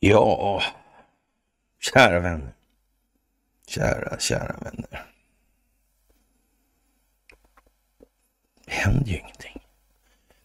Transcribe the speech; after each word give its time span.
Ja, 0.00 0.62
kära 1.80 2.20
vänner. 2.20 2.54
Kära, 3.66 4.18
kära 4.18 4.56
vänner. 4.60 5.06
Det 8.64 8.72
händer 8.72 9.06
ju 9.06 9.18
ingenting. 9.18 9.62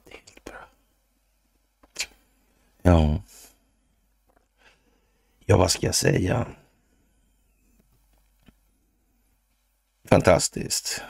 Det 0.06 0.12
är 0.12 0.18
helt 0.18 0.44
bra. 0.44 0.66
Ja. 2.82 3.22
Ja, 5.46 5.58
vad 5.58 5.72
ska 5.72 5.86
jag 5.86 5.96
säga? 5.96 6.48
Fantastiskt. 10.12 11.02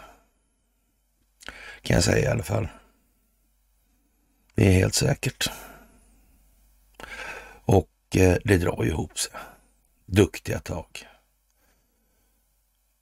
Kan 1.81 1.95
jag 1.95 2.03
säga 2.03 2.29
i 2.29 2.31
alla 2.31 2.43
fall. 2.43 2.67
Det 4.55 4.67
är 4.67 4.71
helt 4.71 4.95
säkert. 4.95 5.51
Och 7.65 7.89
eh, 8.15 8.37
det 8.45 8.57
drar 8.57 8.85
ihop 8.85 9.19
sig. 9.19 9.31
Duktiga 10.05 10.59
tag. 10.59 11.07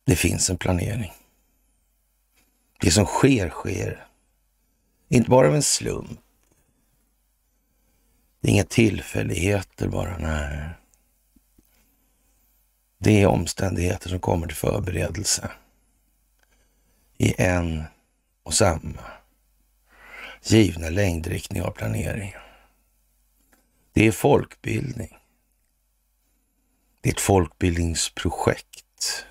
Det 0.05 0.15
finns 0.15 0.49
en 0.49 0.57
planering. 0.57 1.11
Det 2.79 2.91
som 2.91 3.05
sker, 3.05 3.49
sker. 3.49 4.07
Inte 5.07 5.29
bara 5.29 5.47
av 5.47 5.55
en 5.55 5.63
slump. 5.63 6.19
Det 8.41 8.47
är 8.47 8.51
inga 8.51 8.63
tillfälligheter 8.63 9.87
bara, 9.87 10.17
nej. 10.17 10.69
Det 12.97 13.21
är 13.21 13.27
omständigheter 13.27 14.09
som 14.09 14.19
kommer 14.19 14.47
till 14.47 14.55
förberedelse 14.55 15.51
i 17.19 17.33
en 17.37 17.83
och 18.43 18.53
samma 18.53 19.01
givna 20.43 20.89
längdriktning 20.89 21.61
av 21.61 21.71
planeringen. 21.71 22.39
Det 23.93 24.07
är 24.07 24.11
folkbildning. 24.11 25.17
Det 27.01 27.09
är 27.09 27.13
ett 27.13 27.19
folkbildningsprojekt. 27.19 29.25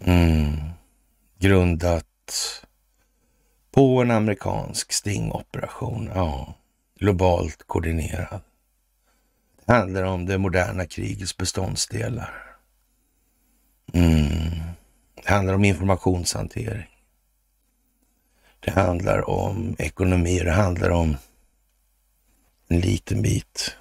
Mm. 0.00 0.60
Grundat 1.38 2.66
på 3.70 4.02
en 4.02 4.10
amerikansk 4.10 4.92
stingoperation. 4.92 6.10
Ja, 6.14 6.54
globalt 6.98 7.62
koordinerad. 7.66 8.40
Det 9.64 9.72
handlar 9.72 10.02
om 10.02 10.26
det 10.26 10.38
moderna 10.38 10.86
krigets 10.86 11.36
beståndsdelar. 11.36 12.56
Mm. 13.92 14.71
Det 15.22 15.30
handlar 15.30 15.54
om 15.54 15.64
informationshantering. 15.64 16.88
Det 18.60 18.70
handlar 18.70 19.30
om 19.30 19.76
ekonomi, 19.78 20.38
det 20.38 20.52
handlar 20.52 20.90
om 20.90 21.16
en 22.68 22.80
liten 22.80 23.22
bit 23.22 23.76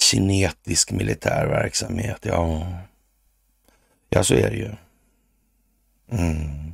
kinetisk 0.00 0.90
militär 0.90 1.46
verksamhet. 1.46 2.18
Ja, 2.22 2.72
ja 4.08 4.24
så 4.24 4.34
är 4.34 4.50
det 4.50 4.56
ju. 4.56 4.70
Mm. 6.10 6.72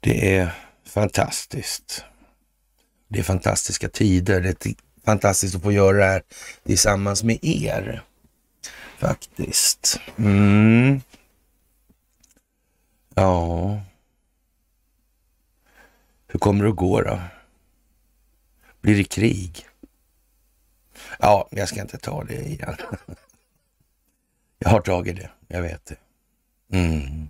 Det 0.00 0.36
är 0.36 0.52
fantastiskt. 0.84 2.04
Det 3.08 3.18
är 3.18 3.22
fantastiska 3.22 3.88
tider. 3.88 4.40
Det 4.40 4.66
är 4.66 4.74
fantastiskt 5.04 5.54
att 5.54 5.62
få 5.62 5.72
göra 5.72 5.96
det 5.96 6.04
här 6.04 6.22
tillsammans 6.66 7.22
med 7.22 7.38
er. 7.42 8.02
Faktiskt. 9.02 10.00
Mm. 10.16 11.00
Ja. 13.14 13.80
Hur 16.26 16.38
kommer 16.38 16.64
det 16.64 16.70
att 16.70 16.76
gå 16.76 17.02
då? 17.02 17.20
Blir 18.80 18.96
det 18.96 19.04
krig? 19.04 19.66
Ja, 21.18 21.48
jag 21.50 21.68
ska 21.68 21.80
inte 21.80 21.98
ta 21.98 22.24
det 22.24 22.34
igen. 22.34 22.76
Jag 24.58 24.70
har 24.70 24.80
tagit 24.80 25.16
det, 25.16 25.30
jag 25.48 25.62
vet 25.62 25.86
det. 25.86 25.96
Mm. 26.78 27.28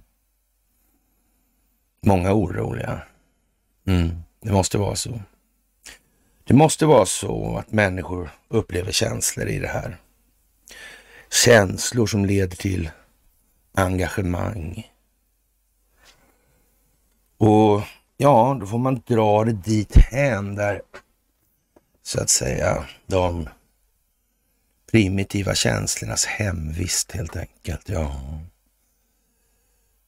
Många 2.01 2.33
oroliga. 2.33 3.03
Mm. 3.87 4.23
Det 4.41 4.53
måste 4.53 4.79
vara 4.79 4.97
så. 4.97 5.21
Det 6.45 6.55
måste 6.55 6.87
vara 6.87 7.07
så 7.07 7.57
att 7.57 7.73
människor 7.73 8.31
upplever 8.49 8.93
känslor 8.93 9.47
i 9.47 9.59
det 9.59 9.69
här. 9.69 10.02
Känslor 11.33 12.07
som 12.07 12.27
leder 12.27 12.57
till 12.57 12.91
engagemang. 13.75 14.93
Och 17.37 17.83
ja, 18.17 18.57
då 18.61 18.67
får 18.67 18.79
man 18.79 19.03
dra 19.07 19.45
det 19.45 19.53
dit 19.53 19.97
hem 19.97 20.55
där 20.55 20.83
så 22.03 22.21
att 22.21 22.31
säga 22.31 22.89
de 23.07 23.49
primitiva 24.91 25.55
känslornas 25.55 26.25
hemvist 26.25 27.13
helt 27.13 27.37
enkelt. 27.37 27.89
Ja, 27.89 28.21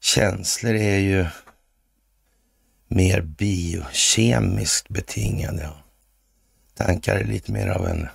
känslor 0.01 0.75
är 0.75 0.99
ju 0.99 1.27
mer 2.89 3.21
biokemiskt 3.21 4.89
betingade. 4.89 5.71
Tankar 6.75 7.17
är 7.17 7.25
lite 7.25 7.53
mer 7.53 7.69
av 7.69 7.87
en 7.87 8.09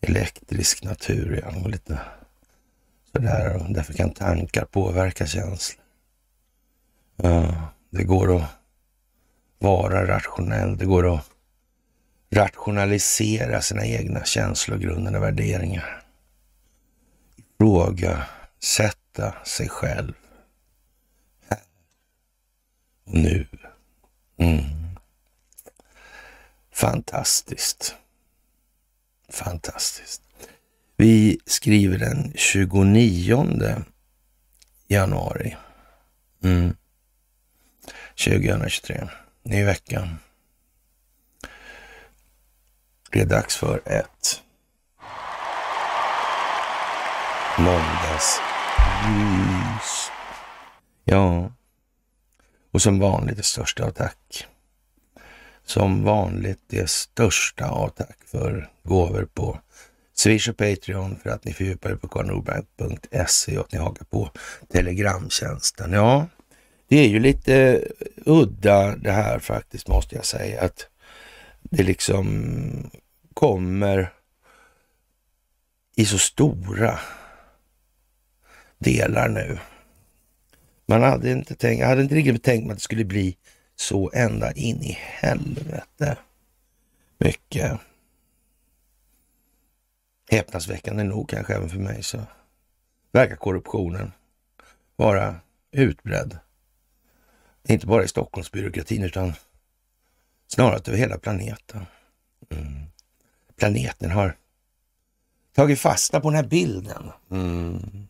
elektrisk 0.00 0.84
natur. 0.84 1.42
Ja. 1.44 1.60
Och 1.60 1.70
lite 1.70 2.00
sådär. 3.12 3.56
Och 3.56 3.72
därför 3.72 3.92
kan 3.92 4.10
tankar 4.10 4.64
påverka 4.64 5.26
känslor. 5.26 5.84
Ja, 7.16 7.68
det 7.90 8.04
går 8.04 8.36
att 8.36 8.44
vara 9.58 10.06
rationell. 10.06 10.76
Det 10.76 10.84
går 10.84 11.14
att 11.14 11.30
rationalisera 12.30 13.62
sina 13.62 13.86
egna 13.86 14.24
känslogrundande 14.24 15.18
värderingar. 15.18 16.02
Ifrågasätta 17.36 19.34
sig 19.44 19.68
själv. 19.68 20.14
Här 21.48 21.60
och 23.04 23.14
nu. 23.14 23.46
Mm. 24.36 24.64
Fantastiskt. 26.72 27.96
Fantastiskt. 29.32 30.22
Vi 30.96 31.40
skriver 31.46 31.98
den 31.98 32.32
29 32.36 33.84
januari. 34.88 35.56
Mm. 36.44 36.76
2023. 38.24 39.08
Ny 39.42 39.64
vecka. 39.64 40.08
Det 43.12 43.20
är 43.20 43.26
dags 43.26 43.56
för 43.56 43.82
ett 43.86 44.42
måndagsmys. 47.58 48.40
Ja, 51.04 51.52
och 52.70 52.82
som 52.82 52.98
vanligt 52.98 53.36
det 53.36 53.42
största 53.42 53.84
av 53.84 53.90
tack. 53.90 54.46
Som 55.68 56.04
vanligt 56.04 56.60
det 56.66 56.90
största 56.90 57.68
av 57.68 57.88
tack 57.88 58.18
för 58.26 58.70
gåvor 58.82 59.28
på 59.34 59.60
Swish 60.14 60.48
och 60.48 60.56
Patreon 60.56 61.16
för 61.22 61.30
att 61.30 61.44
ni 61.44 61.52
fördjupar 61.52 61.90
er 61.90 61.96
på 61.96 62.08
karlnorberg.se 62.08 63.58
och 63.58 63.64
att 63.64 63.72
ni 63.72 63.78
hakar 63.78 64.04
på 64.04 64.30
Telegramtjänsten. 64.72 65.92
Ja, 65.92 66.26
det 66.88 66.96
är 66.96 67.08
ju 67.08 67.18
lite 67.18 67.84
udda 68.16 68.96
det 68.96 69.12
här 69.12 69.38
faktiskt 69.38 69.88
måste 69.88 70.16
jag 70.16 70.24
säga. 70.24 70.62
att 70.62 70.86
det 71.62 71.82
liksom 71.82 72.90
kommer 73.34 74.12
i 75.96 76.04
så 76.04 76.18
stora 76.18 76.98
delar 78.78 79.28
nu. 79.28 79.58
Man 80.86 81.02
hade 81.02 81.30
inte 81.30 81.54
tänkt, 81.54 81.80
jag 81.80 81.88
hade 81.88 82.02
inte 82.02 82.14
riktigt 82.14 82.42
tänkt 82.42 82.66
mig 82.66 82.72
att 82.72 82.78
det 82.78 82.82
skulle 82.82 83.04
bli 83.04 83.36
så 83.80 84.10
ända 84.14 84.52
in 84.52 84.82
i 84.82 84.98
helvete 85.00 86.18
mycket. 87.18 87.80
Häpnadsväckande 90.30 91.04
nog 91.04 91.28
kanske 91.28 91.54
även 91.54 91.68
för 91.68 91.78
mig 91.78 92.02
så 92.02 92.22
verkar 93.12 93.36
korruptionen 93.36 94.12
vara 94.96 95.40
utbredd. 95.70 96.38
Inte 97.68 97.86
bara 97.86 98.04
i 98.04 98.08
Stockholmsbyråkratin 98.08 99.02
utan 99.02 99.32
snarare 100.46 100.80
över 100.86 100.98
hela 100.98 101.18
planeten. 101.18 101.86
Mm. 102.50 102.86
Planeten 103.56 104.10
har 104.10 104.36
tagit 105.52 105.80
fasta 105.80 106.20
på 106.20 106.30
den 106.30 106.36
här 106.36 106.50
bilden. 106.50 107.10
Mm. 107.30 108.08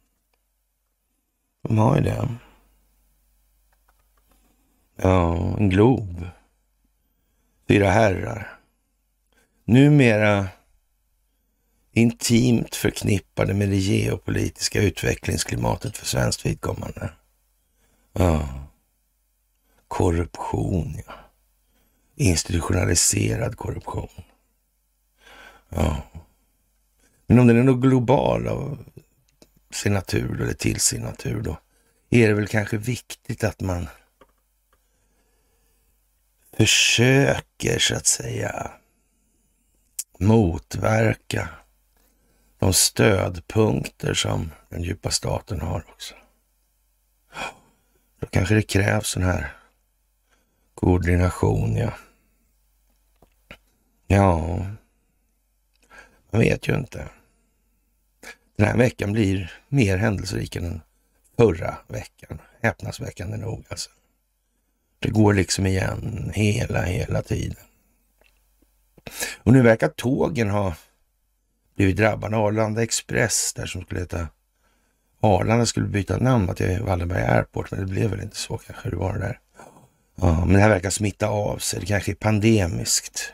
De 1.62 1.78
har 1.78 1.96
ju 1.96 2.02
det. 2.02 2.28
Ja, 5.02 5.56
en 5.58 5.68
glob. 5.68 6.26
Fyra 7.68 7.90
herrar. 7.90 8.58
Numera 9.64 10.48
intimt 11.92 12.74
förknippade 12.74 13.54
med 13.54 13.68
det 13.68 13.76
geopolitiska 13.76 14.82
utvecklingsklimatet 14.82 15.96
för 15.96 16.06
svenskt 16.06 16.46
vidkommande. 16.46 17.10
Ja. 18.12 18.48
Korruption, 19.88 20.94
ja. 21.06 21.14
Institutionaliserad 22.16 23.56
korruption. 23.56 24.22
Ja. 25.68 26.02
Men 27.26 27.38
om 27.38 27.46
den 27.46 27.56
är 27.58 27.62
nog 27.62 27.82
global 27.82 28.48
av 28.48 28.84
sin 29.70 29.92
natur 29.92 30.42
eller 30.42 30.54
till 30.54 30.80
sin 30.80 31.02
natur 31.02 31.40
då 31.42 31.58
är 32.10 32.28
det 32.28 32.34
väl 32.34 32.48
kanske 32.48 32.76
viktigt 32.76 33.44
att 33.44 33.60
man 33.60 33.88
försöker 36.58 37.78
så 37.78 37.94
att 37.94 38.06
säga 38.06 38.70
motverka 40.18 41.48
de 42.58 42.72
stödpunkter 42.72 44.14
som 44.14 44.50
den 44.68 44.82
djupa 44.82 45.10
staten 45.10 45.60
har 45.60 45.84
också. 45.88 46.14
Då 48.20 48.26
kanske 48.26 48.54
det 48.54 48.62
krävs 48.62 49.08
sån 49.08 49.22
här 49.22 49.56
koordination, 50.74 51.76
ja. 51.76 51.92
Ja, 54.06 54.46
man 56.30 56.40
vet 56.40 56.68
ju 56.68 56.74
inte. 56.74 57.08
Den 58.56 58.66
här 58.66 58.76
veckan 58.76 59.12
blir 59.12 59.52
mer 59.68 59.96
händelserik 59.96 60.56
än 60.56 60.62
den 60.62 60.80
förra 61.36 61.78
veckan. 61.88 62.40
Häpnadsväckande 62.62 63.36
nog 63.36 63.64
alltså. 63.68 63.90
Det 64.98 65.10
går 65.10 65.34
liksom 65.34 65.66
igen 65.66 66.30
hela, 66.34 66.82
hela 66.82 67.22
tiden. 67.22 67.56
Och 69.42 69.52
nu 69.52 69.62
verkar 69.62 69.88
tågen 69.88 70.50
ha 70.50 70.74
blivit 71.76 71.96
drabbade. 71.96 72.36
Arlanda 72.36 72.82
Express 72.82 73.52
där 73.52 73.66
som 73.66 73.82
skulle 73.82 74.00
heta 74.00 74.28
Arlanda 75.20 75.66
skulle 75.66 75.86
byta 75.86 76.16
namn 76.16 76.54
till 76.54 76.82
Wallenberg 76.82 77.22
Airport, 77.22 77.70
men 77.70 77.80
det 77.80 77.86
blev 77.86 78.10
väl 78.10 78.20
inte 78.20 78.36
så 78.36 78.58
kanske. 78.58 78.90
Det 78.90 78.96
var 78.96 79.12
det 79.12 79.18
där. 79.18 79.40
Ja, 80.14 80.44
men 80.44 80.54
det 80.54 80.60
här 80.60 80.68
verkar 80.68 80.90
smitta 80.90 81.28
av 81.28 81.58
sig. 81.58 81.80
Det 81.80 81.86
kanske 81.86 82.12
är 82.12 82.14
pandemiskt. 82.14 83.32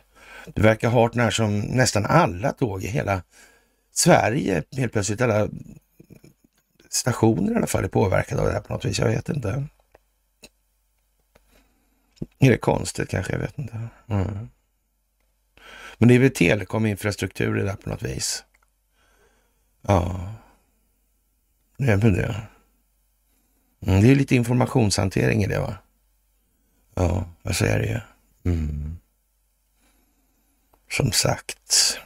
Det 0.55 0.62
verkar 0.62 0.90
hart 0.90 1.14
när 1.14 1.31
som 1.31 1.60
nästan 1.60 2.06
alla 2.06 2.52
tåg 2.52 2.84
i 2.84 2.87
hela 2.87 3.22
Sverige, 3.93 4.62
helt 4.76 4.93
plötsligt 4.93 5.20
alla 5.20 5.49
stationer 6.90 7.52
i 7.52 7.56
alla 7.56 7.67
fall 7.67 7.84
är 7.84 7.88
påverkade 7.88 8.40
av 8.40 8.46
det 8.46 8.52
här 8.52 8.60
på 8.60 8.72
något 8.72 8.84
vis. 8.84 8.99
Jag 8.99 9.08
vet 9.08 9.28
inte. 9.28 9.64
Är 12.38 12.50
det 12.50 12.56
konstigt 12.56 13.08
kanske? 13.08 13.32
Jag 13.32 13.40
vet 13.40 13.58
inte. 13.58 13.88
Mm. 14.08 14.49
Men 15.99 16.08
det 16.08 16.14
är 16.14 16.19
väl 16.19 16.31
telekominfrastruktur 16.31 17.55
det 17.55 17.62
där 17.62 17.76
på 17.76 17.90
något 17.90 18.02
vis. 18.02 18.44
Ja, 19.82 20.34
det 21.76 21.93
är 21.93 21.96
väl 21.96 22.14
det. 22.14 22.46
Mm, 23.87 24.02
det 24.02 24.11
är 24.11 24.14
lite 24.14 24.34
informationshantering 24.34 25.44
i 25.44 25.46
det 25.46 25.61
va? 25.61 25.76
Ja, 26.94 27.02
alltså, 27.02 27.31
vad 27.43 27.56
säger 27.56 27.78
det 27.78 27.87
ju. 27.87 28.00
Mm. 28.52 28.96
Som 30.90 31.12
sagt, 31.12 31.99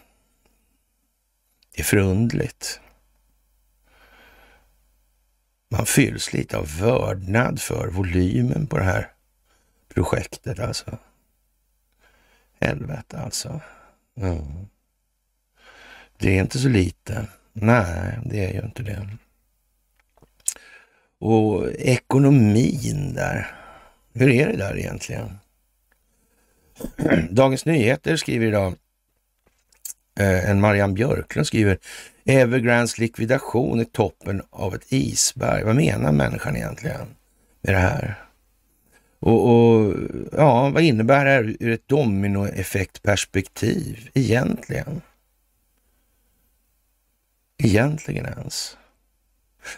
det 1.75 1.81
är 1.81 1.85
förundligt. 1.85 2.81
Man 5.71 5.87
fylls 5.87 6.33
lite 6.33 6.59
av 6.59 6.79
vördnad 6.79 7.61
för 7.61 7.89
volymen 7.89 8.67
på 8.67 8.79
det 8.79 8.85
här 8.85 9.13
projektet 9.99 10.59
alltså. 10.59 10.99
Helvete 12.61 13.19
alltså. 13.19 13.61
Mm. 14.21 14.67
Det 16.19 16.39
är 16.39 16.41
inte 16.41 16.59
så 16.59 16.69
lite. 16.69 17.27
Nej, 17.53 18.19
det 18.25 18.45
är 18.45 18.53
ju 18.53 18.61
inte 18.61 18.83
det. 18.83 19.09
Och 21.19 21.73
ekonomin 21.73 23.15
där. 23.15 23.55
Hur 24.13 24.31
är 24.31 24.47
det 24.47 24.57
där 24.57 24.79
egentligen? 24.79 25.39
Dagens 27.31 27.65
Nyheter 27.67 28.17
skriver 28.17 28.47
idag, 28.47 28.75
eh, 30.21 30.51
en 30.51 30.61
Marianne 30.61 30.95
Björklund 30.95 31.47
skriver, 31.47 31.79
Evergrands 32.25 32.99
likvidation 32.99 33.81
är 33.81 33.85
toppen 33.85 34.43
av 34.51 34.75
ett 34.75 34.93
isberg. 34.93 35.65
Vad 35.65 35.77
menar 35.77 36.13
människan 36.13 36.57
egentligen 36.57 37.07
med 37.61 37.75
det 37.75 37.81
här? 37.81 38.28
Och, 39.21 39.49
och 39.49 39.95
ja, 40.33 40.71
vad 40.71 40.83
innebär 40.83 41.25
det 41.25 41.31
här 41.31 41.57
ur 41.61 41.71
ett 41.71 41.89
dominoeffektperspektiv 41.89 44.09
egentligen? 44.15 45.01
Egentligen 47.63 48.27
ens. 48.27 48.77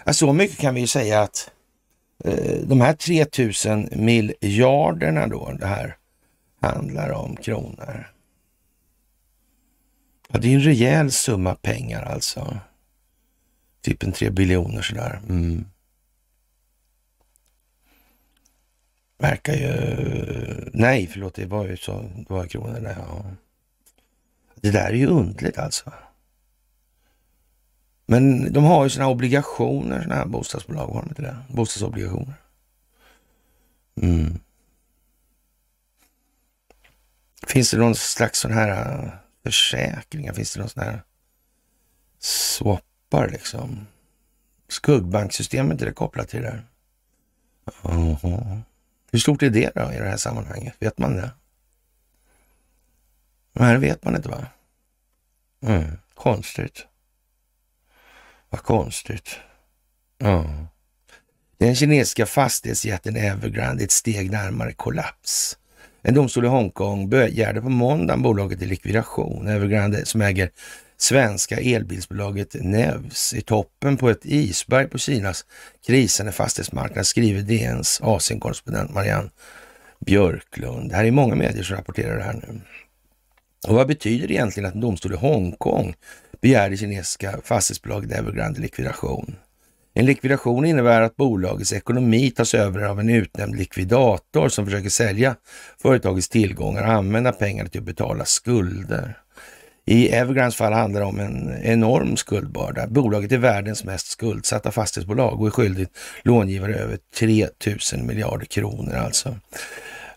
Ja, 0.05 0.13
så 0.13 0.33
mycket 0.33 0.59
kan 0.59 0.75
vi 0.75 0.81
ju 0.81 0.87
säga 0.87 1.21
att 1.21 1.51
eh, 2.25 2.61
de 2.63 2.81
här 2.81 2.93
3000 2.93 3.89
miljarderna 3.93 5.27
då, 5.27 5.57
det 5.61 5.67
här 5.67 5.97
handlar 6.61 7.11
om 7.11 7.37
kronor. 7.37 8.13
Ja, 10.29 10.39
det 10.39 10.49
är 10.49 10.55
en 10.55 10.61
rejäl 10.61 11.11
summa 11.11 11.55
pengar 11.55 12.03
alltså. 12.03 12.59
Typ 13.83 14.03
en 14.03 14.13
tre 14.13 14.31
biljoner 14.31 14.83
sådär. 14.83 15.21
Mm. 15.29 15.65
Verkar 19.21 19.53
ju... 19.53 20.71
Nej, 20.73 21.07
förlåt, 21.07 21.35
det 21.35 21.47
var 21.47 21.67
ju 21.67 21.77
så. 21.77 22.11
Det 22.17 22.35
var 22.35 22.47
kronorna, 22.47 22.81
där. 22.81 22.97
Ja. 22.99 23.25
Det 24.55 24.71
där 24.71 24.89
är 24.89 24.95
ju 24.95 25.07
undligt 25.07 25.59
alltså. 25.59 25.93
Men 28.07 28.53
de 28.53 28.65
har 28.65 28.85
ju 28.85 28.91
sina 28.91 29.09
obligationer, 29.09 30.03
sådana 30.03 30.15
här 30.15 30.27
bostadsbolag, 30.27 30.87
har 30.87 31.03
de 31.03 31.09
inte 31.09 31.23
det? 31.23 31.37
Bostadsobligationer. 31.49 32.35
Mm. 34.03 34.41
Finns 37.47 37.71
det 37.71 37.77
någon 37.77 37.95
slags 37.95 38.39
sån 38.39 38.53
här 38.53 39.05
äh, 39.05 39.13
försäkringar? 39.45 40.33
Finns 40.33 40.55
det 40.55 40.61
någon 40.61 40.69
sån 40.69 40.83
här 40.83 41.03
swappar 42.19 43.29
liksom? 43.29 43.87
Skuggbanksystemet 44.69 45.83
är 45.83 45.87
det 45.87 45.93
kopplat 45.93 46.29
till 46.29 46.43
det 46.43 46.49
där? 46.49 46.67
Uh 47.85 48.15
-huh. 48.15 48.63
Hur 49.13 49.19
stort 49.19 49.43
är 49.43 49.51
det 49.51 49.71
då 49.75 49.93
i 49.93 49.99
det 49.99 50.09
här 50.09 50.17
sammanhanget? 50.17 50.75
Vet 50.79 50.99
man 50.99 51.17
det? 51.17 51.31
Nej, 53.53 53.73
det 53.73 53.79
vet 53.81 54.05
man 54.05 54.17
inte 54.17 54.29
va? 54.29 54.47
Mm, 55.63 55.91
konstigt. 56.15 56.87
Vad 58.51 58.63
konstigt. 58.63 59.37
Ja. 60.19 60.45
Den 61.59 61.75
kinesiska 61.75 62.27
fastighetsjätten 62.27 63.17
Evergrande 63.17 63.83
är 63.83 63.85
ett 63.85 63.91
steg 63.91 64.31
närmare 64.31 64.73
kollaps. 64.73 65.59
En 66.03 66.15
domstol 66.15 66.45
i 66.45 66.49
Hongkong 66.49 67.09
begärde 67.09 67.63
på 67.63 67.69
måndagen 67.69 68.23
bolaget 68.23 68.63
i 68.63 68.67
likvidation. 68.67 69.49
Evergrande 69.49 70.07
som 70.07 70.21
äger 70.21 70.51
svenska 71.03 71.57
elbilsbolaget 71.57 72.55
Nevs 72.55 73.35
i 73.35 73.41
toppen 73.41 73.97
på 73.97 74.11
ett 74.11 74.25
isberg 74.25 74.89
på 74.89 74.99
Kinas 74.99 75.45
krisande 75.87 76.33
fastighetsmarknad, 76.33 77.07
skriver 77.07 77.43
DNs 77.43 78.01
Asienkorrespondent 78.03 78.95
Marianne 78.95 79.31
Björklund. 80.07 80.91
Det 80.91 80.97
här 80.97 81.05
är 81.05 81.11
många 81.11 81.35
medier 81.35 81.63
som 81.63 81.77
rapporterar 81.77 82.17
det 82.17 82.23
här 82.23 82.33
nu. 82.33 82.61
Och 83.69 83.75
vad 83.75 83.87
betyder 83.87 84.29
det 84.29 84.35
egentligen 84.35 84.69
att 84.69 84.75
en 84.75 84.81
domstol 84.81 85.13
i 85.13 85.17
Hongkong 85.17 85.95
begärde 86.41 86.77
kinesiska 86.77 87.41
fastighetsbolaget 87.45 88.13
Evergrande 88.13 88.61
likvidation? 88.61 89.37
En 89.95 90.07
likvidation 90.07 90.65
innebär 90.65 91.01
att 91.01 91.17
bolagets 91.17 91.73
ekonomi 91.73 92.31
tas 92.31 92.55
över 92.55 92.83
av 92.83 93.01
en 93.01 93.09
utnämnd 93.09 93.57
likvidator 93.57 94.49
som 94.49 94.65
försöker 94.65 94.89
sälja 94.89 95.37
företagets 95.83 96.29
tillgångar 96.29 96.83
och 96.83 96.93
använda 96.93 97.33
pengarna 97.33 97.69
till 97.69 97.81
att 97.81 97.87
betala 97.87 98.25
skulder. 98.25 99.19
I 99.85 100.09
Evergrands 100.09 100.57
fall 100.57 100.73
handlar 100.73 101.01
det 101.01 101.07
om 101.07 101.21
en 101.21 101.63
enorm 101.63 102.17
skuldbörda. 102.17 102.87
Bolaget 102.87 103.33
är 103.33 103.39
världens 103.39 103.85
mest 103.85 104.07
skuldsatta 104.07 104.71
fastighetsbolag 104.71 105.41
och 105.41 105.47
är 105.47 105.51
skyldigt 105.51 105.99
långivare 106.23 106.75
över 106.75 106.99
3 107.19 107.49
000 107.93 108.05
miljarder 108.05 108.47
kronor 108.47 108.95
alltså. 108.95 109.37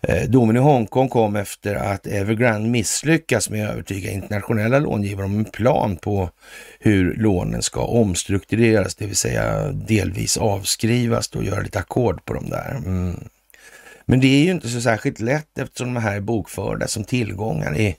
Eh, 0.07 0.29
domen 0.29 0.55
i 0.55 0.59
Hongkong 0.59 1.09
kom 1.09 1.35
efter 1.35 1.75
att 1.75 2.07
Evergrande 2.07 2.69
misslyckats 2.69 3.49
med 3.49 3.65
att 3.65 3.73
övertyga 3.73 4.11
internationella 4.11 4.79
långivare 4.79 5.25
om 5.25 5.37
en 5.37 5.45
plan 5.45 5.97
på 5.97 6.29
hur 6.79 7.15
lånen 7.15 7.61
ska 7.61 7.81
omstruktureras, 7.81 8.95
det 8.95 9.05
vill 9.05 9.15
säga 9.15 9.71
delvis 9.71 10.37
avskrivas 10.37 11.27
och 11.27 11.43
göra 11.43 11.61
lite 11.61 11.79
ackord 11.79 12.25
på 12.25 12.33
dem 12.33 12.49
där. 12.49 12.75
Mm. 12.85 13.19
Men 14.05 14.19
det 14.19 14.27
är 14.27 14.45
ju 14.45 14.51
inte 14.51 14.69
så 14.69 14.81
särskilt 14.81 15.19
lätt 15.19 15.57
eftersom 15.59 15.93
de 15.93 15.99
här 15.99 16.15
är 16.15 16.21
bokförda 16.21 16.87
som 16.87 17.03
tillgångar 17.03 17.77
i 17.77 17.95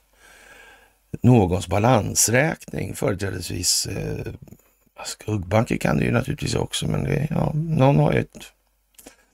någons 1.23 1.68
balansräkning, 1.68 2.94
företrädesvis 2.94 3.87
eh, 3.87 4.33
alltså 4.97 5.16
skuggbanker 5.18 5.76
kan 5.76 5.99
det 5.99 6.04
ju 6.04 6.11
naturligtvis 6.11 6.54
också, 6.54 6.87
men 6.88 7.04
det, 7.04 7.26
ja, 7.30 7.52
någon 7.54 7.97
har 7.97 8.12
ju 8.12 8.21
ett 8.21 8.52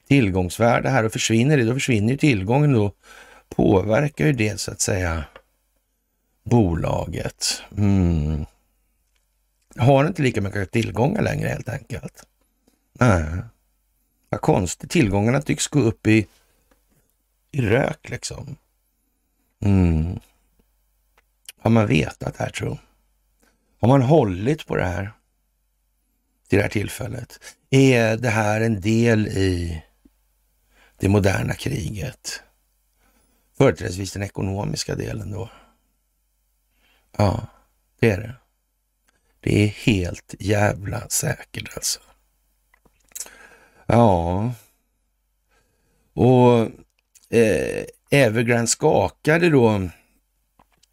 tillgångsvärde 0.08 0.88
här 0.90 1.04
och 1.04 1.12
försvinner 1.12 1.56
det, 1.56 1.64
då 1.64 1.74
försvinner 1.74 2.10
ju 2.12 2.16
tillgången 2.16 2.72
då 2.72 2.92
påverkar 3.48 4.26
ju 4.26 4.32
det 4.32 4.60
så 4.60 4.70
att 4.70 4.80
säga 4.80 5.24
bolaget. 6.44 7.62
Mm. 7.76 8.46
har 9.76 10.06
inte 10.06 10.22
lika 10.22 10.40
mycket 10.40 10.70
tillgångar 10.70 11.22
längre 11.22 11.48
helt 11.48 11.68
enkelt. 11.68 12.26
Nej, 12.92 13.24
vad 14.28 14.40
konstigt. 14.40 14.90
Tillgångarna 14.90 15.42
tycks 15.42 15.66
gå 15.66 15.80
upp 15.80 16.06
i, 16.06 16.26
i 17.50 17.60
rök 17.60 18.08
liksom. 18.10 18.56
Mm. 19.60 20.20
Har 21.60 21.70
man 21.70 21.86
vetat 21.86 22.38
det 22.38 22.44
här 22.44 22.50
tro? 22.50 22.78
Har 23.80 23.88
man 23.88 24.02
hållit 24.02 24.66
på 24.66 24.76
det 24.76 24.84
här 24.84 25.12
till 26.48 26.56
det 26.56 26.62
här 26.62 26.70
tillfället? 26.70 27.40
Är 27.70 28.16
det 28.16 28.28
här 28.28 28.60
en 28.60 28.80
del 28.80 29.28
i 29.28 29.82
det 30.96 31.08
moderna 31.08 31.54
kriget? 31.54 32.42
Företrädesvis 33.58 34.12
den 34.12 34.22
ekonomiska 34.22 34.94
delen 34.94 35.30
då. 35.30 35.50
Ja, 37.16 37.46
det 38.00 38.10
är 38.10 38.20
det. 38.20 38.34
Det 39.40 39.64
är 39.64 39.68
helt 39.68 40.34
jävla 40.38 41.08
säkert 41.08 41.76
alltså. 41.76 42.00
Ja, 43.86 44.52
och 46.12 46.58
eh, 47.36 47.84
Evergrande 48.10 48.66
skakade 48.66 49.50
då 49.50 49.88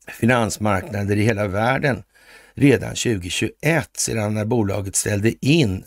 finansmarknader 0.07 1.15
i 1.15 1.23
hela 1.23 1.47
världen 1.47 2.03
redan 2.53 2.89
2021 2.89 3.89
sedan 3.97 4.33
när 4.33 4.45
bolaget 4.45 4.95
ställde 4.95 5.45
in 5.45 5.83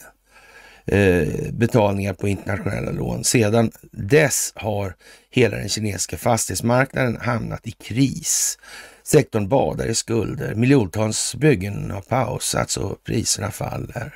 eh, 0.86 1.28
betalningar 1.52 2.14
på 2.14 2.28
internationella 2.28 2.90
lån. 2.90 3.24
Sedan 3.24 3.70
dess 3.92 4.52
har 4.54 4.94
hela 5.30 5.56
den 5.56 5.68
kinesiska 5.68 6.16
fastighetsmarknaden 6.16 7.18
hamnat 7.20 7.66
i 7.66 7.70
kris. 7.70 8.58
Sektorn 9.02 9.48
badar 9.48 9.86
i 9.86 9.94
skulder, 9.94 10.54
miljontals 10.54 11.34
byggen 11.34 11.90
har 11.90 12.00
pausats 12.00 12.76
och 12.76 13.04
priserna 13.04 13.50
faller. 13.50 14.14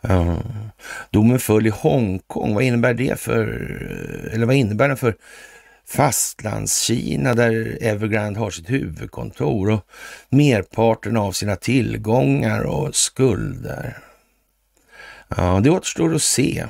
Ja. 0.00 0.42
Domen 1.10 1.38
föll 1.38 1.66
i 1.66 1.70
Hongkong. 1.70 2.54
Vad 2.54 2.62
innebär 2.62 2.94
det 2.94 3.20
för, 3.20 3.46
eller 4.32 4.46
vad 4.46 4.54
innebär 4.54 4.88
den 4.88 4.96
för 4.96 5.14
Fastlandskina 5.88 7.34
där 7.34 7.78
Evergrande 7.80 8.40
har 8.40 8.50
sitt 8.50 8.70
huvudkontor 8.70 9.70
och 9.70 9.86
merparten 10.28 11.16
av 11.16 11.32
sina 11.32 11.56
tillgångar 11.56 12.62
och 12.62 12.94
skulder. 12.94 13.98
Ja, 15.36 15.60
det 15.60 15.70
återstår 15.70 16.14
att 16.14 16.22
se. 16.22 16.64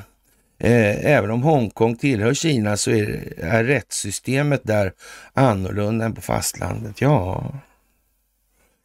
Eh, 0.58 1.06
även 1.06 1.30
om 1.30 1.42
Hongkong 1.42 1.96
tillhör 1.96 2.34
Kina 2.34 2.76
så 2.76 2.90
är, 2.90 3.34
är 3.37 3.64
rättssystemet 3.64 4.60
där 4.64 4.92
annorlunda 5.32 6.04
än 6.04 6.14
på 6.14 6.20
fastlandet. 6.20 7.00
Ja, 7.00 7.52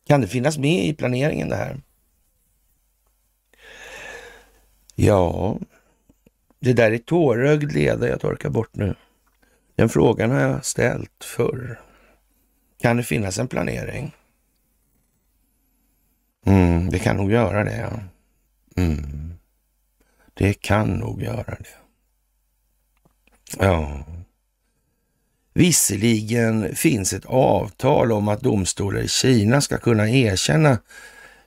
kan 0.08 0.22
det 0.22 0.28
finnas 0.28 0.58
med 0.58 0.86
i 0.86 0.94
planeringen 0.94 1.50
det 1.50 1.56
här? 1.56 1.82
Ja, 4.96 5.58
det 6.60 6.74
där 6.74 6.92
är 6.92 6.98
tårögd 6.98 7.72
leda 7.72 8.08
jag 8.08 8.22
torkar 8.22 8.50
bort 8.50 8.76
nu. 8.76 8.96
Den 9.76 9.90
frågan 9.90 10.32
har 10.32 10.40
jag 10.40 10.66
ställt 10.66 11.24
förr. 11.24 11.80
Kan 12.82 12.98
det 12.98 13.04
finnas 13.04 13.40
en 13.40 13.48
planering? 13.48 14.16
Mm, 16.46 16.90
det 16.90 17.00
kan 17.00 17.18
nog 17.18 17.32
göra 17.32 17.64
det, 17.64 17.78
ja. 17.78 18.00
Mm. 18.84 19.34
Det 20.34 20.54
kan 20.54 20.88
nog 20.88 21.22
göra 21.22 21.58
det. 21.60 21.76
Ja. 23.60 24.06
Visserligen 25.54 26.76
finns 26.76 27.14
ett 27.14 27.26
avtal 27.26 28.12
om 28.12 28.28
att 28.28 28.42
domstolar 28.42 29.00
i 29.00 29.08
Kina 29.08 29.62
ska 29.62 29.78
kunna 29.78 30.10
erkänna 30.10 30.78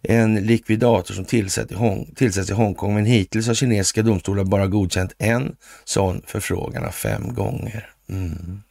en 0.03 0.35
likvidator 0.35 1.15
som 1.15 1.25
tillsätts 1.25 1.73
i, 1.73 1.75
Hong, 1.75 2.15
tillsätts 2.17 2.51
i 2.51 2.53
Hongkong, 2.53 2.95
men 2.95 3.05
hittills 3.05 3.47
har 3.47 3.55
kinesiska 3.55 4.03
domstolar 4.03 4.45
bara 4.45 4.67
godkänt 4.67 5.13
en 5.19 5.57
sån 5.85 6.23
förfrågan 6.27 6.93
fem 6.93 7.35
gånger. 7.35 7.96
Mm. 8.09 8.63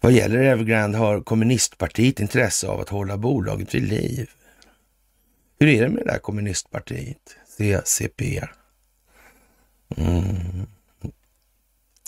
Vad 0.00 0.12
gäller 0.12 0.38
Evergrande 0.38 0.98
har 0.98 1.20
kommunistpartiet 1.20 2.20
intresse 2.20 2.68
av 2.68 2.80
att 2.80 2.88
hålla 2.88 3.16
bolaget 3.16 3.74
vid 3.74 3.82
liv. 3.82 4.30
Hur 5.58 5.68
är 5.68 5.82
det 5.82 5.88
med 5.88 6.04
det 6.04 6.12
där 6.12 6.18
kommunistpartiet, 6.18 7.36
CCP? 7.56 8.44
Mm. 9.96 10.66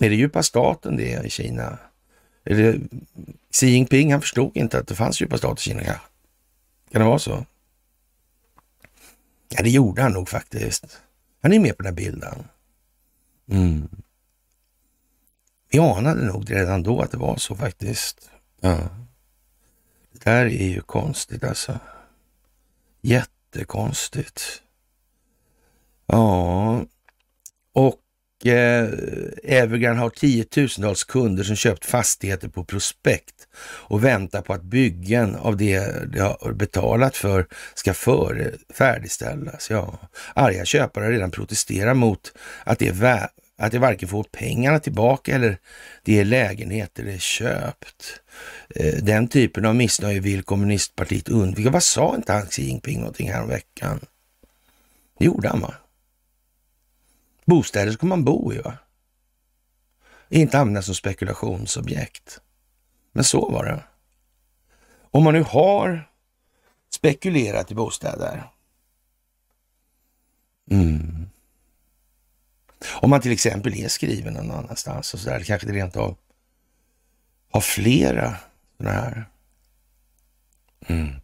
Är 0.00 0.10
det 0.10 0.14
djupa 0.14 0.42
staten 0.42 0.96
det 0.96 1.26
i 1.26 1.30
Kina? 1.30 1.78
Är 2.44 2.54
det 2.54 2.80
Xi 3.50 3.66
Jinping, 3.66 4.12
han 4.12 4.20
förstod 4.20 4.56
inte 4.56 4.78
att 4.78 4.86
det 4.86 4.94
fanns 4.94 5.20
djupa 5.20 5.38
stat 5.38 5.58
i 5.58 5.62
Kina. 5.62 5.82
Kan 5.82 6.00
det 7.00 7.04
vara 7.04 7.18
så? 7.18 7.46
Ja, 9.48 9.62
det 9.62 9.70
gjorde 9.70 10.02
han 10.02 10.12
nog 10.12 10.28
faktiskt. 10.28 11.00
Han 11.42 11.52
är 11.52 11.58
med 11.58 11.76
på 11.76 11.82
den 11.82 11.92
här 11.92 11.96
bilden. 11.96 12.44
Mm. 13.50 13.88
Vi 15.72 15.78
anade 15.78 16.24
nog 16.24 16.50
redan 16.50 16.82
då 16.82 17.00
att 17.00 17.10
det 17.10 17.16
var 17.16 17.36
så 17.36 17.56
faktiskt. 17.56 18.30
Ja. 18.60 18.78
Det 20.12 20.24
där 20.24 20.46
är 20.46 20.68
ju 20.68 20.80
konstigt 20.80 21.44
alltså. 21.44 21.78
Jättekonstigt. 23.02 24.62
Ja, 26.06 26.84
och 27.72 28.46
eh, 28.46 28.88
Evergrande 29.42 30.02
har 30.02 30.10
tiotusentals 30.10 31.04
kunder 31.04 31.44
som 31.44 31.56
köpt 31.56 31.84
fastigheter 31.84 32.48
på 32.48 32.64
prospekt 32.64 33.48
och 33.62 34.04
väntar 34.04 34.42
på 34.42 34.52
att 34.52 34.62
byggen 34.62 35.36
av 35.36 35.56
det 35.56 36.12
de 36.12 36.18
har 36.20 36.52
betalat 36.52 37.16
för 37.16 37.46
ska 37.74 37.94
före, 37.94 38.52
färdigställas. 38.74 39.70
Ja, 39.70 39.98
arga 40.34 40.64
köpare 40.64 41.04
har 41.04 41.12
redan 41.12 41.30
protesterat 41.30 41.96
mot 41.96 42.32
att 42.64 42.78
det 42.78 42.88
är 42.88 42.92
att 43.62 43.72
de 43.72 43.78
varken 43.78 44.08
får 44.08 44.22
pengarna 44.22 44.78
tillbaka 44.78 45.34
eller 45.34 45.58
det 46.02 46.20
är 46.20 46.24
lägenheter 46.24 47.04
det 47.04 47.12
är 47.12 47.18
köpt. 47.18 48.20
Eh, 48.68 48.94
den 48.94 49.28
typen 49.28 49.64
av 49.64 49.76
missnöje 49.76 50.20
vill 50.20 50.42
kommunistpartiet 50.42 51.28
undvika. 51.28 51.70
Vad 51.70 51.82
sa 51.82 52.14
inte 52.14 52.32
han 52.32 52.46
Xi 52.46 52.62
Jinping 52.62 52.98
någonting 52.98 53.32
här 53.32 53.42
om 53.42 53.48
veckan? 53.48 54.00
Det 55.18 55.24
gjorde 55.24 55.48
han 55.48 55.60
va? 55.60 55.74
Bostäder 57.44 57.92
ska 57.92 58.06
man 58.06 58.24
bo 58.24 58.52
i 58.52 58.58
va? 58.58 58.78
Inte 60.28 60.58
användas 60.58 60.86
som 60.86 60.94
spekulationsobjekt. 60.94 62.40
Men 63.12 63.24
så 63.24 63.50
var 63.50 63.64
det. 63.64 63.84
Om 65.10 65.24
man 65.24 65.34
nu 65.34 65.42
har 65.42 66.10
spekulerat 66.90 67.70
i 67.70 67.74
bostäder. 67.74 68.50
Mm. 70.70 71.26
Om 72.86 73.10
man 73.10 73.20
till 73.20 73.32
exempel 73.32 73.74
är 73.74 73.88
skriven 73.88 74.32
någon 74.34 74.50
annanstans 74.50 75.14
och 75.14 75.20
så 75.20 75.30
där, 75.30 75.40
kanske 75.40 75.66
det 75.66 75.72
rent 75.72 75.96
av 75.96 76.16
har 77.50 77.60
flera 77.60 78.36
sådana 78.76 79.00
här. 79.00 79.28
Mm. 80.86 81.14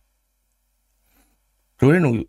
Då 1.80 1.88
är 1.88 1.94
det 1.94 2.00
nog 2.00 2.26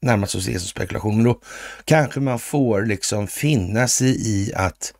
närmast 0.00 0.34
att 0.34 0.42
se 0.42 0.58
som 0.58 0.68
spekulation, 0.68 1.16
men 1.16 1.24
då 1.24 1.40
kanske 1.84 2.20
man 2.20 2.38
får 2.38 2.82
liksom 2.82 3.26
finna 3.26 3.88
sig 3.88 4.28
i 4.28 4.54
att 4.54 4.94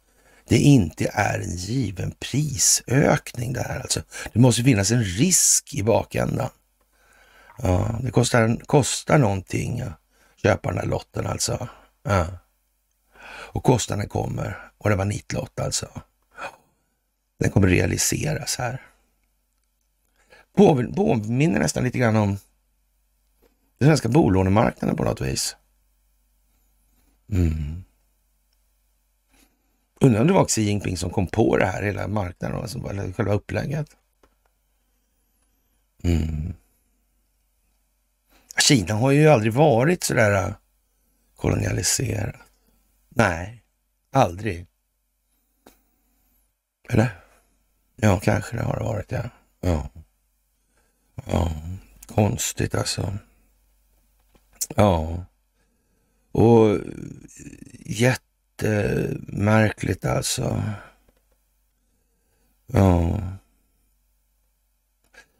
det 0.49 0.59
inte 0.59 1.11
är 1.13 1.39
en 1.39 1.57
given 1.57 2.15
prisökning 2.21 3.53
det 3.53 3.63
här. 3.63 3.81
Alltså, 3.81 4.03
det 4.33 4.41
måste 4.41 4.63
finnas 4.63 4.91
en 4.91 5.05
risk 5.05 5.75
i 5.75 5.83
bakändan. 5.83 6.51
Ja, 7.59 7.99
det 8.03 8.11
kostar, 8.11 8.57
kostar 8.67 9.19
någonting 9.19 9.81
att 9.81 9.93
köpa 10.43 10.69
den 10.69 10.79
här 10.79 10.87
lotten 10.87 11.27
alltså. 11.27 11.69
Ja. 12.03 12.27
Och 13.49 13.64
kostnaden 13.64 14.09
kommer, 14.09 14.71
och 14.78 14.90
det 14.90 14.97
var 14.97 15.05
nitlott 15.05 15.61
alltså. 15.61 15.88
Den 17.38 17.50
kommer 17.50 17.69
realiseras 17.69 18.57
här. 18.57 18.83
Påminner 20.57 21.59
nästan 21.59 21.85
lite 21.85 21.99
grann 21.99 22.17
om 22.17 22.38
den 23.78 23.88
svenska 23.88 24.09
bolånemarknaden 24.09 24.97
på 24.97 25.05
något 25.05 25.21
vis. 25.21 25.57
Mm. 27.33 27.85
Undrar 30.00 30.21
om 30.21 30.26
det 30.26 30.33
var 30.33 30.45
Xi 30.45 30.62
Jinping 30.62 30.97
som 30.97 31.11
kom 31.11 31.26
på 31.26 31.57
det 31.57 31.67
här, 31.67 31.83
hela 31.83 32.09
marknaden, 32.09 32.61
alltså, 32.61 32.88
eller 32.90 33.12
själva 33.12 33.33
upplägget. 33.33 33.97
Mm. 36.02 36.55
Kina 38.59 38.95
har 38.95 39.11
ju 39.11 39.28
aldrig 39.28 39.52
varit 39.52 40.05
sådär 40.05 40.47
äh, 40.47 40.55
kolonialiserat. 41.37 42.48
Nej, 43.19 43.63
aldrig. 44.13 44.67
Eller? 46.89 47.21
Ja, 47.97 48.21
kanske 48.21 48.57
det 48.57 48.63
har 48.63 48.81
varit, 48.81 49.13
ja. 49.13 49.23
Ja. 49.61 49.89
ja. 51.25 51.53
Konstigt 52.07 52.75
alltså. 52.75 53.19
Ja. 54.77 55.25
Och 56.33 56.79
jättemärkligt 57.85 60.05
alltså. 60.05 60.63
Ja. 62.67 63.21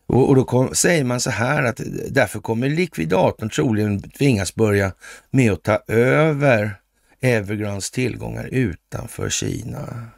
Och, 0.06 0.28
och 0.28 0.37
då 0.37 0.44
kom, 0.44 0.75
säger 0.75 1.04
man 1.04 1.20
så 1.20 1.30
här 1.30 1.62
att 1.62 1.80
därför 2.11 2.40
kommer 2.40 2.68
likvidatorn 2.68 3.50
troligen 3.50 4.02
tvingas 4.02 4.54
börja 4.54 4.92
med 5.30 5.52
att 5.52 5.62
ta 5.62 5.82
över 5.87 6.80
Evergrands 7.20 7.90
tillgångar 7.90 8.44
utanför 8.44 9.30
Kina. 9.30 10.10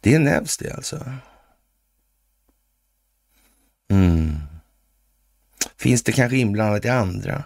Det 0.00 0.14
är 0.14 0.18
Nevs 0.18 0.56
det 0.56 0.72
alltså. 0.72 1.12
Mm. 3.90 4.36
Finns 5.76 6.02
det 6.02 6.12
kanske 6.12 6.36
inblandat 6.36 6.84
i 6.84 6.88
andra 6.88 7.44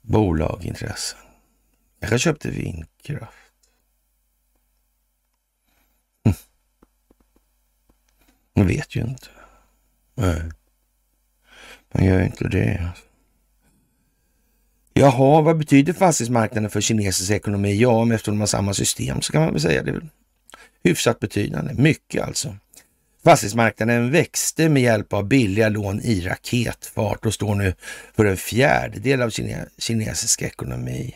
bolagintressen? 0.00 1.18
Jag 2.00 2.20
köpte 2.20 2.50
vindkraft. 2.50 3.34
Man 6.24 6.34
Jag 8.52 8.64
vet 8.64 8.96
ju 8.96 9.00
inte. 9.00 9.28
Nej. 10.14 10.50
Man 11.92 12.04
gör 12.04 12.22
inte 12.22 12.48
det. 12.48 12.92
Jaha, 14.96 15.40
vad 15.40 15.58
betyder 15.58 15.92
fastighetsmarknaden 15.92 16.70
för 16.70 16.80
kinesisk 16.80 17.30
ekonomi? 17.30 17.76
Ja, 17.76 18.04
men 18.04 18.14
eftersom 18.14 18.34
de 18.34 18.40
har 18.40 18.46
samma 18.46 18.74
system 18.74 19.20
så 19.20 19.32
kan 19.32 19.42
man 19.42 19.52
väl 19.52 19.60
säga 19.60 19.82
det. 19.82 19.90
Är 19.90 20.08
hyfsat 20.84 21.20
betydande. 21.20 21.74
Mycket 21.74 22.22
alltså. 22.22 22.56
Fastighetsmarknaden 23.24 24.10
växte 24.10 24.68
med 24.68 24.82
hjälp 24.82 25.12
av 25.12 25.28
billiga 25.28 25.68
lån 25.68 26.00
i 26.00 26.20
raketfart 26.20 27.26
och 27.26 27.34
står 27.34 27.54
nu 27.54 27.74
för 28.16 28.24
en 28.24 28.36
fjärdedel 28.36 29.22
av 29.22 29.30
kine 29.30 29.66
kinesisk 29.78 30.42
ekonomi. 30.42 31.14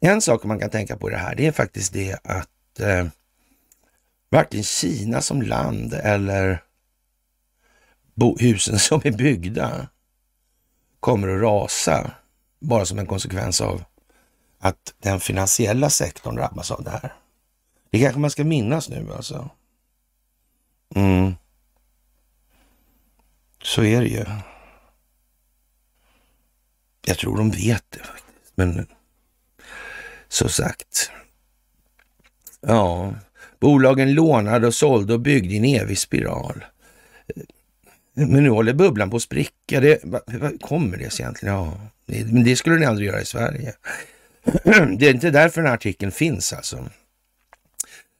En 0.00 0.20
sak 0.20 0.44
man 0.44 0.58
kan 0.58 0.70
tänka 0.70 0.96
på 0.96 1.08
i 1.08 1.12
det 1.12 1.18
här, 1.18 1.34
det 1.34 1.46
är 1.46 1.52
faktiskt 1.52 1.92
det 1.92 2.18
att 2.24 2.80
eh, 2.80 3.06
varken 4.30 4.62
Kina 4.62 5.20
som 5.20 5.42
land 5.42 5.94
eller 5.94 6.62
husen 8.38 8.78
som 8.78 9.00
är 9.04 9.12
byggda 9.12 9.88
kommer 11.00 11.28
att 11.28 11.42
rasa 11.42 12.10
bara 12.60 12.84
som 12.84 12.98
en 12.98 13.06
konsekvens 13.06 13.60
av 13.60 13.84
att 14.58 14.94
den 14.98 15.20
finansiella 15.20 15.90
sektorn 15.90 16.34
drabbas 16.34 16.70
av 16.70 16.84
det 16.84 16.90
här. 16.90 17.14
Det 17.90 18.00
kanske 18.00 18.20
man 18.20 18.30
ska 18.30 18.44
minnas 18.44 18.88
nu 18.88 19.12
alltså. 19.12 19.50
Mm. 20.94 21.34
Så 23.62 23.84
är 23.84 24.00
det 24.00 24.08
ju. 24.08 24.24
Jag 27.06 27.18
tror 27.18 27.36
de 27.36 27.50
vet 27.50 27.84
det 27.90 27.98
faktiskt. 27.98 28.52
Men 28.54 28.86
så 30.28 30.48
sagt. 30.48 31.10
Ja, 32.60 33.14
bolagen 33.60 34.14
lånade 34.14 34.66
och 34.66 34.74
sålde 34.74 35.14
och 35.14 35.20
byggde 35.20 35.54
i 35.54 35.56
en 35.56 35.64
evig 35.64 35.98
spiral. 35.98 36.64
Men 38.14 38.42
nu 38.42 38.50
håller 38.50 38.72
bubblan 38.72 39.10
på 39.10 39.16
att 39.16 39.22
spricka. 39.22 39.80
Det, 39.80 40.00
vad 40.26 40.62
kommer 40.62 40.96
det 40.96 41.10
sig 41.10 41.22
egentligen? 41.22 41.54
Ja, 41.54 41.80
men 42.10 42.44
det 42.44 42.56
skulle 42.56 42.76
ni 42.76 42.86
aldrig 42.86 43.08
göra 43.08 43.20
i 43.20 43.24
Sverige. 43.24 43.74
Det 44.98 45.06
är 45.06 45.14
inte 45.14 45.30
därför 45.30 45.60
den 45.60 45.68
här 45.68 45.74
artikeln 45.74 46.12
finns 46.12 46.52
alltså. 46.52 46.88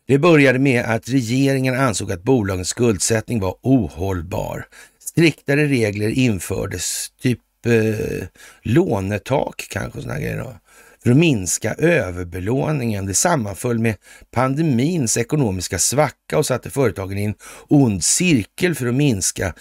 Det 0.06 0.18
började 0.18 0.58
med 0.58 0.84
att 0.84 1.08
regeringen 1.08 1.80
ansåg 1.80 2.12
att 2.12 2.22
bolagens 2.22 2.68
skuldsättning 2.68 3.40
var 3.40 3.56
ohållbar. 3.62 4.66
Striktare 5.04 5.66
regler 5.66 6.08
infördes, 6.08 7.12
typ 7.22 7.40
eh, 7.66 8.26
lånetak 8.62 9.66
kanske, 9.70 10.02
såna 10.02 10.18
grejer 10.18 10.38
då, 10.38 10.54
för 11.02 11.10
att 11.10 11.16
minska 11.16 11.74
överbelåningen. 11.74 13.06
Det 13.06 13.14
sammanföll 13.14 13.78
med 13.78 13.96
pandemins 14.30 15.16
ekonomiska 15.16 15.78
svacka 15.78 16.38
och 16.38 16.46
satte 16.46 16.70
företagen 16.70 17.18
i 17.18 17.24
en 17.24 17.34
ond 17.68 18.04
cirkel 18.04 18.74
för 18.74 18.86
att 18.86 18.94
minska 18.94 19.54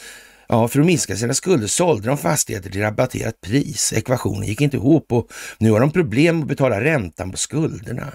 Ja, 0.52 0.68
för 0.68 0.80
att 0.80 0.86
minska 0.86 1.16
sina 1.16 1.34
skulder 1.34 1.68
sålde 1.68 2.08
de 2.08 2.18
fastigheter 2.18 2.70
till 2.70 2.82
rabatterat 2.82 3.42
pris. 3.42 3.94
Ekvationen 3.94 4.48
gick 4.48 4.62
inte 4.62 4.78
ihop 4.78 5.12
och 5.12 5.32
nu 5.58 5.72
har 5.72 5.80
de 5.80 5.92
problem 5.92 6.42
att 6.42 6.48
betala 6.48 6.84
räntan 6.84 7.32
på 7.32 7.38
skulderna. 7.38 8.14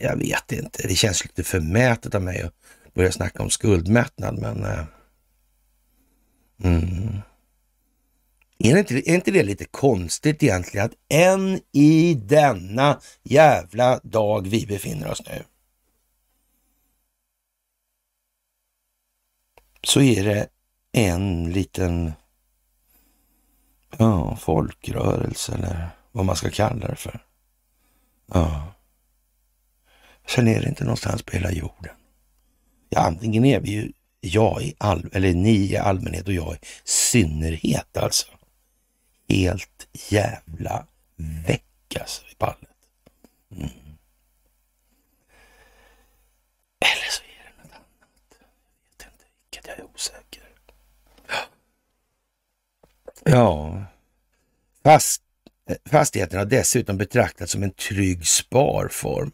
Jag 0.00 0.16
vet 0.16 0.52
inte, 0.52 0.88
det 0.88 0.94
känns 0.94 1.24
lite 1.24 1.44
förmätet 1.44 2.14
av 2.14 2.22
mig 2.22 2.42
att 2.42 2.54
börja 2.94 3.12
snacka 3.12 3.42
om 3.42 3.50
skuldmättnad, 3.50 4.38
men... 4.38 4.64
Eh, 4.64 4.84
mm. 6.64 7.18
Är, 8.58 8.72
det 8.74 8.78
inte, 8.78 9.10
är 9.10 9.14
inte 9.14 9.30
det 9.30 9.42
lite 9.42 9.64
konstigt 9.64 10.42
egentligen 10.42 10.86
att 10.86 10.94
än 11.08 11.60
i 11.72 12.14
denna 12.14 13.00
jävla 13.22 14.00
dag 14.02 14.48
vi 14.48 14.66
befinner 14.66 15.10
oss 15.10 15.22
nu 15.26 15.42
så 19.88 20.00
är 20.00 20.24
det 20.24 20.48
en 20.92 21.52
liten 21.52 22.12
ja, 23.98 24.36
folkrörelse 24.36 25.54
eller 25.54 25.88
vad 26.12 26.24
man 26.24 26.36
ska 26.36 26.50
kalla 26.50 26.88
det 26.88 26.96
för. 26.96 27.24
Ja. 28.26 28.72
Sen 30.26 30.48
är 30.48 30.60
det 30.60 30.68
inte 30.68 30.84
någonstans 30.84 31.22
på 31.22 31.32
hela 31.32 31.52
jorden. 31.52 31.94
Ja, 32.88 33.00
antingen 33.00 33.44
är 33.44 33.60
vi 33.60 33.70
ju 33.70 33.92
jag 34.20 34.62
i 34.62 34.74
all, 34.78 35.10
eller 35.12 35.34
ni 35.34 35.56
i 35.56 35.76
allmänhet 35.76 36.26
och 36.26 36.32
jag 36.32 36.54
i 36.54 36.58
synnerhet 36.84 37.96
alltså. 37.96 38.26
Helt 39.28 39.88
jävla 40.10 40.86
väck 41.46 41.96
alltså 42.00 42.22
i 42.26 42.34
pallet. 42.34 42.68
Mm. 43.50 43.68
Eller 46.80 47.10
så 47.10 47.22
är 47.22 47.44
det 47.44 47.62
något 47.62 47.72
annat. 47.72 47.84
Jag 48.30 49.06
vet 49.06 49.12
inte 49.12 49.24
vilket, 49.50 49.66
jag 49.66 49.78
är 49.78 49.84
osäker. 49.94 50.48
Ja, 53.30 53.84
Fast, 54.84 55.22
eh, 55.70 55.76
fastigheten 55.90 56.38
har 56.38 56.46
dessutom 56.46 56.96
betraktats 56.98 57.52
som 57.52 57.62
en 57.62 57.70
trygg 57.70 58.26
sparform. 58.26 59.32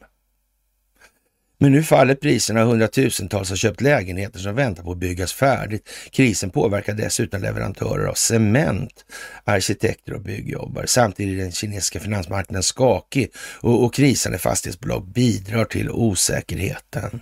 Men 1.59 1.73
nu 1.73 1.83
faller 1.83 2.15
priserna 2.15 2.65
hundratusentals 2.65 3.51
har 3.51 3.57
köpt 3.57 3.81
lägenheter 3.81 4.39
som 4.39 4.55
väntar 4.55 4.83
på 4.83 4.93
att 4.93 4.99
byggas 4.99 5.33
färdigt. 5.33 5.89
Krisen 6.11 6.51
påverkar 6.51 6.95
dessutom 6.95 7.43
leverantörer 7.43 8.07
av 8.07 8.15
cement, 8.15 9.05
arkitekter 9.45 10.13
och 10.13 10.21
byggjobbare. 10.21 10.87
Samtidigt 10.87 11.39
är 11.39 11.43
den 11.43 11.53
kinesiska 11.53 12.01
finansmarknaden 12.01 12.63
skakig 12.63 13.33
och, 13.61 13.85
och 13.85 13.95
krisande 13.95 14.39
fastighetsbolag 14.39 15.07
bidrar 15.07 15.65
till 15.65 15.91
osäkerheten. 15.91 17.21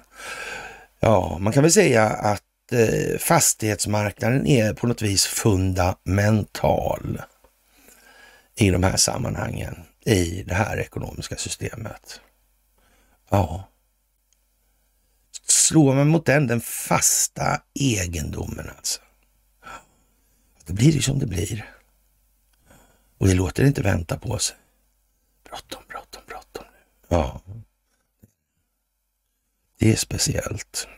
Ja, 1.01 1.39
man 1.41 1.53
kan 1.53 1.63
väl 1.63 1.73
säga 1.73 2.05
att 2.09 2.43
Eh, 2.73 3.19
fastighetsmarknaden 3.19 4.47
är 4.47 4.75
på 4.75 4.87
något 4.87 5.03
vis 5.03 5.25
fundamental 5.25 7.23
i 8.57 8.71
de 8.71 8.83
här 8.83 8.97
sammanhangen, 8.97 9.75
i 10.05 10.43
det 10.43 10.55
här 10.55 10.77
ekonomiska 10.77 11.37
systemet. 11.37 12.21
Ja 13.31 13.69
slår 15.73 15.95
man 15.95 16.09
mot 16.09 16.27
den, 16.27 16.47
den 16.47 16.61
fasta 16.61 17.63
egendomen 17.75 18.71
alltså. 18.77 19.01
Då 20.67 20.73
blir 20.73 20.93
det 20.93 21.03
som 21.03 21.19
det 21.19 21.27
blir. 21.27 21.75
Och 23.19 23.27
det 23.27 23.35
låter 23.35 23.65
inte 23.65 23.83
vänta 23.83 24.19
på 24.19 24.39
sig. 24.39 24.57
Bråttom, 25.45 25.83
bråttom, 25.89 26.23
bråttom. 26.27 26.65
Ja. 27.09 27.41
Det 29.79 29.93
är 29.93 29.97
speciellt. 29.97 30.89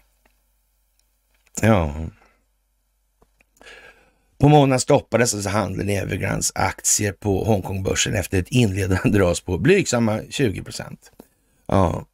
Ja. 1.64 1.94
På 4.38 4.48
måndagen 4.48 4.80
stoppades 4.80 5.34
alltså 5.34 5.50
handeln 5.50 5.90
i 5.90 5.94
Evergrands 5.94 6.52
aktier 6.54 7.12
på 7.12 7.44
Hongkongbörsen 7.44 8.14
efter 8.14 8.38
ett 8.38 8.48
inledande 8.48 9.18
ras 9.18 9.40
på 9.40 9.58
blygsamma 9.58 10.20
20 10.30 10.62
procent. 10.62 11.12
Ja, 11.66 12.06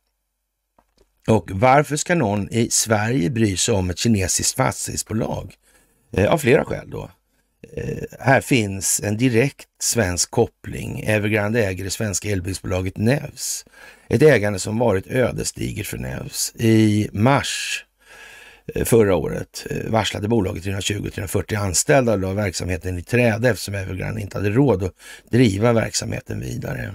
och 1.29 1.51
varför 1.53 1.97
ska 1.97 2.15
någon 2.15 2.49
i 2.51 2.71
Sverige 2.71 3.31
bry 3.31 3.57
sig 3.57 3.75
om 3.75 3.91
ett 3.91 3.99
kinesiskt 3.99 4.57
fastighetsbolag? 4.57 5.55
Eh, 6.13 6.33
av 6.33 6.39
flera 6.39 6.65
skäl 6.65 6.91
då. 6.91 7.11
Eh, 7.77 8.03
här 8.21 8.41
finns 8.41 9.01
en 9.05 9.17
direkt 9.17 9.69
svensk 9.83 10.31
koppling. 10.31 11.01
Evergrande 11.01 11.67
äger 11.67 11.85
det 11.85 11.91
svenska 11.91 12.31
elbilsbolaget 12.31 12.97
Nevs. 12.97 13.65
Ett 14.09 14.23
ägande 14.23 14.59
som 14.59 14.79
varit 14.79 15.07
ödesdigert 15.07 15.87
för 15.87 15.99
Nevs. 15.99 16.53
I 16.57 17.09
mars 17.13 17.85
Eh, 18.75 18.85
förra 18.85 19.15
året 19.17 19.67
eh, 19.71 19.91
varslade 19.91 20.29
bolaget 20.29 20.65
320-340 20.65 21.59
anställda 21.59 22.13
och 22.13 22.19
la 22.19 22.33
verksamheten 22.33 22.99
i 22.99 23.03
träde 23.03 23.49
eftersom 23.49 23.75
Evergrande 23.75 24.21
inte 24.21 24.39
hade 24.39 24.51
råd 24.51 24.83
att 24.83 24.95
driva 25.31 25.73
verksamheten 25.73 26.41
vidare. 26.41 26.95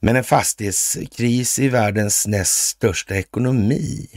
Men 0.00 0.16
en 0.16 0.24
fastighetskris 0.24 1.58
i 1.58 1.68
världens 1.68 2.26
näst 2.26 2.68
största 2.68 3.16
ekonomi 3.16 4.08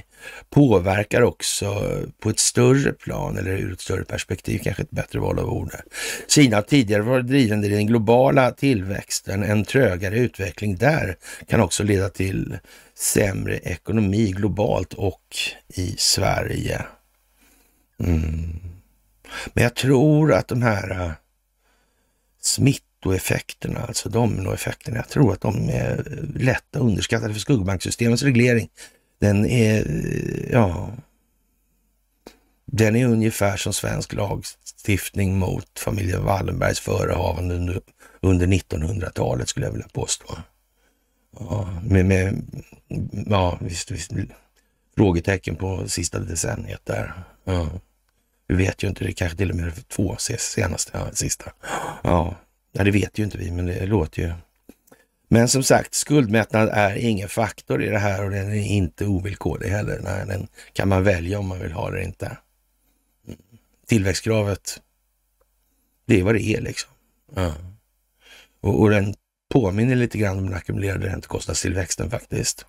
påverkar 0.50 1.22
också 1.22 1.98
på 2.20 2.30
ett 2.30 2.40
större 2.40 2.92
plan 2.92 3.38
eller 3.38 3.52
ur 3.52 3.74
ett 3.74 3.82
större 3.82 4.04
perspektiv, 4.04 4.60
kanske 4.64 4.84
ett 4.84 4.92
bättre 4.92 5.20
val 5.20 5.40
av 5.40 5.50
ord. 5.50 5.72
Kina 6.28 6.58
har 6.58 6.62
tidigare 6.62 7.02
varit 7.02 7.28
drivande 7.28 7.68
i 7.68 7.70
den 7.70 7.88
globala 7.88 8.52
tillväxten. 8.52 9.44
En 9.44 9.66
trögare 9.66 10.20
utveckling 10.20 10.76
där 10.76 11.16
kan 11.48 11.62
också 11.62 11.84
leda 11.84 12.10
till 12.10 12.58
sämre 12.96 13.58
ekonomi 13.58 14.32
globalt 14.32 14.94
och 14.94 15.38
i 15.68 15.96
Sverige. 15.98 16.86
Mm. 18.04 18.60
Men 19.54 19.64
jag 19.64 19.76
tror 19.76 20.34
att 20.34 20.48
de 20.48 20.62
här 20.62 20.92
äh, 20.92 21.12
smittoeffekterna, 22.42 23.80
alltså 23.80 24.10
dominoeffekterna, 24.10 24.98
jag 24.98 25.10
tror 25.10 25.34
att 25.34 25.42
de 25.42 25.70
är 25.70 26.20
lätta 26.36 26.80
underskattade 26.80 27.34
för 27.34 27.40
skuggbanksystemets 27.40 28.24
reglering. 28.24 28.70
Den 29.20 29.46
är, 29.46 29.86
ja, 30.52 30.92
den 32.66 32.96
är 32.96 33.08
ungefär 33.08 33.58
som 33.58 33.74
svensk 33.74 34.14
lagstiftning 34.14 35.38
mot 35.38 35.80
familjen 35.80 36.24
Wallenbergs 36.24 36.80
förehavande 36.80 37.56
under, 38.22 38.48
1900-talet 38.48 39.50
skulle 39.50 39.66
jag 39.66 39.72
vilja 39.72 39.88
påstå. 39.94 40.38
Ja, 41.40 41.82
med, 41.84 42.06
med 42.06 42.44
ja, 43.28 43.58
visst, 43.62 43.92
visst, 43.92 44.12
frågetecken 44.98 45.56
på 45.56 45.88
sista 45.88 46.20
decenniet 46.20 46.82
där. 46.84 47.14
Ja. 47.44 47.70
Vi 48.48 48.56
vet 48.56 48.84
ju 48.84 48.88
inte, 48.88 49.06
det 49.06 49.14
kanske 49.14 49.38
till 49.38 49.50
och 49.50 49.56
med 49.56 49.88
två 49.88 50.16
senaste, 50.38 50.92
ja, 50.94 51.12
sista. 51.14 51.52
Ja, 52.04 52.36
ja, 52.72 52.84
det 52.84 52.92
vet 52.92 53.20
ju 53.20 53.24
inte 53.24 53.38
vi, 53.38 53.52
men 53.52 53.66
det 53.66 53.86
låter 53.86 54.22
ju. 54.22 54.34
Men 55.32 55.48
som 55.48 55.64
sagt, 55.64 55.94
skuldmättnad 55.94 56.70
är 56.74 56.96
ingen 56.96 57.30
faktor 57.30 57.84
i 57.84 57.90
det 57.90 58.00
här 58.00 58.26
och 58.26 58.32
den 58.32 58.52
är 58.52 58.66
inte 58.66 59.06
ovillkorlig 59.06 59.70
heller. 59.70 60.00
Nej, 60.04 60.26
den 60.28 60.48
kan 60.74 60.90
man 60.90 61.04
välja 61.04 61.40
om 61.40 61.48
man 61.48 61.60
vill 61.60 61.72
ha 61.72 61.90
det 61.90 61.98
eller 61.98 62.08
inte. 62.08 62.38
Tillväxtkravet, 63.88 64.82
det 66.06 66.20
är 66.20 66.24
vad 66.24 66.36
det 66.36 66.44
är 66.44 66.62
liksom. 66.62 66.92
Ja. 67.36 67.54
Och, 68.62 68.82
och 68.82 68.90
den 68.90 69.14
påminner 69.50 69.96
lite 69.96 70.18
grann 70.18 70.38
om 70.38 70.46
den 70.46 70.54
ackumulerade 70.54 71.08
räntekostnadstillväxten 71.08 72.10
faktiskt. 72.10 72.66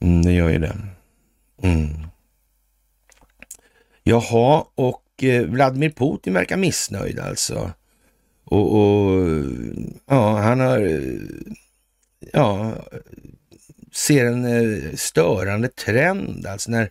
Mm, 0.00 0.22
det 0.22 0.32
gör 0.32 0.48
ju 0.48 0.58
det. 0.58 0.76
Mm. 1.62 2.06
Jaha, 4.02 4.64
och 4.74 5.04
eh, 5.22 5.42
Vladimir 5.42 5.90
Putin 5.90 6.34
verkar 6.34 6.56
missnöjd 6.56 7.18
alltså. 7.18 7.72
Och, 8.44 8.74
och 8.74 9.44
ja, 10.06 10.38
han 10.38 10.60
har, 10.60 11.00
ja, 12.32 12.72
ser 13.92 14.26
en 14.26 14.44
eh, 14.44 14.94
störande 14.94 15.68
trend 15.68 16.46
alltså 16.46 16.70
när 16.70 16.90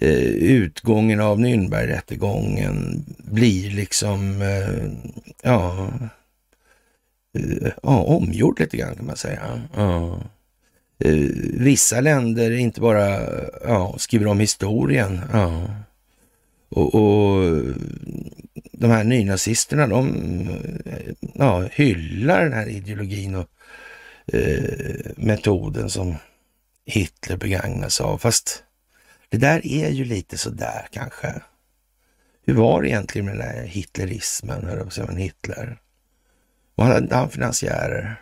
eh, 0.00 0.28
utgången 0.28 1.20
av 1.20 1.40
Nürnbergrättegången 1.40 3.04
blir 3.18 3.70
liksom, 3.70 4.42
eh, 4.42 4.84
ja, 5.42 5.88
eh, 7.38 7.72
ja, 7.82 8.02
omgjord 8.02 8.60
lite 8.60 8.76
grann 8.76 8.94
kan 8.94 9.06
man 9.06 9.16
säga. 9.16 9.62
Ja. 9.76 10.20
Eh, 10.98 11.28
vissa 11.52 12.00
länder 12.00 12.50
inte 12.50 12.80
bara 12.80 13.20
ja, 13.64 13.94
skriver 13.98 14.26
om 14.26 14.40
historien. 14.40 15.20
Ja. 15.32 15.66
Och, 16.76 16.94
och 16.94 17.62
de 18.72 18.90
här 18.90 19.04
nynazisterna, 19.04 19.86
de 19.86 20.16
ja, 21.34 21.68
hyllar 21.72 22.42
den 22.42 22.52
här 22.52 22.68
ideologin 22.68 23.34
och 23.34 23.48
eh, 24.32 25.10
metoden 25.16 25.90
som 25.90 26.16
Hitler 26.84 27.36
begagnar 27.36 27.88
sig 27.88 28.04
av. 28.04 28.18
Fast 28.18 28.62
det 29.28 29.38
där 29.38 29.66
är 29.66 29.90
ju 29.90 30.04
lite 30.04 30.38
sådär 30.38 30.88
kanske. 30.90 31.42
Hur 32.46 32.54
var 32.54 32.82
det 32.82 32.88
egentligen 32.88 33.24
med 33.26 33.38
den 33.38 33.46
där 33.46 33.62
hitlerismen, 33.62 34.64
hör 34.64 34.76
jag 34.76 34.92
säga, 34.92 35.12
Hitler? 35.12 35.78
Han 36.76 36.86
hade 36.86 37.16
han 37.16 37.30
finansiärer? 37.30 38.20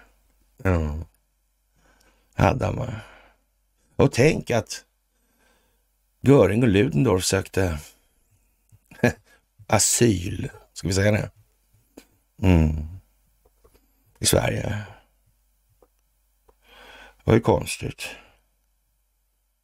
Ja 0.63 1.05
hade 2.35 2.67
han. 2.67 2.91
Och 3.97 4.13
tänk 4.13 4.51
att 4.51 4.85
Göring 6.21 6.63
och 6.63 6.69
Ludendorff 6.69 7.25
sökte 7.25 7.79
asyl, 9.67 10.51
ska 10.73 10.89
vi 10.89 10.95
säga 10.95 11.13
det? 11.13 11.31
Mm. 12.43 12.87
I 14.19 14.27
Sverige. 14.27 14.63
Det 17.17 17.25
var 17.25 17.35
ju 17.35 17.41
konstigt. 17.41 18.09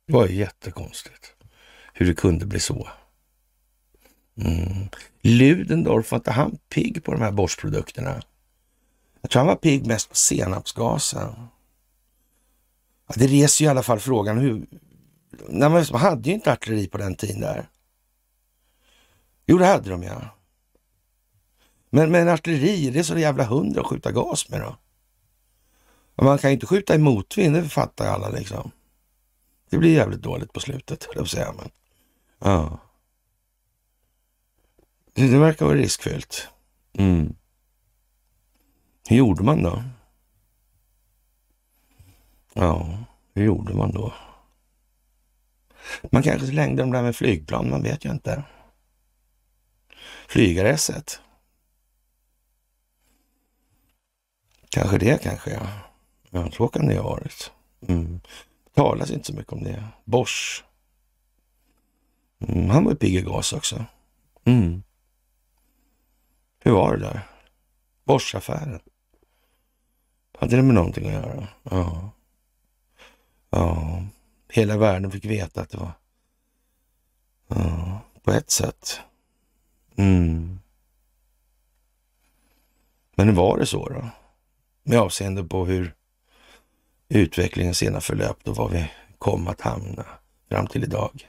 Det 0.06 0.12
var 0.12 0.26
ju 0.26 0.34
jättekonstigt 0.34 1.34
hur 1.92 2.06
det 2.06 2.14
kunde 2.14 2.46
bli 2.46 2.60
så. 2.60 2.88
Mm. 4.36 4.88
Ludendorff, 5.20 6.10
var 6.10 6.18
inte 6.18 6.30
han 6.30 6.58
pigg 6.68 7.04
på 7.04 7.12
de 7.12 7.20
här 7.20 7.32
borstprodukterna? 7.32 8.22
Jag 9.20 9.30
tror 9.30 9.40
han 9.40 9.46
var 9.46 9.56
pigg 9.56 9.86
mest 9.86 10.08
på 10.08 10.14
senapsgasen. 10.16 11.34
Ja, 13.06 13.14
det 13.16 13.26
reser 13.26 13.64
ju 13.64 13.66
i 13.66 13.70
alla 13.70 13.82
fall 13.82 14.00
frågan 14.00 14.38
hur... 14.38 14.66
Nej, 15.48 15.68
man 15.70 16.00
hade 16.00 16.28
ju 16.28 16.34
inte 16.34 16.52
artilleri 16.52 16.88
på 16.88 16.98
den 16.98 17.14
tiden 17.14 17.40
där. 17.40 17.68
Jo, 19.50 19.58
det 19.58 19.66
hade 19.66 19.90
de 19.90 20.02
ja. 20.02 20.22
Men, 21.90 22.10
men 22.10 22.28
artilleri, 22.28 22.90
det 22.90 22.98
är 22.98 23.02
så 23.02 23.18
jävla 23.18 23.44
hundra 23.44 23.80
att 23.80 23.86
skjuta 23.86 24.12
gas 24.12 24.48
med 24.48 24.60
då. 24.60 24.76
Och 26.14 26.24
man 26.24 26.38
kan 26.38 26.50
ju 26.50 26.54
inte 26.54 26.66
skjuta 26.66 26.94
i 26.94 26.98
motvind, 26.98 27.54
det 27.54 27.68
fattar 27.68 28.06
alla 28.06 28.28
liksom. 28.28 28.70
Det 29.70 29.78
blir 29.78 29.94
jävligt 29.94 30.22
dåligt 30.22 30.52
på 30.52 30.60
slutet, 30.60 31.04
höll 31.04 31.16
jag 31.16 31.28
säga. 31.28 31.52
Men, 31.52 31.70
ja. 32.38 32.78
Det, 35.12 35.28
det 35.28 35.38
verkar 35.38 35.66
vara 35.66 35.76
riskfyllt. 35.76 36.48
Mm. 36.92 37.34
Hur 39.08 39.16
gjorde 39.16 39.42
man 39.42 39.62
då? 39.62 39.82
Ja, 42.52 42.98
hur 43.34 43.44
gjorde 43.44 43.74
man 43.74 43.92
då? 43.92 44.12
Man 46.10 46.22
kanske 46.22 46.46
slängde 46.46 46.82
dem 46.82 46.92
där 46.92 47.02
med 47.02 47.16
flygplan, 47.16 47.70
man 47.70 47.82
vet 47.82 48.04
ju 48.04 48.10
inte. 48.10 48.44
Flygaresset. 50.30 51.20
Kanske 54.68 54.98
det 54.98 55.22
kanske, 55.22 55.50
ja. 55.50 55.68
Ja, 56.30 56.50
så 56.50 56.68
kan 56.68 56.86
det 56.86 56.98
ha 56.98 57.10
varit. 57.10 57.52
Mm. 57.88 58.20
talas 58.74 59.10
inte 59.10 59.26
så 59.26 59.32
mycket 59.32 59.52
om 59.52 59.64
det. 59.64 59.84
Bosch. 60.04 60.64
Mm, 62.38 62.70
han 62.70 62.84
var 62.84 62.90
ju 62.90 62.96
pigg 62.96 63.14
i 63.14 63.22
gas 63.22 63.52
också. 63.52 63.84
Mm. 64.44 64.82
Hur 66.58 66.72
var 66.72 66.96
det 66.96 67.02
där? 67.02 67.28
Bosch-affären. 68.04 68.80
Hade 70.38 70.56
det 70.56 70.62
med 70.62 70.74
någonting 70.74 71.08
att 71.08 71.12
göra? 71.12 71.48
Ja. 71.62 72.10
Ja, 73.50 74.02
hela 74.48 74.76
världen 74.76 75.10
fick 75.10 75.24
veta 75.24 75.60
att 75.60 75.70
det 75.70 75.78
var 75.78 75.92
ja, 77.48 78.00
på 78.22 78.30
ett 78.30 78.50
sätt. 78.50 79.00
Mm. 80.00 80.58
Men 83.16 83.28
hur 83.28 83.34
var 83.34 83.58
det 83.58 83.66
så 83.66 83.88
då? 83.88 84.08
Med 84.82 84.98
avseende 84.98 85.44
på 85.44 85.66
hur 85.66 85.94
utvecklingen 87.08 87.74
senare 87.74 88.00
förlöpte 88.00 88.50
och 88.50 88.56
var 88.56 88.68
vi 88.68 88.90
kom 89.18 89.48
att 89.48 89.60
hamna 89.60 90.06
fram 90.48 90.66
till 90.66 90.84
idag. 90.84 91.28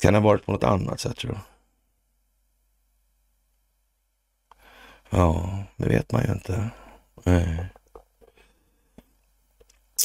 Kan 0.00 0.12
det 0.12 0.18
ha 0.18 0.24
varit 0.24 0.46
på 0.46 0.52
något 0.52 0.64
annat 0.64 1.00
sätt 1.00 1.16
tror 1.16 1.32
jag. 1.32 1.42
Ja, 5.10 5.64
det 5.76 5.88
vet 5.88 6.12
man 6.12 6.24
ju 6.24 6.32
inte. 6.32 6.70
Nej. 7.24 7.66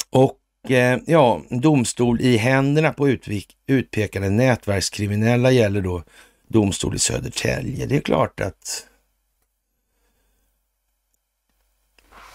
Och 0.09 0.39
Eh, 0.71 0.99
ja, 1.05 1.41
domstol 1.49 2.21
i 2.21 2.37
händerna 2.37 2.93
på 2.93 3.09
utvik, 3.09 3.57
utpekade 3.67 4.29
nätverkskriminella 4.29 5.51
gäller 5.51 5.81
då 5.81 6.03
domstol 6.47 6.95
i 6.95 6.99
Södertälje. 6.99 7.85
Det 7.85 7.95
är 7.95 8.01
klart 8.01 8.39
att 8.39 8.87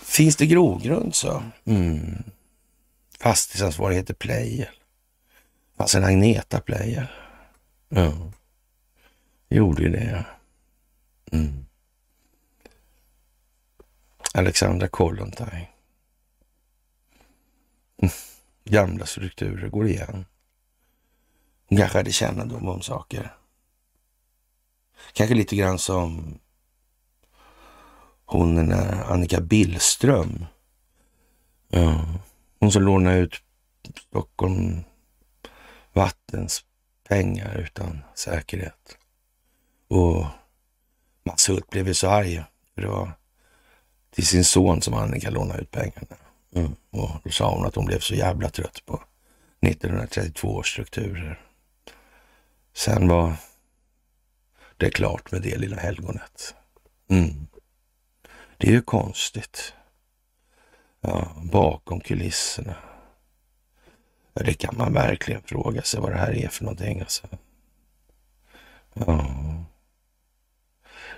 finns 0.04 0.36
det 0.36 0.46
grogrund 0.46 1.14
så. 1.14 1.42
Mm. 1.64 2.22
Fastighetsansvarig 3.20 3.96
heter 3.96 4.14
Pleijel. 4.14 4.68
Fanns 5.76 5.94
en 5.94 6.04
Agneta 6.04 6.60
Pleijel. 6.60 7.06
Ja, 7.88 8.12
gjorde 9.48 9.82
ju 9.82 9.88
det. 9.88 10.24
Mm. 11.32 11.66
Alexandra 14.34 14.88
Kollontaj. 14.88 15.69
Mm. 18.02 18.12
Gamla 18.64 19.06
strukturer 19.06 19.68
går 19.68 19.86
igen. 19.86 20.24
Hon 21.68 21.78
kanske 21.78 21.98
hade 21.98 22.12
kännedom 22.12 22.68
om 22.68 22.82
saker. 22.82 23.36
Kanske 25.12 25.34
lite 25.34 25.56
grann 25.56 25.78
som 25.78 26.38
hon 28.24 28.54
den 28.54 28.68
där 28.68 29.12
Annika 29.12 29.40
Billström. 29.40 30.44
Ja, 31.68 32.04
hon 32.58 32.72
som 32.72 32.82
lånade 32.82 33.18
ut 33.18 33.42
Stockholm 34.08 34.84
Vattens 35.92 36.64
pengar 37.08 37.56
utan 37.58 38.00
säkerhet. 38.14 38.98
Och 39.88 40.26
Mats 41.24 41.48
Hult 41.48 41.70
blev 41.70 41.88
ju 41.88 41.94
så 41.94 42.08
arg. 42.08 42.44
För 42.74 42.82
det 42.82 42.88
var 42.88 43.12
till 44.10 44.26
sin 44.26 44.44
son 44.44 44.82
som 44.82 44.94
Annika 44.94 45.30
lånade 45.30 45.62
ut 45.62 45.70
pengarna. 45.70 46.16
Mm. 46.54 46.74
Och 46.90 47.10
då 47.24 47.30
sa 47.30 47.54
hon 47.54 47.66
att 47.66 47.74
hon 47.74 47.86
blev 47.86 47.98
så 47.98 48.14
jävla 48.14 48.48
trött 48.48 48.86
på 48.86 49.02
1932 49.60 50.48
års 50.48 50.72
strukturer. 50.72 51.40
Sen 52.72 53.08
var 53.08 53.34
det 54.76 54.90
klart 54.90 55.32
med 55.32 55.42
det 55.42 55.58
lilla 55.58 55.76
helgonet. 55.76 56.54
Mm. 57.08 57.46
Det 58.56 58.66
är 58.66 58.72
ju 58.72 58.82
konstigt. 58.82 59.74
Ja, 61.00 61.32
bakom 61.52 62.00
kulisserna. 62.00 62.74
Ja, 64.34 64.42
det 64.42 64.54
kan 64.54 64.76
man 64.76 64.92
verkligen 64.92 65.42
fråga 65.42 65.82
sig 65.82 66.00
vad 66.00 66.12
det 66.12 66.18
här 66.18 66.36
är 66.36 66.48
för 66.48 66.64
någonting. 66.64 67.00
Alltså. 67.00 67.26
Ja. 68.94 69.26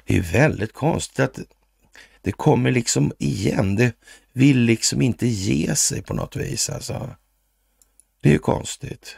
Det 0.05 0.17
är 0.17 0.33
väldigt 0.33 0.73
konstigt 0.73 1.21
att 1.21 1.39
det 2.23 2.33
kommer 2.33 2.71
liksom 2.71 3.13
igen. 3.19 3.77
Det 3.77 3.93
vill 4.33 4.59
liksom 4.59 5.03
inte 5.03 5.27
ge 5.27 5.77
sig 5.77 6.03
på 6.03 6.15
något 6.15 6.37
vis. 6.37 6.71
Alltså. 6.71 7.17
Det 8.21 8.29
är 8.29 8.33
ju 8.33 8.39
konstigt. 8.39 9.17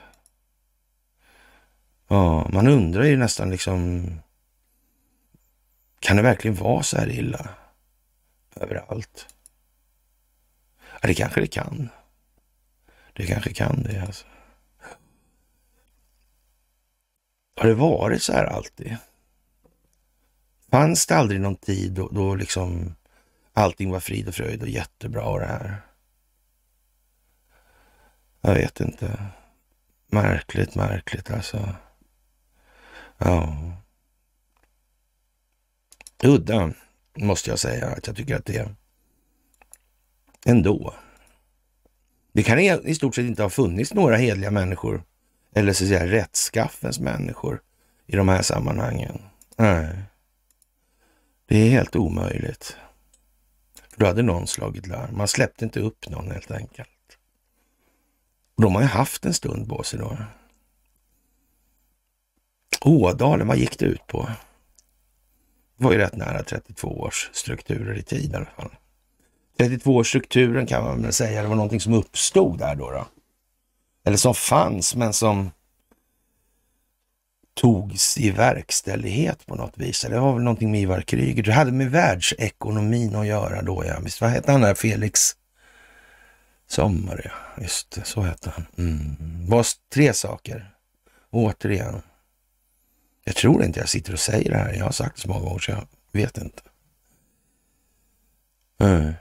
Ja, 2.09 2.49
man 2.53 2.69
undrar 2.69 3.05
ju 3.05 3.17
nästan 3.17 3.51
liksom, 3.51 4.11
kan 6.01 6.17
det 6.17 6.23
verkligen 6.23 6.57
vara 6.57 6.83
så 6.83 6.97
här 6.97 7.11
illa 7.11 7.49
överallt? 8.57 9.27
Ja, 11.01 11.09
det 11.09 11.15
kanske 11.15 11.41
det 11.41 11.47
kan. 11.47 11.89
Det 13.13 13.27
kanske 13.27 13.55
kan 13.55 13.83
det 13.83 14.01
alltså. 14.07 14.27
Har 17.57 17.69
det 17.69 17.75
varit 17.75 18.23
så 18.23 18.33
här 18.33 18.45
alltid? 18.45 18.97
Fanns 20.71 21.07
det 21.07 21.17
aldrig 21.17 21.41
någon 21.41 21.57
tid 21.57 21.93
då, 21.93 22.09
då 22.09 22.35
liksom 22.35 22.95
allting 23.55 23.91
var 23.91 24.01
frid 24.01 24.29
och 24.29 24.35
fröjd 24.35 24.63
och 24.63 24.69
jättebra 24.69 25.25
och 25.25 25.41
det 25.41 25.47
här? 25.47 25.81
Jag 28.41 28.55
vet 28.55 28.81
inte. 28.81 29.27
Märkligt, 30.07 30.75
märkligt 30.75 31.31
alltså. 31.31 31.75
Ja. 33.19 33.57
Udda, 36.23 36.73
måste 37.17 37.51
jag 37.51 37.59
säga. 37.59 37.87
Att 37.87 38.07
jag 38.07 38.17
tycker 38.17 38.37
att 38.37 38.45
det 38.45 38.57
är 38.57 38.75
ändå. 40.47 40.95
Det 42.33 42.43
kan 42.43 42.59
i 42.59 42.95
stort 42.95 43.15
sett 43.15 43.25
inte 43.25 43.43
ha 43.43 43.51
funnits 43.51 43.95
några 43.95 44.17
hedliga 44.17 44.51
människor 44.51 45.03
eller 45.55 45.73
så 45.73 45.85
att 45.85 45.89
säga 45.89 46.07
rättskaffens 46.07 47.01
människor 47.01 47.63
i 48.07 48.17
de 48.17 48.29
här 48.29 48.43
sammanhangen. 48.43 49.23
Nej. 49.57 49.97
Det 51.47 51.57
är 51.57 51.71
helt 51.71 51.97
omöjligt. 51.97 52.77
För 53.95 54.01
då 54.01 54.07
hade 54.07 54.23
någon 54.23 54.47
slagit 54.47 54.87
larm. 54.87 55.17
Man 55.17 55.29
släppte 55.29 55.65
inte 55.65 55.81
upp 55.81 56.09
någon 56.09 56.31
helt 56.31 56.51
enkelt. 56.51 56.89
Och 58.57 58.63
de 58.63 58.75
har 58.75 58.83
ju 58.83 58.89
haft 58.89 59.25
en 59.25 59.35
stund 59.35 59.69
på 59.69 59.83
sig 59.83 59.99
då. 59.99 60.17
Ådalen, 62.81 63.47
vad 63.47 63.57
gick 63.57 63.79
det 63.79 63.85
ut 63.85 64.07
på? 64.07 64.29
Det 65.77 65.85
var 65.85 65.93
ju 65.93 65.99
rätt 65.99 66.17
nära 66.17 66.43
32 66.43 66.89
års 66.89 67.31
strukturer 67.33 67.99
i 67.99 68.03
tid 68.03 68.33
i 68.33 68.37
alla 68.37 68.45
fall. 68.45 68.71
32 69.59 69.97
års 69.97 70.09
strukturen 70.09 70.67
kan 70.67 70.85
man 70.85 71.03
väl 71.03 71.13
säga, 71.13 71.43
det 71.43 71.49
var 71.49 71.57
någonting 71.57 71.81
som 71.81 71.95
uppstod 71.95 72.59
där 72.59 72.75
då. 72.75 72.91
då. 72.91 73.07
Eller 74.05 74.17
som 74.17 74.35
fanns, 74.35 74.95
men 74.95 75.13
som 75.13 75.51
togs 77.55 78.19
i 78.19 78.31
verkställighet 78.31 79.47
på 79.47 79.55
något 79.55 79.79
vis. 79.79 80.03
Det 80.03 80.21
var 80.21 80.35
väl 80.35 80.43
någonting 80.43 80.71
med 80.71 80.81
Ivar 80.81 81.01
Kryger. 81.01 81.43
Det 81.43 81.53
hade 81.53 81.73
med 81.73 81.91
världsekonomin 81.91 83.17
att 83.17 83.27
göra 83.27 83.63
då, 83.63 83.85
ja. 83.87 84.01
Visst, 84.01 84.21
vad 84.21 84.31
hette 84.31 84.53
han 84.53 84.61
där? 84.61 84.75
Felix 84.75 85.37
Sommar, 86.67 87.21
ja. 87.25 87.31
Just 87.63 87.91
det, 87.91 88.05
så 88.05 88.21
hette 88.21 88.51
han. 88.51 88.67
Mm. 88.79 89.17
Var 89.49 89.67
tre 89.93 90.13
saker. 90.13 90.75
Återigen. 91.31 92.03
Jag 93.25 93.37
tror 93.37 93.65
inte 93.65 93.81
jag 93.81 93.89
sitter 93.89 94.13
och 94.13 94.21
säger 94.21 94.51
det 94.51 94.57
här. 94.57 94.75
Jag 94.75 94.85
har 94.85 94.93
sagt 94.93 95.17
det 95.17 95.23
så 95.23 95.29
många 95.29 95.45
gånger 95.45 95.59
så 95.59 95.71
jag 95.71 95.87
vet 96.13 96.39
inte. 96.39 96.63
Eh. 98.81 98.91
Mm. 98.91 99.13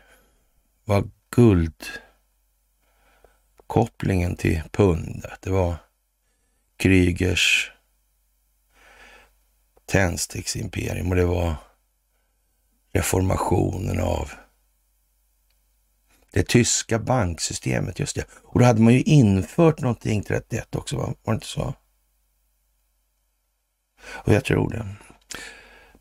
Var 0.85 1.03
guldkopplingen 1.35 4.35
till 4.35 4.61
pundet. 4.71 5.41
Det 5.41 5.49
var 5.49 5.75
Krygers 6.77 7.72
tändsticksimperium 9.93 11.09
och 11.09 11.15
det 11.15 11.25
var 11.25 11.55
reformationen 12.93 13.99
av 13.99 14.31
det 16.31 16.47
tyska 16.47 16.99
banksystemet, 16.99 17.99
just 17.99 18.15
det. 18.15 18.25
Och 18.43 18.59
då 18.59 18.65
hade 18.65 18.81
man 18.81 18.93
ju 18.93 19.01
infört 19.01 19.79
någonting 19.79 20.23
31 20.23 20.75
också, 20.75 20.97
var 20.97 21.15
det 21.25 21.31
inte 21.31 21.45
så? 21.45 21.73
Och 24.05 24.33
jag 24.33 24.45
tror 24.45 24.71
det. 24.71 24.95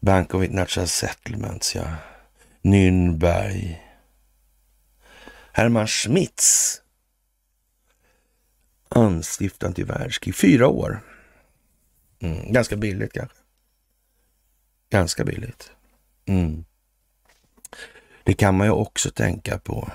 Bank 0.01 0.35
of 0.35 0.45
International 0.45 0.89
Settlements, 0.89 1.75
ja. 1.75 1.95
Nürnberg. 2.63 3.77
Hermann 5.53 5.87
Schmitz. 5.87 6.79
Anstiftan 8.89 9.75
till 9.75 9.87
världskrig. 9.87 10.37
Fyra 10.37 10.69
år. 10.69 11.01
Mm, 12.21 12.53
ganska 12.53 12.77
billigt 12.77 13.13
kanske. 13.13 13.42
Ganska 14.93 15.25
billigt. 15.25 15.71
Mm. 16.27 16.65
Det 18.25 18.35
kan 18.35 18.57
man 18.57 18.67
ju 18.67 18.73
också 18.73 19.11
tänka 19.11 19.59
på. 19.59 19.91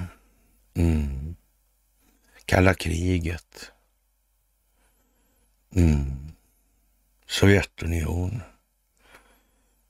Mm. 0.74 1.36
Kalla 2.46 2.74
kriget. 2.74 3.72
Mm. 5.76 6.32
Sovjetunion. 7.28 8.42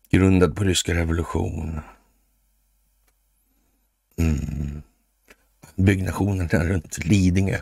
Grundad 0.09 0.55
på 0.55 0.63
ryska 0.63 0.93
revolutionen. 0.93 1.81
Mm. 4.17 4.81
Byggnationerna 5.75 6.65
runt 6.65 7.05
Lidingö. 7.05 7.59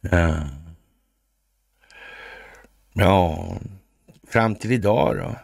Ja. 0.00 0.48
ja, 2.92 3.58
fram 4.30 4.54
till 4.54 4.72
idag 4.72 5.16
då. 5.16 5.36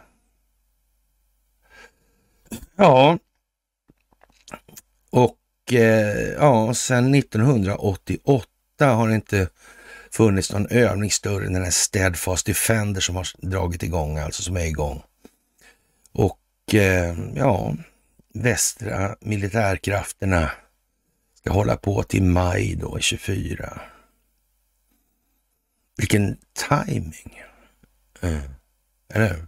Ja, 2.75 3.19
och 5.09 5.73
eh, 5.73 6.33
ja, 6.33 6.73
sedan 6.73 7.15
1988 7.15 8.47
har 8.79 9.07
det 9.07 9.15
inte 9.15 9.49
funnits 10.11 10.51
någon 10.51 10.67
övning 10.67 11.11
större 11.11 11.45
än 11.45 11.53
den 11.53 11.63
här 11.63 11.71
Steadfast 11.71 12.45
Defender 12.45 13.01
som 13.01 13.15
har 13.15 13.27
dragit 13.37 13.83
igång, 13.83 14.17
alltså 14.17 14.43
som 14.43 14.57
är 14.57 14.65
igång. 14.65 15.01
Och 16.11 16.73
eh, 16.73 17.17
ja, 17.35 17.75
västra 18.33 19.15
militärkrafterna 19.21 20.51
ska 21.35 21.51
hålla 21.51 21.77
på 21.77 22.03
till 22.03 22.23
maj 22.23 22.75
då, 22.75 22.99
24. 22.99 23.81
Vilken 25.97 26.37
timing. 26.69 27.41
Mm. 28.21 28.56
Eller 29.13 29.33
hur? 29.33 29.47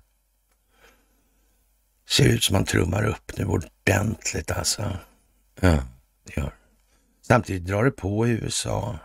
Ser 2.09 2.29
ut 2.29 2.43
som 2.43 2.53
man 2.53 2.65
trummar 2.65 3.05
upp 3.05 3.37
nu 3.37 3.45
ordentligt 3.45 4.51
alltså. 4.51 4.97
Ja, 5.59 5.83
det 6.23 6.37
gör 6.37 6.55
Samtidigt 7.21 7.65
drar 7.65 7.83
det 7.83 7.91
på 7.91 8.27
i 8.27 8.31
USA. 8.31 8.99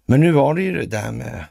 Men 0.06 0.20
nu 0.20 0.32
var 0.32 0.54
det 0.54 0.62
ju 0.62 0.72
det 0.72 0.86
där 0.86 1.12
med 1.12 1.44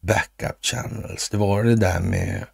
backup 0.00 0.64
channels. 0.64 1.30
Det 1.30 1.36
var 1.36 1.64
det 1.64 1.76
där 1.76 2.00
med 2.00 2.46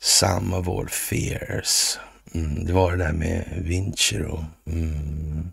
some 0.00 0.56
of 0.56 0.68
all 0.68 0.88
fears. 0.88 1.98
Mm, 2.34 2.64
det 2.64 2.72
var 2.72 2.90
det 2.90 3.04
där 3.04 3.12
med 3.12 3.62
Vincero. 3.62 4.44
Mm. 4.66 5.50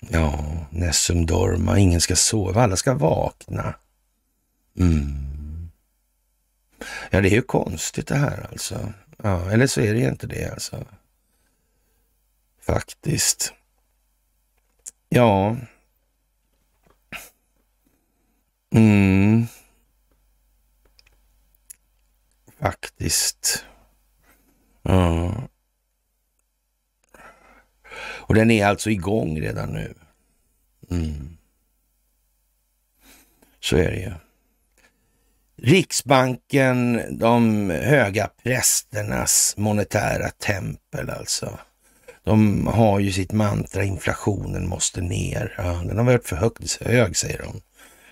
Ja, 0.00 0.44
Nessum 0.70 1.26
Dorma, 1.26 1.78
ingen 1.78 2.00
ska 2.00 2.16
sova, 2.16 2.62
alla 2.62 2.76
ska 2.76 2.94
vakna. 2.94 3.74
Mm. 4.78 5.70
Ja, 7.10 7.20
det 7.20 7.28
är 7.28 7.34
ju 7.34 7.42
konstigt 7.42 8.06
det 8.06 8.16
här 8.16 8.46
alltså. 8.52 8.92
Ja, 9.22 9.50
eller 9.50 9.66
så 9.66 9.80
är 9.80 9.94
det 9.94 10.00
ju 10.00 10.08
inte 10.08 10.26
det 10.26 10.52
alltså. 10.52 10.84
Faktiskt. 12.60 13.52
Ja. 15.08 15.56
Mm. 18.74 19.46
Faktiskt. 22.60 23.64
Ja. 24.82 25.47
Och 28.28 28.34
den 28.34 28.50
är 28.50 28.66
alltså 28.66 28.90
igång 28.90 29.40
redan 29.40 29.68
nu. 29.68 29.94
Mm. 30.90 31.36
Så 33.60 33.76
är 33.76 33.90
det 33.90 33.96
ju. 33.96 34.12
Riksbanken, 35.62 37.02
de 37.18 37.70
höga 37.70 38.30
prästernas 38.42 39.54
monetära 39.56 40.30
tempel 40.30 41.10
alltså. 41.10 41.58
De 42.24 42.66
har 42.66 42.98
ju 42.98 43.12
sitt 43.12 43.32
mantra, 43.32 43.84
inflationen 43.84 44.68
måste 44.68 45.00
ner. 45.00 45.54
Ja, 45.58 45.82
den 45.86 45.98
har 45.98 46.04
varit 46.04 46.26
för 46.26 46.36
högt, 46.36 46.82
hög 46.82 47.16
säger 47.16 47.38
de. 47.38 47.60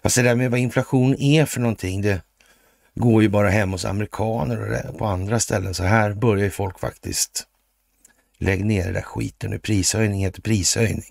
Fast 0.03 0.17
det 0.17 0.23
där 0.23 0.35
med 0.35 0.51
vad 0.51 0.61
inflation 0.61 1.15
är 1.15 1.47
för 1.47 1.61
någonting, 1.61 2.03
det 2.03 2.23
går 2.95 3.23
ju 3.23 3.29
bara 3.29 3.49
hem 3.49 3.73
hos 3.73 3.85
amerikaner 3.85 4.89
och 4.89 4.99
på 4.99 5.07
andra 5.07 5.41
ställen. 5.41 5.75
Så 5.75 5.83
här 5.83 6.13
börjar 6.13 6.45
ju 6.45 6.51
folk 6.51 6.79
faktiskt 6.79 7.47
Lägg 8.39 8.65
ner 8.65 8.85
den 8.85 8.95
där 8.95 9.03
skiten 9.03 9.51
nu. 9.51 9.59
Prishöjning 9.59 10.25
heter 10.25 10.43
prishöjning. 10.43 11.11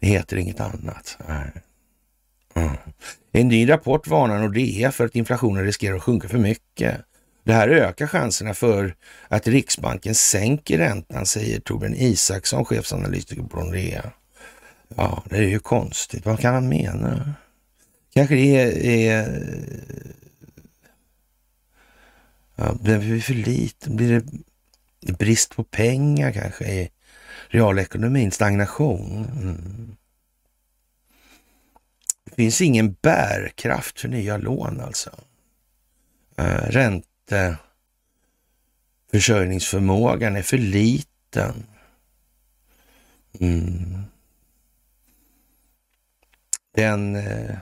Det 0.00 0.06
heter 0.06 0.36
inget 0.36 0.60
annat. 0.60 1.18
Mm. 2.54 2.76
En 3.32 3.48
ny 3.48 3.68
rapport 3.68 4.06
varnar 4.06 4.38
Nordea 4.38 4.92
för 4.92 5.04
att 5.04 5.14
inflationen 5.16 5.64
riskerar 5.64 5.96
att 5.96 6.02
sjunka 6.02 6.28
för 6.28 6.38
mycket. 6.38 7.00
Det 7.44 7.52
här 7.52 7.68
ökar 7.68 8.06
chanserna 8.06 8.54
för 8.54 8.94
att 9.28 9.46
Riksbanken 9.46 10.14
sänker 10.14 10.78
räntan, 10.78 11.26
säger 11.26 11.60
Torbjörn 11.60 11.94
Isaksson, 11.94 12.64
chefsanalytiker 12.64 13.42
på 13.42 13.60
Nordea. 13.60 14.12
Ja, 14.96 15.22
det 15.30 15.36
är 15.36 15.42
ju 15.42 15.58
konstigt. 15.58 16.26
Vad 16.26 16.40
kan 16.40 16.54
han 16.54 16.68
mena? 16.68 17.34
Kanske 18.14 18.34
det 18.34 18.56
är... 18.56 18.86
är 18.86 19.56
ja, 22.56 22.74
blir 22.80 22.98
vi 22.98 23.20
för 23.20 23.34
lite? 23.34 23.90
Blir 23.90 24.20
det 24.20 24.26
brist 25.12 25.56
på 25.56 25.64
pengar 25.64 26.32
kanske 26.32 26.64
i 26.64 26.90
realekonomin? 27.48 28.30
Stagnation? 28.30 29.26
Mm. 29.42 29.96
Det 32.24 32.34
finns 32.34 32.60
ingen 32.60 32.92
bärkraft 32.92 34.00
för 34.00 34.08
nya 34.08 34.36
lån 34.36 34.80
alltså. 34.80 35.10
Eh, 36.36 36.44
ränte. 36.44 37.56
ränteförsörjningsförmågan 39.10 40.36
är 40.36 40.42
för 40.42 40.58
liten. 40.58 41.66
Mm. 43.40 44.02
Den 46.74 47.16
eh, 47.16 47.56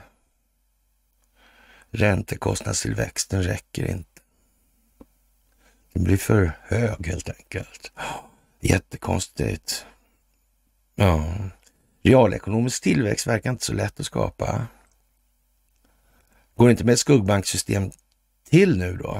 räntekostnadstillväxten 1.91 3.43
räcker 3.43 3.85
inte. 3.85 4.14
Den 5.95 6.03
blir 6.03 6.17
för 6.17 6.51
hög 6.63 7.07
helt 7.07 7.29
enkelt. 7.29 7.91
Jättekonstigt. 8.59 9.85
Ja, 10.95 11.35
Realekonomisk 12.03 12.83
tillväxt 12.83 13.27
verkar 13.27 13.49
inte 13.49 13.65
så 13.65 13.73
lätt 13.73 13.99
att 13.99 14.05
skapa. 14.05 14.67
Går 16.55 16.65
det 16.65 16.71
inte 16.71 16.83
med 16.83 16.93
ett 16.93 16.99
skuggbanksystem 16.99 17.91
till 18.49 18.77
nu 18.77 18.97
då? 18.97 19.13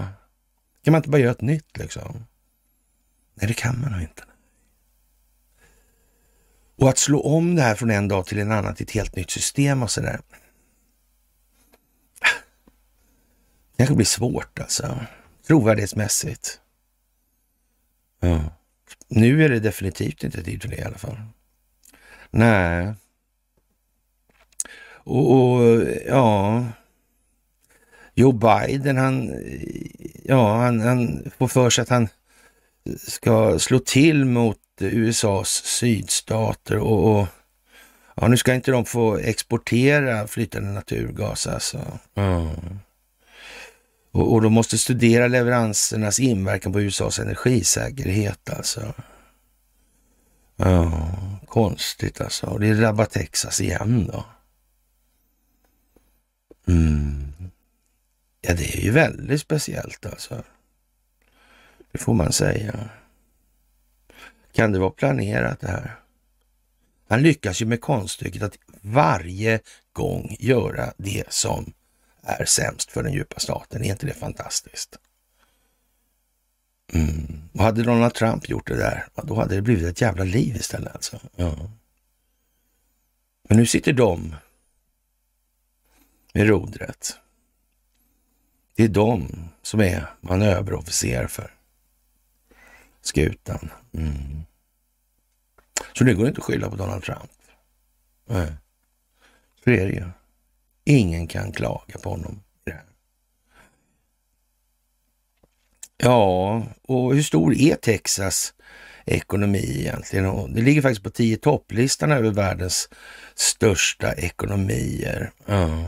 Kan 0.83 0.91
man 0.91 0.95
inte 0.95 1.09
bara 1.09 1.21
göra 1.21 1.31
ett 1.31 1.41
nytt 1.41 1.77
liksom? 1.77 2.25
Nej, 3.33 3.47
det 3.47 3.53
kan 3.53 3.81
man 3.81 3.91
nog 3.91 4.01
inte. 4.01 4.23
Och 6.75 6.89
att 6.89 6.97
slå 6.97 7.21
om 7.21 7.55
det 7.55 7.61
här 7.61 7.75
från 7.75 7.91
en 7.91 8.07
dag 8.07 8.25
till 8.25 8.39
en 8.39 8.51
annan 8.51 8.75
till 8.75 8.83
ett 8.83 8.91
helt 8.91 9.15
nytt 9.15 9.31
system 9.31 9.83
och 9.83 9.91
sådär. 9.91 10.21
Det 13.71 13.77
kanske 13.77 13.95
blir 13.95 14.05
svårt 14.05 14.59
alltså. 14.59 14.99
Trovärdighetsmässigt. 15.47 16.61
Ja. 18.25 18.39
Nu 19.07 19.45
är 19.45 19.49
det 19.49 19.59
definitivt 19.59 20.23
inte 20.23 20.43
tid 20.43 20.61
för 20.61 20.69
det 20.69 20.75
i 20.75 20.83
alla 20.83 20.97
fall. 20.97 21.17
Nej. 22.31 22.93
Och, 24.87 25.31
och, 25.31 25.83
ja, 26.07 26.65
Joe 28.13 28.31
Biden, 28.31 28.97
han, 28.97 29.33
ja, 30.23 30.57
han, 30.57 30.79
han 30.79 31.31
får 31.37 31.47
för 31.47 31.69
sig 31.69 31.81
att 31.81 31.89
han 31.89 32.07
ska 32.97 33.59
slå 33.59 33.79
till 33.79 34.25
mot 34.25 34.57
USAs 34.79 35.49
sydstater 35.49 36.77
och, 36.77 37.19
och 37.19 37.27
ja, 38.15 38.27
nu 38.27 38.37
ska 38.37 38.53
inte 38.53 38.71
de 38.71 38.85
få 38.85 39.17
exportera 39.17 40.27
flytande 40.27 40.69
naturgas 40.69 41.47
alltså. 41.47 41.99
Mm. 42.15 42.79
Och, 44.15 44.33
och 44.33 44.41
de 44.41 44.53
måste 44.53 44.77
studera 44.77 45.27
leveransernas 45.27 46.19
inverkan 46.19 46.73
på 46.73 46.81
USAs 46.81 47.19
energisäkerhet 47.19 48.49
alltså. 48.49 48.93
Ja, 50.55 51.11
konstigt 51.47 52.21
alltså. 52.21 52.47
Och 52.47 52.59
det 52.59 52.73
drabbar 52.73 53.05
Texas 53.05 53.61
igen 53.61 54.09
då. 54.13 54.25
Mm. 56.67 57.33
Ja, 58.41 58.53
det 58.53 58.77
är 58.77 58.81
ju 58.81 58.91
väldigt 58.91 59.41
speciellt 59.41 60.05
alltså. 60.05 60.43
Det 61.91 61.97
får 61.97 62.13
man 62.13 62.31
säga. 62.31 62.89
Kan 64.53 64.71
det 64.71 64.79
vara 64.79 64.89
planerat 64.89 65.59
det 65.59 65.67
här? 65.67 65.99
Han 67.09 67.21
lyckas 67.21 67.61
ju 67.61 67.65
med 67.65 67.81
konststycket 67.81 68.43
att 68.43 68.57
varje 68.81 69.59
gång 69.93 70.35
göra 70.39 70.93
det 70.97 71.33
som 71.33 71.73
är 72.25 72.45
sämst 72.45 72.91
för 72.91 73.03
den 73.03 73.13
djupa 73.13 73.39
staten. 73.39 73.83
Är 73.83 73.89
inte 73.89 74.05
det 74.05 74.13
fantastiskt? 74.13 74.97
Mm. 76.93 77.49
Och 77.53 77.59
hade 77.59 77.83
Donald 77.83 78.13
Trump 78.13 78.49
gjort 78.49 78.67
det 78.67 78.75
där, 78.75 79.07
då 79.23 79.35
hade 79.35 79.55
det 79.55 79.61
blivit 79.61 79.85
ett 79.85 80.01
jävla 80.01 80.23
liv 80.23 80.55
istället. 80.55 80.95
Alltså. 80.95 81.19
Ja. 81.35 81.71
Men 83.49 83.57
nu 83.57 83.65
sitter 83.65 83.93
de 83.93 84.35
med 86.33 86.47
rodret. 86.47 87.17
Det 88.75 88.83
är 88.83 88.87
de 88.87 89.49
som 89.61 89.81
är 89.81 90.13
manöverofficer 90.21 91.27
för 91.27 91.53
skutan. 93.01 93.69
Mm. 93.93 94.43
Så 95.93 96.03
det 96.03 96.13
går 96.13 96.27
inte 96.27 96.39
att 96.39 96.45
skylla 96.45 96.69
på 96.69 96.75
Donald 96.75 97.03
Trump. 97.03 97.31
Nej. 98.25 98.53
Så 99.63 99.69
är 99.69 99.85
det 99.85 99.93
ju. 99.93 100.09
Ingen 100.85 101.27
kan 101.27 101.51
klaga 101.51 101.99
på 102.03 102.09
honom. 102.09 102.41
Ja, 105.97 106.63
och 106.81 107.15
hur 107.15 107.21
stor 107.21 107.53
är 107.53 107.75
Texas 107.75 108.53
ekonomi 109.05 109.75
egentligen? 109.79 110.25
Och 110.25 110.49
det 110.49 110.61
ligger 110.61 110.81
faktiskt 110.81 111.03
på 111.03 111.09
tio 111.09 111.37
topplistan 111.37 112.11
över 112.11 112.31
världens 112.31 112.89
största 113.35 114.13
ekonomier. 114.13 115.31
Mm. 115.47 115.83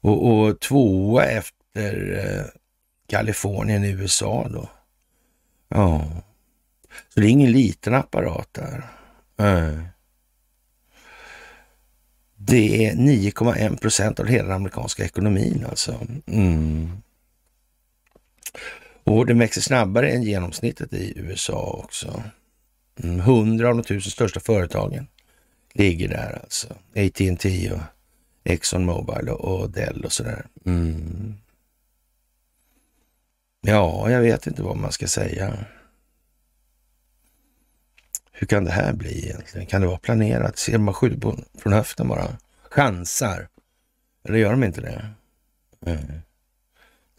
Och, 0.00 0.28
och 0.28 0.60
tvåa 0.60 1.24
efter 1.24 2.18
eh, 2.18 2.44
Kalifornien 3.08 3.84
i 3.84 3.90
USA 3.90 4.48
då. 4.48 4.68
Ja, 5.68 6.04
så 7.08 7.20
det 7.20 7.26
är 7.26 7.30
ingen 7.30 7.52
liten 7.52 7.94
apparat 7.94 8.48
där. 8.52 8.84
Mm. 9.36 9.84
Det 12.46 12.86
är 12.86 12.94
9,1 12.94 13.80
procent 13.80 14.20
av 14.20 14.26
hela 14.26 14.42
den 14.42 14.56
amerikanska 14.56 15.04
ekonomin 15.04 15.66
alltså. 15.68 16.06
Mm. 16.26 16.90
Och 19.04 19.26
den 19.26 19.38
växer 19.38 19.60
snabbare 19.60 20.10
än 20.10 20.22
genomsnittet 20.22 20.92
i 20.92 21.12
USA 21.16 21.80
också. 21.84 22.22
Mm. 23.02 23.20
100 23.20 23.68
av 23.68 23.76
de 23.76 23.82
tusen 23.82 24.10
största 24.10 24.40
företagen 24.40 25.06
ligger 25.74 26.08
där 26.08 26.40
alltså. 26.42 26.68
AT&T 26.96 27.70
och 27.72 27.80
Exxon 28.44 28.84
Mobil 28.84 29.28
och 29.28 29.70
Dell 29.70 30.04
och 30.04 30.12
sådär. 30.12 30.46
Mm. 30.66 31.34
Ja, 33.60 34.10
jag 34.10 34.20
vet 34.20 34.46
inte 34.46 34.62
vad 34.62 34.76
man 34.76 34.92
ska 34.92 35.06
säga. 35.06 35.64
Hur 38.36 38.46
kan 38.46 38.64
det 38.64 38.70
här 38.70 38.92
bli 38.92 39.24
egentligen? 39.24 39.66
Kan 39.66 39.80
det 39.80 39.86
vara 39.86 39.98
planerat? 39.98 40.58
Ser 40.58 40.78
man 40.78 40.94
skjuter 40.94 41.34
från 41.58 41.72
höften 41.72 42.08
bara? 42.08 42.36
Chansar? 42.70 43.48
Eller 44.24 44.38
gör 44.38 44.50
de 44.50 44.64
inte 44.64 44.80
det? 44.80 45.10
Mm. 45.86 46.20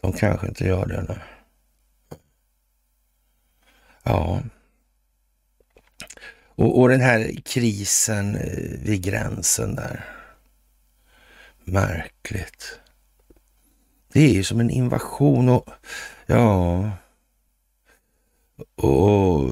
De 0.00 0.12
kanske 0.12 0.48
inte 0.48 0.64
gör 0.64 0.86
det. 0.86 1.02
Nu. 1.02 1.18
Ja. 4.02 4.42
Och, 6.44 6.80
och 6.80 6.88
den 6.88 7.00
här 7.00 7.32
krisen 7.44 8.36
eh, 8.36 8.80
vid 8.82 9.02
gränsen 9.02 9.74
där. 9.74 10.04
Märkligt. 11.64 12.80
Det 14.12 14.20
är 14.20 14.32
ju 14.32 14.44
som 14.44 14.60
en 14.60 14.70
invasion 14.70 15.48
och 15.48 15.68
ja, 16.26 16.90
och 18.76 19.50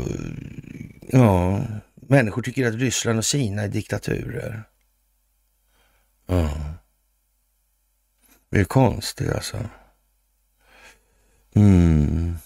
ja, 1.08 1.64
människor 1.94 2.42
tycker 2.42 2.66
att 2.68 2.74
Ryssland 2.74 3.18
och 3.18 3.24
Kina 3.24 3.62
är 3.62 3.68
diktaturer. 3.68 4.64
Ja. 6.26 6.50
Det 8.48 8.60
är 8.60 8.64
konstigt 8.64 9.32
alltså. 9.32 9.68
Mm. 11.54 12.36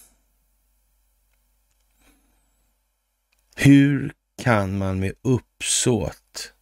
Hur 3.55 4.13
kan 4.43 4.77
man 4.77 4.99
med 4.99 5.13
uppsåt 5.21 6.53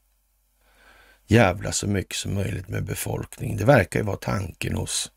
jävla 1.28 1.72
så 1.72 1.88
mycket 1.88 2.16
som 2.16 2.34
möjligt 2.34 2.68
med 2.68 2.84
befolkningen? 2.84 3.58
Det 3.58 3.66
verkar 3.66 4.00
ju 4.00 4.06
vara 4.06 4.18
tanken 4.18 4.76
hos 4.76 5.12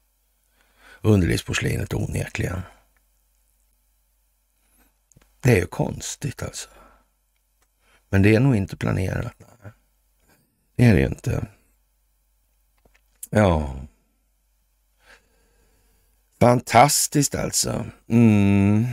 underlivsporslinet 1.01 1.95
onekligen. 1.95 2.63
Det 5.41 5.53
är 5.53 5.57
ju 5.57 5.67
konstigt 5.67 6.43
alltså. 6.43 6.69
Men 8.09 8.23
det 8.23 8.35
är 8.35 8.41
nog 8.41 8.57
inte 8.57 8.77
planerat. 8.77 9.35
Det 10.77 10.85
är 10.85 10.95
det 10.95 11.01
ju 11.01 11.07
inte. 11.07 11.47
Ja. 13.31 13.77
Fantastiskt 16.41 17.35
alltså. 17.35 17.87
Mm. 18.09 18.87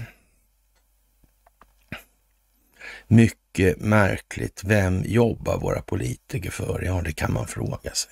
Mycket 3.07 3.79
märkligt. 3.79 4.63
Vem 4.63 5.03
jobbar 5.05 5.57
våra 5.57 5.81
politiker 5.81 6.51
för? 6.51 6.81
Ja, 6.85 7.01
det 7.01 7.13
kan 7.13 7.33
man 7.33 7.47
fråga 7.47 7.91
sig. 7.93 8.11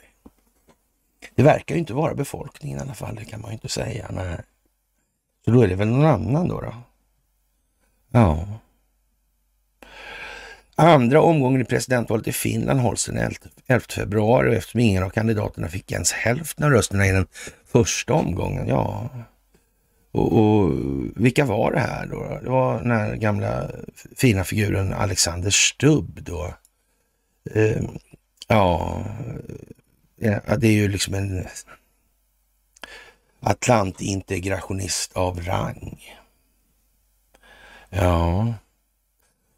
Det 1.36 1.44
verkar 1.44 1.76
ju 1.76 1.80
inte 1.80 1.94
vara 1.94 2.16
befolkningen 2.16 2.80
i 2.80 2.82
alla 2.82 2.94
fall, 2.94 3.16
det 3.16 3.26
kan 3.26 3.42
man 3.42 3.52
ju 3.52 3.54
inte 3.54 3.70
säga. 3.70 4.10
Nej. 4.12 4.38
Så 5.46 5.52
då 5.52 5.62
är 5.62 5.68
det 5.68 5.76
väl 5.76 5.88
någon 5.88 6.06
annan 6.06 6.48
då? 6.48 6.62
då? 6.62 6.74
Ja. 8.12 8.48
Andra 10.76 11.22
omgången 11.22 11.62
i 11.62 11.66
presidentvalet 11.66 12.28
i 12.28 12.32
Finland 12.32 12.80
hålls 12.80 13.06
den 13.06 13.18
11 13.68 13.86
februari 13.90 14.50
och 14.50 14.54
eftersom 14.54 14.80
ingen 14.80 15.04
av 15.04 15.10
kandidaterna 15.10 15.68
fick 15.68 15.92
ens 15.92 16.12
hälften 16.12 16.66
av 16.66 16.72
rösterna 16.72 17.08
i 17.08 17.12
den 17.12 17.28
första 17.66 18.14
omgången, 18.14 18.68
ja. 18.68 19.10
Och, 20.12 20.34
och 20.34 20.72
vilka 21.16 21.46
var 21.46 21.72
det 21.72 21.80
här 21.80 22.06
då? 22.06 22.40
Det 22.44 22.50
var 22.50 22.82
den 22.82 22.92
här 22.92 23.16
gamla 23.16 23.72
fina 24.16 24.44
figuren 24.44 24.94
Alexander 24.94 25.50
Stubb 25.50 26.20
då. 26.22 26.54
Ehm, 27.54 27.88
ja, 28.48 29.02
ja, 30.16 30.58
det 30.58 30.68
är 30.68 30.72
ju 30.72 30.88
liksom 30.88 31.14
en 31.14 31.48
atlantintegrationist 33.40 35.14
av 35.14 35.42
rang. 35.42 36.04
Ja, 37.90 38.54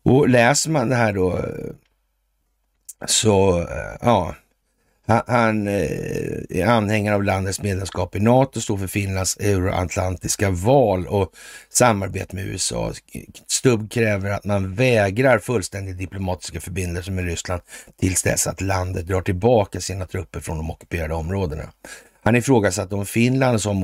och 0.03 0.29
läser 0.29 0.69
man 0.69 0.89
det 0.89 0.95
här 0.95 1.13
då 1.13 1.45
så, 3.05 3.67
ja, 4.01 4.35
han 5.27 5.67
eh, 5.67 6.39
är 6.49 6.65
anhängare 6.65 7.15
av 7.15 7.23
landets 7.23 7.61
medlemskap 7.61 8.15
i 8.15 8.19
NATO, 8.19 8.61
står 8.61 8.77
för 8.77 8.87
Finlands 8.87 9.37
euroatlantiska 9.37 10.49
val 10.49 11.07
och 11.07 11.31
samarbete 11.69 12.35
med 12.35 12.45
USA. 12.45 12.93
Stubb 13.47 13.91
kräver 13.91 14.31
att 14.31 14.45
man 14.45 14.75
vägrar 14.75 15.39
fullständigt 15.39 15.97
diplomatiska 15.97 16.61
förbindelser 16.61 17.11
med 17.11 17.25
Ryssland 17.25 17.61
tills 17.99 18.23
dess 18.23 18.47
att 18.47 18.61
landet 18.61 19.07
drar 19.07 19.21
tillbaka 19.21 19.81
sina 19.81 20.05
trupper 20.05 20.39
från 20.39 20.57
de 20.57 20.71
ockuperade 20.71 21.13
områdena. 21.13 21.63
Han 22.27 22.35
ifrågasatte 22.35 22.95
om 22.95 23.05
Finland 23.05 23.61
som 23.61 23.83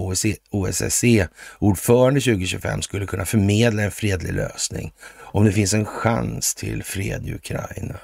OSSE-ordförande 0.51 2.21
2025 2.21 2.81
skulle 2.81 3.05
kunna 3.05 3.25
förmedla 3.25 3.83
en 3.83 3.91
fredlig 3.91 4.33
lösning 4.33 4.93
om 5.19 5.45
det 5.45 5.51
finns 5.51 5.73
en 5.73 5.85
chans 5.85 6.55
till 6.55 6.83
fred 6.83 7.27
i 7.27 7.33
Ukraina. 7.33 7.95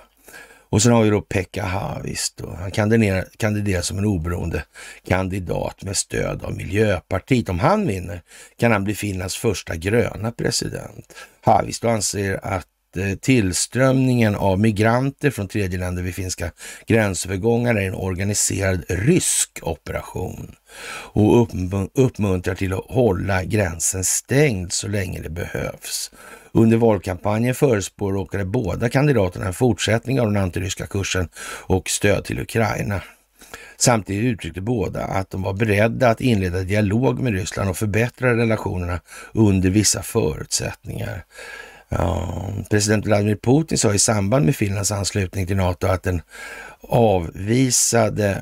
Och 0.69 0.81
sen 0.81 0.91
har 0.91 1.03
vi 1.03 1.09
då 1.09 1.21
Pekka 1.21 1.65
Haavisto. 1.65 2.55
Han 2.59 2.71
kandiderar, 2.71 3.27
kandiderar 3.37 3.81
som 3.81 3.97
en 3.97 4.05
oberoende 4.05 4.63
kandidat 5.07 5.83
med 5.83 5.97
stöd 5.97 6.43
av 6.43 6.53
Miljöpartiet. 6.55 7.49
Om 7.49 7.59
han 7.59 7.87
vinner 7.87 8.21
kan 8.59 8.71
han 8.71 8.83
bli 8.83 8.95
Finlands 8.95 9.37
första 9.37 9.75
gröna 9.75 10.31
president. 10.31 11.13
Haavisto 11.41 11.87
anser 11.87 12.39
att 12.43 12.67
Eh, 12.95 13.15
tillströmningen 13.15 14.35
av 14.35 14.59
migranter 14.59 15.29
från 15.31 15.47
tredjeländer 15.47 16.03
vid 16.03 16.15
finska 16.15 16.51
gränsövergångar 16.87 17.75
är 17.75 17.87
en 17.87 17.95
organiserad 17.95 18.83
rysk 18.89 19.59
operation 19.61 20.55
och 21.11 21.47
uppmuntrar 21.93 22.55
till 22.55 22.73
att 22.73 22.85
hålla 22.87 23.43
gränsen 23.43 24.03
stängd 24.03 24.73
så 24.73 24.87
länge 24.87 25.21
det 25.21 25.29
behövs. 25.29 26.11
Under 26.51 26.77
valkampanjen 26.77 27.55
förespråkade 27.55 28.45
båda 28.45 28.89
kandidaterna 28.89 29.45
en 29.45 29.53
fortsättning 29.53 30.21
av 30.21 30.27
den 30.27 30.43
antiryska 30.43 30.87
kursen 30.87 31.29
och 31.61 31.89
stöd 31.89 32.25
till 32.25 32.39
Ukraina. 32.39 33.01
Samtidigt 33.77 34.33
uttryckte 34.33 34.61
båda 34.61 35.03
att 35.03 35.29
de 35.29 35.41
var 35.41 35.53
beredda 35.53 36.09
att 36.09 36.21
inleda 36.21 36.59
dialog 36.59 37.19
med 37.19 37.33
Ryssland 37.33 37.69
och 37.69 37.77
förbättra 37.77 38.37
relationerna 38.37 38.99
under 39.33 39.69
vissa 39.69 40.01
förutsättningar. 40.01 41.25
Ja, 41.89 42.49
president 42.69 43.05
Vladimir 43.05 43.35
Putin 43.35 43.77
sa 43.77 43.93
i 43.93 43.99
samband 43.99 44.45
med 44.45 44.55
Finlands 44.55 44.91
anslutning 44.91 45.47
till 45.47 45.57
NATO 45.57 45.87
att 45.87 46.03
den 46.03 46.21
avvisade 46.81 48.41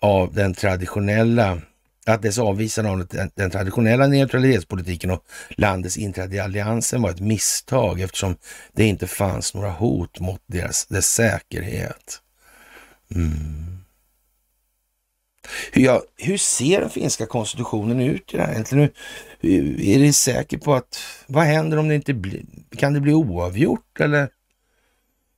av 0.00 0.34
den 0.34 0.54
traditionella 0.54 1.60
att 2.06 2.22
dess 2.22 2.38
avvisande 2.38 2.90
av 2.90 3.06
den, 3.06 3.30
den 3.34 3.50
traditionella 3.50 4.06
neutralitetspolitiken 4.06 5.10
och 5.10 5.24
landets 5.50 5.96
inträde 5.96 6.36
i 6.36 6.40
alliansen 6.40 7.02
var 7.02 7.10
ett 7.10 7.20
misstag 7.20 8.00
eftersom 8.00 8.36
det 8.72 8.84
inte 8.84 9.06
fanns 9.06 9.54
några 9.54 9.70
hot 9.70 10.20
mot 10.20 10.42
deras, 10.46 10.86
dess 10.86 11.06
säkerhet. 11.06 12.20
Mm. 13.14 13.73
Hur, 15.72 15.82
ja, 15.82 16.02
hur 16.16 16.36
ser 16.36 16.80
den 16.80 16.90
finska 16.90 17.26
konstitutionen 17.26 18.00
ut 18.00 18.34
i 18.34 18.36
det 18.36 18.42
här 18.42 18.52
egentligen? 18.52 18.90
Är 19.80 19.98
det 19.98 20.12
säkert 20.12 20.64
på 20.64 20.74
att, 20.74 20.98
vad 21.26 21.44
händer 21.44 21.78
om 21.78 21.88
det 21.88 21.94
inte 21.94 22.14
blir, 22.14 22.42
kan 22.76 22.94
det 22.94 23.00
bli 23.00 23.12
oavgjort 23.12 24.00
eller 24.00 24.28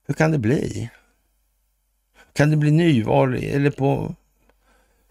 hur 0.07 0.13
kan 0.13 0.31
det 0.31 0.37
bli? 0.37 0.89
Kan 2.33 2.49
det 2.49 2.57
bli 2.57 2.71
nyval 2.71 3.35
eller 3.35 3.71
på 3.71 4.15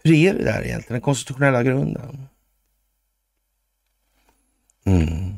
hur 0.03 0.13
är 0.13 0.33
det 0.33 0.43
där 0.43 0.63
egentligen, 0.63 0.93
den 0.93 1.01
konstitutionella 1.01 1.63
grunden? 1.63 2.27
Mm. 4.85 5.33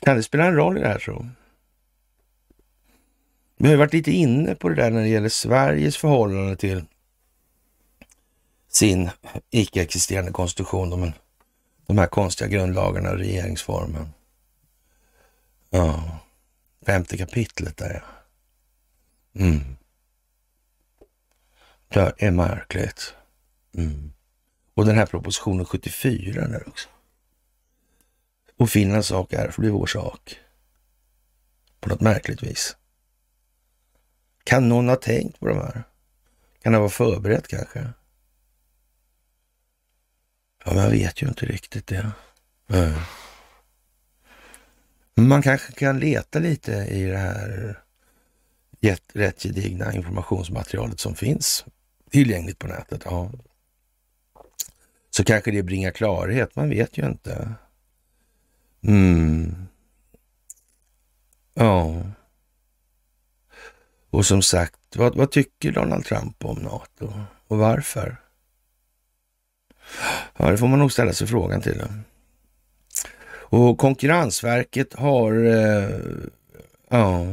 Kan 0.00 0.16
det 0.16 0.22
spela 0.22 0.44
en 0.44 0.54
roll 0.54 0.78
i 0.78 0.80
det 0.80 0.88
här 0.88 0.98
så? 0.98 1.26
Vi 3.56 3.68
har 3.68 3.76
varit 3.76 3.92
lite 3.92 4.12
inne 4.12 4.54
på 4.54 4.68
det 4.68 4.74
där 4.74 4.90
när 4.90 5.00
det 5.00 5.08
gäller 5.08 5.28
Sveriges 5.28 5.96
förhållande 5.96 6.56
till 6.56 6.84
sin 8.68 9.10
icke-existerande 9.50 10.32
konstitution, 10.32 10.90
de, 10.90 11.12
de 11.86 11.98
här 11.98 12.06
konstiga 12.06 12.48
grundlagarna 12.48 13.10
och 13.10 13.18
regeringsformen. 13.18 14.08
Ja, 15.70 16.18
femte 16.86 17.16
kapitlet 17.16 17.76
där 17.76 18.02
ja. 18.02 18.16
Mm. 19.42 19.76
Det 21.88 22.12
är 22.18 22.30
märkligt. 22.30 23.14
Mm. 23.74 24.12
Och 24.74 24.86
den 24.86 24.96
här 24.96 25.06
propositionen 25.06 25.64
74 25.64 26.48
där 26.48 26.68
också. 26.68 26.88
Och 28.56 28.70
Finlands 28.70 29.08
sak 29.08 29.32
är 29.32 29.50
för 29.50 29.62
det 29.62 29.68
är 29.68 29.72
vår 29.72 29.86
sak. 29.86 30.36
På 31.80 31.88
något 31.88 32.00
märkligt 32.00 32.42
vis. 32.42 32.76
Kan 34.46 34.68
någon 34.68 34.88
ha 34.88 34.96
tänkt 34.96 35.40
på 35.40 35.46
de 35.46 35.58
här? 35.58 35.82
Kan 36.62 36.72
det 36.72 36.78
vara 36.78 36.88
förberett 36.88 37.48
kanske? 37.48 37.88
Ja, 40.64 40.74
man 40.74 40.90
vet 40.90 41.22
ju 41.22 41.28
inte 41.28 41.46
riktigt 41.46 41.86
det. 41.86 42.10
Mm. 42.68 42.92
Man 45.14 45.42
kanske 45.42 45.72
kan 45.72 45.98
leta 45.98 46.38
lite 46.38 46.72
i 46.72 47.04
det 47.04 47.16
här 47.16 47.80
rätt 49.12 49.42
gedigna 49.42 49.92
informationsmaterialet 49.92 51.00
som 51.00 51.14
finns 51.14 51.64
tillgängligt 52.10 52.58
på 52.58 52.66
nätet. 52.66 53.02
Ja. 53.04 53.30
Så 55.10 55.24
kanske 55.24 55.50
det 55.50 55.62
bringar 55.62 55.90
klarhet, 55.90 56.56
man 56.56 56.68
vet 56.68 56.98
ju 56.98 57.06
inte. 57.06 57.54
Mm. 58.82 59.66
Ja. 61.54 62.02
Och 64.16 64.26
som 64.26 64.42
sagt, 64.42 64.96
vad, 64.96 65.16
vad 65.16 65.30
tycker 65.30 65.72
Donald 65.72 66.04
Trump 66.04 66.44
om 66.44 66.58
NATO 66.58 67.12
och 67.46 67.58
varför? 67.58 68.16
Ja, 70.36 70.50
det 70.50 70.58
får 70.58 70.68
man 70.68 70.78
nog 70.78 70.92
ställa 70.92 71.12
sig 71.12 71.26
frågan 71.26 71.60
till. 71.60 71.82
Och 73.28 73.78
Konkurrensverket 73.78 74.94
har 74.94 75.32
eh, 75.32 76.00
ja, 76.88 77.26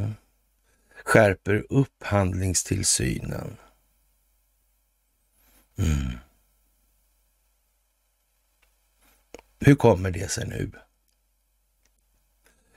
skärper 1.04 1.66
upphandlingstillsynen. 1.70 3.56
Mm. 5.78 6.18
Hur 9.60 9.74
kommer 9.74 10.10
det 10.10 10.30
sig 10.30 10.46
nu? 10.48 10.70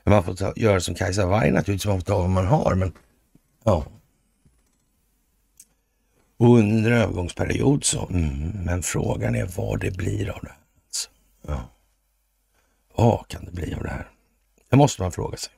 Man 0.03 0.23
får 0.23 0.35
ta, 0.35 0.53
göra 0.55 0.79
som 0.79 0.95
Kajsa 0.95 1.25
Warg 1.25 1.51
naturligtvis, 1.51 1.85
man 1.85 1.99
får 1.99 2.05
ta 2.05 2.17
vad 2.17 2.29
man 2.29 2.47
har, 2.47 2.75
men 2.75 2.93
ja. 3.63 3.85
Och 6.38 6.57
under 6.57 6.91
en 6.91 6.97
övergångsperiod 6.97 7.83
så, 7.83 8.07
mm, 8.07 8.51
men 8.65 8.83
frågan 8.83 9.35
är 9.35 9.45
vad 9.55 9.79
det 9.79 9.91
blir 9.91 10.29
av 10.29 10.39
det 10.41 10.49
här. 10.49 10.57
Alltså. 10.88 11.09
Ja. 11.47 11.69
Vad 12.95 13.27
kan 13.27 13.45
det 13.45 13.51
bli 13.51 13.73
av 13.73 13.83
det 13.83 13.89
här? 13.89 14.07
Det 14.69 14.77
måste 14.77 15.01
man 15.01 15.11
fråga 15.11 15.38
sig. 15.38 15.53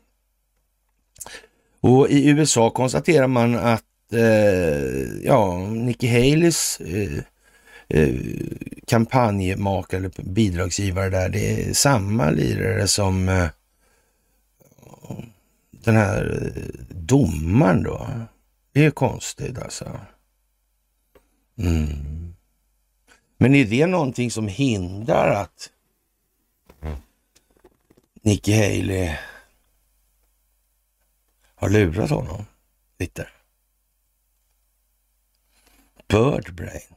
Och 1.82 2.10
i 2.10 2.30
USA 2.30 2.70
konstaterar 2.70 3.28
man 3.28 3.56
att 3.56 4.14
eh, 4.14 5.24
ja, 5.24 5.58
Nikki 5.58 6.08
Haleys 6.08 6.82
eh, 6.82 7.24
eh, 7.88 8.16
kampanjmakare 8.88 10.00
eller 10.00 10.12
bidragsgivare 10.24 11.10
där, 11.10 11.30
det 11.30 11.70
är 11.70 11.74
samma 11.74 12.30
lirare 12.30 12.88
som 12.88 13.30
eh, 13.30 13.48
den 15.72 15.96
här 15.96 16.52
eh, 16.56 16.64
domaren 16.90 17.84
då. 17.84 18.08
Det 18.74 18.86
är 18.86 18.92
konstigt 18.92 19.60
alltså. 19.60 20.00
Mm. 21.60 22.36
Men 23.38 23.56
är 23.56 23.66
det 23.66 23.88
någonting 23.88 24.32
som 24.32 24.48
hindrar 24.48 25.42
att 25.42 25.70
Nikki 28.22 28.54
Haley 28.54 29.16
har 31.56 31.70
lurat 31.70 32.10
honom 32.10 32.46
lite? 32.98 33.30
Birdbrain. 36.08 36.96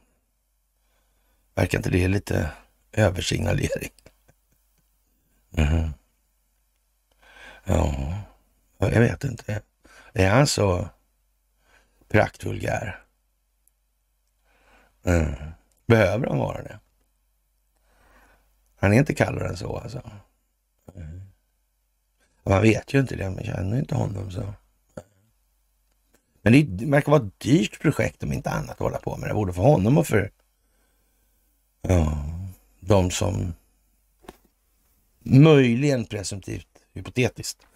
Verkar 1.55 1.77
inte 1.77 1.89
det 1.89 2.07
lite 2.07 2.51
översignalering? 2.91 3.91
Mm. 5.57 5.89
Ja, 7.63 8.13
jag 8.77 8.99
vet 8.99 9.23
inte. 9.23 9.61
Är 10.13 10.29
han 10.29 10.47
så 10.47 10.89
praktvulgär? 12.07 13.02
Mm. 15.03 15.33
Behöver 15.85 16.27
han 16.27 16.37
vara 16.37 16.63
det? 16.63 16.79
Han 18.75 18.93
är 18.93 18.97
inte 18.97 19.13
kallare 19.13 19.47
än 19.49 19.57
så 19.57 19.77
alltså. 19.77 20.11
Mm. 20.95 21.21
Man 22.43 22.61
vet 22.61 22.93
ju 22.93 22.99
inte 22.99 23.15
det, 23.15 23.29
man 23.29 23.43
känner 23.43 23.79
inte 23.79 23.95
honom 23.95 24.31
så. 24.31 24.53
Men 26.41 26.77
det 26.77 26.85
verkar 26.85 27.11
vara 27.11 27.23
ett 27.25 27.39
dyrt 27.39 27.81
projekt 27.81 28.23
om 28.23 28.33
inte 28.33 28.49
annat 28.49 28.71
att 28.71 28.79
hålla 28.79 28.97
på 28.97 29.17
med 29.17 29.29
det. 29.29 29.33
Både 29.33 29.53
för 29.53 29.61
honom 29.61 29.97
och 29.97 30.07
för 30.07 30.31
ja, 31.81 32.17
de 32.79 33.11
som 33.11 33.53
möjligen 35.19 36.05
presumtivt, 36.05 36.67
hypotetiskt, 36.93 37.67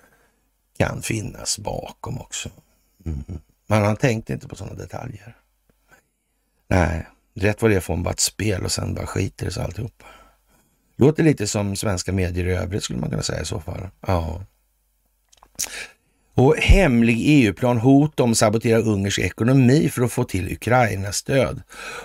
kan 0.78 1.02
finnas 1.02 1.60
bakom 1.60 2.22
också. 2.22 2.50
Mm. 3.06 3.24
Men 3.68 3.84
han 3.84 3.98
tänkte 3.98 4.34
inte 4.34 4.48
på 4.48 4.56
sådana 4.56 4.76
detaljer. 4.76 5.38
Nej, 6.68 7.08
rätt 7.38 7.62
vad 7.62 7.72
det 7.72 7.76
är 7.76 7.80
får 7.80 7.96
man 7.96 8.04
bara 8.04 8.12
ett 8.12 8.20
spel 8.20 8.64
och 8.64 8.72
sen 8.72 8.94
bara 8.94 9.06
skiter 9.06 9.46
det 9.46 9.52
sig 9.52 9.64
alltihopa. 9.64 10.06
Låter 10.98 11.24
lite 11.24 11.48
som 11.48 11.76
svenska 11.76 12.12
medier 12.12 12.48
i 12.48 12.56
övrigt 12.56 12.84
skulle 12.84 13.00
man 13.00 13.10
kunna 13.10 13.24
säga 13.24 13.42
i 13.42 13.46
så 13.46 13.60
fall. 13.60 13.88
Ja. 14.08 14.44
Och 16.38 16.58
hemlig 16.58 17.22
EU-plan 17.26 17.78
hot 17.78 18.20
om 18.20 18.36
sabotera 18.36 18.80
Ungerns 18.80 19.20
ekonomi 19.20 19.90
för 19.90 20.02
att 20.02 20.12
få 20.12 20.24
till 20.24 20.52
Ukrainas 20.52 21.16
stöd. 21.16 21.62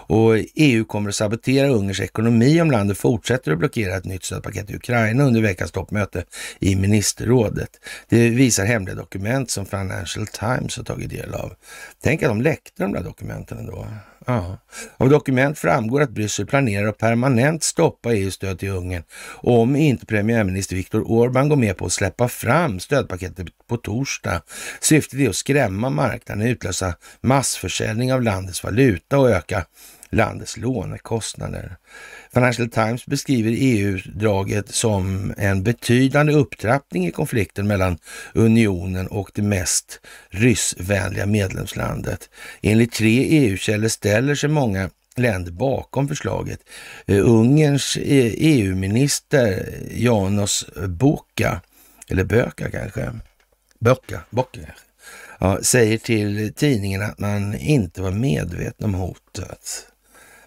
Och 0.06 0.36
EU 0.54 0.84
kommer 0.84 1.08
att 1.08 1.14
sabotera 1.14 1.68
Ungerns 1.68 2.00
ekonomi 2.00 2.60
om 2.60 2.70
landet 2.70 2.98
fortsätter 2.98 3.52
att 3.52 3.58
blockera 3.58 3.96
ett 3.96 4.04
nytt 4.04 4.24
stödpaket 4.24 4.66
till 4.66 4.76
Ukraina 4.76 5.24
under 5.24 5.40
veckans 5.40 5.70
toppmöte 5.70 6.24
i 6.58 6.76
ministerrådet. 6.76 7.70
Det 8.08 8.28
visar 8.28 8.64
hemliga 8.64 8.94
dokument 8.94 9.50
som 9.50 9.66
Financial 9.66 10.26
Times 10.26 10.76
har 10.76 10.84
tagit 10.84 11.10
del 11.10 11.34
av. 11.34 11.52
Tänk 12.02 12.22
att 12.22 12.28
de 12.28 12.42
läckte 12.42 12.82
de 12.82 12.92
där 12.92 13.02
dokumenten 13.02 13.58
ändå. 13.58 13.86
Ja. 14.26 14.58
Av 14.96 15.08
dokument 15.08 15.58
framgår 15.58 16.02
att 16.02 16.10
Bryssel 16.10 16.46
planerar 16.46 16.88
att 16.88 16.98
permanent 16.98 17.62
stoppa 17.62 18.14
EU-stöd 18.14 18.58
till 18.58 18.68
Ungern 18.68 19.02
om 19.30 19.76
inte 19.76 20.06
premiärminister 20.06 20.76
Viktor 20.76 21.00
Orbán 21.00 21.48
går 21.48 21.56
med 21.56 21.76
på 21.76 21.86
att 21.86 21.92
släppa 21.92 22.28
fram 22.28 22.80
stödpaketet 22.80 23.46
på 23.68 23.76
torsdag. 23.76 24.42
Syftet 24.80 25.20
är 25.20 25.28
att 25.28 25.36
skrämma 25.36 25.90
marknaden, 25.90 26.46
utlösa 26.46 26.94
massförsäljning 27.20 28.12
av 28.12 28.22
landets 28.22 28.64
valuta 28.64 29.18
och 29.18 29.30
öka 29.30 29.64
landets 30.10 30.56
lånekostnader. 30.56 31.76
Financial 32.34 32.68
Times 32.68 33.06
beskriver 33.06 33.52
EU-draget 33.56 34.74
som 34.74 35.34
en 35.36 35.62
betydande 35.62 36.32
upptrappning 36.32 37.06
i 37.06 37.10
konflikten 37.10 37.66
mellan 37.66 37.98
unionen 38.34 39.06
och 39.06 39.30
det 39.34 39.42
mest 39.42 40.00
ryssvänliga 40.30 41.26
medlemslandet. 41.26 42.30
Enligt 42.62 42.92
tre 42.92 43.24
EU-källor 43.24 43.88
ställer 43.88 44.34
sig 44.34 44.50
många 44.50 44.90
länder 45.16 45.52
bakom 45.52 46.08
förslaget. 46.08 46.60
Eh, 47.06 47.28
Ungerns 47.28 47.96
eh, 47.96 48.32
EU-minister 48.36 49.74
Janos 49.90 50.66
Boka, 50.88 51.60
eller 52.08 52.24
Böka 52.24 52.70
kanske, 52.70 53.12
Böka, 53.80 54.20
Bocka 54.30 54.60
ja, 55.38 55.58
säger 55.62 55.98
till 55.98 56.52
tidningen 56.54 57.02
att 57.02 57.18
man 57.18 57.54
inte 57.54 58.02
var 58.02 58.10
medveten 58.10 58.84
om 58.86 58.94
hotet 58.94 59.86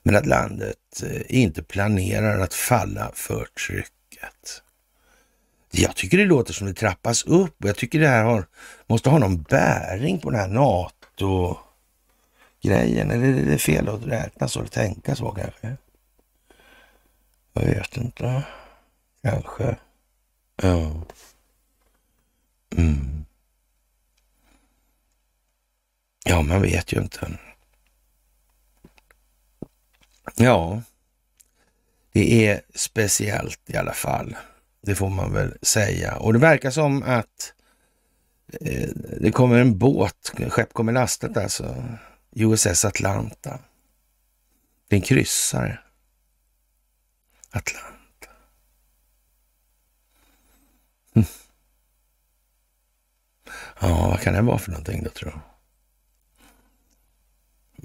men 0.04 0.16
att 0.16 0.26
landet 0.26 0.76
Eh, 1.04 1.22
inte 1.30 1.64
planerar 1.64 2.40
att 2.40 2.54
falla 2.54 3.12
för 3.14 3.48
trycket. 3.68 4.62
Jag 5.72 5.96
tycker 5.96 6.18
det 6.18 6.26
låter 6.26 6.54
som 6.54 6.68
det 6.68 6.74
trappas 6.74 7.24
upp 7.24 7.64
och 7.64 7.70
jag 7.70 7.76
tycker 7.76 8.00
det 8.00 8.08
här 8.08 8.24
har, 8.24 8.48
måste 8.88 9.10
ha 9.10 9.18
någon 9.18 9.42
bäring 9.42 10.20
på 10.20 10.30
den 10.30 10.40
här 10.40 10.48
NATO-grejen. 10.48 13.12
Eller 13.12 13.26
är 13.26 13.46
det 13.46 13.58
fel 13.58 13.90
att 13.90 14.06
räkna 14.06 14.48
så 14.48 14.60
eller 14.60 14.70
tänka 14.70 15.16
så 15.16 15.32
kanske? 15.32 15.78
Jag 17.54 17.66
vet 17.66 17.98
inte. 17.98 18.44
Kanske. 19.22 19.76
Ja. 20.62 20.92
Mm. 22.78 23.26
Ja, 26.26 26.42
man 26.42 26.62
vet 26.62 26.94
ju 26.94 27.02
inte. 27.02 27.38
Ja, 30.36 30.82
det 32.12 32.48
är 32.48 32.62
speciellt 32.76 33.70
i 33.70 33.78
alla 33.78 33.94
fall. 33.94 34.36
Det 34.82 34.96
får 34.96 35.10
man 35.10 35.34
väl 35.34 35.58
säga. 35.62 36.18
Och 36.18 36.34
det 36.34 36.40
verkar 36.40 36.72
som 36.72 37.04
att 37.04 37.54
eh, 38.62 38.90
det 39.22 39.32
kommer 39.32 39.60
en 39.60 39.78
båt, 39.78 40.32
skepp 40.50 40.74
kommer 40.74 40.92
lastat 40.92 41.38
alltså, 41.38 41.86
USS 42.32 42.86
Atlanta. 42.86 43.60
Det 44.88 44.96
är 44.96 44.98
en 44.98 45.06
kryssare. 45.06 45.80
Atlanta. 47.52 48.30
Hm. 51.16 51.26
Ja, 53.80 54.08
vad 54.10 54.20
kan 54.20 54.34
det 54.34 54.42
vara 54.42 54.58
för 54.58 54.72
någonting 54.72 55.04
då, 55.04 55.10
tror 55.10 55.32
du? 55.32 55.40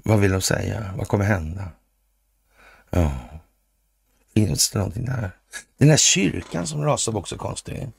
Vad 0.03 0.19
vill 0.19 0.31
de 0.31 0.41
säga? 0.41 0.93
Vad 0.97 1.07
kommer 1.07 1.25
hända? 1.25 1.69
Ja, 2.91 3.11
finns 4.33 4.69
det 4.69 4.79
någonting 4.79 5.05
där? 5.05 5.31
Den 5.77 5.87
där 5.87 5.97
kyrkan 5.97 6.67
som 6.67 6.83
rasade 6.83 7.15
var 7.15 7.21
också 7.21 7.37
konstig. 7.37 7.89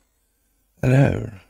Eller 0.80 1.10
hur? 1.10 1.46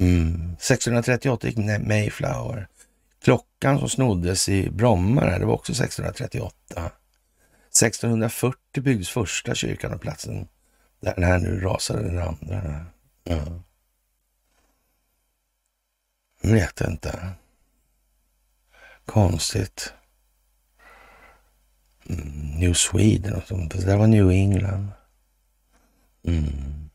Mm. 0.00 0.52
1638 0.52 1.48
gick 1.48 1.56
Mayflower. 1.86 2.68
Klockan 3.22 3.78
som 3.78 3.88
snoddes 3.88 4.48
i 4.48 4.70
Bromma, 4.70 5.38
det 5.38 5.46
var 5.46 5.54
också 5.54 5.72
1638. 5.72 6.54
1640 6.76 8.82
byggdes 8.82 9.08
första 9.08 9.54
kyrkan 9.54 9.94
och 9.94 10.00
platsen 10.00 10.48
där 11.00 11.14
den 11.14 11.24
här 11.24 11.38
nu 11.38 11.60
rasade 11.60 12.02
den 12.02 12.18
andra. 12.18 12.86
Ja. 13.24 13.62
Vet 16.42 16.80
inte. 16.80 17.30
Konstigt. 19.06 19.92
New 22.58 22.74
Sweden 22.74 23.34
och 23.34 23.46
sånt. 23.46 23.72
Det 23.72 23.84
där 23.84 23.96
var 23.96 24.06
New 24.06 24.30
England. 24.30 24.88
Mm. 26.22 26.90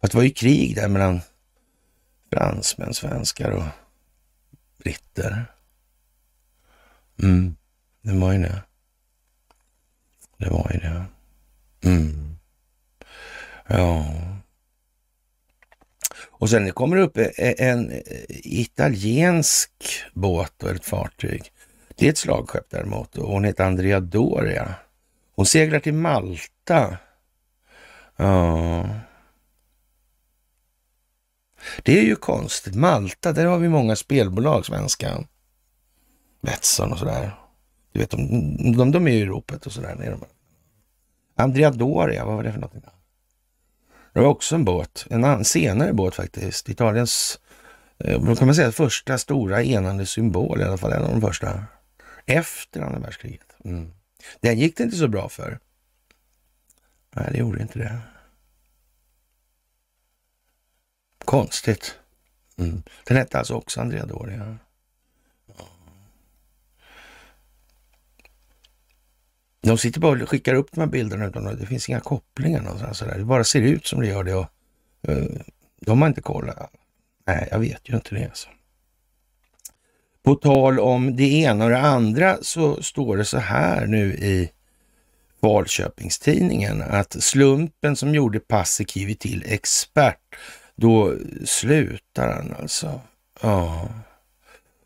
Att 0.00 0.10
det 0.10 0.16
var 0.16 0.24
ju 0.24 0.30
krig 0.30 0.74
där 0.74 0.88
mellan 0.88 1.20
fransmän, 2.32 2.94
svenskar 2.94 3.50
och 3.50 3.64
britter. 4.78 5.46
Mm, 7.22 7.56
det 8.02 8.12
var 8.12 8.32
ju 8.32 8.38
det. 8.38 8.62
Det 10.36 10.50
var 10.50 10.70
ju 10.72 10.78
det. 10.78 11.04
Mm. 11.82 12.36
Ja. 13.66 14.14
Och 16.30 16.50
sen 16.50 16.72
kommer 16.72 16.96
det 16.96 17.02
upp 17.02 17.18
en 17.38 18.02
italiensk 18.28 19.70
båt 20.14 20.62
och 20.62 20.70
ett 20.70 20.84
fartyg. 20.84 21.52
Det 21.98 22.06
är 22.06 22.10
ett 22.10 22.18
slagskepp 22.18 22.70
däremot 22.70 23.16
och 23.16 23.28
hon 23.28 23.44
heter 23.44 23.64
Andrea 23.64 24.00
Doria. 24.00 24.74
Hon 25.34 25.46
seglar 25.46 25.80
till 25.80 25.94
Malta. 25.94 26.98
Ja. 28.16 28.88
Det 31.82 31.98
är 31.98 32.02
ju 32.02 32.16
konstigt. 32.16 32.74
Malta, 32.74 33.32
där 33.32 33.46
har 33.46 33.58
vi 33.58 33.68
många 33.68 33.96
spelbolag, 33.96 34.66
svenska. 34.66 35.24
Betsson 36.40 36.92
och 36.92 36.98
sådär. 36.98 37.38
Du 37.92 38.00
vet, 38.00 38.10
de, 38.10 38.76
de, 38.76 38.92
de 38.92 39.06
är 39.06 39.12
ju 39.12 39.18
i 39.18 39.26
ropet 39.26 39.66
och 39.66 39.72
sådär. 39.72 39.94
Nere. 39.94 40.18
Andrea 41.36 41.70
Doria, 41.70 42.24
vad 42.24 42.36
var 42.36 42.42
det 42.42 42.52
för 42.52 42.60
någonting? 42.60 42.82
Det 44.12 44.20
var 44.20 44.28
också 44.28 44.54
en 44.54 44.64
båt, 44.64 45.06
en 45.10 45.44
senare 45.44 45.92
båt 45.92 46.14
faktiskt. 46.14 46.68
Italiens, 46.68 47.40
eh, 47.98 48.20
vad 48.20 48.38
kan 48.38 48.46
man 48.46 48.54
säga, 48.54 48.72
första 48.72 49.18
stora 49.18 49.62
enande 49.62 50.06
symbol 50.06 50.60
i 50.60 50.64
alla 50.64 50.76
fall. 50.76 50.92
En 50.92 51.04
av 51.04 51.10
de 51.10 51.20
första. 51.20 51.64
Efter 52.28 52.80
andra 52.80 52.98
världskriget. 52.98 53.56
Mm. 53.64 53.92
Den 54.40 54.58
gick 54.58 54.76
det 54.76 54.84
inte 54.84 54.96
så 54.96 55.08
bra 55.08 55.28
för. 55.28 55.58
Nej, 57.10 57.28
det 57.32 57.38
gjorde 57.38 57.62
inte 57.62 57.78
det. 57.78 58.00
Konstigt. 61.24 61.98
Mm. 62.56 62.82
Den 63.04 63.16
hette 63.16 63.38
alltså 63.38 63.54
också 63.54 63.80
Andrea 63.80 64.06
Doria. 64.06 64.58
De 69.60 69.78
sitter 69.78 70.00
bara 70.00 70.22
och 70.22 70.28
skickar 70.28 70.54
upp 70.54 70.72
de 70.72 70.80
här 70.80 70.88
bilderna 70.88 71.26
utan 71.26 71.44
det 71.44 71.66
finns 71.66 71.88
inga 71.88 72.00
kopplingar 72.00 72.62
någonstans. 72.62 72.98
Sådär. 72.98 73.18
Det 73.18 73.24
bara 73.24 73.44
ser 73.44 73.62
ut 73.62 73.86
som 73.86 74.00
det 74.00 74.06
gör 74.06 74.24
det. 74.24 74.34
Och, 74.34 74.46
uh, 75.08 75.40
de 75.80 76.00
har 76.00 76.08
inte 76.08 76.20
kollat. 76.20 76.70
Nej, 77.26 77.48
jag 77.50 77.58
vet 77.58 77.88
ju 77.88 77.94
inte 77.94 78.14
det. 78.14 78.24
Alltså. 78.24 78.48
På 80.22 80.34
tal 80.34 80.80
om 80.80 81.16
det 81.16 81.32
ena 81.32 81.64
och 81.64 81.70
det 81.70 81.80
andra 81.80 82.38
så 82.42 82.82
står 82.82 83.16
det 83.16 83.24
så 83.24 83.38
här 83.38 83.86
nu 83.86 84.14
i 84.14 84.50
Valköpingstidningen 85.40 86.82
att 86.82 87.22
slumpen 87.22 87.96
som 87.96 88.14
gjorde 88.14 88.40
Paasikivi 88.40 89.14
till 89.14 89.44
expert, 89.46 90.36
då 90.76 91.14
slutar 91.44 92.32
han 92.32 92.54
alltså. 92.60 93.00
Ja. 93.42 93.88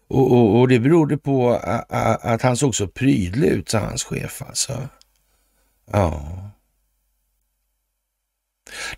Och, 0.09 0.33
och, 0.33 0.61
och 0.61 0.69
det 0.69 0.79
berodde 0.79 1.19
på 1.19 1.51
att, 1.51 2.43
han 2.43 2.57
såg 2.57 2.75
så 2.75 2.87
prydlig 2.87 3.49
ut, 3.49 3.69
sa 3.69 3.79
hans 3.79 4.05
chef 4.05 4.43
alltså. 4.43 4.89
Ja. 5.93 6.39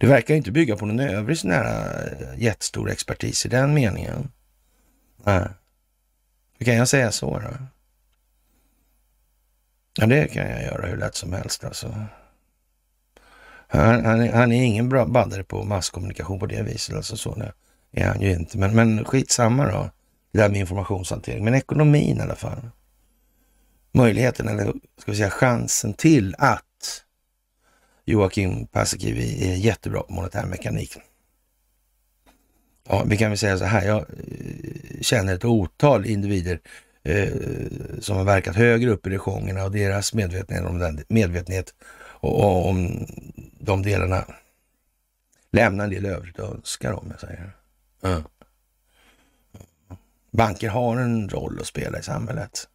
Det 0.00 0.06
verkar 0.06 0.34
inte 0.34 0.52
bygga 0.52 0.76
på 0.76 0.86
någon 0.86 1.00
övrig 1.00 1.38
sån 1.38 1.50
här 1.50 2.06
eh, 2.20 2.42
jättestor 2.42 2.90
expertis 2.90 3.46
i 3.46 3.48
den 3.48 3.74
meningen. 3.74 4.30
Nej. 5.24 5.34
Ja 5.34 5.48
kan 6.64 6.74
jag 6.74 6.88
säga 6.88 7.12
så 7.12 7.38
då? 7.38 7.50
Ja, 9.96 10.06
det 10.06 10.26
kan 10.26 10.50
jag 10.50 10.62
göra 10.62 10.86
hur 10.86 10.96
lätt 10.96 11.14
som 11.14 11.32
helst 11.32 11.64
alltså. 11.64 11.94
Han, 13.68 14.04
han, 14.04 14.28
han 14.28 14.52
är 14.52 14.64
ingen 14.64 14.88
bra 14.88 15.06
baddare 15.06 15.44
på 15.44 15.64
masskommunikation 15.64 16.38
på 16.38 16.46
det 16.46 16.62
viset. 16.62 16.96
Alltså 16.96 17.16
så 17.16 17.34
det 17.34 17.52
är 17.92 18.08
han 18.08 18.20
ju 18.20 18.32
inte. 18.32 18.58
Men, 18.58 18.74
men 18.74 19.04
skitsamma 19.04 19.70
då 19.70 19.90
det 20.32 20.38
där 20.38 20.48
med 20.48 20.60
informationshantering. 20.60 21.44
Men 21.44 21.54
ekonomin 21.54 22.18
i 22.18 22.20
alla 22.20 22.34
fall. 22.34 22.70
Möjligheten, 23.92 24.48
eller 24.48 24.72
ska 24.98 25.10
vi 25.10 25.16
säga 25.16 25.30
chansen 25.30 25.94
till 25.94 26.34
att 26.38 27.02
Joakim 28.04 28.66
Paasikivi 28.66 29.50
är 29.50 29.56
jättebra 29.56 30.02
på 30.02 30.12
monetär 30.12 30.46
mekanik. 30.46 30.96
Ja, 32.88 33.04
vi 33.06 33.16
kan 33.16 33.30
väl 33.30 33.38
säga 33.38 33.58
så 33.58 33.64
här, 33.64 33.86
jag 33.86 33.98
eh, 33.98 35.00
känner 35.00 35.34
ett 35.34 35.44
otal 35.44 36.06
individer 36.06 36.60
eh, 37.02 37.32
som 38.00 38.16
har 38.16 38.24
verkat 38.24 38.56
högre 38.56 38.90
upp 38.90 39.06
i 39.06 39.10
regionerna 39.10 39.64
och 39.64 39.70
deras 39.70 40.14
medvetenhet 40.14 40.66
om, 40.66 40.78
den, 40.78 41.04
medvetenhet 41.08 41.74
och, 41.96 42.40
och, 42.40 42.68
om 42.68 43.06
de 43.60 43.82
delarna 43.82 44.24
lämnar 45.52 45.84
en 45.84 45.90
del 45.90 46.06
övrigt 46.06 46.38
att 46.38 46.54
önska 46.54 46.94
om 46.94 47.08
jag 47.10 47.20
säger. 47.20 47.56
Mm. 48.02 48.22
Banker 50.30 50.68
har 50.68 50.96
en 50.96 51.28
roll 51.28 51.60
att 51.60 51.66
spela 51.66 51.98
i 51.98 52.02
samhället. 52.02 52.68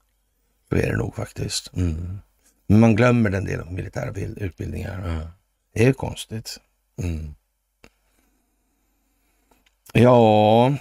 Så 0.70 0.76
är 0.76 0.92
det 0.92 0.98
nog 0.98 1.16
faktiskt. 1.16 1.74
Mm. 1.74 2.20
Men 2.68 2.80
man 2.80 2.96
glömmer 2.96 3.30
den 3.30 3.46
delen 3.46 3.68
av 3.68 3.74
militära 3.74 4.14
utbildningar. 4.20 5.00
Mm. 5.00 5.28
Det 5.74 5.86
är 5.86 5.94
konstigt. 5.94 6.60
Mm. 7.04 7.36
Ja, 9.94 10.74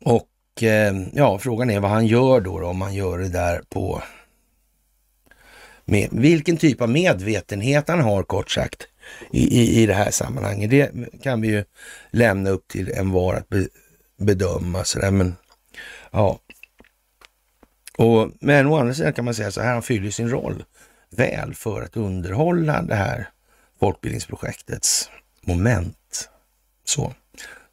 och 0.00 0.62
eh, 0.62 0.94
ja, 1.12 1.38
frågan 1.38 1.70
är 1.70 1.80
vad 1.80 1.90
han 1.90 2.06
gör 2.06 2.40
då, 2.40 2.60
då 2.60 2.66
om 2.66 2.80
han 2.80 2.94
gör 2.94 3.18
det 3.18 3.28
där 3.28 3.62
på 3.68 4.02
med, 5.84 6.08
vilken 6.12 6.56
typ 6.56 6.80
av 6.80 6.88
medvetenhet 6.88 7.88
han 7.88 8.00
har 8.00 8.22
kort 8.22 8.50
sagt 8.50 8.86
i, 9.30 9.60
i, 9.60 9.82
i 9.82 9.86
det 9.86 9.94
här 9.94 10.10
sammanhanget. 10.10 10.70
Det 10.70 10.92
kan 11.22 11.40
vi 11.40 11.48
ju 11.48 11.64
lämna 12.10 12.50
upp 12.50 12.68
till 12.68 12.90
en 12.90 13.10
var 13.10 13.34
att 13.34 13.48
be, 13.48 13.68
bedöma 14.16 14.84
sådär, 14.84 15.10
men 15.10 15.36
ja. 16.10 16.38
Och, 17.98 18.30
men 18.40 18.66
å 18.66 18.76
andra 18.76 18.94
sidan 18.94 19.12
kan 19.12 19.24
man 19.24 19.34
säga 19.34 19.50
så 19.50 19.60
här, 19.60 19.72
han 19.72 19.82
fyller 19.82 20.10
sin 20.10 20.30
roll 20.30 20.64
väl 21.10 21.54
för 21.54 21.82
att 21.82 21.96
underhålla 21.96 22.82
det 22.82 22.94
här 22.94 23.28
folkbildningsprojektets 23.80 25.10
moment. 25.40 26.30
Så, 26.84 27.14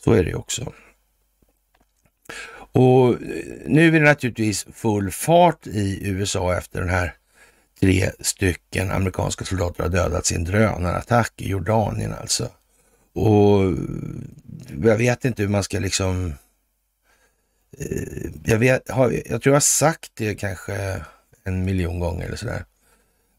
så 0.04 0.12
är 0.12 0.24
det 0.24 0.36
också. 0.36 0.74
Och 2.72 3.10
eh, 3.10 3.18
nu 3.66 3.88
är 3.88 3.91
det 3.91 4.06
naturligtvis 4.06 4.66
full 4.74 5.12
fart 5.12 5.68
i 5.68 5.99
USA 6.10 6.58
efter 6.58 6.80
den 6.80 6.89
här 6.89 7.14
tre 7.80 8.12
stycken 8.20 8.91
amerikanska 8.91 9.45
soldater 9.45 9.84
har 9.84 9.89
dödats 9.89 10.32
i 10.32 10.36
en 10.36 10.43
drönarattack 10.43 11.34
i 11.38 11.49
Jordanien 11.49 12.14
alltså. 12.14 12.49
Och 13.14 13.64
eh, 13.64 13.74
jag 14.84 14.97
vet 14.97 15.26
inte 15.26 15.41
hur 15.41 15.49
man 15.49 15.64
ska 15.64 15.80
liksom... 15.80 16.34
Eh, 17.78 18.32
jag, 18.43 18.58
vet, 18.58 18.84
jag 18.88 19.41
tror 19.41 19.41
jag 19.43 19.54
har 19.54 19.60
sagt 19.60 20.12
det 20.14 20.36
kanske 20.36 21.02
en 21.43 21.66
miljon 21.66 21.99
gånger 21.99 22.26
eller 22.26 22.36
sådär. 22.36 22.66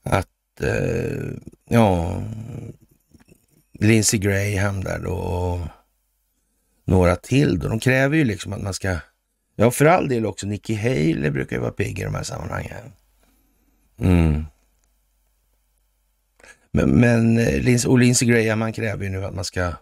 Att, 0.03 0.29
ja, 1.69 2.23
Lindsey 3.79 4.21
Graham 4.21 4.85
där 4.85 4.99
då 4.99 5.13
och 5.13 5.61
några 6.93 7.17
till 7.17 7.59
då. 7.59 7.69
De 7.69 7.81
kräver 7.81 8.17
ju 8.17 8.25
liksom 8.25 8.53
att 8.53 8.63
man 8.63 8.75
ska, 8.75 8.97
ja 9.57 9.71
för 9.71 9.85
all 9.85 10.09
del 10.09 10.27
också 10.27 10.47
Nikki 10.47 10.75
Haley 10.75 11.31
brukar 11.31 11.57
ju 11.57 11.63
vara 11.63 11.73
pigg 11.73 11.99
i 11.99 12.03
de 12.05 12.15
här 12.15 12.23
sammanhangen. 12.23 12.93
Mm. 13.99 14.45
Men, 16.71 16.91
men 16.91 17.39
eh, 17.39 17.87
och 17.87 17.99
Lindsey 17.99 18.29
Graham 18.29 18.61
han 18.61 18.73
kräver 18.73 19.05
ju 19.05 19.11
nu 19.11 19.25
att 19.25 19.35
man 19.35 19.45
ska 19.45 19.73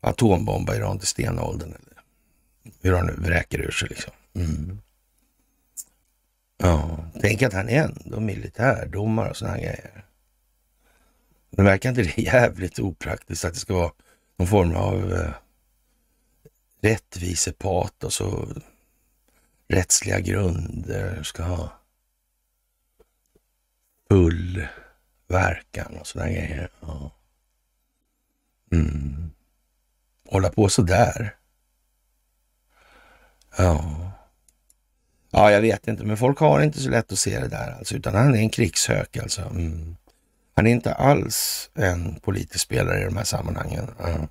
atombomba 0.00 0.76
Iran 0.76 0.98
till 0.98 1.08
stenåldern. 1.08 1.68
Eller 1.68 2.02
hur 2.82 2.92
han 2.92 3.06
nu 3.06 3.12
vräker 3.12 3.60
ur 3.60 3.70
sig 3.70 3.88
liksom. 3.88 4.12
Mm. 4.34 4.78
Ja, 6.58 7.04
tänk 7.20 7.42
att 7.42 7.52
han 7.52 7.68
är 7.68 7.82
ändå 7.84 8.20
militärdomare 8.20 9.30
och 9.30 9.36
sådana 9.36 9.58
grejer. 9.58 10.04
Men 11.50 11.64
verkar 11.64 11.88
inte 11.88 12.02
det 12.16 12.22
jävligt 12.22 12.78
opraktiskt 12.78 13.44
att 13.44 13.54
det 13.54 13.60
ska 13.60 13.74
vara 13.74 13.92
någon 14.36 14.48
form 14.48 14.74
av 14.74 15.12
eh, 15.12 15.30
rättvisepatos 16.82 18.20
och 18.20 18.48
rättsliga 19.68 20.20
grunder 20.20 21.22
ska 21.22 21.42
ha 21.42 21.72
full 24.08 24.66
verkan 25.28 25.96
och 26.00 26.06
sådana 26.06 26.30
grejer. 26.30 26.70
Ja. 26.80 27.10
Mm. 28.72 29.30
Hålla 30.28 30.50
på 30.50 30.68
sådär. 30.68 31.36
Ja. 33.56 34.12
Ja, 35.30 35.50
jag 35.50 35.60
vet 35.60 35.88
inte, 35.88 36.04
men 36.04 36.16
folk 36.16 36.38
har 36.38 36.60
inte 36.60 36.80
så 36.80 36.90
lätt 36.90 37.12
att 37.12 37.18
se 37.18 37.40
det 37.40 37.48
där 37.48 37.72
alltså, 37.78 37.94
utan 37.94 38.14
han 38.14 38.34
är 38.34 38.38
en 38.38 38.50
krigshök 38.50 39.16
alltså. 39.16 39.42
Mm. 39.42 39.96
Han 40.54 40.66
är 40.66 40.70
inte 40.70 40.94
alls 40.94 41.70
en 41.74 42.20
politisk 42.20 42.64
spelare 42.64 43.00
i 43.00 43.04
de 43.04 43.16
här 43.16 43.24
sammanhangen. 43.24 43.90
Mm. 44.04 44.28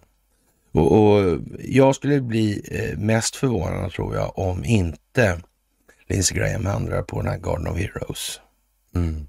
Och, 0.72 0.92
och, 0.92 1.40
jag 1.60 1.96
skulle 1.96 2.22
bli 2.22 2.62
eh, 2.72 2.98
mest 2.98 3.36
förvånad 3.36 3.92
tror 3.92 4.16
jag 4.16 4.40
om 4.40 4.66
inte 4.66 5.42
Lindsey 6.08 6.38
Graham 6.38 6.68
ändrar 6.68 7.04
på 7.04 7.22
den 7.22 7.32
här 7.32 7.38
Garden 7.38 7.68
of 7.68 7.78
Heroes. 7.78 8.40
Mm. 8.96 9.28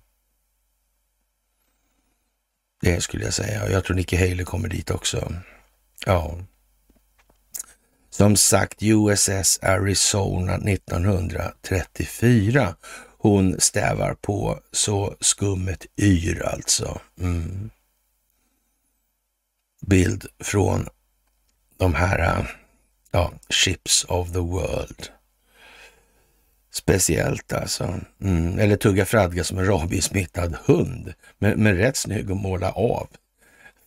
Det 2.81 3.01
skulle 3.01 3.25
jag 3.25 3.35
säga. 3.35 3.71
Jag 3.71 3.85
tror 3.85 3.97
Nikki 3.97 4.17
Haley 4.17 4.45
kommer 4.45 4.69
dit 4.69 4.91
också. 4.91 5.33
Ja. 6.07 6.39
Som 8.11 8.37
sagt, 8.37 8.83
USS 8.83 9.59
Arizona 9.63 10.55
1934. 10.55 12.75
Hon 13.19 13.61
stävar 13.61 14.15
på 14.15 14.61
så 14.73 15.17
skummet 15.21 15.87
yr 15.97 16.43
alltså. 16.43 17.01
Mm. 17.21 17.71
Bild 19.87 20.27
från 20.39 20.89
de 21.83 21.95
här 21.95 22.19
äh, 22.19 22.45
ja, 23.11 23.33
Ships 23.49 24.05
of 24.09 24.33
the 24.33 24.39
World. 24.39 25.09
Speciellt 26.73 27.53
alltså. 27.53 28.01
Mm. 28.23 28.59
Eller 28.59 28.77
tugga 28.77 29.05
fradga 29.05 29.45
som 29.45 29.59
en 29.59 29.67
rabiesmittad 29.67 30.57
hund. 30.65 31.15
Men, 31.39 31.63
men 31.63 31.77
rätt 31.77 31.97
snygg 31.97 32.31
att 32.31 32.37
måla 32.37 32.73
av. 32.73 33.09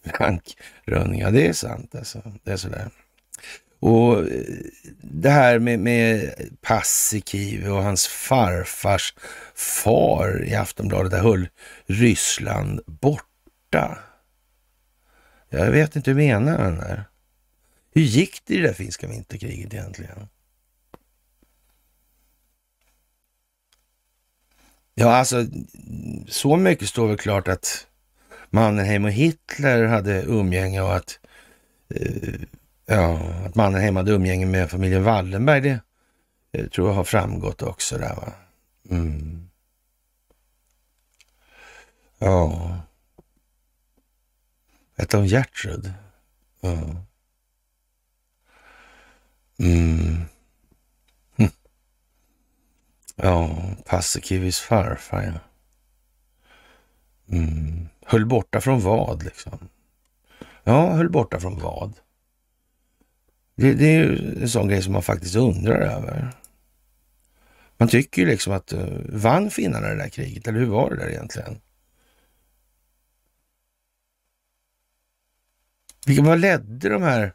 Frank 0.18 0.58
Rönning, 0.86 1.22
ja 1.22 1.32
det 1.32 1.48
är 1.48 1.54
sant 1.54 1.96
alltså. 1.96 2.22
Det 2.44 2.52
är 2.52 2.58
sådär. 2.58 2.90
Och 3.80 4.20
eh, 4.20 4.26
det 5.02 5.30
här 5.30 5.60
med, 5.60 5.80
med 5.80 6.34
Paasikivi 6.62 7.68
och 7.68 7.84
hans 7.84 8.08
farfars 8.08 9.14
far 9.56 10.46
i 10.46 10.56
Aftonbladet, 10.56 11.12
där 11.12 11.20
höll 11.20 11.48
Ryssland 11.86 12.82
borta. 12.86 13.98
Jag 15.50 15.72
vet 15.72 15.96
inte 15.96 16.12
hur 16.12 16.18
menar 16.18 16.58
han 16.58 16.76
där. 16.76 17.06
Hur 17.96 18.02
gick 18.02 18.46
det 18.46 18.54
i 18.54 18.58
det 18.58 18.68
där 18.68 18.74
finska 18.74 19.08
vinterkriget 19.08 19.74
egentligen? 19.74 20.28
Ja, 24.94 25.16
alltså 25.16 25.46
så 26.28 26.58
mycket 26.58 26.90
står 26.90 27.08
väl 27.08 27.18
klart 27.18 27.48
att 27.48 27.88
Mannerheim 28.50 29.06
och 29.06 29.12
Hitler 29.12 29.84
hade 29.84 30.24
umgänge 30.24 30.82
och 30.82 30.96
att, 30.96 31.20
eh, 31.90 32.42
ja, 32.86 33.20
att 33.46 33.56
Mannerheim 33.56 33.96
hade 33.96 34.12
umgänge 34.12 34.46
med 34.46 34.72
familjen 34.72 35.04
Wallenberg. 35.04 35.62
Det 35.62 35.80
eh, 36.52 36.68
tror 36.68 36.88
jag 36.88 36.96
har 36.96 37.04
framgått 37.04 37.62
också 37.62 37.98
där 37.98 38.16
va. 38.16 38.34
Mm. 38.90 39.50
Ja. 42.20 42.80
Ett 44.96 45.14
av 45.14 45.26
Gertrud? 45.28 45.94
Ja. 46.62 47.06
Mm. 49.60 50.22
Hm. 51.38 51.50
Ja, 53.16 53.58
Paasikivis 53.86 54.60
farfar 54.60 55.24
ja. 55.24 55.40
Mm. 57.38 57.88
Höll 58.06 58.26
borta 58.26 58.62
från 58.62 58.82
vad 58.82 59.24
liksom? 59.24 59.70
Ja, 60.64 60.94
höll 60.94 61.10
borta 61.10 61.40
från 61.40 61.60
vad? 61.60 61.94
Det, 63.56 63.74
det 63.74 63.86
är 63.86 64.04
ju 64.04 64.42
en 64.42 64.50
sån 64.50 64.68
grej 64.68 64.82
som 64.82 64.94
man 64.94 65.04
faktiskt 65.04 65.36
undrar 65.36 65.82
över. 65.82 66.32
Man 67.78 67.88
tycker 67.88 68.22
ju 68.22 68.28
liksom 68.28 68.54
att 68.54 68.74
uh, 68.74 69.00
vann 69.10 69.50
finnarna 69.52 69.88
det 69.88 69.96
där 69.96 70.10
kriget, 70.10 70.48
eller 70.48 70.60
hur 70.60 70.66
var 70.66 70.90
det 70.90 70.96
där 70.96 71.10
egentligen? 71.10 71.62
Vilka, 76.06 76.24
vad 76.24 76.40
ledde 76.40 76.90
de 76.90 77.02
här 77.04 77.34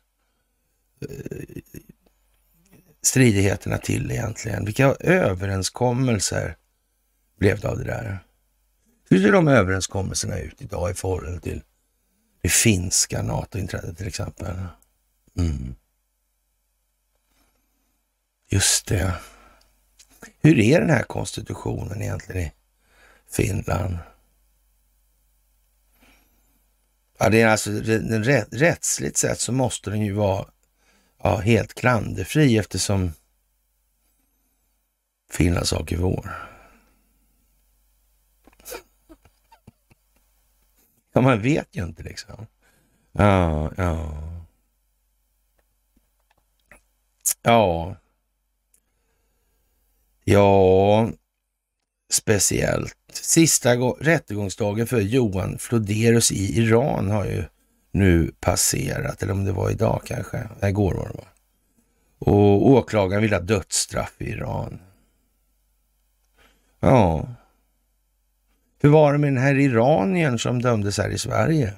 eh, 1.00 1.62
stridigheterna 3.02 3.78
till 3.78 4.10
egentligen? 4.10 4.64
Vilka 4.64 4.94
överenskommelser 5.00 6.56
blev 7.38 7.60
det 7.60 7.68
av 7.68 7.78
det 7.78 7.84
där? 7.84 8.18
Hur 9.10 9.22
ser 9.22 9.32
de 9.32 9.48
överenskommelserna 9.48 10.38
ut 10.38 10.62
idag 10.62 10.90
i 10.90 10.94
förhållande 10.94 11.40
till 11.40 11.62
det 12.42 12.48
finska 12.48 13.22
NATO-inträdet 13.22 13.98
till 13.98 14.06
exempel? 14.06 14.56
Mm. 15.38 15.74
Just 18.48 18.86
det. 18.86 19.14
Hur 20.42 20.58
är 20.58 20.80
den 20.80 20.90
här 20.90 21.02
konstitutionen 21.02 22.02
egentligen 22.02 22.42
i 22.42 22.52
Finland? 23.30 23.98
Ja, 27.18 27.28
det 27.28 27.40
är 27.40 27.46
alltså 27.46 27.70
den 27.70 28.24
rättsligt 28.50 29.16
sett 29.16 29.40
så 29.40 29.52
måste 29.52 29.90
den 29.90 30.00
ju 30.00 30.12
vara 30.12 30.46
ja, 31.22 31.36
helt 31.36 31.74
klanderfri 31.74 32.58
eftersom 32.58 33.12
Finlands 35.30 35.70
sak 35.70 35.92
är 35.92 35.96
vår. 35.96 36.30
Ja, 41.12 41.20
man 41.20 41.42
vet 41.42 41.76
ju 41.76 41.84
inte 41.84 42.02
liksom. 42.02 42.46
Ja, 43.12 43.72
ja. 43.76 44.12
Ja. 47.42 47.96
Ja, 50.24 51.10
speciellt. 52.12 52.96
Sista 53.12 53.74
rättegångsdagen 53.76 54.86
för 54.86 55.00
Johan 55.00 55.58
Floderus 55.58 56.32
i 56.32 56.58
Iran 56.58 57.10
har 57.10 57.24
ju 57.24 57.44
nu 57.90 58.32
passerat, 58.40 59.22
eller 59.22 59.32
om 59.32 59.44
det 59.44 59.52
var 59.52 59.70
idag 59.70 60.02
kanske. 60.04 60.48
igår 60.62 60.94
var 60.94 61.08
det 61.08 61.16
va? 61.16 61.24
Och 62.18 62.70
åklagaren 62.70 63.22
vill 63.22 63.32
ha 63.32 63.40
dödsstraff 63.40 64.14
i 64.18 64.30
Iran. 64.30 64.80
Ja, 66.80 67.28
hur 68.82 68.90
var 68.90 69.12
det 69.12 69.18
med 69.18 69.32
den 69.32 69.42
här 69.42 69.54
iranien 69.54 70.38
som 70.38 70.62
dömdes 70.62 70.98
här 70.98 71.08
i 71.08 71.18
Sverige? 71.18 71.74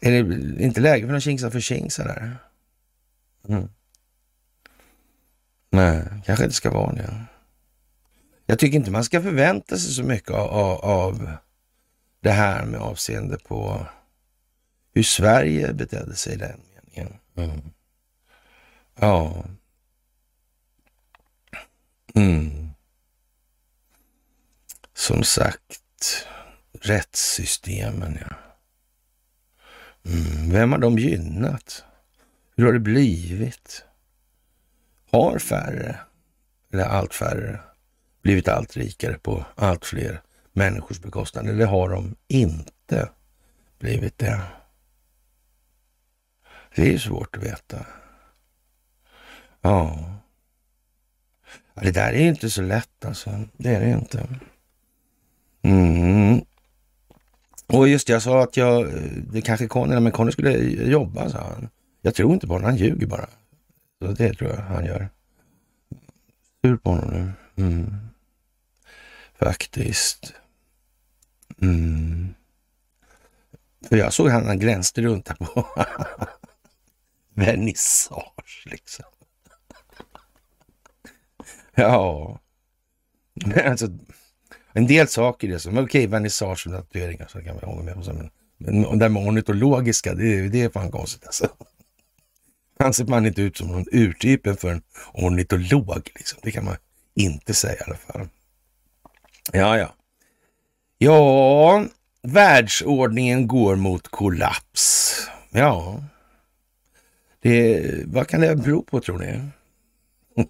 Är 0.00 0.10
det 0.10 0.62
inte 0.64 0.80
läge 0.80 1.06
för 1.06 1.12
någon 1.12 1.20
kingsa 1.20 1.50
för 1.50 1.60
kingsa 1.60 2.04
där? 2.04 2.36
Mm. 3.48 3.68
Nej, 5.70 6.04
kanske 6.26 6.44
inte 6.44 6.56
ska 6.56 6.70
vara 6.70 6.92
det. 6.92 7.24
Jag 8.46 8.58
tycker 8.58 8.78
inte 8.78 8.90
man 8.90 9.04
ska 9.04 9.22
förvänta 9.22 9.76
sig 9.76 9.92
så 9.92 10.02
mycket 10.02 10.30
av, 10.30 10.48
av, 10.48 10.78
av 10.84 11.30
det 12.20 12.30
här 12.30 12.64
med 12.64 12.80
avseende 12.80 13.38
på 13.38 13.86
hur 14.94 15.02
Sverige 15.02 15.72
betedde 15.72 16.16
sig 16.16 16.34
i 16.34 16.36
den 16.36 16.60
meningen. 16.74 17.18
Mm. 17.36 17.60
Ja. 19.00 19.44
Mm. 22.14 22.70
Som 24.94 25.22
sagt, 25.22 26.26
rättssystemen 26.80 28.18
ja. 28.20 28.36
Mm, 30.10 30.50
vem 30.52 30.72
har 30.72 30.78
de 30.78 30.98
gynnat? 30.98 31.84
Hur 32.56 32.64
har 32.66 32.72
det 32.72 32.80
blivit? 32.80 33.84
Har 35.10 35.38
färre, 35.38 35.98
eller 36.72 36.84
allt 36.84 37.14
färre, 37.14 37.60
blivit 38.22 38.48
allt 38.48 38.76
rikare 38.76 39.18
på 39.18 39.44
allt 39.54 39.86
fler 39.86 40.22
människors 40.52 41.00
bekostnad? 41.00 41.48
Eller 41.48 41.66
har 41.66 41.90
de 41.90 42.16
inte 42.28 43.08
blivit 43.78 44.18
det? 44.18 44.40
Det 46.74 46.94
är 46.94 46.98
svårt 46.98 47.36
att 47.36 47.42
veta. 47.42 47.86
Ja. 49.60 50.10
Det 51.74 51.90
där 51.90 52.12
är 52.12 52.28
inte 52.28 52.50
så 52.50 52.62
lätt 52.62 53.04
alltså. 53.04 53.30
Det 53.56 53.74
är 53.74 53.80
det 53.80 53.90
inte. 53.90 54.28
Mm. 55.62 56.44
Och 57.66 57.88
just 57.88 58.06
det, 58.06 58.12
jag 58.12 58.22
sa 58.22 58.42
att 58.42 58.56
jag, 58.56 58.92
det 59.32 59.42
kanske 59.42 59.66
Conny, 59.66 60.00
men 60.00 60.12
Conny 60.12 60.32
skulle 60.32 60.58
jobba, 60.90 61.30
sa 61.30 61.38
han. 61.38 61.68
Jag 62.02 62.14
tror 62.14 62.32
inte 62.32 62.46
på 62.46 62.52
honom, 62.52 62.66
han 62.66 62.76
ljuger 62.76 63.06
bara. 63.06 63.28
Så 64.02 64.12
det 64.12 64.34
tror 64.34 64.50
jag 64.50 64.56
han 64.56 64.84
gör. 64.84 65.08
Sur 66.64 66.76
på 66.76 66.90
honom 66.90 67.10
nu. 67.10 67.32
Mm. 67.64 67.96
Faktiskt. 69.38 70.34
Mm. 71.62 72.34
För 73.88 73.96
jag 73.96 74.12
såg 74.12 74.28
han, 74.28 74.46
han 74.46 74.58
glänste 74.58 75.02
runt 75.02 75.24
där 75.24 75.34
på 75.34 75.66
vernissage 77.34 78.64
liksom. 78.64 79.04
Ja, 81.74 82.40
men 83.34 83.70
alltså 83.70 83.88
en 84.72 84.86
del 84.86 85.08
saker 85.08 85.48
är 85.48 85.58
som, 85.58 85.72
okej, 85.72 85.84
okay, 85.84 86.06
vernissage 86.06 86.66
och 86.66 86.72
tatueringar 86.72 87.26
så 87.26 87.42
kan 87.42 87.58
vi 87.60 87.66
hålla 87.66 87.82
med 87.82 87.94
om. 87.94 88.30
Men, 88.58 88.82
men 88.82 88.98
det 88.98 89.08
med 89.08 89.28
ornitologiska, 89.28 90.14
det, 90.14 90.48
det 90.48 90.62
är 90.62 90.70
fan 90.70 90.90
konstigt 90.90 91.26
alltså. 91.26 91.48
Han 92.78 92.94
ser 92.94 93.04
man 93.04 93.26
inte 93.26 93.42
ut 93.42 93.56
som 93.56 93.68
någon 93.68 93.86
urtypen 93.92 94.56
för 94.56 94.68
en 94.68 94.82
ornitolog. 95.12 96.10
Liksom. 96.14 96.38
Det 96.42 96.50
kan 96.50 96.64
man 96.64 96.76
inte 97.14 97.54
säga 97.54 97.74
i 97.74 97.82
alla 97.86 97.96
fall. 97.96 98.28
Ja, 99.52 99.78
ja. 99.78 99.94
Ja, 100.98 101.84
världsordningen 102.22 103.48
går 103.48 103.76
mot 103.76 104.08
kollaps. 104.08 105.16
Ja, 105.50 106.02
det, 107.44 108.04
vad 108.06 108.28
kan 108.28 108.40
det 108.40 108.56
bero 108.56 108.82
på 108.82 109.00
tror 109.00 109.18
ni? 109.18 109.40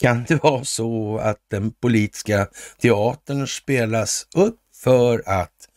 kan 0.00 0.24
det 0.28 0.42
vara 0.42 0.64
så 0.64 1.18
att 1.18 1.38
den 1.50 1.70
politiska 1.70 2.48
teatern 2.80 3.46
spelas 3.46 4.26
upp 4.34 4.60
för 4.74 5.22
att 5.26 5.68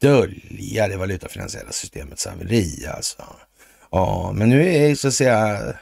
dölja 0.00 0.88
det 0.88 0.96
valutafinansiella 0.96 1.72
systemets 1.72 2.26
haveri 2.26 2.86
alltså? 2.96 3.22
Ja, 3.90 4.32
men 4.34 4.48
nu 4.48 4.74
är 4.74 4.94
så 4.94 5.08
att 5.08 5.14
säga 5.14 5.74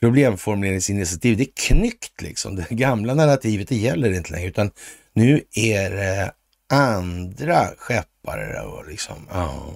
problemformuleringsinitiativ, 0.00 1.36
det 1.36 1.42
är 1.42 1.52
knyckt 1.68 2.22
liksom. 2.22 2.56
Det 2.56 2.66
gamla 2.70 3.14
narrativet, 3.14 3.68
det 3.68 3.76
gäller 3.76 4.12
inte 4.12 4.32
längre, 4.32 4.48
utan 4.48 4.70
nu 5.12 5.42
är 5.52 5.90
det 5.90 6.32
andra 6.72 7.66
skeppare 7.78 8.62
liksom, 8.88 9.28
ja. 9.30 9.72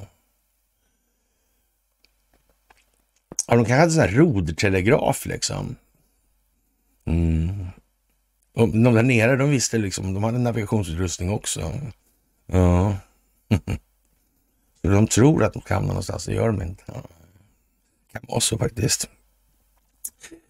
Ja, 3.47 3.57
de 3.57 3.65
kanske 3.65 3.81
hade 3.81 3.91
sån 3.91 4.01
här 4.01 4.09
rodtelegraf 4.09 5.27
liksom. 5.27 5.77
Mm. 7.07 7.67
Och 8.55 8.69
de 8.69 8.95
där 8.95 9.03
nere, 9.03 9.37
de 9.37 9.51
visste 9.51 9.79
liksom, 9.79 10.15
de 10.15 10.25
hade 10.25 10.39
navigationsutrustning 10.39 11.31
också. 11.31 11.73
Ja. 12.47 12.97
de 14.83 15.07
tror 15.07 15.45
att 15.45 15.53
de 15.53 15.63
kan 15.63 15.85
någonstans, 15.85 16.25
det 16.25 16.35
gör 16.35 16.47
de 16.47 16.63
inte. 16.63 16.83
Ja. 16.87 17.03
Det 18.13 18.19
kan 18.19 18.23
vara 18.29 18.41
så 18.41 18.59
faktiskt. 18.59 19.09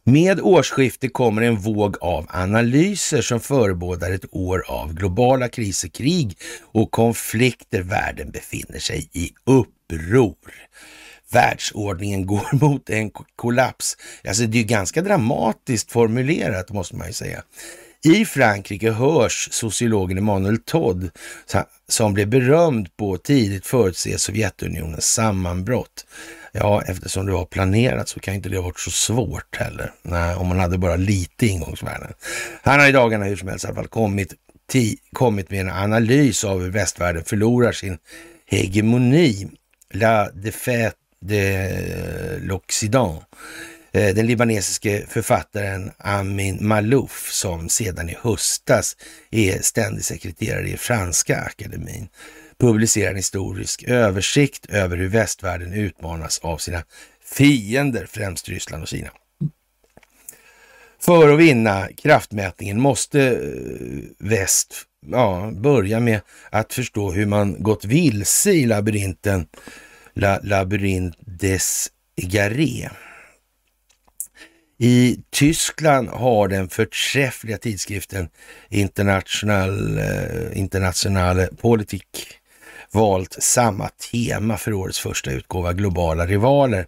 Med 0.04 0.40
årsskiftet 0.40 1.12
kommer 1.12 1.42
en 1.42 1.56
våg 1.56 1.96
av 2.00 2.26
analyser 2.28 3.22
som 3.22 3.40
förebådar 3.40 4.10
ett 4.10 4.34
år 4.34 4.64
av 4.68 4.94
globala 4.94 5.48
kriser, 5.48 5.88
krig 5.88 6.38
och 6.62 6.90
konflikter. 6.90 7.82
Världen 7.82 8.30
befinner 8.30 8.78
sig 8.78 9.08
i 9.12 9.30
uppror. 9.44 10.36
Världsordningen 11.32 12.26
går 12.26 12.48
mot 12.60 12.90
en 12.90 13.10
kollaps. 13.36 13.96
Alltså 14.28 14.42
det 14.42 14.58
är 14.58 14.64
ganska 14.64 15.02
dramatiskt 15.02 15.92
formulerat 15.92 16.70
måste 16.70 16.96
man 16.96 17.06
ju 17.06 17.12
säga. 17.12 17.42
I 18.04 18.24
Frankrike 18.24 18.90
hörs 18.90 19.48
sociologen 19.52 20.18
Emmanuel 20.18 20.58
Todd 20.58 21.10
som 21.88 22.14
blev 22.14 22.28
berömd 22.28 22.96
på 22.96 23.16
tidigt 23.16 23.66
förutse 23.66 24.18
Sovjetunionens 24.18 25.12
sammanbrott. 25.12 26.06
Ja, 26.52 26.82
eftersom 26.82 27.26
det 27.26 27.32
var 27.32 27.44
planerat 27.44 28.08
så 28.08 28.20
kan 28.20 28.34
inte 28.34 28.48
det 28.48 28.56
ha 28.56 28.64
varit 28.64 28.80
så 28.80 28.90
svårt 28.90 29.56
heller. 29.56 29.92
Nej, 30.02 30.34
om 30.34 30.48
man 30.48 30.58
hade 30.58 30.78
bara 30.78 30.96
lite 30.96 31.46
ingångsvärden. 31.46 32.12
Han 32.62 32.80
har 32.80 32.88
i 32.88 32.92
dagarna 32.92 33.24
hur 33.24 33.36
som 33.36 33.48
helst 33.48 33.64
i 33.64 33.68
alla 33.68 33.76
fall 33.76 33.88
kommit, 33.88 34.34
kommit 35.12 35.50
med 35.50 35.60
en 35.60 35.70
analys 35.70 36.44
av 36.44 36.60
hur 36.60 36.70
västvärlden 36.70 37.24
förlorar 37.24 37.72
sin 37.72 37.98
hegemoni. 38.46 39.48
La 39.94 40.30
défaite 40.30 41.01
de 41.22 42.38
l'Occident. 42.40 43.22
Eh, 43.92 44.14
den 44.14 44.26
libanesiske 44.26 45.06
författaren 45.08 45.90
Amin 45.98 46.58
Malouf 46.60 47.28
som 47.30 47.68
sedan 47.68 48.08
i 48.08 48.16
höstas 48.22 48.96
är 49.30 49.62
ständig 49.62 50.04
sekreterare 50.04 50.68
i 50.68 50.76
Franska 50.76 51.40
akademin 51.40 52.08
publicerar 52.62 53.10
en 53.10 53.16
historisk 53.16 53.82
översikt 53.82 54.66
över 54.66 54.96
hur 54.96 55.08
västvärlden 55.08 55.72
utmanas 55.72 56.38
av 56.38 56.58
sina 56.58 56.84
fiender, 57.24 58.06
främst 58.10 58.48
Ryssland 58.48 58.82
och 58.82 58.88
Kina. 58.88 59.10
För 61.00 61.28
att 61.28 61.38
vinna 61.38 61.88
kraftmätningen 61.96 62.80
måste 62.80 63.20
eh, 63.22 64.26
väst 64.28 64.74
ja, 65.06 65.50
börja 65.54 66.00
med 66.00 66.20
att 66.50 66.72
förstå 66.72 67.10
hur 67.10 67.26
man 67.26 67.62
gått 67.62 67.84
vilse 67.84 68.52
i 68.52 68.66
labyrinten 68.66 69.46
La 70.14 70.40
Labyrint 70.42 71.14
des 71.20 71.90
Garé. 72.16 72.88
I 74.78 75.18
Tyskland 75.30 76.08
har 76.08 76.48
den 76.48 76.68
förträffliga 76.68 77.58
tidskriften 77.58 78.28
International, 78.68 79.98
eh, 79.98 80.58
Internationale 80.58 81.48
Politik 81.60 82.38
valt 82.92 83.36
samma 83.42 83.88
tema 83.88 84.56
för 84.56 84.72
årets 84.72 84.98
första 84.98 85.32
utgåva, 85.32 85.72
Globala 85.72 86.26
rivaler, 86.26 86.86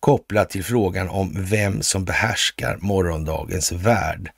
kopplat 0.00 0.50
till 0.50 0.64
frågan 0.64 1.08
om 1.08 1.32
vem 1.38 1.82
som 1.82 2.04
behärskar 2.04 2.78
morgondagens 2.80 3.72
värld. 3.72 4.30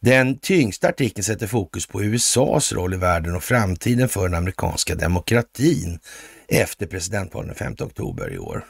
Den 0.00 0.38
tyngsta 0.38 0.88
artikeln 0.88 1.24
sätter 1.24 1.46
fokus 1.46 1.86
på 1.86 2.02
USAs 2.02 2.72
roll 2.72 2.94
i 2.94 2.96
världen 2.96 3.36
och 3.36 3.42
framtiden 3.42 4.08
för 4.08 4.22
den 4.22 4.34
amerikanska 4.34 4.94
demokratin 4.94 5.98
efter 6.54 6.86
presidentvalen 6.86 7.48
den 7.48 7.56
5 7.56 7.74
oktober 7.80 8.32
i 8.32 8.38
år. 8.38 8.64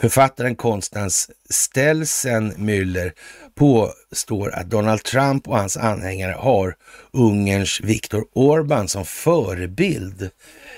Författaren 0.00 0.56
Konstans 0.56 1.30
Stelsen-Müller 1.50 3.12
påstår 3.54 4.54
att 4.54 4.70
Donald 4.70 5.02
Trump 5.02 5.48
och 5.48 5.58
hans 5.58 5.76
anhängare 5.76 6.32
har 6.32 6.74
Ungerns 7.12 7.80
Viktor 7.80 8.24
Orbán 8.34 8.86
som 8.86 9.04
förebild 9.04 10.30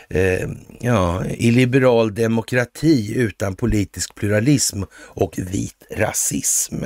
eh, 0.09 0.49
ja, 0.81 1.25
i 1.25 1.51
liberal 1.51 2.15
demokrati 2.15 3.15
utan 3.17 3.57
politisk 3.57 4.15
pluralism 4.15 4.83
och 4.95 5.39
vit 5.39 5.87
rasism. 5.91 6.85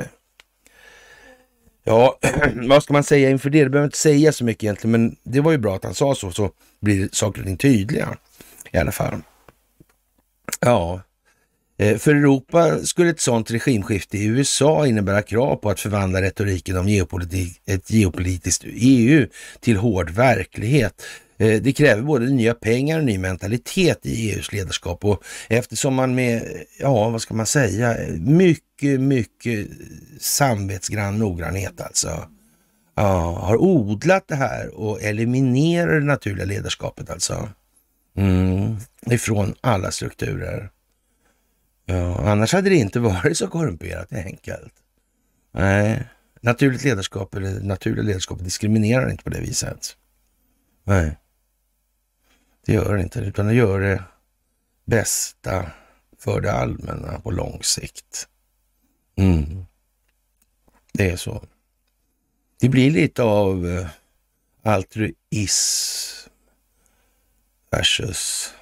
Ja, 1.83 2.19
vad 2.67 2.83
ska 2.83 2.93
man 2.93 3.03
säga 3.03 3.29
inför 3.29 3.49
det? 3.49 3.63
Det 3.63 3.69
behöver 3.69 3.87
inte 3.87 3.97
säga 3.97 4.31
så 4.31 4.43
mycket 4.43 4.63
egentligen, 4.63 4.91
men 4.91 5.15
det 5.23 5.41
var 5.41 5.51
ju 5.51 5.57
bra 5.57 5.75
att 5.75 5.83
han 5.83 5.93
sa 5.93 6.15
så, 6.15 6.31
så 6.31 6.51
blir 6.81 7.09
saker 7.11 7.41
och 7.41 7.47
ting 7.47 7.57
tydliga 7.57 8.17
i 8.73 8.77
alla 8.77 8.91
fall. 8.91 9.21
Ja, 10.59 11.01
eh, 11.77 11.97
för 11.97 12.15
Europa 12.15 12.79
skulle 12.85 13.09
ett 13.09 13.19
sådant 13.19 13.51
regimskifte 13.51 14.17
i 14.17 14.25
USA 14.25 14.87
innebära 14.87 15.21
krav 15.21 15.55
på 15.55 15.69
att 15.69 15.79
förvandla 15.79 16.21
retoriken 16.21 16.77
om 16.77 16.87
geopolitik, 16.87 17.61
ett 17.65 17.91
geopolitiskt 17.91 18.63
EU 18.67 19.27
till 19.59 19.77
hård 19.77 20.09
verklighet. 20.09 21.03
Eh, 21.37 21.61
det 21.61 21.73
kräver 21.73 22.01
både 22.01 22.25
nya 22.25 22.53
pengar 22.53 22.99
och 22.99 23.05
ny 23.05 23.17
mentalitet 23.17 24.05
i 24.05 24.31
EUs 24.31 24.51
ledarskap 24.53 25.05
och 25.05 25.23
eftersom 25.49 25.93
man 25.93 26.15
med, 26.15 26.63
ja 26.79 27.09
vad 27.09 27.21
ska 27.21 27.33
man 27.33 27.45
säga, 27.45 27.97
mycket, 28.19 28.99
mycket 28.99 29.67
samvetsgrann 30.19 31.19
noggrannhet 31.19 31.81
alltså, 31.81 32.27
ja, 32.95 33.39
har 33.41 33.57
odlat 33.57 34.27
det 34.27 34.35
här 34.35 34.79
och 34.79 35.01
eliminerar 35.01 35.99
det 35.99 36.05
naturliga 36.05 36.45
ledarskapet 36.45 37.09
alltså. 37.09 37.49
Mm, 38.15 38.77
ifrån 39.01 39.55
alla 39.61 39.91
strukturer. 39.91 40.71
Ja, 41.85 42.29
annars 42.29 42.53
hade 42.53 42.69
det 42.69 42.75
inte 42.75 42.99
varit 42.99 43.37
så 43.37 43.47
korrumperat 43.47 44.13
enkelt. 44.13 44.73
Nej, 45.51 46.07
naturligt 46.41 46.83
ledarskap 46.83 47.35
eller 47.35 47.59
naturligt 47.59 48.05
ledarskap 48.05 48.39
diskriminerar 48.43 49.11
inte 49.11 49.23
på 49.23 49.29
det 49.29 49.39
viset. 49.39 49.97
Nej. 50.83 51.17
Det 52.65 52.73
gör 52.73 52.95
det 52.95 53.03
inte, 53.03 53.19
utan 53.19 53.47
det 53.47 53.53
gör 53.53 53.79
det 53.79 54.03
bästa 54.85 55.71
för 56.19 56.41
det 56.41 56.51
allmänna 56.51 57.19
på 57.19 57.31
lång 57.31 57.63
sikt. 57.63 58.27
Mm. 59.15 59.65
Det 60.93 61.09
är 61.09 61.15
så. 61.15 61.43
Det 62.59 62.69
blir 62.69 62.91
lite 62.91 63.23
av 63.23 63.67
eh, 63.67 63.87
altruism 64.63 66.29
versus 67.77 68.53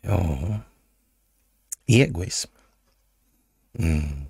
ja, 0.00 0.58
egoism. 1.86 2.50
Mm. 3.78 4.24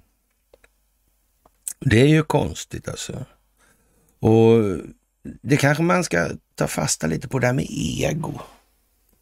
Det 1.80 2.00
är 2.00 2.06
ju 2.06 2.22
konstigt 2.22 2.88
alltså. 2.88 3.24
Och 4.18 4.78
det 5.22 5.56
kanske 5.56 5.82
man 5.82 6.04
ska 6.04 6.30
ta 6.54 6.66
fasta 6.66 7.06
lite 7.06 7.28
på 7.28 7.38
det 7.38 7.46
här 7.46 7.54
med 7.54 7.66
ego. 7.70 8.40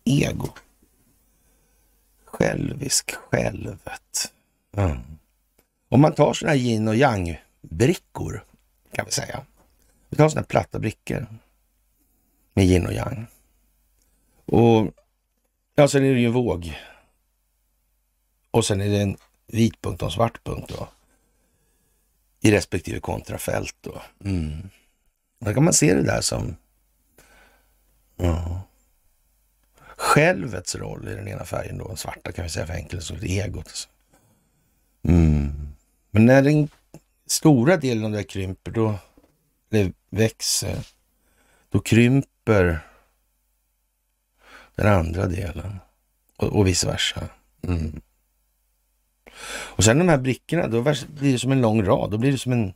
Ego. 0.04 0.48
Självisk, 2.24 3.14
självet. 3.14 4.32
Mm. 4.76 4.98
Om 5.88 6.00
man 6.00 6.14
tar 6.14 6.32
sådana 6.34 6.56
här 6.56 6.60
yin 6.62 6.88
och 6.88 6.96
yang-brickor, 6.96 8.44
kan 8.92 9.06
vi 9.06 9.12
säga. 9.12 9.46
Vi 10.08 10.16
tar 10.16 10.28
sådana 10.28 10.40
här 10.40 10.46
platta 10.46 10.78
brickor 10.78 11.26
med 12.60 12.68
yin 12.68 12.86
och 12.86 12.92
yang. 12.92 13.26
Och 14.46 14.92
ja, 15.74 15.88
sen 15.88 16.04
är 16.04 16.14
det 16.14 16.20
ju 16.20 16.26
en 16.26 16.32
våg. 16.32 16.78
Och 18.50 18.64
sen 18.64 18.80
är 18.80 18.88
det 18.88 19.02
en 19.02 19.16
vit 19.46 19.82
punkt 19.82 20.02
och 20.02 20.08
en 20.08 20.12
svart 20.12 20.44
punkt 20.44 20.72
då. 20.78 20.88
I 22.40 22.52
respektive 22.52 23.00
kontrafält 23.00 23.76
då. 23.80 24.02
Mm. 24.24 24.70
Där 25.38 25.54
kan 25.54 25.64
man 25.64 25.72
se 25.72 25.94
det 25.94 26.02
där 26.02 26.20
som 26.20 26.56
ja, 28.16 28.62
självets 29.96 30.74
roll 30.74 31.08
i 31.08 31.14
den 31.14 31.28
ena 31.28 31.44
färgen 31.44 31.78
då. 31.78 31.88
Den 31.88 31.96
svarta 31.96 32.32
kan 32.32 32.44
vi 32.44 32.50
säga 32.50 32.66
för 32.66 32.74
enkelhet. 32.74 33.04
så 33.04 33.14
egot. 33.14 33.66
Alltså. 33.66 33.88
Mm. 35.02 35.68
Men 36.10 36.26
när 36.26 36.42
den 36.42 36.68
stora 37.26 37.76
delen 37.76 38.04
av 38.04 38.10
det 38.10 38.24
krymper, 38.24 38.70
då, 38.70 38.94
eller 39.70 39.92
växer, 40.10 40.86
då 41.68 41.80
krymper 41.80 42.29
den 44.74 44.86
andra 44.86 45.26
delen 45.26 45.78
och, 46.36 46.56
och 46.56 46.66
vice 46.66 46.86
versa. 46.86 47.28
Mm. 47.62 48.00
Och 49.48 49.84
sen 49.84 49.98
de 49.98 50.08
här 50.08 50.18
brickorna, 50.18 50.68
då 50.68 50.82
blir 50.82 51.32
det 51.32 51.38
som 51.38 51.52
en 51.52 51.60
lång 51.60 51.84
rad. 51.84 52.10
Då 52.10 52.18
blir 52.18 52.32
det 52.32 52.38
som 52.38 52.52
en, 52.52 52.72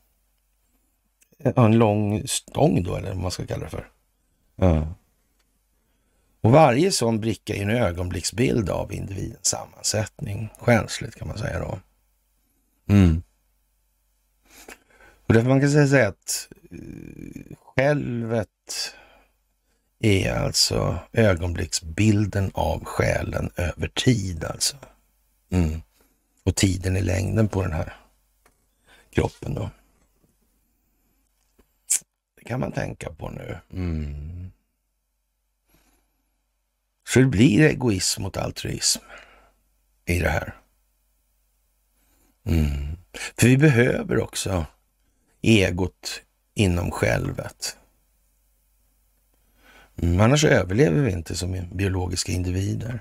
en 1.38 1.78
lång 1.78 2.22
stång 2.26 2.82
då, 2.82 2.96
eller 2.96 3.08
vad 3.08 3.16
man 3.16 3.30
ska 3.30 3.46
kalla 3.46 3.64
det 3.64 3.70
för. 3.70 3.88
Ja. 4.56 4.94
Och 6.40 6.50
varje 6.50 6.92
sån 6.92 7.20
bricka 7.20 7.54
är 7.54 7.62
en 7.62 7.70
ögonblicksbild 7.70 8.70
av 8.70 8.92
individens 8.92 9.46
sammansättning. 9.46 10.48
Själsligt 10.58 11.14
kan 11.14 11.28
man 11.28 11.38
säga 11.38 11.58
då. 11.58 11.78
Mm. 12.88 13.22
Och 15.26 15.34
därför 15.34 15.48
man 15.48 15.60
kan 15.60 15.88
säga 15.88 16.08
att 16.08 16.48
eh, 16.70 17.56
självet 17.76 18.48
är 20.04 20.34
alltså 20.34 20.98
ögonblicksbilden 21.12 22.50
av 22.54 22.84
själen 22.84 23.50
över 23.56 23.88
tid 23.88 24.44
alltså. 24.44 24.76
Mm. 25.50 25.82
Och 26.44 26.56
tiden 26.56 26.96
i 26.96 27.00
längden 27.00 27.48
på 27.48 27.62
den 27.62 27.72
här 27.72 27.96
kroppen 29.10 29.54
då. 29.54 29.70
Det 32.36 32.44
kan 32.44 32.60
man 32.60 32.72
tänka 32.72 33.10
på 33.10 33.30
nu. 33.30 33.58
Mm. 33.72 34.52
Så 37.08 37.20
det 37.20 37.26
blir 37.26 37.60
egoism 37.60 38.22
mot 38.22 38.36
altruism 38.36 39.02
i 40.04 40.18
det 40.18 40.28
här. 40.28 40.54
Mm. 42.44 42.96
För 43.38 43.46
vi 43.48 43.56
behöver 43.56 44.18
också 44.18 44.66
egot 45.42 46.22
inom 46.54 46.90
självet. 46.90 47.76
Mm, 50.02 50.20
annars 50.20 50.44
överlever 50.44 51.02
vi 51.02 51.12
inte 51.12 51.36
som 51.36 51.68
biologiska 51.72 52.32
individer. 52.32 53.00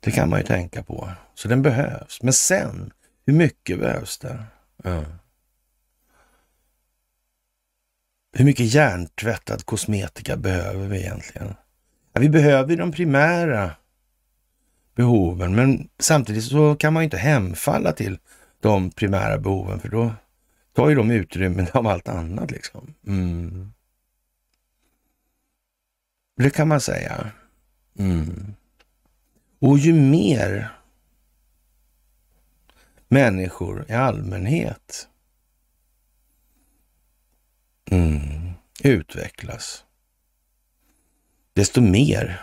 Det 0.00 0.10
kan 0.10 0.30
man 0.30 0.40
ju 0.40 0.46
tänka 0.46 0.82
på. 0.82 1.10
Så 1.34 1.48
den 1.48 1.62
behövs. 1.62 2.22
Men 2.22 2.32
sen, 2.32 2.92
hur 3.26 3.32
mycket 3.34 3.78
behövs 3.78 4.18
det? 4.18 4.44
Ja. 4.84 5.04
Hur 8.32 8.44
mycket 8.44 8.66
hjärntvättad 8.66 9.66
kosmetika 9.66 10.36
behöver 10.36 10.86
vi 10.86 10.98
egentligen? 11.00 11.54
Ja, 12.12 12.20
vi 12.20 12.28
behöver 12.28 12.76
de 12.76 12.92
primära 12.92 13.70
behoven, 14.94 15.54
men 15.54 15.88
samtidigt 15.98 16.44
så 16.44 16.76
kan 16.76 16.92
man 16.92 17.02
inte 17.02 17.16
hemfalla 17.16 17.92
till 17.92 18.18
de 18.60 18.90
primära 18.90 19.38
behoven, 19.38 19.80
för 19.80 19.88
då 19.88 20.12
tar 20.74 20.88
ju 20.88 20.94
de 20.94 21.10
utrymmen 21.10 21.66
av 21.72 21.86
allt 21.86 22.08
annat. 22.08 22.50
liksom. 22.50 22.94
Mm. 23.06 23.72
Det 26.42 26.50
kan 26.50 26.68
man 26.68 26.80
säga. 26.80 27.30
Mm. 27.98 28.54
Och 29.58 29.78
ju 29.78 29.92
mer 29.92 30.72
människor 33.08 33.86
i 33.88 33.92
allmänhet 33.92 35.08
mm, 37.90 38.52
utvecklas, 38.84 39.84
desto 41.52 41.80
mer 41.80 42.40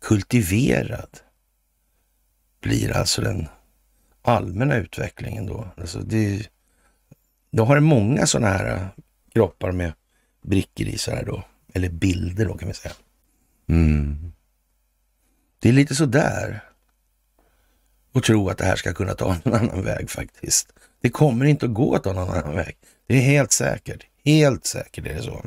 kultiverad 0.00 1.20
blir 2.60 2.96
alltså 2.96 3.22
den 3.22 3.48
allmänna 4.22 4.76
utvecklingen 4.76 5.46
då. 5.46 5.68
Alltså 5.76 5.98
det, 5.98 6.50
då 7.50 7.64
har 7.64 7.74
det 7.74 7.80
många 7.80 8.26
sådana 8.26 8.48
här 8.48 8.88
kroppar 9.32 9.72
med 9.72 9.92
brickor 10.42 10.86
i 10.86 10.98
så 10.98 11.10
här 11.10 11.24
då, 11.24 11.44
eller 11.74 11.88
bilder 11.88 12.46
då 12.46 12.54
kan 12.54 12.68
vi 12.68 12.74
säga. 12.74 12.94
Mm. 13.68 14.32
Det 15.58 15.68
är 15.68 15.72
lite 15.72 15.94
sådär 15.94 16.64
att 18.14 18.22
tro 18.22 18.48
att 18.48 18.58
det 18.58 18.64
här 18.64 18.76
ska 18.76 18.92
kunna 18.92 19.14
ta 19.14 19.36
en 19.44 19.54
annan 19.54 19.84
väg 19.84 20.10
faktiskt. 20.10 20.72
Det 21.00 21.10
kommer 21.10 21.44
inte 21.44 21.66
att 21.66 21.74
gå 21.74 21.94
att 21.94 22.04
ta 22.04 22.12
någon 22.12 22.30
annan 22.30 22.56
väg. 22.56 22.76
Det 23.06 23.14
är 23.14 23.20
helt 23.20 23.52
säkert. 23.52 24.06
Helt 24.24 24.66
säkert 24.66 25.06
är 25.06 25.14
det 25.14 25.22
så. 25.22 25.46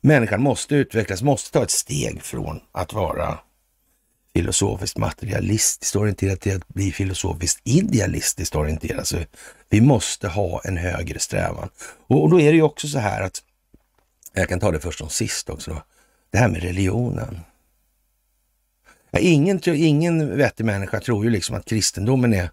Människan 0.00 0.42
måste 0.42 0.74
utvecklas, 0.74 1.22
måste 1.22 1.52
ta 1.52 1.62
ett 1.62 1.70
steg 1.70 2.22
från 2.22 2.60
att 2.72 2.92
vara 2.92 3.38
filosofiskt 4.34 4.98
materialistiskt 4.98 5.96
orienterad 5.96 6.40
till 6.40 6.56
att 6.56 6.68
bli 6.68 6.92
filosofiskt 6.92 7.60
idealistiskt 7.64 8.56
orienterad. 8.56 9.06
Så 9.06 9.16
vi 9.68 9.80
måste 9.80 10.28
ha 10.28 10.60
en 10.64 10.76
högre 10.76 11.18
strävan. 11.18 11.68
Och, 12.06 12.30
då 12.30 12.40
är 12.40 12.50
det 12.50 12.56
ju 12.56 12.62
också 12.62 12.88
så 12.88 12.98
här 12.98 13.22
att, 13.22 13.42
jag 14.32 14.48
kan 14.48 14.60
ta 14.60 14.70
det 14.70 14.80
först 14.80 14.98
som 14.98 15.08
sist 15.08 15.50
också, 15.50 15.82
det 16.30 16.38
här 16.38 16.48
med 16.48 16.62
religionen. 16.62 17.40
Ja, 19.10 19.18
ingen, 19.18 19.60
ingen 19.66 20.36
vettig 20.36 20.64
människa 20.64 21.00
tror 21.00 21.24
ju 21.24 21.30
liksom 21.30 21.56
att 21.56 21.64
kristendomen 21.64 22.34
är 22.34 22.50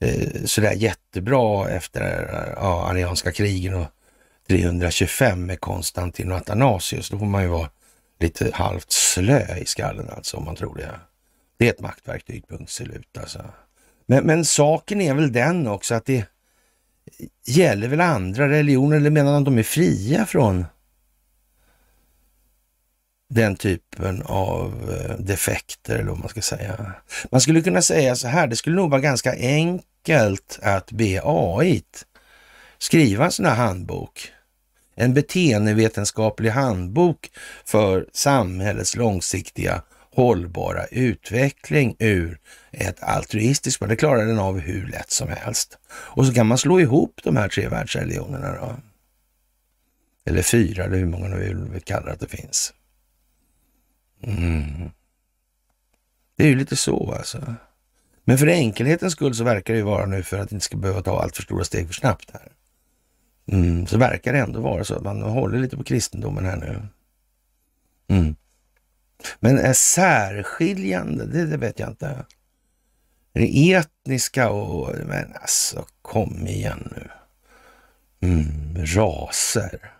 eh, 0.00 0.44
sådär 0.44 0.72
jättebra 0.72 1.68
efter 1.70 2.28
ja, 2.56 2.86
arianska 2.90 3.32
krigen 3.32 3.74
och 3.74 3.86
325 4.48 5.46
med 5.46 5.60
Konstantin 5.60 6.32
och 6.32 6.38
Athanasius. 6.38 7.10
Då 7.10 7.18
får 7.18 7.26
man 7.26 7.42
ju 7.42 7.48
vara 7.48 7.70
lite 8.20 8.50
halvt 8.52 8.92
slö 8.92 9.56
i 9.56 9.66
skallen 9.66 10.10
alltså 10.10 10.36
om 10.36 10.44
man 10.44 10.56
tror 10.56 10.76
det. 10.76 10.90
Det 11.56 11.66
är 11.66 11.70
ett 11.70 11.80
maktverktyg, 11.80 12.48
punkt 12.48 12.70
slut 12.70 13.18
alltså. 13.18 13.44
Men, 14.06 14.24
men 14.24 14.44
saken 14.44 15.00
är 15.00 15.14
väl 15.14 15.32
den 15.32 15.66
också 15.66 15.94
att 15.94 16.04
det 16.04 16.26
gäller 17.46 17.88
väl 17.88 18.00
andra 18.00 18.48
religioner, 18.48 18.96
eller 18.96 19.10
menar 19.10 19.38
att 19.38 19.44
de 19.44 19.58
är 19.58 19.62
fria 19.62 20.26
från 20.26 20.66
den 23.34 23.56
typen 23.56 24.22
av 24.22 24.90
eh, 24.90 25.16
defekter, 25.18 25.94
eller 25.94 26.10
vad 26.10 26.18
man 26.18 26.28
ska 26.28 26.42
säga. 26.42 26.92
Man 27.30 27.40
skulle 27.40 27.62
kunna 27.62 27.82
säga 27.82 28.16
så 28.16 28.28
här, 28.28 28.46
det 28.46 28.56
skulle 28.56 28.76
nog 28.76 28.90
vara 28.90 29.00
ganska 29.00 29.34
enkelt 29.36 30.58
att 30.62 30.92
be 30.92 31.20
AI 31.24 31.82
skriva 32.78 33.24
en 33.24 33.32
sån 33.32 33.46
här 33.46 33.54
handbok. 33.54 34.32
En 34.94 35.14
beteendevetenskaplig 35.14 36.50
handbok 36.50 37.30
för 37.64 38.06
samhällets 38.12 38.96
långsiktiga 38.96 39.82
hållbara 40.14 40.84
utveckling 40.86 41.96
ur 41.98 42.38
ett 42.72 43.02
altruistiskt 43.02 43.88
Det 43.88 43.96
klarar 43.96 44.26
den 44.26 44.38
av 44.38 44.58
hur 44.58 44.86
lätt 44.86 45.10
som 45.10 45.28
helst. 45.28 45.78
Och 45.88 46.26
så 46.26 46.34
kan 46.34 46.46
man 46.46 46.58
slå 46.58 46.80
ihop 46.80 47.20
de 47.24 47.36
här 47.36 47.48
tre 47.48 47.68
världsreligionerna 47.68 48.52
då. 48.52 48.76
Eller 50.26 50.42
fyra, 50.42 50.84
eller 50.84 50.96
hur 50.96 51.06
många 51.06 51.28
nu 51.28 51.68
vill 51.72 51.82
kalla 51.82 52.12
att 52.12 52.20
det 52.20 52.28
finns. 52.28 52.72
Mm. 54.26 54.90
Det 56.36 56.44
är 56.44 56.48
ju 56.48 56.56
lite 56.56 56.76
så 56.76 57.12
alltså. 57.12 57.54
Men 58.24 58.38
för 58.38 58.46
enkelhetens 58.46 59.12
skull 59.12 59.34
så 59.34 59.44
verkar 59.44 59.74
det 59.74 59.78
ju 59.78 59.84
vara 59.84 60.06
nu 60.06 60.22
för 60.22 60.38
att 60.38 60.52
inte 60.52 60.64
ska 60.64 60.76
behöva 60.76 61.02
ta 61.02 61.22
allt 61.22 61.36
för 61.36 61.42
stora 61.42 61.64
steg 61.64 61.86
för 61.86 61.94
snabbt 61.94 62.30
här. 62.32 62.52
Mm, 63.46 63.86
så 63.86 63.98
verkar 63.98 64.32
det 64.32 64.38
ändå 64.38 64.60
vara 64.60 64.84
så 64.84 64.94
att 64.94 65.02
man 65.02 65.22
håller 65.22 65.58
lite 65.58 65.76
på 65.76 65.84
kristendomen 65.84 66.44
här 66.44 66.56
nu. 66.56 66.88
Mm. 68.08 68.36
Men 69.40 69.58
är 69.58 69.72
särskiljande, 69.72 71.26
det, 71.26 71.46
det 71.46 71.56
vet 71.56 71.78
jag 71.78 71.88
inte. 71.88 72.24
Det 73.32 73.72
etniska 73.72 74.50
och, 74.50 74.94
men 75.06 75.32
alltså 75.34 75.86
kom 76.02 76.46
igen 76.46 76.92
nu. 76.96 77.10
Mm, 78.28 78.86
raser. 78.86 79.92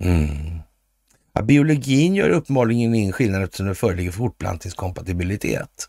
Mm. 0.00 0.60
Ja, 1.32 1.42
biologin 1.42 2.14
gör 2.14 2.30
uppenbarligen 2.30 2.94
ingen 2.94 3.12
skillnad 3.12 3.42
eftersom 3.42 3.66
det 3.66 3.74
föreligger 3.74 4.12
fortplantningskompatibilitet. 4.12 5.88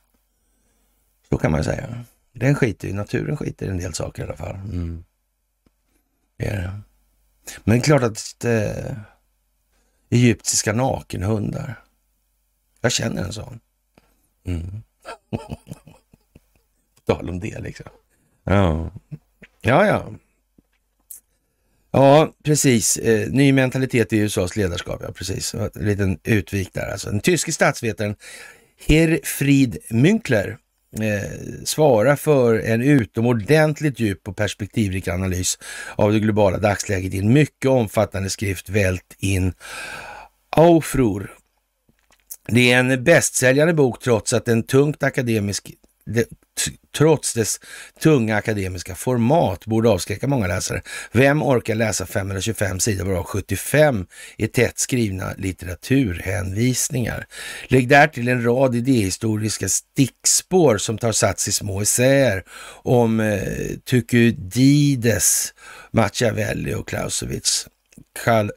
Så 1.29 1.37
kan 1.37 1.51
man 1.51 1.63
säga. 1.63 2.05
Den 2.33 2.55
skiter 2.55 2.87
i, 2.87 2.93
naturen 2.93 3.37
skiter 3.37 3.65
i 3.65 3.69
en 3.69 3.77
del 3.77 3.93
saker 3.93 4.23
i 4.23 4.25
alla 4.25 4.37
fall. 4.37 4.55
Mm. 4.55 5.03
Det 6.37 6.47
är 6.47 6.61
det. 6.61 6.81
Men 7.63 7.77
det 7.77 7.81
är 7.81 7.83
klart 7.83 8.03
att 8.03 8.45
eh, 8.45 8.95
egyptiska 10.09 10.73
nakenhundar. 10.73 11.83
Jag 12.81 12.91
känner 12.91 13.23
en 13.23 13.33
sån. 13.33 13.59
Mm. 14.43 14.81
Tal 17.05 17.29
om 17.29 17.39
det 17.39 17.59
liksom. 17.59 17.85
Ja, 18.43 18.91
ja. 19.61 19.85
ja. 19.85 20.05
Ja, 21.91 22.33
precis. 22.43 22.97
Eh, 22.97 23.29
ny 23.29 23.51
mentalitet 23.53 24.13
i 24.13 24.17
USAs 24.17 24.55
ledarskap. 24.55 25.01
Ja, 25.03 25.11
precis. 25.11 25.53
En 25.53 25.69
liten 25.75 26.19
utvik 26.23 26.73
där 26.73 26.91
alltså. 26.91 27.09
Den 27.09 27.19
tyske 27.19 27.51
statsvetaren 27.51 28.15
Herfried 28.87 29.77
Münkler 29.89 30.57
eh, 31.01 31.63
svarar 31.65 32.15
för 32.15 32.59
en 32.59 32.81
utomordentligt 32.81 33.99
djup 33.99 34.27
och 34.27 34.37
perspektivrik 34.37 35.07
analys 35.07 35.59
av 35.95 36.11
det 36.11 36.19
globala 36.19 36.57
dagsläget 36.57 37.13
i 37.13 37.19
en 37.19 37.33
mycket 37.33 37.71
omfattande 37.71 38.29
skrift 38.29 38.69
Vält 38.69 39.15
in 39.19 39.53
Aufruhr. 40.49 41.31
Det 42.47 42.71
är 42.71 42.79
en 42.79 43.03
bästsäljande 43.03 43.73
bok 43.73 44.03
trots 44.03 44.33
att 44.33 44.45
den 44.45 44.63
tungt 44.63 45.03
akademisk 45.03 45.71
trots 46.97 47.33
dess 47.33 47.59
tunga 47.99 48.35
akademiska 48.35 48.95
format 48.95 49.65
borde 49.65 49.89
avskräcka 49.89 50.27
många 50.27 50.47
läsare. 50.47 50.81
Vem 51.11 51.43
orkar 51.43 51.75
läsa 51.75 52.05
525 52.05 52.79
sidor 52.79 53.05
varav 53.05 53.23
75 53.23 54.05
i 54.37 54.47
tätt 54.47 54.79
skrivna 54.79 55.33
litteraturhänvisningar? 55.37 57.25
Lägg 57.67 57.87
därtill 57.87 58.27
en 58.27 58.43
rad 58.43 58.75
idéhistoriska 58.75 59.69
stickspår 59.69 60.77
som 60.77 60.97
tar 60.97 61.11
sats 61.11 61.47
i 61.47 61.51
små 61.51 61.81
essäer 61.81 62.43
om 62.83 63.19
eh, 63.19 63.41
Tukudides, 63.89 65.53
Machiavelli 65.91 66.73
och 66.73 66.87
Clausewitz. 66.87 67.67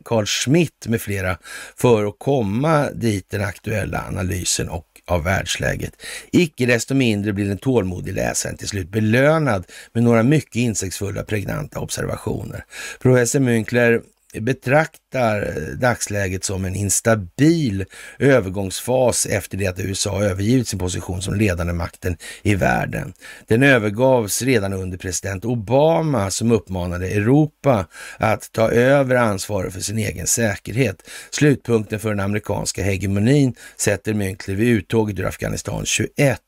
Carl 0.04 0.26
Schmitt 0.26 0.86
med 0.86 1.00
flera 1.00 1.38
för 1.76 2.04
att 2.04 2.18
komma 2.18 2.90
dit 2.90 3.30
den 3.30 3.44
aktuella 3.44 4.04
analysen 4.08 4.68
och 4.68 4.93
av 5.06 5.24
världsläget. 5.24 5.92
Icke 6.32 6.66
desto 6.66 6.94
mindre 6.94 7.32
blir 7.32 7.48
den 7.48 7.58
tålmodig 7.58 8.14
läsaren 8.14 8.56
till 8.56 8.68
slut 8.68 8.88
belönad 8.88 9.64
med 9.92 10.02
några 10.02 10.22
mycket 10.22 10.56
insiktsfulla 10.56 11.24
pregnanta 11.24 11.80
observationer. 11.80 12.64
Professor 13.00 13.40
Münkler 13.40 14.02
betraktar 14.40 15.54
dagsläget 15.76 16.44
som 16.44 16.64
en 16.64 16.74
instabil 16.74 17.84
övergångsfas 18.18 19.26
efter 19.26 19.58
det 19.58 19.66
att 19.66 19.80
USA 19.80 20.22
övergivit 20.22 20.68
sin 20.68 20.78
position 20.78 21.22
som 21.22 21.34
ledande 21.34 21.72
makten 21.72 22.16
i 22.42 22.54
världen. 22.54 23.12
Den 23.46 23.62
övergavs 23.62 24.42
redan 24.42 24.72
under 24.72 24.98
president 24.98 25.44
Obama 25.44 26.30
som 26.30 26.52
uppmanade 26.52 27.08
Europa 27.08 27.86
att 28.18 28.52
ta 28.52 28.70
över 28.70 29.16
ansvaret 29.16 29.72
för 29.72 29.80
sin 29.80 29.98
egen 29.98 30.26
säkerhet. 30.26 31.10
Slutpunkten 31.30 32.00
för 32.00 32.08
den 32.08 32.20
amerikanska 32.20 32.82
hegemonin 32.82 33.54
sätter 33.76 34.14
Münchler 34.14 34.54
vid 34.54 34.68
uttåget 34.68 35.18
ur 35.18 35.26
Afghanistan 35.26 35.82
21 35.86 36.38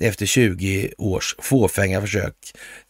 efter 0.00 0.26
20 0.26 0.92
års 0.98 1.36
fåfänga 1.38 2.00
försök 2.00 2.34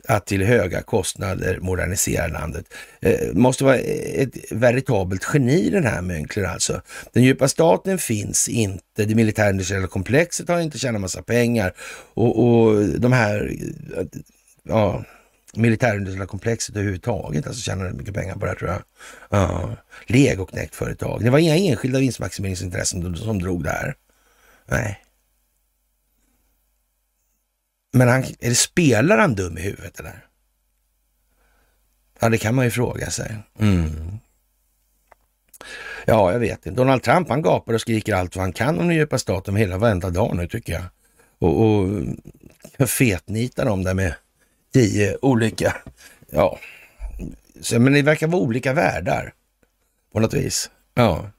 att 0.08 0.26
till 0.26 0.44
höga 0.44 0.82
kostnader 0.82 1.58
modernisera 1.60 2.26
landet. 2.26 2.64
Eh, 3.00 3.32
måste 3.32 3.64
vara 3.64 3.76
ett 3.76 4.36
veritabelt 4.50 5.26
geni 5.34 5.70
den 5.70 5.86
här 5.86 6.02
Münkler 6.02 6.44
alltså. 6.44 6.82
Den 7.12 7.22
djupa 7.22 7.48
staten 7.48 7.98
finns 7.98 8.48
inte, 8.48 9.04
det 9.04 9.14
militärindustriella 9.14 9.86
komplexet 9.86 10.48
har 10.48 10.60
inte 10.60 10.78
tjänat 10.78 11.00
massa 11.00 11.22
pengar 11.22 11.72
och, 12.14 12.44
och 12.44 12.84
de 12.84 13.12
här 13.12 13.56
eh, 13.96 14.04
ja, 14.62 15.04
militärindustriella 15.54 16.26
komplexet 16.26 16.76
överhuvudtaget 16.76 17.46
alltså 17.46 17.62
tjänar 17.62 17.90
mycket 17.90 18.14
pengar 18.14 18.34
på 18.34 18.40
det 18.40 18.48
här 18.48 18.56
tror 18.56 18.70
jag. 18.70 18.82
Ja, 19.30 19.76
legoknäckt-företag. 20.06 21.24
Det 21.24 21.30
var 21.30 21.38
inga 21.38 21.56
enskilda 21.56 21.98
vinstmaximeringsintressen 21.98 23.16
som 23.16 23.38
drog 23.38 23.64
det 23.64 23.70
här. 23.70 23.94
Nej. 24.66 25.00
Men 27.93 28.09
han, 28.09 28.22
är 28.22 28.49
det, 28.49 28.55
spelar 28.55 29.18
han 29.18 29.34
dum 29.34 29.59
i 29.59 29.61
huvudet 29.61 30.01
eller? 30.01 30.26
Ja, 32.20 32.28
det 32.28 32.38
kan 32.38 32.55
man 32.55 32.64
ju 32.64 32.70
fråga 32.70 33.11
sig. 33.11 33.36
Mm. 33.59 34.18
Ja, 36.07 36.32
jag 36.32 36.38
vet 36.38 36.66
inte. 36.66 36.70
Donald 36.70 37.03
Trump 37.03 37.28
han 37.28 37.43
gapar 37.43 37.74
och 37.74 37.80
skriker 37.80 38.14
allt 38.14 38.36
vad 38.36 38.43
han 38.43 38.53
kan 38.53 38.80
om 38.80 38.88
den 38.88 38.97
djupa 38.97 39.18
staten 39.18 39.57
hela 39.57 39.78
varenda 39.78 40.11
dag 40.11 40.36
nu 40.36 40.47
tycker 40.47 40.72
jag. 40.72 40.84
Och, 41.38 41.64
och 42.78 42.91
fetnitar 42.91 43.64
dem 43.64 43.84
där 43.84 43.95
med 43.95 44.14
tio 44.72 45.16
olika, 45.22 45.76
ja, 46.30 46.59
så, 47.61 47.80
men 47.80 47.93
det 47.93 48.03
verkar 48.03 48.26
vara 48.26 48.43
olika 48.43 48.72
världar 48.72 49.34
på 50.12 50.20
något 50.20 50.34
vis. 50.34 50.70
Ja. 50.95 51.30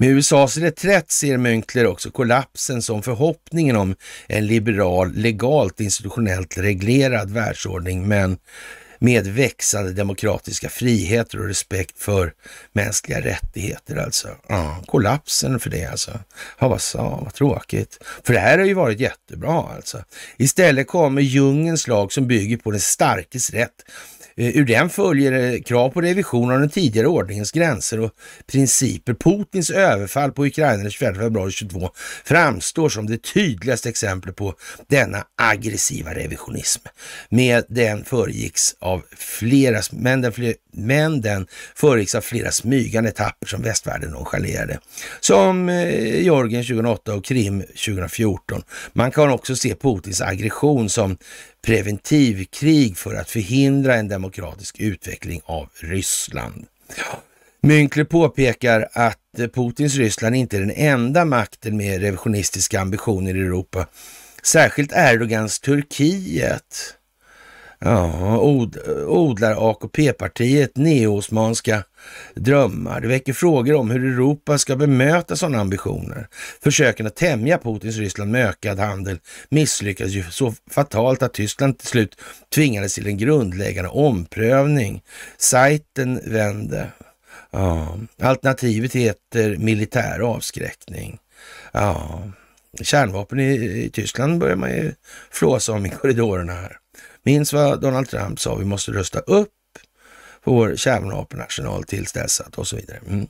Med 0.00 0.08
USAs 0.08 0.56
reträtt 0.56 1.10
ser 1.10 1.38
Münkler 1.38 1.86
också 1.86 2.10
kollapsen 2.10 2.82
som 2.82 3.02
förhoppningen 3.02 3.76
om 3.76 3.94
en 4.26 4.46
liberal, 4.46 5.12
legalt 5.14 5.80
institutionellt 5.80 6.58
reglerad 6.58 7.30
världsordning, 7.30 8.08
men 8.08 8.38
med 8.98 9.26
växande 9.26 9.92
demokratiska 9.92 10.68
friheter 10.68 11.40
och 11.40 11.46
respekt 11.46 11.98
för 11.98 12.32
mänskliga 12.72 13.20
rättigheter 13.20 13.96
alltså. 13.96 14.28
Ja, 14.48 14.82
kollapsen 14.86 15.60
för 15.60 15.70
det 15.70 15.84
alltså. 15.84 16.10
Ja, 16.58 16.68
vad, 16.68 16.80
sa, 16.80 17.20
vad 17.24 17.34
tråkigt. 17.34 17.98
För 18.24 18.32
det 18.32 18.40
här 18.40 18.58
har 18.58 18.66
ju 18.66 18.74
varit 18.74 19.00
jättebra 19.00 19.64
alltså. 19.76 20.04
Istället 20.36 20.86
kommer 20.86 21.22
djungelns 21.22 21.88
lag 21.88 22.12
som 22.12 22.26
bygger 22.26 22.56
på 22.56 22.70
den 22.70 22.80
starkes 22.80 23.50
rätt 23.50 23.84
Eh, 24.38 24.56
ur 24.56 24.64
den 24.64 24.90
följer 24.90 25.32
eh, 25.32 25.60
krav 25.60 25.90
på 25.90 26.00
revision 26.00 26.52
av 26.52 26.60
den 26.60 26.70
tidigare 26.70 27.06
ordningens 27.06 27.52
gränser 27.52 28.00
och 28.00 28.10
principer. 28.46 29.14
Putins 29.14 29.70
överfall 29.70 30.32
på 30.32 30.46
Ukraina 30.46 30.82
den 30.82 30.90
24 30.90 31.14
februari 31.14 31.52
2022 31.52 31.90
framstår 32.24 32.88
som 32.88 33.06
det 33.06 33.22
tydligaste 33.22 33.88
exemplet 33.88 34.36
på 34.36 34.54
denna 34.86 35.24
aggressiva 35.36 36.14
revisionism. 36.14 36.82
Med 37.28 37.64
den 37.68 38.04
föregicks 38.04 38.74
av 38.78 39.02
flera, 39.16 39.80
men 39.92 40.20
den, 40.20 40.32
men 40.72 41.20
den 41.20 41.46
föregicks 41.74 42.14
av 42.14 42.20
flera 42.20 42.50
smygande 42.50 43.10
etapper 43.10 43.46
som 43.46 43.62
västvärlden 43.62 44.10
nonchalerade. 44.10 44.78
Som 45.20 45.68
eh, 45.68 46.22
Georgien 46.22 46.62
2008 46.64 47.14
och 47.14 47.24
Krim 47.24 47.60
2014. 47.62 48.62
Man 48.92 49.10
kan 49.10 49.30
också 49.30 49.56
se 49.56 49.74
Putins 49.74 50.20
aggression 50.20 50.90
som 50.90 51.16
preventivkrig 51.68 52.96
för 52.96 53.14
att 53.14 53.30
förhindra 53.30 53.94
en 53.94 54.08
demokratisk 54.08 54.80
utveckling 54.80 55.40
av 55.44 55.68
Ryssland. 55.80 56.66
Münkler 57.60 58.04
påpekar 58.04 58.88
att 58.92 59.18
Putins 59.54 59.94
Ryssland 59.96 60.36
inte 60.36 60.56
är 60.56 60.60
den 60.60 60.70
enda 60.70 61.24
makten 61.24 61.76
med 61.76 62.00
revisionistiska 62.00 62.80
ambitioner 62.80 63.36
i 63.36 63.40
Europa. 63.40 63.86
Särskilt 64.42 64.92
Erdogans 64.92 65.60
Turkiet 65.60 66.94
Ja, 67.80 68.38
od, 68.38 68.76
odlar 69.06 69.70
AKP-partiet 69.70 70.76
neosmanska 70.76 71.84
drömmar. 72.34 73.00
Det 73.00 73.08
väcker 73.08 73.32
frågor 73.32 73.74
om 73.74 73.90
hur 73.90 74.04
Europa 74.04 74.58
ska 74.58 74.76
bemöta 74.76 75.36
sådana 75.36 75.60
ambitioner. 75.60 76.28
Försöken 76.62 77.06
att 77.06 77.16
tämja 77.16 77.58
Putins 77.58 77.96
Ryssland 77.96 78.30
med 78.30 78.48
ökad 78.48 78.78
handel 78.78 79.18
misslyckades 79.48 80.12
ju 80.12 80.24
så 80.30 80.54
fatalt 80.70 81.22
att 81.22 81.34
Tyskland 81.34 81.78
till 81.78 81.88
slut 81.88 82.20
tvingades 82.54 82.94
till 82.94 83.06
en 83.06 83.18
grundläggande 83.18 83.90
omprövning. 83.90 85.02
Sajten 85.38 86.20
vände. 86.24 86.86
Ja. 87.50 87.98
Alternativet 88.22 88.94
heter 88.94 89.56
militär 89.56 90.20
avskräckning. 90.20 91.18
Ja. 91.72 92.22
Kärnvapen 92.82 93.40
i, 93.40 93.54
i 93.84 93.90
Tyskland 93.90 94.38
börjar 94.38 94.56
man 94.56 94.70
ju 94.70 94.92
flåsa 95.30 95.72
om 95.72 95.86
i 95.86 95.90
korridorerna 95.90 96.52
här. 96.52 96.78
Minns 97.22 97.52
vad 97.52 97.80
Donald 97.80 98.08
Trump 98.08 98.40
sa, 98.40 98.54
vi 98.54 98.64
måste 98.64 98.92
rösta 98.92 99.18
upp 99.18 99.48
vår 100.44 100.76
kärnvapenarsenal 100.76 101.84
tills 101.84 102.12
dess 102.12 102.40
att 102.40 102.58
och 102.58 102.68
så 102.68 102.76
vidare. 102.76 103.00
Mm. 103.06 103.26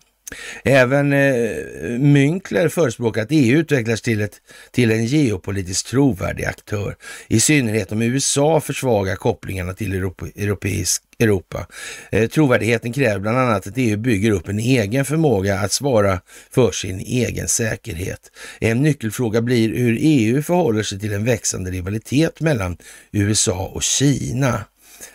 Även 0.64 1.12
eh, 1.12 1.50
Münkler 1.98 2.68
förespråkar 2.68 3.22
att 3.22 3.28
EU 3.30 3.58
utvecklas 3.58 4.02
till, 4.02 4.20
ett, 4.20 4.40
till 4.70 4.90
en 4.90 5.04
geopolitiskt 5.04 5.88
trovärdig 5.88 6.44
aktör, 6.44 6.96
i 7.28 7.40
synnerhet 7.40 7.92
om 7.92 8.02
USA 8.02 8.60
försvagar 8.60 9.16
kopplingarna 9.16 9.72
till 9.72 9.94
Europa, 9.94 10.26
europeisk, 10.36 11.02
Europa. 11.18 11.66
Eh, 12.10 12.28
trovärdigheten 12.28 12.92
kräver 12.92 13.18
bland 13.18 13.38
annat 13.38 13.66
att 13.66 13.72
EU 13.76 13.96
bygger 13.96 14.30
upp 14.30 14.48
en 14.48 14.58
egen 14.58 15.04
förmåga 15.04 15.58
att 15.58 15.72
svara 15.72 16.20
för 16.50 16.72
sin 16.72 17.00
egen 17.00 17.48
säkerhet. 17.48 18.32
En 18.60 18.82
nyckelfråga 18.82 19.42
blir 19.42 19.76
hur 19.76 19.98
EU 20.00 20.42
förhåller 20.42 20.82
sig 20.82 21.00
till 21.00 21.12
en 21.12 21.24
växande 21.24 21.70
rivalitet 21.70 22.40
mellan 22.40 22.76
USA 23.12 23.66
och 23.74 23.82
Kina. 23.82 24.64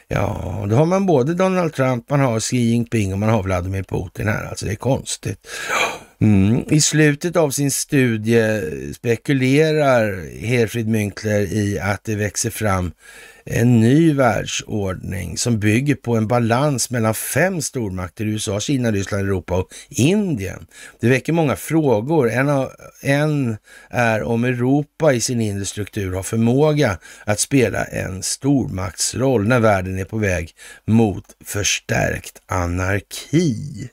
Ja, 0.08 0.66
då 0.70 0.76
har 0.76 0.86
man 0.86 1.06
både 1.06 1.34
Donald 1.34 1.74
Trump, 1.74 2.10
man 2.10 2.20
har 2.20 2.40
Xi 2.40 2.58
Jinping 2.58 3.14
och 3.14 3.20
man 3.20 3.30
har 3.30 3.44
Vladimir 3.44 3.84
Putin 3.84 4.28
här. 4.28 4.46
Alltså 4.46 4.66
det 4.66 4.72
är 4.72 4.76
konstigt. 4.76 5.48
Mm. 6.22 6.64
I 6.70 6.82
slutet 6.82 7.36
av 7.36 7.50
sin 7.50 7.72
studie 7.72 8.94
spekulerar 8.94 10.04
Herfried 10.46 10.88
Münkler 10.88 11.42
i 11.42 11.80
att 11.80 12.04
det 12.04 12.16
växer 12.16 12.50
fram 12.50 12.92
en 13.46 13.80
ny 13.80 14.14
världsordning 14.14 15.38
som 15.38 15.60
bygger 15.60 15.96
på 15.96 16.16
en 16.16 16.28
balans 16.28 16.90
mellan 16.90 17.14
fem 17.14 17.62
stormakter, 17.62 18.26
USA, 18.26 18.60
Kina, 18.60 18.92
Ryssland, 18.92 19.24
Europa 19.24 19.58
och 19.58 19.68
Indien. 19.90 20.68
Det 21.00 21.10
väcker 21.10 21.34
många 21.34 21.56
frågor. 21.56 22.32
En, 22.32 22.50
av, 22.50 22.72
en 23.02 23.58
är 23.90 24.24
om 24.24 24.44
Europa 24.44 25.14
i 25.14 25.22
sin 25.22 25.42
inre 25.42 25.66
struktur 25.66 26.14
har 26.14 26.24
förmåga 26.24 27.00
att 27.26 27.40
spela 27.40 27.84
en 27.84 28.24
stormaktsroll 28.24 29.48
när 29.48 29.60
världen 29.60 30.00
är 30.00 30.06
på 30.06 30.18
väg 30.18 30.56
mot 30.86 31.26
förstärkt 31.44 32.42
anarki. 32.46 33.90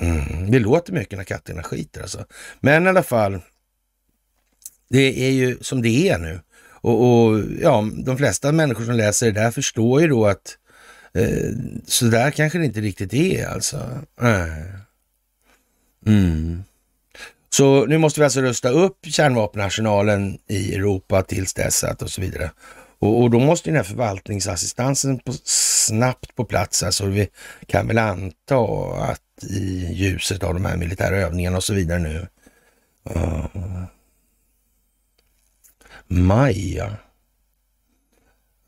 Mm, 0.00 0.50
det 0.50 0.58
låter 0.58 0.92
mycket 0.92 1.18
när 1.18 1.24
katterna 1.24 1.62
skiter 1.62 2.02
alltså. 2.02 2.24
Men 2.60 2.86
i 2.86 2.88
alla 2.88 3.02
fall, 3.02 3.40
det 4.88 5.26
är 5.26 5.30
ju 5.30 5.58
som 5.60 5.82
det 5.82 6.08
är 6.08 6.18
nu. 6.18 6.40
Och, 6.82 7.24
och, 7.24 7.40
ja, 7.60 7.88
de 8.04 8.16
flesta 8.18 8.52
människor 8.52 8.84
som 8.84 8.94
läser 8.94 9.26
det 9.26 9.40
där 9.40 9.50
förstår 9.50 10.00
ju 10.00 10.08
då 10.08 10.26
att 10.26 10.58
eh, 11.14 11.50
så 11.86 12.04
där 12.04 12.30
kanske 12.30 12.58
det 12.58 12.64
inte 12.64 12.80
riktigt 12.80 13.14
är 13.14 13.46
alltså. 13.46 13.76
Äh. 14.20 14.82
Mm. 16.06 16.62
Så 17.50 17.86
nu 17.86 17.98
måste 17.98 18.20
vi 18.20 18.24
alltså 18.24 18.40
rusta 18.40 18.68
upp 18.68 18.98
kärnvapenarsenalen 19.02 20.38
i 20.48 20.74
Europa 20.74 21.22
tills 21.22 21.54
dess 21.54 21.84
att 21.84 22.02
och 22.02 22.10
så 22.10 22.20
vidare. 22.20 22.50
Och, 22.98 23.22
och 23.22 23.30
då 23.30 23.38
måste 23.38 23.70
den 23.70 23.76
här 23.76 23.84
förvaltningsassistansen 23.84 25.18
på, 25.18 25.32
snabbt 25.44 26.34
på 26.36 26.44
plats. 26.44 26.82
Alltså 26.82 27.06
vi 27.06 27.28
kan 27.66 27.86
väl 27.86 27.98
anta 27.98 28.56
att 28.98 29.44
i 29.50 29.92
ljuset 29.92 30.42
av 30.42 30.54
de 30.54 30.64
här 30.64 30.76
militära 30.76 31.16
övningarna 31.16 31.56
och 31.56 31.64
så 31.64 31.74
vidare 31.74 31.98
nu. 31.98 32.26
Uh, 33.16 33.46
Maja. 36.12 36.96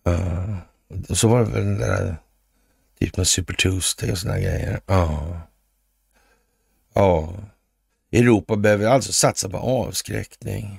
Uh, 0.08 0.56
så 1.10 1.28
var 1.28 1.38
det 1.38 1.50
väl 1.50 1.64
den 1.64 1.78
där 1.78 2.16
typ 2.98 3.16
med 3.16 3.26
Super 3.26 3.54
Tuesday 3.54 4.12
och 4.12 4.18
sådana 4.18 4.40
grejer. 4.40 4.80
Ja. 4.86 5.40
Ja. 6.94 7.34
Europa 8.12 8.56
behöver 8.56 8.86
alltså 8.86 9.12
satsa 9.12 9.48
på 9.48 9.56
avskräckning. 9.56 10.78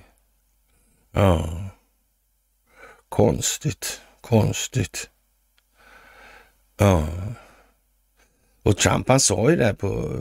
Ja. 1.11 1.65
Konstigt, 3.09 4.01
konstigt. 4.21 5.09
Ja. 6.77 7.07
Och 8.63 8.77
Trump 8.77 9.09
han 9.09 9.19
sa 9.19 9.49
ju 9.49 9.55
det 9.55 9.65
här 9.65 9.73
på, 9.73 10.19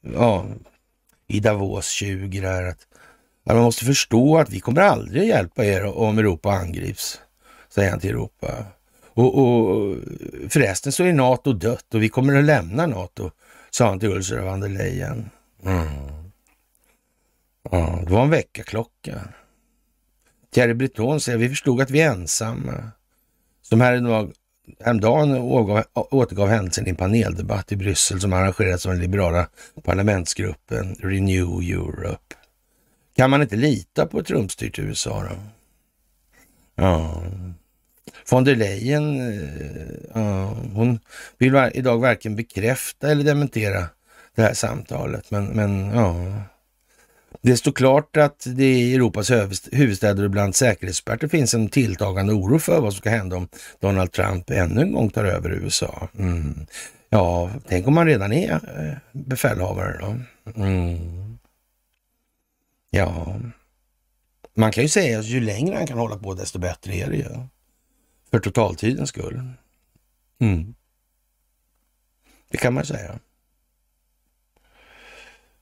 ja, 0.00 0.46
i 1.26 1.40
Davos 1.40 1.88
20 1.88 2.40
där 2.40 2.62
att 2.62 2.89
att 3.44 3.56
man 3.56 3.64
måste 3.64 3.84
förstå 3.84 4.38
att 4.38 4.50
vi 4.50 4.60
kommer 4.60 4.80
aldrig 4.80 5.28
hjälpa 5.28 5.64
er 5.64 5.84
om 5.84 6.18
Europa 6.18 6.50
angrips, 6.50 7.20
säger 7.68 7.90
han 7.90 8.00
till 8.00 8.10
Europa. 8.10 8.64
Och, 9.12 9.38
och 9.38 9.96
förresten 10.48 10.92
så 10.92 11.04
är 11.04 11.12
NATO 11.12 11.52
dött 11.52 11.94
och 11.94 12.02
vi 12.02 12.08
kommer 12.08 12.38
att 12.38 12.44
lämna 12.44 12.86
NATO, 12.86 13.30
sa 13.70 13.88
han 13.88 14.00
till 14.00 14.12
Ursula 14.12 14.42
von 14.42 14.60
der 14.60 14.68
Leyen. 14.68 15.30
Mm. 15.64 15.86
Ja, 17.70 18.02
det 18.06 18.12
var 18.12 18.22
en 18.22 18.30
väckarklocka. 18.30 19.20
Thierry 20.54 20.74
Breton 20.74 21.20
säger 21.20 21.38
vi 21.38 21.48
förstod 21.48 21.80
att 21.80 21.90
vi 21.90 22.00
är 22.00 22.10
ensamma. 22.10 22.90
Som 23.62 23.80
häromdagen 23.80 25.38
återgav 25.94 26.48
händelsen 26.48 26.86
i 26.86 26.90
en 26.90 26.96
paneldebatt 26.96 27.72
i 27.72 27.76
Bryssel 27.76 28.20
som 28.20 28.32
arrangerats 28.32 28.86
av 28.86 28.92
den 28.92 29.00
liberala 29.00 29.48
parlamentsgruppen 29.84 30.94
Renew 30.94 31.62
Europe. 31.62 32.34
Kan 33.20 33.30
man 33.30 33.42
inte 33.42 33.56
lita 33.56 34.06
på 34.06 34.18
ett 34.18 34.26
Trumpstyrt 34.26 34.78
USA 34.78 35.22
då? 35.22 35.36
Ja. 36.82 37.22
Von 38.30 38.44
der 38.44 38.56
Leyen, 38.56 39.20
eh, 39.20 39.48
ja, 40.14 40.56
hon 40.74 41.00
vill 41.38 41.70
idag 41.74 41.98
varken 41.98 42.36
bekräfta 42.36 43.10
eller 43.10 43.24
dementera 43.24 43.86
det 44.34 44.42
här 44.42 44.54
samtalet. 44.54 45.30
Men, 45.30 45.46
men 45.46 45.90
ja, 45.90 46.42
det 47.42 47.56
står 47.56 47.72
klart 47.72 48.16
att 48.16 48.46
det 48.46 48.72
i 48.72 48.94
Europas 48.94 49.30
huvudstäder 49.72 50.24
och 50.24 50.30
bland 50.30 50.54
säkerhetsexperter 50.54 51.28
finns 51.28 51.54
en 51.54 51.68
tilltagande 51.68 52.32
oro 52.32 52.58
för 52.58 52.80
vad 52.80 52.92
som 52.92 53.00
ska 53.00 53.10
hända 53.10 53.36
om 53.36 53.48
Donald 53.80 54.12
Trump 54.12 54.50
ännu 54.50 54.80
en 54.80 54.92
gång 54.92 55.10
tar 55.10 55.24
över 55.24 55.50
USA. 55.50 56.08
Mm. 56.18 56.66
Ja, 57.10 57.50
tänk 57.68 57.86
om 57.86 57.96
han 57.96 58.06
redan 58.06 58.32
är 58.32 58.52
eh, 58.52 58.98
befälhavare 59.12 59.98
då. 60.00 60.16
Mm. 60.62 61.29
Ja, 62.90 63.40
man 64.54 64.72
kan 64.72 64.84
ju 64.84 64.88
säga 64.88 65.18
att 65.18 65.26
ju 65.26 65.40
längre 65.40 65.76
han 65.76 65.86
kan 65.86 65.98
hålla 65.98 66.16
på 66.16 66.34
desto 66.34 66.58
bättre 66.58 66.94
är 66.94 67.10
det 67.10 67.16
ju. 67.16 67.46
För 68.30 68.38
totaltidens 68.38 69.08
skull. 69.08 69.42
Mm. 70.40 70.74
Det 72.48 72.58
kan 72.58 72.74
man 72.74 72.84
säga. 72.84 73.18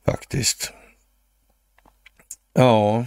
Faktiskt. 0.05 0.73
Ja, 2.53 3.07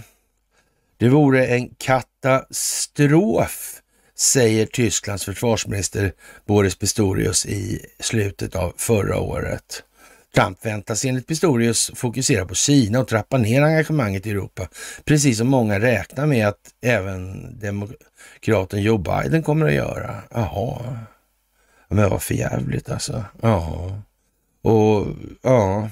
det 0.96 1.08
vore 1.08 1.46
en 1.46 1.74
katastrof, 1.74 3.82
säger 4.14 4.66
Tysklands 4.66 5.24
försvarsminister 5.24 6.12
Boris 6.46 6.76
Pistorius 6.76 7.46
i 7.46 7.86
slutet 8.00 8.56
av 8.56 8.74
förra 8.76 9.20
året. 9.20 9.84
Trump 10.34 10.66
väntas 10.66 11.04
enligt 11.04 11.26
Pistorius 11.26 11.90
fokusera 11.94 12.46
på 12.46 12.54
Kina 12.54 13.00
och 13.00 13.08
trappa 13.08 13.38
ner 13.38 13.62
engagemanget 13.62 14.26
i 14.26 14.30
Europa, 14.30 14.68
precis 15.04 15.38
som 15.38 15.48
många 15.48 15.80
räknar 15.80 16.26
med 16.26 16.48
att 16.48 16.60
även 16.82 17.50
demokraten 17.58 18.82
Joe 18.82 18.98
Biden 18.98 19.42
kommer 19.42 19.66
att 19.66 19.74
göra. 19.74 20.22
Jaha, 20.30 20.96
men 21.88 22.10
vad 22.10 22.22
för 22.22 22.34
jävligt 22.34 22.90
alltså. 22.90 23.24
Ja, 23.42 24.02
och 24.62 25.06
ja, 25.42 25.90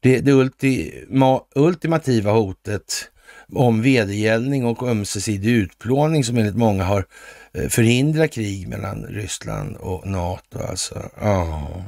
det, 0.00 0.20
det 0.20 0.32
ultima, 0.32 1.40
ultimativa 1.54 2.32
hotet 2.32 3.10
om 3.52 3.82
vedergällning 3.82 4.66
och 4.66 4.88
ömsesidig 4.88 5.50
utplåning 5.50 6.24
som 6.24 6.38
enligt 6.38 6.56
många 6.56 6.84
har 6.84 7.06
eh, 7.52 7.68
förhindrat 7.68 8.32
krig 8.32 8.68
mellan 8.68 9.04
Ryssland 9.04 9.76
och 9.76 10.06
NATO. 10.06 10.58
Alltså, 10.68 11.10
ja. 11.20 11.84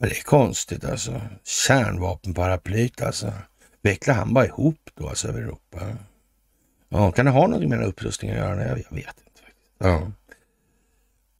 Men 0.00 0.08
det 0.08 0.18
är 0.18 0.22
konstigt 0.22 0.84
alltså. 0.84 1.20
Kärnvapenparaplyt 1.44 3.02
alltså. 3.02 3.32
Vecklar 3.82 4.14
han 4.14 4.34
bara 4.34 4.46
ihop 4.46 4.90
då 4.94 5.08
alltså 5.08 5.28
över 5.28 5.40
Europa? 5.40 5.96
Ja, 6.88 7.12
kan 7.12 7.24
det 7.24 7.30
ha 7.30 7.46
något 7.46 7.68
med 7.68 7.78
den 7.78 7.88
upprustningen 7.88 8.36
att 8.36 8.48
göra? 8.48 8.68
Jag, 8.68 8.74
vet 8.74 8.88
inte. 8.96 9.42
Ja. 9.78 10.12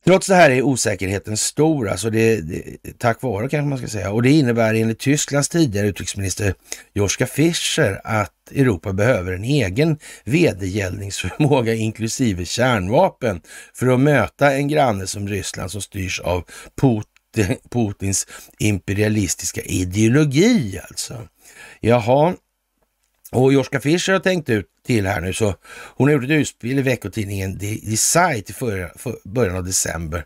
Trots 0.05 0.27
det 0.27 0.35
här 0.35 0.51
är 0.51 0.63
osäkerheten 0.63 1.37
stor, 1.37 1.89
alltså 1.89 2.11
det, 2.11 2.41
det, 2.41 2.79
tack 2.99 3.23
vare 3.23 3.49
kanske 3.49 3.69
man 3.69 3.79
ska 3.79 3.89
säga. 3.89 4.11
Och 4.11 4.23
det 4.23 4.31
innebär 4.31 4.75
enligt 4.75 4.99
Tysklands 4.99 5.49
tidigare 5.49 5.87
utrikesminister 5.87 6.55
Joschka 6.93 7.27
Fischer 7.27 8.01
att 8.05 8.51
Europa 8.55 8.93
behöver 8.93 9.33
en 9.33 9.45
egen 9.45 9.99
vedergällningsförmåga 10.25 11.75
inklusive 11.75 12.45
kärnvapen 12.45 13.41
för 13.75 13.87
att 13.87 14.01
möta 14.01 14.53
en 14.53 14.69
granne 14.69 15.07
som 15.07 15.29
Ryssland 15.29 15.71
som 15.71 15.81
styrs 15.81 16.21
av 16.21 16.45
Putin 16.81 17.10
Putins 17.71 18.27
imperialistiska 18.59 19.61
ideologi 19.61 20.81
alltså. 20.91 21.29
Jaha, 21.81 22.37
och 23.33 23.53
Joschka 23.53 23.81
Fischer 23.81 24.13
har 24.13 24.21
tänkt 24.21 24.49
ut 24.49 24.67
till 24.87 25.07
här 25.07 25.21
nu, 25.21 25.33
så 25.33 25.55
hon 25.97 26.09
har 26.09 26.15
gjort 26.15 26.25
ett 26.25 26.31
utspel 26.31 26.79
i 26.79 26.83
veckotidningen 26.83 27.59
Design 27.59 28.43
i 28.47 28.53
förra, 28.53 28.91
för 28.97 29.17
början 29.25 29.57
av 29.57 29.65
december. 29.65 30.25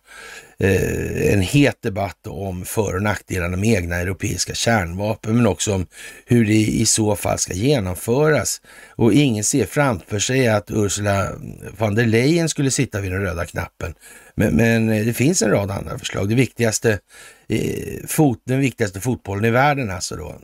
Eh, 0.59 1.33
en 1.33 1.41
het 1.41 1.83
debatt 1.83 2.27
om 2.27 2.65
för 2.65 2.95
och 2.95 3.03
nackdelarna 3.03 3.57
med 3.57 3.69
egna 3.69 3.97
europeiska 3.97 4.55
kärnvapen, 4.55 5.37
men 5.37 5.47
också 5.47 5.75
om 5.75 5.87
hur 6.27 6.45
det 6.45 6.55
i 6.55 6.87
så 6.87 7.17
fall 7.17 7.39
ska 7.39 7.55
genomföras. 7.55 8.61
Och 8.97 9.13
ingen 9.13 9.45
ser 9.45 9.67
framför 9.67 10.19
sig 10.19 10.49
att 10.49 10.71
Ursula 10.71 11.33
von 11.79 11.95
der 11.95 12.07
Leyen 12.07 12.49
skulle 12.49 12.71
sitta 12.71 13.01
vid 13.01 13.13
den 13.13 13.21
röda 13.21 13.47
knappen. 13.47 13.95
Men, 14.35 14.57
men 14.57 14.89
eh, 14.89 15.05
det 15.05 15.13
finns 15.13 15.43
en 15.43 15.51
rad 15.51 15.71
andra 15.71 15.99
förslag. 15.99 16.29
Det 16.29 16.35
viktigaste, 16.35 16.99
eh, 17.49 18.07
fot, 18.07 18.43
den 18.47 18.61
viktigaste 18.61 19.01
fotbollen 19.01 19.45
i 19.45 19.51
världen 19.51 19.91
alltså 19.91 20.17
då, 20.17 20.41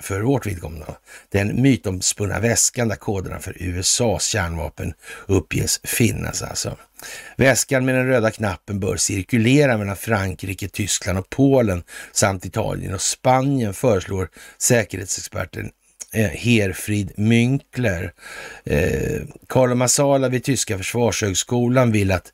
för 0.00 0.20
vårt 0.20 0.46
vidkommande. 0.46 0.86
Den 1.28 1.62
mytomspunna 1.62 2.40
väskan 2.40 2.88
där 2.88 2.96
koderna 2.96 3.40
för 3.40 3.56
USAs 3.60 4.26
kärnvapen 4.26 4.94
uppges 5.26 5.80
finnas 5.84 6.42
alltså. 6.42 6.76
Väskan 7.36 7.84
med 7.84 7.94
den 7.94 8.06
röda 8.06 8.30
knappen 8.30 8.80
bör 8.80 8.96
cirkulera 8.96 9.78
mellan 9.78 9.96
Frankrike, 9.96 10.68
Tyskland 10.68 11.18
och 11.18 11.30
Polen 11.30 11.82
samt 12.12 12.44
Italien 12.44 12.94
och 12.94 13.00
Spanien 13.00 13.74
föreslår 13.74 14.28
säkerhetsexperten 14.58 15.70
eh, 16.12 16.26
Herfrid 16.26 17.12
Münkler. 17.16 18.12
Eh, 18.64 19.22
Carlo 19.48 19.74
Massala 19.74 20.28
vid 20.28 20.44
tyska 20.44 20.78
försvarshögskolan 20.78 21.92
vill 21.92 22.12
att 22.12 22.32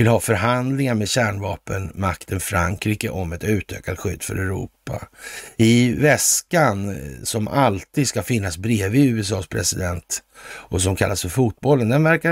vill 0.00 0.08
ha 0.08 0.20
förhandlingar 0.20 0.94
med 0.94 1.08
kärnvapenmakten 1.08 2.40
Frankrike 2.40 3.10
om 3.10 3.32
ett 3.32 3.44
utökat 3.44 3.98
skydd 3.98 4.22
för 4.22 4.36
Europa. 4.36 5.08
I 5.56 5.92
väskan 5.92 6.90
eh, 6.90 7.22
som 7.22 7.48
alltid 7.48 8.08
ska 8.08 8.22
finnas 8.22 8.58
bredvid 8.58 9.14
USAs 9.14 9.46
president 9.46 10.22
och 10.42 10.82
som 10.82 10.96
kallas 10.96 11.22
för 11.22 11.28
fotbollen, 11.28 11.88
den 11.88 12.04
verkar, 12.04 12.30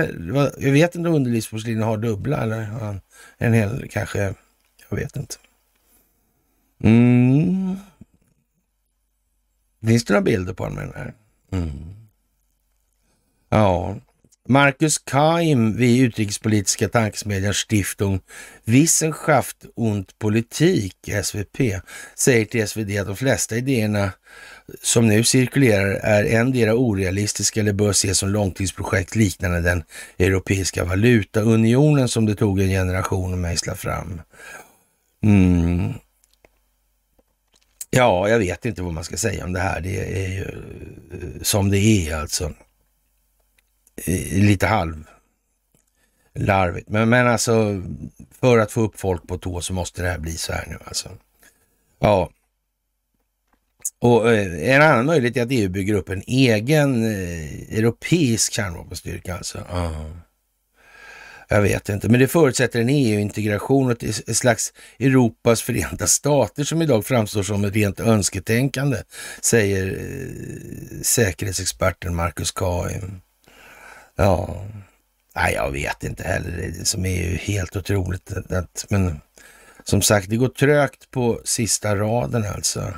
jag 0.58 0.72
vet 0.72 0.94
inte 0.94 1.08
om 1.08 1.14
underlivsporslinet 1.14 1.84
har 1.84 1.96
dubbla 1.96 2.42
eller 2.42 3.00
en 3.38 3.52
hel 3.52 3.88
kanske, 3.90 4.34
jag 4.88 4.96
vet 4.96 5.16
inte. 5.16 5.34
Mm. 6.82 7.76
Finns 9.86 10.04
det 10.04 10.12
några 10.12 10.24
bilder 10.24 10.52
på 10.52 10.64
den 10.64 10.76
här? 10.78 11.14
Mm. 11.52 11.70
Ja, 13.48 13.96
Marcus 14.50 14.98
Kaim 14.98 15.76
vid 15.76 16.02
utrikespolitiska 16.02 16.88
tankesmedjan 16.88 17.54
Stiftung 17.54 18.20
Wissenschaft 18.64 19.56
und 19.76 20.18
Politik, 20.18 20.96
SVP, 21.22 21.80
säger 22.14 22.44
till 22.44 22.68
SvD 22.68 22.98
att 22.98 23.06
de 23.06 23.16
flesta 23.16 23.56
idéerna 23.56 24.12
som 24.82 25.06
nu 25.08 25.24
cirkulerar 25.24 25.94
är 25.94 26.24
endera 26.24 26.74
orealistiska 26.74 27.60
eller 27.60 27.72
bör 27.72 27.90
ses 27.90 28.18
som 28.18 28.28
långtidsprojekt 28.28 29.16
liknande 29.16 29.60
den 29.60 29.84
europeiska 30.18 30.84
valutaunionen 30.84 32.08
som 32.08 32.26
det 32.26 32.34
tog 32.34 32.60
en 32.60 32.68
generation 32.68 33.32
att 33.32 33.38
mejsla 33.38 33.74
fram. 33.74 34.20
Mm. 35.22 35.92
Ja, 37.90 38.28
jag 38.28 38.38
vet 38.38 38.64
inte 38.64 38.82
vad 38.82 38.92
man 38.92 39.04
ska 39.04 39.16
säga 39.16 39.44
om 39.44 39.52
det 39.52 39.60
här. 39.60 39.80
Det 39.80 40.24
är 40.24 40.28
ju 40.28 40.42
eh, 40.42 41.42
som 41.42 41.70
det 41.70 41.78
är 41.78 42.16
alltså. 42.16 42.52
Lite 44.32 44.66
halv 44.66 45.04
larvigt. 46.34 46.88
Men, 46.88 47.08
men 47.08 47.26
alltså, 47.26 47.82
för 48.40 48.58
att 48.58 48.72
få 48.72 48.80
upp 48.80 49.00
folk 49.00 49.26
på 49.26 49.38
tå 49.38 49.60
så 49.60 49.72
måste 49.72 50.02
det 50.02 50.08
här 50.08 50.18
bli 50.18 50.36
så 50.36 50.52
här 50.52 50.66
nu 50.66 50.78
alltså. 50.84 51.08
Ja. 52.00 52.30
Och 54.00 54.32
eh, 54.32 54.74
en 54.74 54.82
annan 54.82 55.06
möjlighet 55.06 55.36
är 55.36 55.42
att 55.42 55.48
EU 55.50 55.68
bygger 55.68 55.94
upp 55.94 56.08
en 56.08 56.22
egen 56.26 57.04
eh, 57.04 57.78
europeisk 57.78 58.52
kärnvapenstyrka 58.52 59.36
alltså. 59.36 59.58
Uh. 59.58 60.10
Jag 61.50 61.62
vet 61.62 61.88
inte, 61.88 62.08
men 62.08 62.20
det 62.20 62.28
förutsätter 62.28 62.80
en 62.80 62.88
EU-integration 62.88 63.90
och 63.90 64.04
ett 64.04 64.36
slags 64.36 64.72
Europas 64.98 65.62
förenta 65.62 66.06
stater 66.06 66.64
som 66.64 66.82
idag 66.82 67.06
framstår 67.06 67.42
som 67.42 67.64
ett 67.64 67.74
rent 67.74 68.00
önsketänkande, 68.00 68.96
säger 69.40 69.86
eh, 69.86 71.02
säkerhetsexperten 71.02 72.14
Marcus 72.14 72.52
Kaim. 72.52 73.20
Ja, 74.20 74.66
nej, 75.34 75.54
jag 75.54 75.70
vet 75.70 76.04
inte 76.04 76.22
heller. 76.22 76.50
Det 76.50 76.84
som 76.84 77.06
är 77.06 77.22
ju 77.22 77.36
helt 77.36 77.76
otroligt. 77.76 78.32
Att, 78.32 78.86
men 78.88 79.20
som 79.84 80.02
sagt, 80.02 80.30
det 80.30 80.36
går 80.36 80.48
trögt 80.48 81.10
på 81.10 81.40
sista 81.44 81.96
raden 81.96 82.44
alltså. 82.54 82.94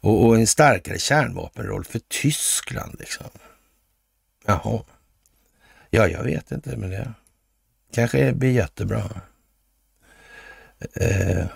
Och, 0.00 0.26
och 0.26 0.36
en 0.36 0.46
starkare 0.46 0.98
kärnvapenroll 0.98 1.84
för 1.84 1.98
Tyskland 2.08 2.96
liksom. 2.98 3.26
Jaha. 4.46 4.82
Ja, 5.90 6.08
jag 6.08 6.24
vet 6.24 6.52
inte, 6.52 6.76
men 6.76 6.90
det 6.90 7.12
kanske 7.92 8.32
blir 8.32 8.52
jättebra. 8.52 9.20
Eh, 10.94 11.46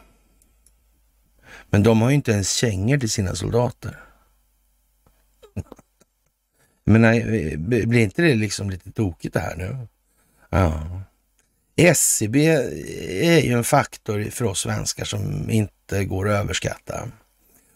men 1.70 1.82
de 1.82 2.03
har 2.03 2.09
ju 2.09 2.15
inte 2.15 2.32
ens 2.32 2.53
kängor 2.53 2.99
till 2.99 3.11
sina 3.11 3.35
soldater. 3.35 3.99
Men 6.85 7.03
nej, 7.03 7.57
blir 7.57 7.99
inte 7.99 8.23
det 8.23 8.35
liksom 8.35 8.71
lite 8.71 8.93
tokigt 8.93 9.35
det 9.35 9.41
här 9.41 9.57
nu? 9.57 9.87
Ja. 10.51 11.03
SCB 11.77 12.47
är 12.47 13.41
ju 13.41 13.53
en 13.53 13.65
faktor 13.65 14.31
för 14.31 14.45
oss 14.45 14.61
svenskar 14.61 15.05
som 15.05 15.51
inte 15.51 16.05
går 16.05 16.29
att 16.29 16.41
överskatta. 16.41 17.09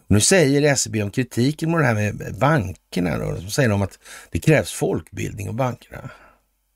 Nu 0.07 0.19
säger 0.19 0.61
SCB 0.61 1.03
om 1.03 1.11
kritiken 1.11 1.71
mot 1.71 1.79
det 1.79 1.85
här 1.85 1.93
med 1.93 2.35
bankerna, 2.39 3.17
då, 3.17 3.41
så 3.41 3.49
säger 3.49 3.69
de 3.69 3.81
att 3.81 3.99
det 4.31 4.39
krävs 4.39 4.73
folkbildning 4.73 5.49
och 5.49 5.55
bankerna. 5.55 6.09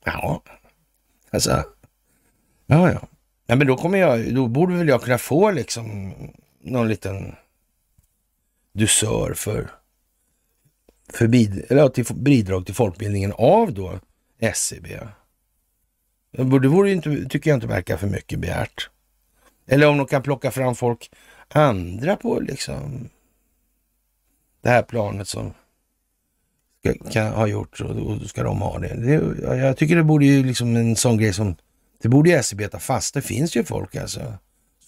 Ja, 0.04 0.44
alltså, 1.30 1.64
ja, 2.66 2.92
ja. 2.92 3.08
ja 3.46 3.56
men 3.56 3.68
då 3.68 3.78
kommer 3.78 3.98
jag, 3.98 4.36
då 4.36 4.48
borde 4.48 4.76
väl 4.76 4.88
jag 4.88 5.02
kunna 5.04 5.18
få 5.18 5.52
liksom 5.52 6.14
någon 6.64 6.88
liten 6.88 7.36
dusör 8.74 9.34
för, 9.34 9.72
för 11.14 11.28
bid, 11.28 11.66
eller 11.70 11.90
till 11.90 12.06
bidrag 12.16 12.66
till 12.66 12.76
folkbildningen 12.76 13.34
av 13.38 13.74
då 13.74 14.00
SCB. 14.40 15.00
Det 16.32 16.68
vore 16.68 16.90
ju 16.90 16.96
inte, 16.96 17.26
tycker 17.30 17.50
jag 17.50 17.58
inte 17.58 17.68
verkar 17.68 17.98
för 17.98 18.08
mycket 18.08 18.40
begärt. 18.40 18.90
Eller 19.68 19.88
om 19.88 19.98
de 19.98 20.08
kan 20.08 20.22
plocka 20.22 20.52
fram 20.52 20.76
folk 20.76 21.12
andra 21.48 22.16
på 22.16 22.40
liksom 22.40 23.10
det 24.62 24.70
här 24.70 24.84
planet 24.84 25.28
som 25.28 25.54
ska, 26.80 27.10
kan 27.10 27.34
ha 27.34 27.48
gjort 27.48 27.82
och 27.82 27.96
då 27.96 28.28
ska 28.28 28.44
de 28.44 28.62
ha 28.62 28.80
det. 28.80 28.96
det. 28.96 29.58
Jag 29.58 29.78
tycker 29.78 29.96
det 29.96 30.04
borde 30.04 30.26
ju 30.26 30.44
liksom 30.44 30.76
en 30.76 30.96
sån 30.96 31.18
grej 31.18 31.34
som, 31.34 31.56
det 32.02 32.10
borde 32.10 32.30
ju 32.30 32.36
SCB 32.36 32.68
ta 32.68 32.80
fast. 32.80 33.14
Det 33.14 33.22
finns 33.22 33.56
ju 33.56 33.64
folk 33.64 33.96
alltså 33.96 34.34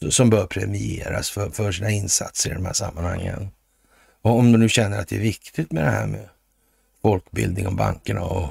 som 0.09 0.29
bör 0.29 0.45
premieras 0.45 1.29
för, 1.29 1.49
för 1.49 1.71
sina 1.71 1.89
insatser 1.89 2.51
i 2.51 2.53
de 2.53 2.65
här 2.65 2.73
sammanhangen. 2.73 3.49
Och 4.23 4.39
om 4.39 4.51
de 4.51 4.57
nu 4.57 4.69
känner 4.69 4.99
att 4.99 5.07
det 5.07 5.15
är 5.15 5.19
viktigt 5.19 5.71
med 5.71 5.83
det 5.83 5.89
här 5.89 6.07
med 6.07 6.29
folkbildning 7.01 7.67
om 7.67 7.75
bankerna 7.75 8.21
och 8.21 8.49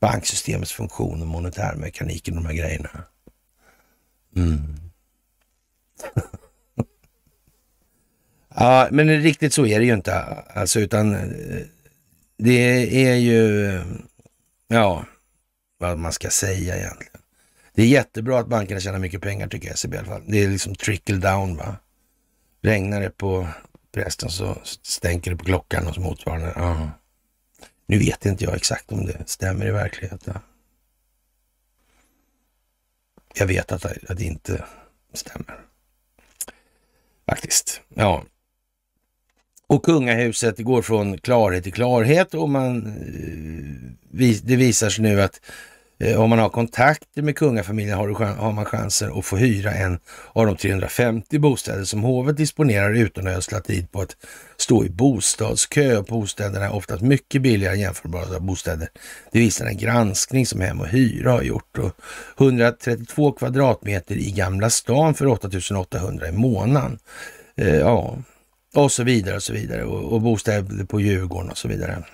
banksystemets 0.00 0.72
funktion 0.72 1.20
och 1.22 1.26
monetärmekaniken 1.26 2.36
och 2.36 2.42
de 2.42 2.48
här 2.48 2.56
grejerna. 2.56 2.90
Mm. 4.36 4.76
Ja, 8.58 8.88
men 8.90 9.22
riktigt 9.22 9.52
så 9.52 9.66
är 9.66 9.78
det 9.78 9.86
ju 9.86 9.94
inte 9.94 10.14
alltså, 10.54 10.80
utan 10.80 11.14
eh, 11.14 11.66
det 12.38 13.06
är 13.06 13.14
ju, 13.14 13.80
ja, 14.68 15.04
vad 15.78 15.98
man 15.98 16.12
ska 16.12 16.30
säga 16.30 16.76
egentligen. 16.76 17.20
Det 17.74 17.82
är 17.82 17.86
jättebra 17.86 18.38
att 18.38 18.48
bankerna 18.48 18.80
tjänar 18.80 18.98
mycket 18.98 19.20
pengar 19.20 19.48
tycker 19.48 19.68
jag 19.68 19.78
SEB 19.78 19.94
i 19.94 19.98
alla 19.98 20.06
fall. 20.06 20.22
Det 20.26 20.44
är 20.44 20.48
liksom 20.48 20.74
trickle 20.74 21.16
down 21.16 21.56
va. 21.56 21.76
Regnar 22.62 23.00
det 23.00 23.10
på 23.10 23.48
prästen 23.96 24.30
så 24.30 24.58
stänker 24.82 25.30
det 25.30 25.36
på 25.36 25.44
klockan 25.44 25.86
och 25.86 25.94
så 25.94 26.00
motsvarande. 26.00 26.52
Ja. 26.56 26.90
Nu 27.86 27.98
vet 27.98 28.26
inte 28.26 28.44
jag 28.44 28.56
exakt 28.56 28.92
om 28.92 29.06
det 29.06 29.28
stämmer 29.28 29.66
i 29.66 29.70
verkligheten. 29.70 30.38
Jag 33.34 33.46
vet 33.46 33.72
att 33.72 33.86
det 34.08 34.24
inte 34.24 34.64
stämmer. 35.14 35.60
Faktiskt. 37.26 37.80
Ja, 37.88 38.24
och 39.66 39.84
kungahuset 39.84 40.58
går 40.58 40.82
från 40.82 41.18
klarhet 41.18 41.64
till 41.64 41.72
klarhet 41.72 42.34
och 42.34 42.48
man, 42.48 42.86
eh, 42.86 44.36
det 44.42 44.56
visar 44.56 44.90
sig 44.90 45.02
nu 45.02 45.22
att 45.22 45.40
Eh, 45.98 46.20
om 46.20 46.30
man 46.30 46.38
har 46.38 46.48
kontakter 46.48 47.22
med 47.22 47.36
kungafamiljen 47.36 47.98
har, 47.98 48.08
har 48.34 48.52
man 48.52 48.64
chansen 48.64 49.12
att 49.12 49.24
få 49.24 49.36
hyra 49.36 49.72
en 49.72 49.98
av 50.32 50.46
de 50.46 50.56
350 50.56 51.38
bostäder 51.38 51.84
som 51.84 52.02
hovet 52.02 52.36
disponerar 52.36 52.94
utan 52.94 53.26
att 53.26 53.36
ödsla 53.36 53.60
tid 53.60 53.92
på 53.92 54.00
att 54.00 54.16
stå 54.56 54.84
i 54.84 54.90
bostadskö. 54.90 56.02
Bostäderna 56.02 56.64
är 56.64 56.74
oftast 56.74 57.02
mycket 57.02 57.42
billigare 57.42 57.74
än 57.74 57.80
jämförbara 57.80 58.40
bostäder. 58.40 58.88
Det 59.32 59.38
visar 59.38 59.66
en 59.66 59.76
granskning 59.76 60.46
som 60.46 60.60
Hem 60.60 60.80
och 60.80 60.88
Hyra 60.88 61.32
har 61.32 61.42
gjort. 61.42 61.78
Och 61.78 61.92
132 62.40 63.32
kvadratmeter 63.32 64.14
i 64.14 64.30
Gamla 64.30 64.70
stan 64.70 65.14
för 65.14 65.26
8800 65.26 66.28
i 66.28 66.32
månaden. 66.32 66.98
Eh, 67.56 67.76
ja, 67.76 68.18
och 68.74 68.92
så 68.92 69.04
vidare 69.04 69.36
och 69.36 69.42
så 69.42 69.52
vidare. 69.52 69.84
Och, 69.84 70.12
och 70.12 70.20
bostäder 70.20 70.84
på 70.84 71.00
Djurgården 71.00 71.50
och 71.50 71.58
så 71.58 71.68
vidare. 71.68 72.04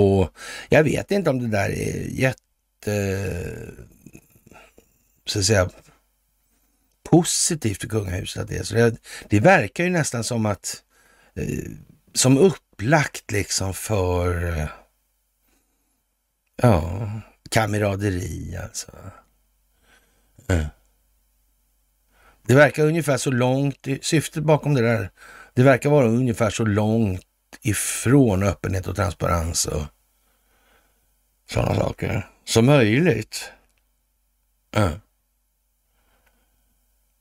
Och 0.00 0.30
jag 0.68 0.84
vet 0.84 1.10
inte 1.10 1.30
om 1.30 1.38
det 1.38 1.48
där 1.48 1.70
är 1.70 2.06
jätte, 2.10 3.36
så 5.26 5.38
att 5.38 5.44
säga, 5.44 5.70
positivt 7.10 7.80
för 7.80 7.88
kungahuset. 7.88 8.42
Att 8.42 8.48
det, 8.48 8.56
är. 8.56 8.62
Så 8.62 8.74
det, 8.74 8.96
det 9.28 9.40
verkar 9.40 9.84
ju 9.84 9.90
nästan 9.90 10.24
som 10.24 10.46
att, 10.46 10.82
eh, 11.34 11.70
som 12.14 12.38
upplagt 12.38 13.30
liksom 13.30 13.74
för, 13.74 14.58
eh, 14.58 14.68
ja, 16.56 17.10
kameraderi 17.50 18.56
alltså. 18.62 18.92
Mm. 20.48 20.66
Det 22.42 22.54
verkar 22.54 22.86
ungefär 22.86 23.16
så 23.16 23.30
långt, 23.30 23.86
syftet 24.00 24.42
bakom 24.42 24.74
det 24.74 24.82
där, 24.82 25.10
det 25.54 25.62
verkar 25.62 25.90
vara 25.90 26.06
ungefär 26.06 26.50
så 26.50 26.64
långt 26.64 27.26
ifrån 27.62 28.42
öppenhet 28.42 28.86
och 28.86 28.96
transparens 28.96 29.66
och 29.66 29.82
sådana 31.50 31.74
saker 31.74 32.28
som 32.44 32.66
möjligt. 32.66 33.52
Ja. 34.70 34.90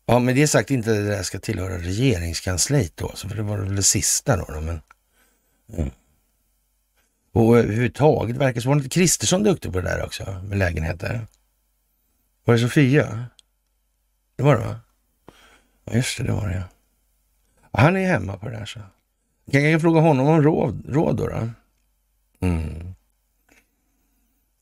ja, 0.05 0.19
med 0.19 0.35
det 0.35 0.47
sagt 0.47 0.71
inte 0.71 0.89
det 0.93 1.07
där 1.07 1.23
ska 1.23 1.39
tillhöra 1.39 1.77
regeringskansliet 1.77 2.97
då, 2.97 3.09
för 3.15 3.35
det 3.35 3.41
var 3.41 3.57
väl 3.57 3.75
det 3.75 3.83
sista 3.83 4.37
då. 4.37 4.61
Men, 4.61 4.81
Mm. 5.77 5.89
Och 7.31 7.57
överhuvudtaget 7.57 8.37
verkar 8.37 8.61
så. 8.61 8.69
Var 8.69 8.75
inte 8.75 8.89
Kristersson 8.89 9.43
duktig 9.43 9.73
på 9.73 9.81
det 9.81 9.89
där 9.89 10.05
också, 10.05 10.41
med 10.43 10.57
lägenheter. 10.57 11.27
Var 12.43 12.53
det 12.53 12.59
Sofia? 12.59 13.25
Det 14.35 14.43
var 14.43 14.55
det 14.55 14.65
va? 14.65 14.79
Ja, 15.85 15.93
just 15.93 16.17
det, 16.17 16.23
det 16.23 16.31
var 16.31 16.47
det. 16.47 16.55
ja. 16.55 16.63
Han 17.71 17.97
är 17.97 18.07
hemma 18.07 18.37
på 18.37 18.49
det 18.49 18.57
där 18.57 18.65
så. 18.65 18.79
Kan 19.51 19.71
jag 19.71 19.81
fråga 19.81 19.99
honom 19.99 20.27
om 20.27 20.43
råd, 20.43 20.83
råd 20.87 21.17
då? 21.17 21.27
då? 21.27 21.49
Mm. 22.39 22.95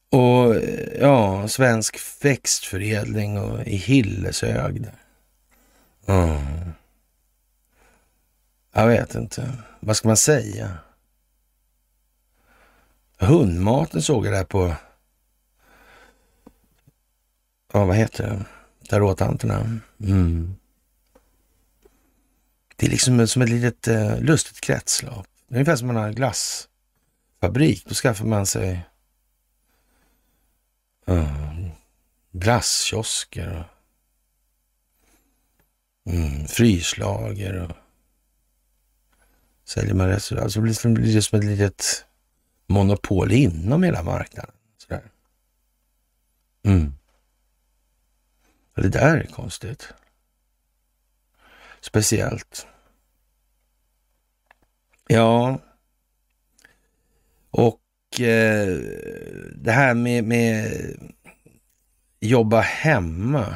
Och 0.09 0.55
ja, 0.99 1.47
svensk 1.47 1.97
växtförädling 2.21 3.39
och 3.39 3.67
i 3.67 3.75
Hilleshög. 3.75 4.85
Mm. 6.05 6.71
Jag 8.73 8.87
vet 8.87 9.15
inte. 9.15 9.53
Vad 9.79 9.97
ska 9.97 10.07
man 10.07 10.17
säga? 10.17 10.77
Hundmaten 13.19 14.01
såg 14.01 14.25
jag 14.25 14.33
där 14.33 14.43
på... 14.43 14.73
Ja, 17.73 17.85
vad 17.85 17.95
heter 17.95 18.23
det? 18.23 18.45
Tarotanterna. 18.89 19.79
Mm. 20.03 20.55
Det 22.79 22.85
är 22.85 22.89
liksom 22.89 23.27
som 23.27 23.41
ett 23.41 23.49
litet 23.49 23.87
eh, 23.87 24.19
lustigt 24.19 24.61
kretslopp. 24.61 25.27
Det 25.47 25.53
är 25.53 25.57
ungefär 25.57 25.75
som 25.75 25.87
man 25.87 25.95
har 25.95 26.07
en 26.07 26.15
glassfabrik. 26.15 27.85
Då 27.87 27.93
skaffar 27.93 28.25
man 28.25 28.45
sig 28.45 28.85
uh, 31.09 31.67
glasskiosker 32.31 33.69
och 36.05 36.11
mm, 36.13 36.47
fryslager 36.47 37.61
och 37.61 37.77
säljer 39.65 39.93
man 39.93 40.07
restaurang. 40.07 40.41
Så 40.41 40.61
alltså 40.61 40.89
blir 40.89 41.13
det 41.15 41.21
som 41.21 41.39
ett 41.39 41.45
litet 41.45 42.05
monopol 42.67 43.31
inom 43.31 43.83
hela 43.83 44.03
marknaden. 44.03 44.55
Sådär. 44.77 45.11
Mm. 46.63 46.93
Det 48.75 48.89
där 48.89 49.17
är 49.17 49.25
konstigt. 49.25 49.93
Speciellt. 51.81 52.67
Ja. 55.07 55.59
Och 57.51 58.21
eh, 58.21 58.77
det 59.55 59.71
här 59.71 59.93
med, 59.93 60.23
med 60.23 60.71
jobba 62.19 62.61
hemma. 62.61 63.55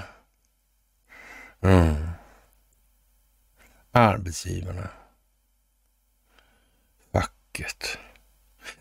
Mm. 1.62 1.96
Arbetsgivarna. 3.92 4.90
Facket. 7.14 7.98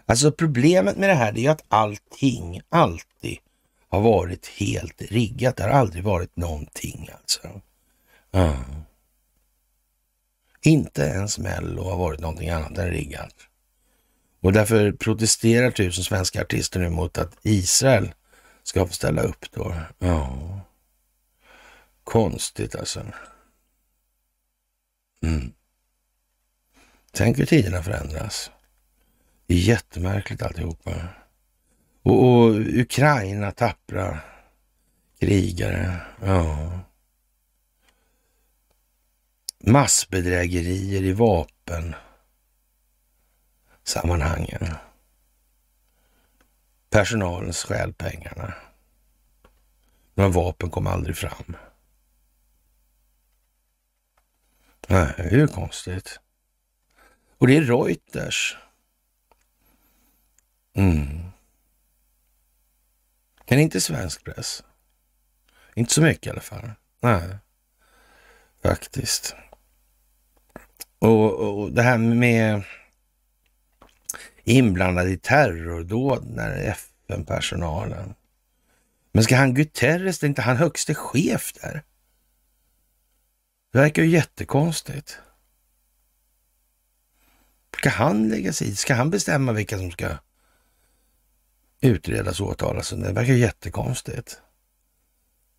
Alltså 0.07 0.33
problemet 0.33 0.97
med 0.97 1.09
det 1.09 1.15
här 1.15 1.39
är 1.39 1.51
att 1.51 1.65
allting 1.69 2.61
alltid 2.69 3.39
har 3.89 4.01
varit 4.01 4.47
helt 4.47 5.03
riggat. 5.03 5.57
Det 5.57 5.62
har 5.62 5.71
aldrig 5.71 6.05
varit 6.05 6.37
någonting 6.37 7.09
alltså. 7.12 7.61
Mm. 8.33 8.85
Inte 10.62 11.03
ens 11.03 11.39
Mello 11.39 11.82
har 11.82 11.97
varit 11.97 12.20
någonting 12.20 12.49
annat 12.49 12.78
än 12.78 12.91
riggat. 12.91 13.35
Och 14.41 14.53
därför 14.53 14.93
protesterar 14.93 15.70
tusen 15.70 16.05
svenska 16.05 16.41
artister 16.41 16.81
nu 16.81 16.89
mot 16.89 17.19
att 17.19 17.37
Israel 17.43 18.12
ska 18.62 18.87
få 18.87 18.93
ställa 18.93 19.23
upp 19.23 19.47
då. 19.53 19.77
Ja. 19.99 20.61
Konstigt 22.05 22.74
alltså. 22.74 23.03
Mm. 25.24 25.53
Tänk 27.12 27.39
hur 27.39 27.47
tiderna 27.47 27.82
förändras. 27.82 28.51
Det 29.47 29.55
är 29.55 29.59
jättemärkligt 29.59 30.43
alltihopa. 30.43 30.95
Och, 32.03 32.24
och 32.24 32.51
Ukraina 32.57 33.51
tappra 33.53 34.19
krigare. 35.20 35.97
Ja. 36.24 36.70
Massbedrägerier 39.61 41.03
i 41.03 41.12
vapen 41.12 41.95
sammanhangen. 43.82 44.74
Personalen 46.91 47.53
stjäl 47.53 47.93
pengarna. 47.93 48.55
Några 50.15 50.31
vapen 50.31 50.70
kom 50.70 50.87
aldrig 50.87 51.16
fram. 51.16 51.57
Nej, 54.89 55.15
det 55.16 55.23
är 55.23 55.39
ju 55.39 55.49
konstigt. 55.49 56.20
Och 57.39 57.47
det 57.47 57.57
är 57.57 57.62
Reuters. 57.62 58.57
Mm. 60.74 61.31
Men 63.49 63.59
inte 63.59 63.81
svensk 63.81 64.24
press. 64.24 64.65
Inte 65.74 65.95
så 65.95 66.03
mycket 66.03 66.27
i 66.27 66.31
alla 66.31 66.41
fall. 66.41 66.70
Nej, 67.01 67.39
faktiskt. 68.62 69.35
Och, 71.01 71.35
och 71.35 71.73
det 71.73 71.83
här 71.83 71.99
med 71.99 72.63
inblandad 74.45 75.09
i 75.09 75.17
terrordåd 75.17 76.27
när 76.31 76.51
FN-personalen. 76.51 78.15
Men 79.13 79.25
ska 79.25 79.37
han 79.37 79.55
Guterres, 79.55 80.23
är 80.23 80.27
inte 80.27 80.43
han 80.43 80.57
högste 80.57 80.95
chef 80.95 81.53
där? 81.53 81.83
Det 83.73 83.79
verkar 83.79 84.03
ju 84.03 84.09
jättekonstigt. 84.09 85.19
Ska 87.79 87.91
han 87.91 88.29
lägga 88.29 88.53
sig 88.53 88.69
i? 88.69 88.77
Ska 88.77 88.95
han 88.95 89.11
bestämma 89.11 89.53
vilka 89.53 89.79
som 89.79 89.91
ska 89.91 90.09
utredas 91.81 92.41
och 92.41 92.49
åtalas? 92.49 92.91
Det 92.91 93.13
verkar 93.13 93.33
jättekonstigt. 93.33 94.41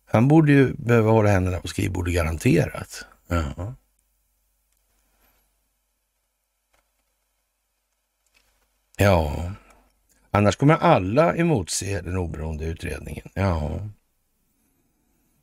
Han 0.06 0.28
borde 0.28 0.52
ju 0.52 0.74
behöva 0.74 1.10
hålla 1.10 1.30
händerna 1.30 1.60
på 1.60 1.68
skrivbordet 1.68 2.14
garanterat. 2.14 3.04
Ja. 3.26 3.74
Ja, 9.02 9.52
annars 10.30 10.56
kommer 10.56 10.74
alla 10.74 11.34
emotse 11.34 12.00
den 12.00 12.16
oberoende 12.16 12.64
utredningen. 12.64 13.28
Ja. 13.34 13.88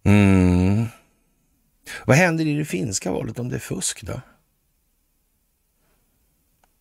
Mm. 0.04 0.86
Vad 2.06 2.18
händer 2.18 2.46
i 2.46 2.58
det 2.58 2.66
finska 2.66 3.12
valet 3.12 3.40
om 3.40 3.50
det 3.50 3.56
är 3.56 3.60
fusk 3.60 4.04
då? 4.04 4.22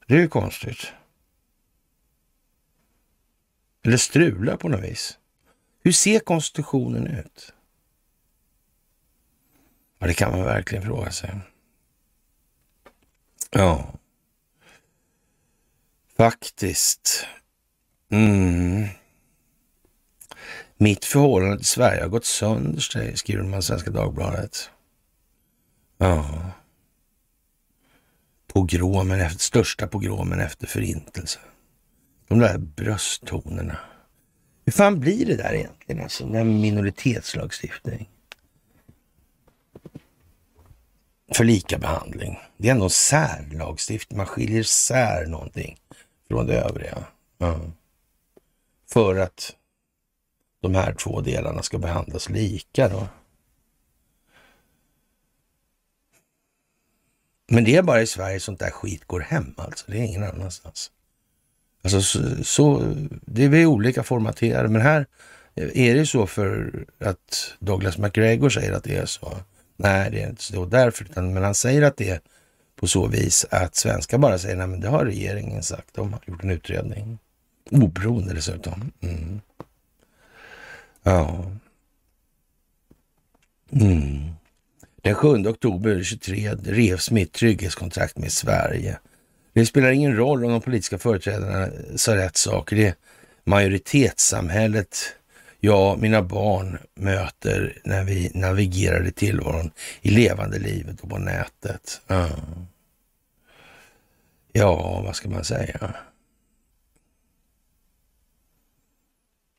Det 0.07 0.15
är 0.15 0.19
ju 0.19 0.29
konstigt. 0.29 0.93
Eller 3.85 3.97
strula 3.97 4.57
på 4.57 4.69
något 4.69 4.85
vis. 4.85 5.19
Hur 5.83 5.93
ser 5.93 6.19
konstitutionen 6.19 7.07
ut? 7.07 7.55
Ja, 9.99 10.07
det 10.07 10.15
kan 10.15 10.31
man 10.31 10.45
verkligen 10.45 10.85
fråga 10.85 11.11
sig. 11.11 11.41
Ja. 13.51 13.98
Faktiskt. 16.19 17.27
Mm. 18.11 18.87
Mitt 20.77 21.05
förhållande 21.05 21.57
till 21.57 21.67
Sverige 21.67 22.03
har 22.03 22.09
gått 22.09 22.25
sönder, 22.25 23.15
skriver 23.17 23.43
man 23.43 23.59
i 23.59 23.63
Svenska 23.63 23.91
Dagbladet. 23.91 24.71
Ja. 25.99 26.51
Pogromen, 28.47 29.21
efter, 29.21 29.39
största 29.39 29.87
pogromen 29.87 30.41
efter 30.41 30.67
förintelsen. 30.67 31.43
De 32.29 32.39
där 32.39 32.59
brösttonerna. 32.59 33.79
Hur 34.65 34.73
fan 34.73 35.01
blir 35.01 35.27
det 35.27 35.37
där 35.37 35.55
egentligen, 35.55 36.03
alltså, 36.03 36.27
den 36.27 36.61
minoritetslagstiftning? 36.61 38.09
För 41.33 41.45
lika 41.45 41.79
behandling. 41.79 42.39
Det 42.57 42.69
är 42.69 42.73
ändå 42.73 42.85
en 42.85 42.91
särlagstiftning. 42.91 44.17
Man 44.17 44.27
skiljer 44.27 44.63
sär 44.63 45.27
någonting 45.27 45.79
från 46.29 46.47
det 46.47 46.61
övriga. 46.61 47.05
Ja. 47.39 47.61
För 48.93 49.17
att 49.17 49.57
de 50.61 50.75
här 50.75 50.95
två 50.95 51.21
delarna 51.21 51.63
ska 51.63 51.79
behandlas 51.79 52.29
lika 52.29 52.89
då. 52.89 53.09
Men 57.51 57.65
det 57.65 57.77
är 57.77 57.83
bara 57.83 58.03
i 58.03 58.07
Sverige 58.07 58.41
sånt 58.41 58.61
där 58.61 58.71
skit 58.71 59.05
går 59.05 59.21
hem 59.21 59.55
alltså. 59.57 59.85
Det 59.89 59.99
är 59.99 60.03
ingen 60.03 60.25
annanstans. 60.25 60.91
Alltså 61.83 62.03
så, 62.03 62.45
så 62.45 62.95
det 63.27 63.45
är 63.45 63.67
olika 63.67 64.03
formaterade, 64.03 64.69
men 64.69 64.81
här 64.81 65.07
är 65.55 65.95
det 65.95 66.07
så 66.07 66.27
för 66.27 66.85
att 66.99 67.57
Douglas 67.59 67.99
McGregor 67.99 68.49
säger 68.49 68.73
att 68.73 68.85
det 68.85 68.97
är 68.97 69.07
så. 69.07 69.37
Nej, 69.77 70.11
det 70.11 70.23
är 70.23 70.29
inte 70.29 70.43
så 70.43 70.65
därför, 70.65 71.05
utan, 71.05 71.35
men 71.35 71.43
han 71.43 71.55
säger 71.55 71.83
att 71.83 71.97
det 71.97 72.11
är 72.11 72.21
på 72.79 72.87
så 72.87 73.07
vis 73.07 73.47
att 73.51 73.77
svenskar 73.77 74.19
bara 74.19 74.39
säger, 74.39 74.57
nej 74.57 74.67
men 74.67 74.81
det 74.81 74.89
har 74.89 75.05
regeringen 75.05 75.63
sagt, 75.63 75.95
de 75.95 76.13
har 76.13 76.21
gjort 76.27 76.45
en 76.45 76.51
utredning. 76.51 77.19
Oberoende 77.71 78.35
dessutom. 78.35 78.93
Mm. 79.01 79.41
Ja. 81.03 81.45
Mm. 83.73 84.31
Den 85.03 85.15
7 85.15 85.29
oktober 85.47 86.03
23 86.03 86.55
revs 86.65 87.11
mitt 87.11 87.33
trygghetskontrakt 87.33 88.19
med 88.19 88.33
Sverige. 88.33 88.99
Det 89.53 89.67
spelar 89.67 89.91
ingen 89.91 90.17
roll 90.17 90.45
om 90.45 90.51
de 90.51 90.61
politiska 90.61 90.99
företrädarna 90.99 91.69
sa 91.97 92.17
rätt 92.17 92.37
saker. 92.37 92.77
Det 92.77 92.95
majoritetssamhället 93.45 94.97
jag 95.61 95.99
mina 95.99 96.23
barn 96.23 96.79
möter 96.95 97.81
när 97.85 98.05
vi 98.05 98.31
navigerar 98.35 99.07
i 99.07 99.13
tillvaron 99.13 99.71
i 100.01 100.11
levande 100.11 100.59
livet 100.59 101.01
och 101.01 101.11
på 101.11 101.19
nätet. 101.19 102.01
Ja, 102.07 102.29
ja 104.53 105.01
vad 105.05 105.17
ska 105.17 105.29
man 105.29 105.45
säga? 105.45 105.95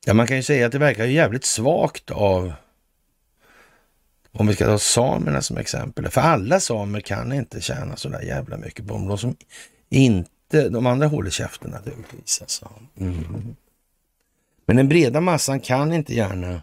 Ja, 0.05 0.13
man 0.13 0.27
kan 0.27 0.37
ju 0.37 0.43
säga 0.43 0.65
att 0.65 0.71
det 0.71 0.79
verkar 0.79 1.05
jävligt 1.05 1.45
svagt 1.45 2.11
av, 2.11 2.53
om 4.31 4.47
vi 4.47 4.55
ska 4.55 4.65
ta 4.65 4.79
samerna 4.79 5.41
som 5.41 5.57
exempel, 5.57 6.09
för 6.09 6.21
alla 6.21 6.59
samer 6.59 7.01
kan 7.01 7.33
inte 7.33 7.61
tjäna 7.61 7.95
så 7.95 8.09
där 8.09 8.21
jävla 8.21 8.57
mycket 8.57 8.87
på 8.87 8.93
om 8.93 9.07
De 9.07 9.17
som 9.17 9.35
inte, 9.89 10.69
de 10.69 10.85
andra 10.85 11.07
håller 11.07 11.29
käften 11.29 11.71
naturligtvis. 11.71 12.41
Alltså. 12.41 12.71
Mm. 12.97 13.55
Men 14.69 14.75
den 14.75 14.89
breda 14.89 15.21
massan 15.21 15.59
kan 15.59 15.93
inte 15.93 16.13
gärna, 16.13 16.61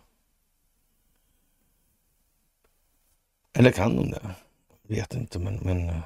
eller 3.52 3.70
kan 3.70 3.96
de 3.96 4.10
det? 4.10 4.34
Vet 4.82 5.14
inte, 5.14 5.38
men, 5.38 5.56
men 5.56 6.00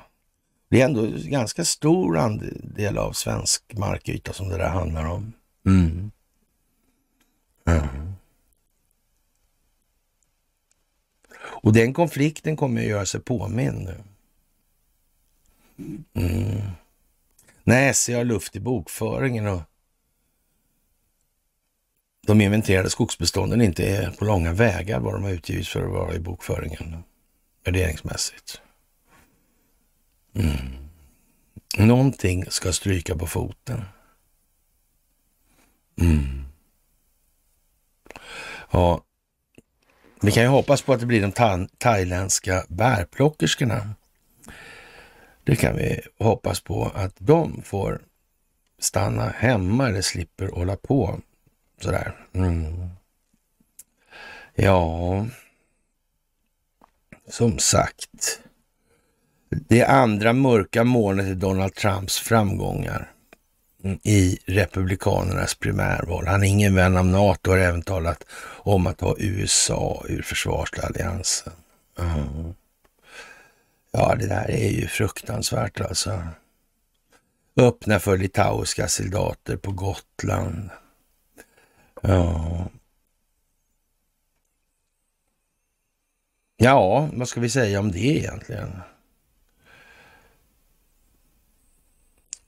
det 0.69 0.81
är 0.81 0.85
ändå 0.85 1.07
ganska 1.15 1.65
stor 1.65 2.19
andel 2.19 2.99
av 2.99 3.13
svensk 3.13 3.73
markyta 3.73 4.33
som 4.33 4.49
det 4.49 4.57
där 4.57 4.69
handlar 4.69 5.05
om. 5.05 5.33
Mm. 5.67 6.11
Mm. 7.67 8.13
Och 11.41 11.73
den 11.73 11.95
konflikten 11.95 12.57
kommer 12.57 12.81
att 12.81 12.89
göra 12.89 13.07
sig 13.07 13.21
påmind 13.21 13.85
nu. 13.85 14.03
Mm. 16.15 16.61
När 17.65 17.93
SE 17.93 18.15
har 18.15 18.25
luft 18.25 18.57
i 18.57 18.61
bokföringen 18.61 19.47
och 19.47 19.63
de 22.27 22.41
inventerade 22.41 22.91
skogsbestånden 22.91 23.61
inte 23.61 23.87
är 23.87 24.11
på 24.11 24.25
långa 24.25 24.53
vägar 24.53 25.01
vad 25.01 25.15
de 25.15 25.23
har 25.23 25.31
utgivits 25.31 25.69
för 25.69 25.85
att 25.85 25.93
vara 25.93 26.15
i 26.15 26.19
bokföringen 26.19 27.05
värderingsmässigt. 27.65 28.61
Mm. 30.35 30.57
Någonting 31.79 32.45
ska 32.49 32.73
stryka 32.73 33.17
på 33.17 33.27
foten. 33.27 33.85
Mm. 36.01 36.45
Ja, 38.71 39.05
vi 40.23 40.33
kan 40.33 40.43
ju 40.43 40.49
hoppas 40.49 40.83
på 40.83 40.93
att 40.93 41.01
det 41.01 41.07
blir 41.07 41.23
de 41.23 41.33
tha 41.33 41.69
thailändska 41.79 42.65
bärplockerskorna. 42.69 43.95
Det 45.45 45.57
kan 45.57 45.77
vi 45.77 46.01
hoppas 46.19 46.61
på 46.61 46.93
att 46.95 47.15
de 47.19 47.63
får 47.63 48.03
stanna 48.79 49.29
hemma 49.29 49.89
eller 49.89 50.03
slipper 50.03 50.49
hålla 50.49 50.77
på 50.77 51.21
sådär. 51.83 52.13
Mm. 52.33 52.91
Ja, 54.55 55.27
som 57.29 57.59
sagt. 57.59 58.41
Det 59.51 59.85
andra 59.85 60.33
mörka 60.33 60.85
molnet 60.85 61.27
är 61.27 61.35
Donald 61.35 61.75
Trumps 61.75 62.19
framgångar 62.19 63.13
mm, 63.85 63.99
i 64.03 64.39
Republikanernas 64.47 65.55
primärval. 65.55 66.27
Han 66.27 66.43
är 66.43 66.49
ingen 66.49 66.75
vän 66.75 66.97
av 66.97 67.07
NATO 67.07 67.51
och 67.51 67.57
har 67.57 67.65
även 67.65 67.83
talat 67.83 68.25
om 68.63 68.87
att 68.87 68.99
ta 68.99 69.17
USA 69.19 70.05
ur 70.09 70.23
försvarsalliansen. 70.23 71.53
Mm. 71.99 72.55
Ja, 73.93 74.15
det 74.15 74.27
där 74.27 74.51
är 74.51 74.71
ju 74.71 74.87
fruktansvärt 74.87 75.81
alltså. 75.81 76.23
Öppna 77.57 77.99
för 77.99 78.19
litauiska 78.19 78.89
soldater 78.89 79.57
på 79.57 79.73
Gotland. 79.73 80.71
Ja. 82.01 82.69
Ja, 86.57 87.09
vad 87.13 87.29
ska 87.29 87.41
vi 87.41 87.51
säga 87.51 87.81
om 87.81 87.93
det 87.93 87.99
egentligen? 87.99 88.81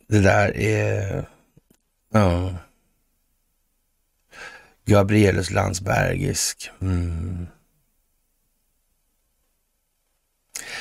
Det 0.07 0.21
där 0.21 0.57
är... 0.57 1.27
Ja. 2.09 2.55
Gabrielus 4.85 5.51
Landsbergisk. 5.51 6.71
Mm. 6.81 7.47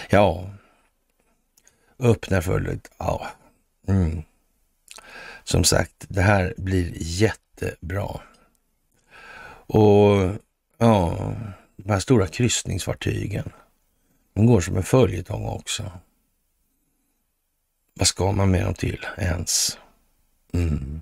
Ja. 0.10 0.54
Öppnar 2.00 2.42
för. 2.42 2.80
Ja. 2.98 3.28
Mm. 3.88 4.24
Som 5.44 5.64
sagt, 5.64 6.06
det 6.08 6.22
här 6.22 6.54
blir 6.58 6.92
jättebra. 6.96 8.22
Och 9.74 10.36
ja, 10.78 11.34
de 11.76 11.92
här 11.92 12.00
stora 12.00 12.28
kryssningsfartygen, 12.28 13.52
de 14.34 14.46
går 14.46 14.62
som 14.62 14.78
en 14.78 14.84
följetong 14.84 15.46
också. 15.46 15.92
Vad 17.94 18.08
ska 18.08 18.32
man 18.32 18.52
med 18.52 18.66
dem 18.66 18.74
till 18.74 19.06
ens? 19.18 19.78
Mm. 20.54 21.00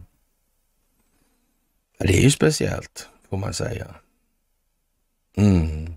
Det 1.98 2.18
är 2.18 2.22
ju 2.22 2.32
speciellt, 2.32 3.10
får 3.30 3.38
man 3.38 3.54
säga. 3.54 3.96
Mm. 5.36 5.94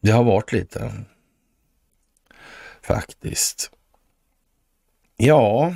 Det 0.00 0.10
har 0.10 0.24
varit 0.24 0.52
lite, 0.52 0.92
faktiskt. 2.82 3.70
Ja, 5.16 5.74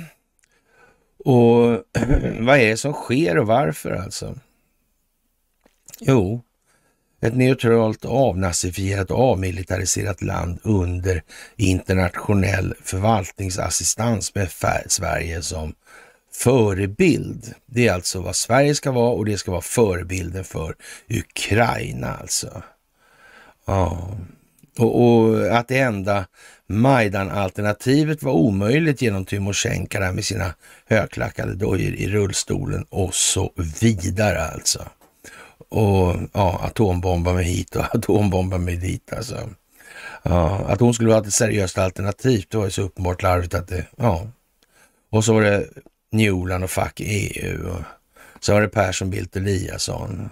och 1.25 1.83
vad 2.39 2.57
är 2.57 2.69
det 2.69 2.77
som 2.77 2.93
sker 2.93 3.37
och 3.37 3.47
varför 3.47 3.91
alltså? 3.91 4.35
Jo, 5.99 6.41
ett 7.21 7.35
neutralt, 7.35 8.05
avnazifierat 8.05 9.11
och 9.11 9.19
avmilitariserat 9.19 10.21
land 10.21 10.59
under 10.63 11.23
internationell 11.55 12.73
förvaltningsassistans 12.83 14.35
med 14.35 14.51
Sverige 14.87 15.41
som 15.41 15.73
förebild. 16.33 17.53
Det 17.65 17.87
är 17.87 17.93
alltså 17.93 18.21
vad 18.21 18.35
Sverige 18.35 18.75
ska 18.75 18.91
vara 18.91 19.11
och 19.11 19.25
det 19.25 19.37
ska 19.37 19.51
vara 19.51 19.61
förebilden 19.61 20.43
för 20.43 20.75
Ukraina 21.09 22.15
alltså. 22.15 22.63
Ja. 23.65 24.11
Och, 24.79 25.01
och 25.01 25.47
att 25.57 25.67
det 25.67 25.79
enda 25.79 26.25
Majdan-alternativet 26.67 28.23
var 28.23 28.31
omöjligt 28.31 29.01
genom 29.01 29.25
Tymosjenko 29.25 29.99
med 29.99 30.25
sina 30.25 30.53
högklackade 30.85 31.55
dojor 31.55 31.93
i 31.93 32.07
rullstolen 32.07 32.85
och 32.89 33.15
så 33.15 33.53
vidare 33.81 34.41
alltså 34.41 34.89
och 35.69 36.15
ja, 36.33 36.59
atombomba 36.63 37.33
mig 37.33 37.43
hit 37.43 37.75
och 37.75 37.85
atombomba 37.95 38.57
mig 38.57 38.77
dit. 38.77 39.13
Alltså. 39.13 39.49
Ja, 40.23 40.65
att 40.67 40.79
hon 40.79 40.93
skulle 40.93 41.09
vara 41.09 41.21
ett 41.21 41.33
seriöst 41.33 41.77
alternativ, 41.77 42.45
det 42.49 42.57
var 42.57 42.65
ju 42.65 42.71
så 42.71 42.81
uppenbart 42.81 43.21
larvigt 43.21 43.53
att 43.53 43.67
det, 43.67 43.85
ja. 43.97 44.27
Och 45.09 45.25
så 45.25 45.33
var 45.33 45.41
det 45.41 45.65
Newland 46.11 46.63
och 46.63 46.69
fack 46.69 47.01
EU 47.05 47.69
och 47.69 47.81
så 48.39 48.53
var 48.53 48.61
det 48.61 48.67
Persson, 48.67 49.09
Bildt 49.09 49.35
Eliasson. 49.35 50.29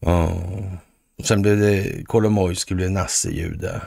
Ja. 0.00 0.32
Sen 1.22 1.42
blev 1.42 1.58
det 1.58 2.04
Kolomojski 2.06 2.74
blev 2.74 2.90
nassejude. 2.90 3.82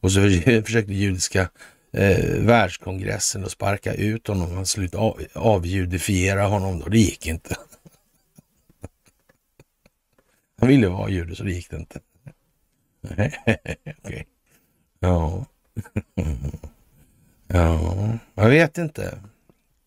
Och 0.00 0.12
så 0.12 0.20
försökte 0.64 0.92
judiska 0.92 1.50
eh, 1.92 2.40
världskongressen 2.40 3.44
att 3.44 3.50
sparka 3.50 3.94
ut 3.94 4.26
honom. 4.26 4.54
Man 4.54 4.66
skulle 4.66 4.88
av, 4.98 5.22
avjudifiera 5.34 6.46
honom 6.46 6.80
då. 6.80 6.88
Det 6.88 6.98
gick 6.98 7.26
inte. 7.26 7.56
Han 10.60 10.68
ville 10.68 10.88
vara 10.88 11.10
jude 11.10 11.36
så 11.36 11.42
det 11.42 11.52
gick 11.52 11.70
det 11.70 11.76
inte. 11.76 12.00
okay. 14.04 14.24
Ja. 15.00 15.46
ja, 17.46 18.18
jag 18.34 18.48
vet 18.48 18.78
inte. 18.78 19.18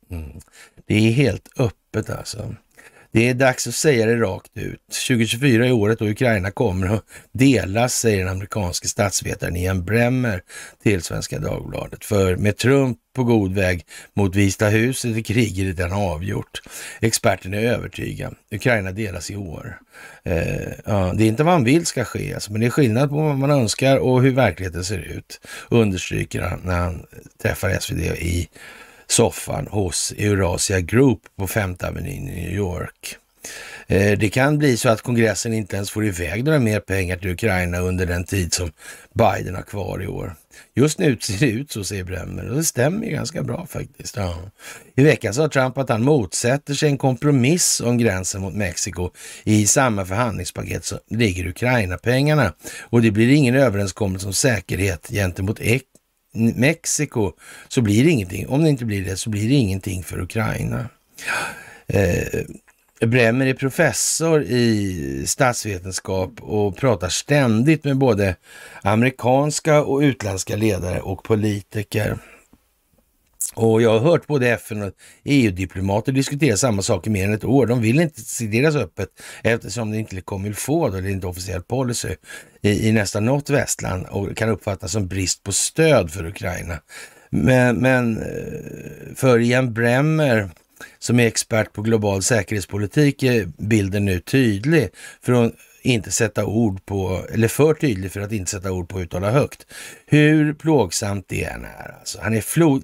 Mm. 0.09 0.39
Det 0.85 0.95
är 0.95 1.11
helt 1.11 1.49
öppet 1.59 2.09
alltså. 2.09 2.55
Det 3.13 3.29
är 3.29 3.33
dags 3.33 3.67
att 3.67 3.73
säga 3.73 4.05
det 4.05 4.15
rakt 4.15 4.57
ut. 4.57 4.79
2024 5.07 5.67
är 5.67 5.71
året 5.71 5.99
då 5.99 6.05
Ukraina 6.05 6.51
kommer 6.51 6.95
att 6.95 7.05
delas, 7.31 7.95
säger 7.95 8.19
den 8.19 8.27
amerikanske 8.27 8.87
statsvetaren 8.87 9.55
Ian 9.55 9.85
Bremmer 9.85 10.41
till 10.83 11.01
Svenska 11.01 11.39
Dagbladet. 11.39 12.05
För 12.05 12.35
med 12.35 12.57
Trump 12.57 12.97
på 13.15 13.23
god 13.23 13.53
väg 13.53 13.85
mot 14.13 14.35
Vita 14.35 14.67
huset 14.67 15.17
är 15.17 15.21
kriget 15.21 15.65
redan 15.65 15.93
avgjort. 15.93 16.61
Experten 17.01 17.53
är 17.53 17.63
övertygad. 17.63 18.35
Ukraina 18.51 18.91
delas 18.91 19.31
i 19.31 19.35
år. 19.35 19.79
Eh, 20.23 20.71
ja, 20.85 21.13
det 21.15 21.23
är 21.23 21.27
inte 21.27 21.43
vad 21.43 21.53
han 21.53 21.63
vill 21.63 21.85
ska 21.85 22.05
ske, 22.05 22.33
alltså, 22.33 22.51
men 22.51 22.61
det 22.61 22.67
är 22.67 22.71
skillnad 22.71 23.09
på 23.09 23.15
vad 23.15 23.37
man 23.37 23.51
önskar 23.51 23.97
och 23.97 24.21
hur 24.21 24.31
verkligheten 24.31 24.83
ser 24.83 24.99
ut, 24.99 25.41
understryker 25.69 26.41
han 26.41 26.61
när 26.63 26.79
han 26.79 27.05
träffar 27.41 27.79
SvD 27.79 27.99
i 27.99 28.49
soffan 29.07 29.67
hos 29.67 30.13
Eurasia 30.17 30.79
Group 30.79 31.19
på 31.35 31.47
Femte 31.47 31.87
Avenyn 31.87 32.29
i 32.29 32.41
New 32.41 32.53
York. 32.53 33.17
Eh, 33.87 34.17
det 34.17 34.29
kan 34.29 34.57
bli 34.57 34.77
så 34.77 34.89
att 34.89 35.01
kongressen 35.01 35.53
inte 35.53 35.75
ens 35.75 35.91
får 35.91 36.05
iväg 36.05 36.43
några 36.43 36.59
mer 36.59 36.79
pengar 36.79 37.17
till 37.17 37.31
Ukraina 37.31 37.79
under 37.79 38.05
den 38.05 38.23
tid 38.23 38.53
som 38.53 38.71
Biden 39.13 39.55
har 39.55 39.61
kvar 39.61 40.03
i 40.03 40.07
år. 40.07 40.35
Just 40.75 40.99
nu 40.99 41.17
ser 41.19 41.37
det 41.39 41.51
ut 41.51 41.71
så, 41.71 41.83
säger 41.83 42.03
Bremmer, 42.03 42.49
och 42.49 42.55
det 42.55 42.63
stämmer 42.63 43.05
ju 43.05 43.11
ganska 43.11 43.43
bra 43.43 43.65
faktiskt. 43.65 44.17
Ja. 44.17 44.35
I 44.95 45.03
veckan 45.03 45.33
sa 45.33 45.49
Trump 45.49 45.77
att 45.77 45.89
han 45.89 46.03
motsätter 46.03 46.73
sig 46.73 46.89
en 46.89 46.97
kompromiss 46.97 47.81
om 47.81 47.97
gränsen 47.97 48.41
mot 48.41 48.53
Mexiko. 48.53 49.09
I 49.43 49.67
samma 49.67 50.05
förhandlingspaket 50.05 50.85
som 50.85 50.99
ligger 51.09 51.47
Ukraina-pengarna 51.47 52.53
och 52.81 53.01
det 53.01 53.11
blir 53.11 53.33
ingen 53.33 53.55
överenskommelse 53.55 54.27
om 54.27 54.33
säkerhet 54.33 55.07
gentemot 55.09 55.59
Mexiko 56.33 57.31
så 57.67 57.81
blir 57.81 58.03
det 58.03 58.09
ingenting. 58.09 58.47
Om 58.47 58.63
det 58.63 58.69
inte 58.69 58.85
blir 58.85 59.05
det 59.05 59.17
så 59.17 59.29
blir 59.29 59.49
det 59.49 59.55
ingenting 59.55 60.03
för 60.03 60.21
Ukraina. 60.21 60.89
Eh, 61.87 62.41
Bremer 63.05 63.45
är 63.45 63.53
professor 63.53 64.43
i 64.43 65.23
statsvetenskap 65.27 66.31
och 66.41 66.77
pratar 66.77 67.09
ständigt 67.09 67.83
med 67.83 67.97
både 67.97 68.35
amerikanska 68.81 69.83
och 69.83 69.99
utländska 69.99 70.55
ledare 70.55 71.01
och 71.01 71.23
politiker. 71.23 72.17
Och 73.55 73.81
jag 73.81 73.99
har 73.99 73.99
hört 73.99 74.27
både 74.27 74.49
FN 74.49 74.81
och 74.81 74.93
EU-diplomater 75.23 76.11
diskutera 76.11 76.57
samma 76.57 76.81
sak 76.81 77.07
i 77.07 77.09
mer 77.09 77.25
än 77.25 77.33
ett 77.33 77.43
år. 77.43 77.65
De 77.65 77.81
vill 77.81 77.99
inte 77.99 78.21
citeras 78.21 78.75
öppet 78.75 79.09
eftersom 79.43 79.91
det 79.91 79.97
inte 79.97 80.21
kommer 80.21 80.53
få, 80.53 80.89
då, 80.89 81.01
det 81.01 81.09
är 81.09 81.11
inte 81.11 81.27
officiell 81.27 81.61
policy, 81.61 82.15
i, 82.61 82.87
i 82.87 82.91
nästan 82.91 83.25
något 83.25 83.49
västland 83.49 84.05
och 84.09 84.37
kan 84.37 84.49
uppfattas 84.49 84.91
som 84.91 85.07
brist 85.07 85.43
på 85.43 85.51
stöd 85.51 86.11
för 86.11 86.25
Ukraina. 86.25 86.79
Men, 87.29 87.77
men 87.77 88.17
eh, 88.17 89.15
för 89.15 89.39
Ian 89.39 89.73
Bremmer 89.73 90.49
som 90.99 91.19
är 91.19 91.27
expert 91.27 91.73
på 91.73 91.81
global 91.81 92.21
säkerhetspolitik 92.21 93.23
är 93.23 93.45
bilden 93.57 94.05
nu 94.05 94.19
tydlig. 94.19 94.89
För 95.21 95.51
inte 95.83 96.11
sätta 96.11 96.45
ord 96.45 96.85
på, 96.85 97.25
eller 97.33 97.47
för 97.47 97.73
tydlig 97.73 98.11
för 98.11 98.21
att 98.21 98.31
inte 98.31 98.51
sätta 98.51 98.71
ord 98.71 98.89
på 98.89 98.95
och 98.95 99.01
uttala 99.01 99.31
högt. 99.31 99.65
Hur 100.05 100.53
plågsamt 100.53 101.25
det 101.27 101.43
än 101.43 101.65
är. 101.65 101.95
Alltså, 101.99 102.19
han 102.21 102.33
är 102.33 102.41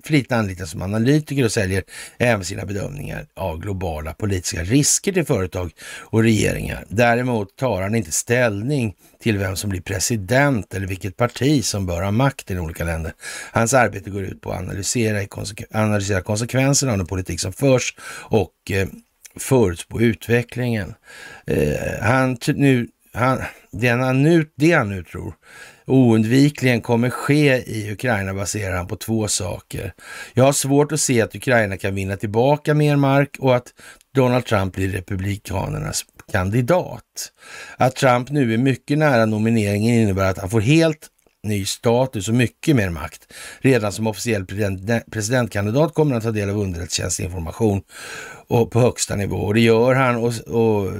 flitigt 0.07 0.31
anlitad 0.31 0.67
som 0.67 0.81
analytiker 0.81 1.45
och 1.45 1.51
säljer 1.51 1.83
även 2.17 2.45
sina 2.45 2.65
bedömningar 2.65 3.25
av 3.33 3.59
globala 3.59 4.13
politiska 4.13 4.63
risker 4.63 5.11
till 5.11 5.25
företag 5.25 5.71
och 5.99 6.23
regeringar. 6.23 6.85
Däremot 6.89 7.55
tar 7.55 7.81
han 7.81 7.95
inte 7.95 8.11
ställning 8.11 8.95
till 9.23 9.37
vem 9.37 9.55
som 9.55 9.69
blir 9.69 9.81
president 9.81 10.73
eller 10.73 10.87
vilket 10.87 11.17
parti 11.17 11.65
som 11.65 11.85
bör 11.85 12.01
ha 12.01 12.11
makt 12.11 12.51
i 12.51 12.59
olika 12.59 12.83
länder. 12.83 13.13
Hans 13.51 13.73
arbete 13.73 14.09
går 14.09 14.23
ut 14.23 14.41
på 14.41 14.51
att 14.51 14.59
analysera, 14.59 15.27
analysera 15.71 16.21
konsekvenserna 16.21 16.91
av 16.91 16.97
den 16.97 17.07
politik 17.07 17.39
som 17.39 17.53
förs 17.53 17.95
och 18.29 18.71
eh, 18.71 18.87
förutspå 19.39 20.01
utvecklingen. 20.01 20.93
Eh, 21.47 22.01
han, 22.01 22.37
nu, 22.47 22.87
han, 23.13 23.39
det, 23.71 23.87
han 23.87 24.23
nu, 24.23 24.45
det 24.55 24.71
han 24.71 24.89
nu 24.89 25.03
tror 25.03 25.33
oundvikligen 25.89 26.81
kommer 26.81 27.09
ske 27.09 27.63
i 27.71 27.91
Ukraina 27.91 28.33
baserar 28.33 28.77
han 28.77 28.87
på 28.87 28.95
två 28.95 29.27
saker. 29.27 29.93
Jag 30.33 30.43
har 30.43 30.51
svårt 30.51 30.91
att 30.91 30.99
se 30.99 31.21
att 31.21 31.35
Ukraina 31.35 31.77
kan 31.77 31.95
vinna 31.95 32.17
tillbaka 32.17 32.73
mer 32.73 32.95
mark 32.95 33.37
och 33.39 33.55
att 33.55 33.73
Donald 34.15 34.45
Trump 34.45 34.75
blir 34.75 34.89
republikanernas 34.89 36.05
kandidat. 36.31 37.31
Att 37.77 37.95
Trump 37.95 38.29
nu 38.29 38.53
är 38.53 38.57
mycket 38.57 38.97
nära 38.97 39.25
nomineringen 39.25 39.95
innebär 39.95 40.29
att 40.29 40.37
han 40.37 40.49
får 40.49 40.61
helt 40.61 41.07
ny 41.43 41.65
status 41.65 42.27
och 42.27 42.33
mycket 42.33 42.75
mer 42.75 42.89
makt. 42.89 43.33
Redan 43.59 43.91
som 43.91 44.07
officiell 44.07 44.45
presidentkandidat 45.11 45.93
kommer 45.93 46.13
han 46.13 46.21
ta 46.21 46.31
del 46.31 46.49
av 46.49 46.57
underrättelsetjänstinformation 46.57 47.81
och 48.47 48.71
på 48.71 48.79
högsta 48.79 49.15
nivå. 49.15 49.37
Och 49.37 49.53
det 49.53 49.61
gör 49.61 49.95
han 49.95 50.15
och, 50.15 50.33
och 50.47 50.87
eh, 50.87 50.93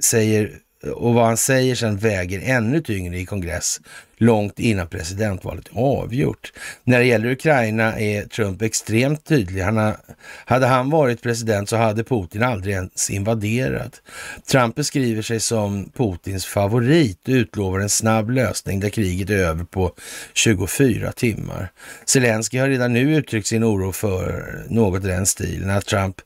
säger 0.00 0.58
och 0.94 1.14
vad 1.14 1.26
han 1.26 1.36
säger 1.36 1.74
sen 1.74 1.96
väger 1.96 2.40
ännu 2.44 2.80
tyngre 2.80 3.18
i 3.18 3.26
kongress 3.26 3.80
långt 4.18 4.58
innan 4.58 4.88
presidentvalet 4.88 5.68
är 5.68 5.80
avgjort. 5.80 6.52
När 6.84 6.98
det 6.98 7.04
gäller 7.04 7.30
Ukraina 7.30 7.98
är 8.00 8.24
Trump 8.24 8.62
extremt 8.62 9.24
tydlig. 9.24 9.62
Han 9.62 9.76
har, 9.76 9.96
hade 10.44 10.66
han 10.66 10.90
varit 10.90 11.22
president 11.22 11.68
så 11.68 11.76
hade 11.76 12.04
Putin 12.04 12.42
aldrig 12.42 12.74
ens 12.74 13.10
invaderat. 13.10 14.02
Trump 14.46 14.74
beskriver 14.74 15.22
sig 15.22 15.40
som 15.40 15.90
Putins 15.96 16.46
favorit 16.46 17.28
och 17.28 17.32
utlovar 17.32 17.80
en 17.80 17.88
snabb 17.88 18.30
lösning 18.30 18.80
där 18.80 18.88
kriget 18.88 19.30
är 19.30 19.38
över 19.38 19.64
på 19.64 19.92
24 20.34 21.12
timmar. 21.12 21.72
Zelensky 22.04 22.58
har 22.58 22.68
redan 22.68 22.92
nu 22.92 23.16
uttryckt 23.16 23.46
sin 23.46 23.64
oro 23.64 23.92
för 23.92 24.62
något 24.68 25.04
i 25.04 25.06
den 25.06 25.26
stilen, 25.26 25.70
att 25.70 25.86
Trump 25.86 26.20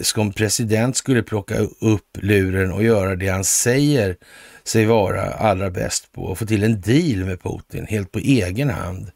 som 0.00 0.32
president 0.32 0.96
skulle 0.96 1.22
plocka 1.22 1.58
upp 1.80 2.18
luren 2.18 2.72
och 2.72 2.84
göra 2.84 3.16
det 3.16 3.28
han 3.28 3.44
säger 3.44 4.16
sig 4.64 4.84
vara 4.86 5.22
allra 5.22 5.70
bäst 5.70 6.12
på 6.12 6.32
att 6.32 6.38
få 6.38 6.46
till 6.46 6.62
en 6.62 6.80
deal 6.80 7.24
med 7.24 7.42
Putin 7.42 7.86
helt 7.86 8.12
på 8.12 8.18
egen 8.18 8.70
hand. 8.70 9.10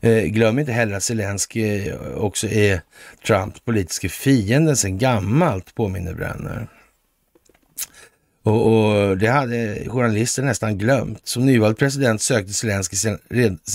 Eh, 0.00 0.24
glöm 0.24 0.58
inte 0.58 0.72
heller 0.72 0.96
att 0.96 1.02
Zelensky 1.02 1.88
eh, 1.88 1.94
också 2.16 2.48
är 2.48 2.80
Trumps 3.26 3.60
politiska 3.60 4.08
fiende 4.08 4.76
sedan 4.76 4.98
gammalt, 4.98 5.74
påminner 5.74 6.14
Brenner. 6.14 6.68
Och, 8.42 8.66
och, 8.66 9.18
det 9.18 9.28
hade 9.28 9.84
journalister 9.88 10.42
nästan 10.42 10.78
glömt. 10.78 11.26
Som 11.26 11.46
nyvald 11.46 11.78
president 11.78 12.22
sökte 12.22 12.52
Zelensky 12.52 12.96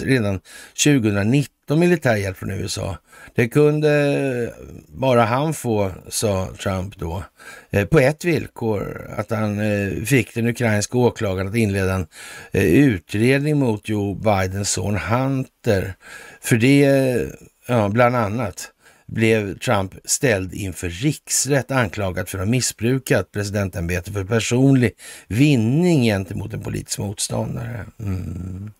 redan 0.03 0.39
2019 0.83 1.54
militär 1.69 2.15
hjälp 2.15 2.37
från 2.37 2.51
USA. 2.51 2.97
Det 3.35 3.47
kunde 3.47 4.53
bara 4.87 5.25
han 5.25 5.53
få, 5.53 5.91
sa 6.09 6.47
Trump 6.63 6.97
då, 6.97 7.23
eh, 7.69 7.85
på 7.85 7.99
ett 7.99 8.25
villkor, 8.25 9.09
att 9.17 9.31
han 9.31 9.59
eh, 9.59 10.03
fick 10.03 10.35
den 10.35 10.47
ukrainska 10.47 10.97
åklagaren 10.97 11.47
att 11.47 11.55
inleda 11.55 11.93
en 11.93 12.07
eh, 12.51 12.63
utredning 12.65 13.59
mot 13.59 13.89
Joe 13.89 14.15
Bidens 14.15 14.71
son 14.71 14.97
Hunter. 14.97 15.95
För 16.41 16.57
det, 16.57 17.29
ja, 17.67 17.89
bland 17.89 18.15
annat 18.15 18.71
blev 19.07 19.57
Trump 19.59 19.93
ställd 20.05 20.53
inför 20.53 20.89
riksrätt 20.89 21.71
anklagad 21.71 22.29
för 22.29 22.37
att 22.37 22.45
ha 22.45 22.51
missbrukat 22.51 23.31
presidentämbetet 23.31 24.13
för 24.13 24.23
personlig 24.23 24.91
vinning 25.27 26.03
gentemot 26.03 26.53
en 26.53 26.61
politisk 26.61 26.99
motståndare. 26.99 27.85
Mm. 27.99 28.71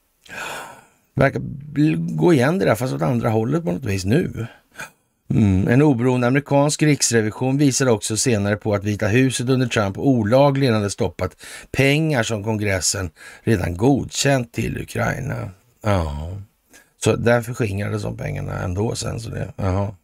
Verkar 1.16 1.42
gå 2.16 2.34
igen 2.34 2.60
det 2.60 2.66
där, 2.66 2.76
fast 2.76 2.94
åt 2.94 3.02
andra 3.02 3.30
hållet 3.30 3.64
på 3.64 3.72
något 3.72 3.86
vis 3.86 4.06
nu. 4.06 4.48
Mm. 5.30 5.68
En 5.68 5.82
oberoende 5.82 6.28
amerikansk 6.28 6.84
riksrevision 6.84 7.58
visade 7.58 7.92
också 7.92 8.18
senare 8.18 8.56
på 8.56 8.74
att 8.74 8.84
Vita 8.84 9.08
huset 9.08 9.50
under 9.50 9.68
Trump 9.68 9.98
olagligen 9.98 10.74
hade 10.74 10.90
stoppat 10.90 11.36
pengar 11.72 12.24
som 12.24 12.44
kongressen 12.44 13.10
redan 13.44 13.78
godkänt 13.78 14.54
till 14.54 14.82
Ukraina. 14.82 15.50
Ja, 15.84 16.38
så 17.04 17.16
därför 17.16 17.54
skingrades 17.54 18.04
de 18.04 18.18
pengarna 18.18 18.60
ändå 18.60 18.96
sen. 18.96 19.20
Så 19.20 19.30
det, 19.30 19.54
aha. 19.58 19.96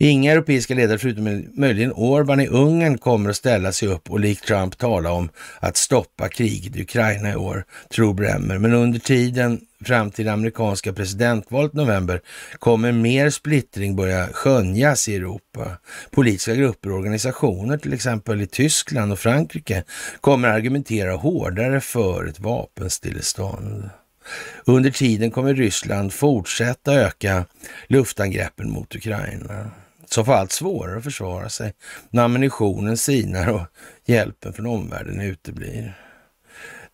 Inga 0.00 0.32
europeiska 0.32 0.74
ledare 0.74 0.98
förutom 0.98 1.44
möjligen 1.54 1.92
Orban 1.92 2.40
i 2.40 2.46
Ungern 2.46 2.98
kommer 2.98 3.30
att 3.30 3.36
ställa 3.36 3.72
sig 3.72 3.88
upp 3.88 4.10
och 4.10 4.20
likt 4.20 4.46
Trump 4.46 4.78
tala 4.78 5.12
om 5.12 5.28
att 5.60 5.76
stoppa 5.76 6.28
kriget 6.28 6.76
i 6.76 6.82
Ukraina 6.82 7.32
i 7.32 7.36
år, 7.36 7.64
tror 7.88 8.14
Bremmer. 8.14 8.58
Men 8.58 8.72
under 8.72 8.98
tiden 8.98 9.60
fram 9.84 10.10
till 10.10 10.24
det 10.24 10.32
amerikanska 10.32 10.92
presidentvalet 10.92 11.74
i 11.74 11.76
november 11.76 12.20
kommer 12.58 12.92
mer 12.92 13.30
splittring 13.30 13.96
börja 13.96 14.26
skönjas 14.26 15.08
i 15.08 15.16
Europa. 15.16 15.78
Politiska 16.10 16.54
grupper 16.54 16.90
och 16.90 16.98
organisationer, 16.98 17.78
till 17.78 17.92
exempel 17.92 18.40
i 18.40 18.46
Tyskland 18.46 19.12
och 19.12 19.18
Frankrike, 19.18 19.84
kommer 20.20 20.48
argumentera 20.48 21.12
hårdare 21.12 21.80
för 21.80 22.26
ett 22.26 22.40
vapenstillestånd. 22.40 23.90
Under 24.64 24.90
tiden 24.90 25.30
kommer 25.30 25.54
Ryssland 25.54 26.12
fortsätta 26.12 26.94
öka 26.94 27.44
luftangreppen 27.88 28.70
mot 28.70 28.96
Ukraina 28.96 29.70
som 30.12 30.24
får 30.24 30.32
allt 30.32 30.52
svårare 30.52 30.98
att 30.98 31.04
försvara 31.04 31.48
sig 31.48 31.72
när 32.10 32.24
ammunitionen 32.24 32.96
sinar 32.96 33.48
och 33.48 33.62
hjälpen 34.06 34.52
från 34.52 34.66
omvärlden 34.66 35.20
uteblir. 35.20 36.07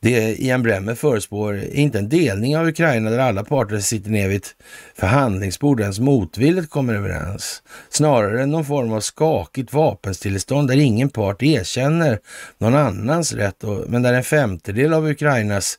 Det 0.04 0.42
Ian 0.42 0.62
Bremmer 0.62 0.94
förespår 0.94 1.54
är 1.54 1.74
inte 1.74 1.98
en 1.98 2.08
delning 2.08 2.56
av 2.56 2.68
Ukraina 2.68 3.10
där 3.10 3.18
alla 3.18 3.44
parter 3.44 3.78
sitter 3.78 4.10
ner 4.10 4.28
vid 4.28 4.36
ett 4.36 4.54
förhandlingsbord 4.94 5.80
ens 5.80 6.00
motvilligt 6.00 6.70
kommer 6.70 6.94
överens. 6.94 7.62
Snarare 7.88 8.46
någon 8.46 8.64
form 8.64 8.92
av 8.92 9.00
skakigt 9.00 9.72
vapenstillestånd 9.72 10.68
där 10.68 10.76
ingen 10.76 11.08
part 11.08 11.42
erkänner 11.42 12.18
någon 12.58 12.74
annans 12.74 13.32
rätt, 13.32 13.64
och, 13.64 13.84
men 13.88 14.02
där 14.02 14.12
en 14.12 14.24
femtedel 14.24 14.94
av 14.94 15.08
Ukrainas 15.08 15.78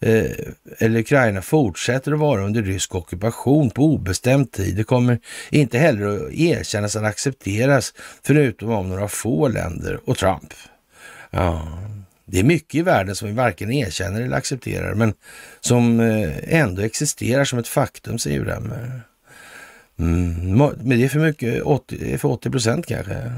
eh, 0.00 0.30
eller 0.78 1.00
Ukraina 1.00 1.42
fortsätter 1.42 2.12
att 2.12 2.18
vara 2.18 2.44
under 2.44 2.62
rysk 2.62 2.94
ockupation 2.94 3.70
på 3.70 3.82
obestämd 3.82 4.52
tid. 4.52 4.76
Det 4.76 4.84
kommer 4.84 5.18
inte 5.50 5.78
heller 5.78 6.06
att 6.06 6.32
erkännas 6.32 6.96
eller 6.96 7.08
accepteras 7.08 7.94
förutom 8.22 8.70
av 8.70 8.86
några 8.88 9.08
få 9.08 9.48
länder 9.48 10.00
och 10.04 10.16
Trump. 10.16 10.54
Ja, 11.30 11.68
det 12.26 12.38
är 12.38 12.44
mycket 12.44 12.74
i 12.74 12.82
världen 12.82 13.16
som 13.16 13.28
vi 13.28 13.34
varken 13.34 13.72
erkänner 13.72 14.20
eller 14.20 14.36
accepterar, 14.36 14.94
men 14.94 15.14
som 15.60 16.00
eh, 16.00 16.54
ändå 16.60 16.82
existerar 16.82 17.44
som 17.44 17.58
ett 17.58 17.68
faktum, 17.68 18.18
säger 18.18 18.40
Bremer. 18.40 19.02
Mm, 19.98 20.58
men 20.58 20.88
det 20.88 21.04
är 21.04 21.08
för 21.08 21.18
mycket, 21.18 21.62
80, 21.62 22.18
för 22.18 22.28
80 22.28 22.50
procent 22.50 22.86
kanske. 22.86 23.32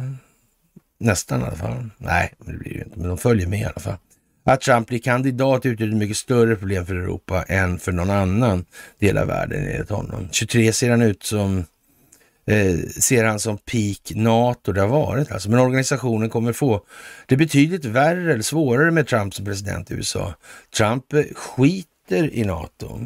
Nästan 0.98 1.40
i 1.40 1.44
alla 1.44 1.56
fall. 1.56 1.90
Nej, 1.98 2.34
det 2.38 2.52
blir 2.52 2.74
det 2.74 2.84
inte, 2.84 2.98
men 2.98 3.08
de 3.08 3.18
följer 3.18 3.46
med 3.46 3.60
i 3.60 3.64
alla 3.64 3.80
fall. 3.80 3.96
Att 4.44 4.60
Trump 4.60 4.88
blir 4.88 4.98
kandidat 4.98 5.66
utgör 5.66 5.88
ett 5.88 5.94
mycket 5.94 6.16
större 6.16 6.56
problem 6.56 6.86
för 6.86 6.94
Europa 6.94 7.42
än 7.42 7.78
för 7.78 7.92
någon 7.92 8.10
annan 8.10 8.64
del 8.98 9.18
av 9.18 9.26
världen 9.26 9.68
enligt 9.68 9.90
honom. 9.90 10.28
23 10.32 10.72
ser 10.72 10.90
han 10.90 11.02
ut 11.02 11.22
som 11.22 11.64
eh, 12.46 12.78
ser 12.88 13.24
han 13.24 13.40
som 13.40 13.58
peak 13.58 14.12
NATO 14.14 14.72
det 14.72 14.80
har 14.80 14.88
varit. 14.88 15.32
Alltså. 15.32 15.50
Men 15.50 15.60
organisationen 15.60 16.30
kommer 16.30 16.52
få 16.52 16.80
det 17.26 17.36
betydligt 17.36 17.84
värre 17.84 18.32
eller 18.32 18.42
svårare 18.42 18.90
med 18.90 19.06
Trump 19.06 19.34
som 19.34 19.44
president 19.44 19.90
i 19.90 19.94
USA. 19.94 20.34
Trump 20.76 21.12
eh, 21.12 21.22
skiter 21.34 22.34
i 22.34 22.44
NATO, 22.44 23.00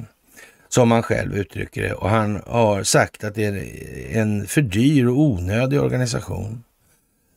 som 0.68 0.90
han 0.90 1.02
själv 1.02 1.36
uttrycker 1.36 1.82
det. 1.82 1.92
Och 1.92 2.10
han 2.10 2.42
har 2.46 2.82
sagt 2.82 3.24
att 3.24 3.34
det 3.34 3.44
är 3.44 3.64
en 4.16 4.46
för 4.46 4.62
dyr 4.62 5.06
och 5.06 5.20
onödig 5.20 5.80
organisation. 5.80 6.64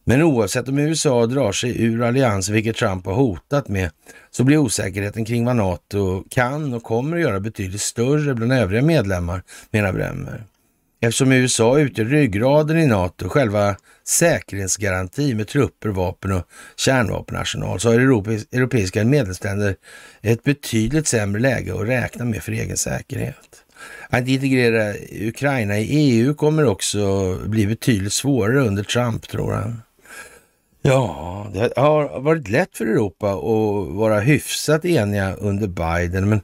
Men 0.06 0.22
oavsett 0.22 0.68
om 0.68 0.80
USA 0.80 1.26
drar 1.26 1.52
sig 1.52 1.84
ur 1.84 2.04
alliansen, 2.04 2.54
vilket 2.56 2.76
Trump 2.76 3.06
har 3.06 3.14
hotat 3.14 3.68
med, 3.68 3.90
så 4.32 4.44
blir 4.44 4.58
osäkerheten 4.58 5.26
kring 5.26 5.46
vad 5.46 5.56
NATO 5.56 6.24
kan 6.30 6.74
och 6.74 6.84
kommer 6.84 7.18
att 7.18 7.24
göra 7.24 7.40
betydligt 7.40 7.82
större 7.82 8.36
bland 8.36 8.54
övriga 8.54 8.82
medlemmar, 8.82 9.44
menar 9.72 9.94
Bremmer. 9.94 10.44
Eftersom 11.04 11.32
USA 11.32 11.80
utgör 11.80 12.06
ryggraden 12.06 12.78
i 12.78 12.88
NATO, 12.88 13.30
själva 13.30 13.76
säkerhetsgaranti 14.08 15.34
med 15.34 15.48
trupper, 15.48 15.90
vapen 15.90 16.32
och 16.32 16.44
kärnvapenarsenal, 16.76 17.80
så 17.80 17.92
har 17.92 18.00
europeiska 18.00 19.06
medlemsländer 19.06 19.76
ett 20.22 20.44
betydligt 20.44 21.08
sämre 21.08 21.42
läge 21.42 21.74
att 21.74 21.88
räkna 21.88 22.26
med 22.26 22.44
för 22.44 22.52
egen 22.52 22.78
säkerhet. 22.78 23.64
Att 24.10 24.28
integrera 24.28 24.94
Ukraina 25.22 25.80
i 25.80 25.84
EU 25.84 26.34
kommer 26.34 26.66
också 26.66 27.36
bli 27.46 27.68
betydligt 27.68 28.14
svårare 28.14 28.60
under 28.60 28.84
Trump, 28.84 29.28
tror 29.28 29.54
han. 29.54 29.82
Ja, 30.82 31.48
det 31.54 31.74
har 31.76 32.20
varit 32.20 32.50
lätt 32.50 32.78
för 32.78 32.86
Europa 32.86 33.32
att 33.34 33.94
vara 33.96 34.20
hyfsat 34.20 34.86
eniga 34.86 35.34
under 35.34 35.68
Biden, 35.68 36.30
men 36.30 36.42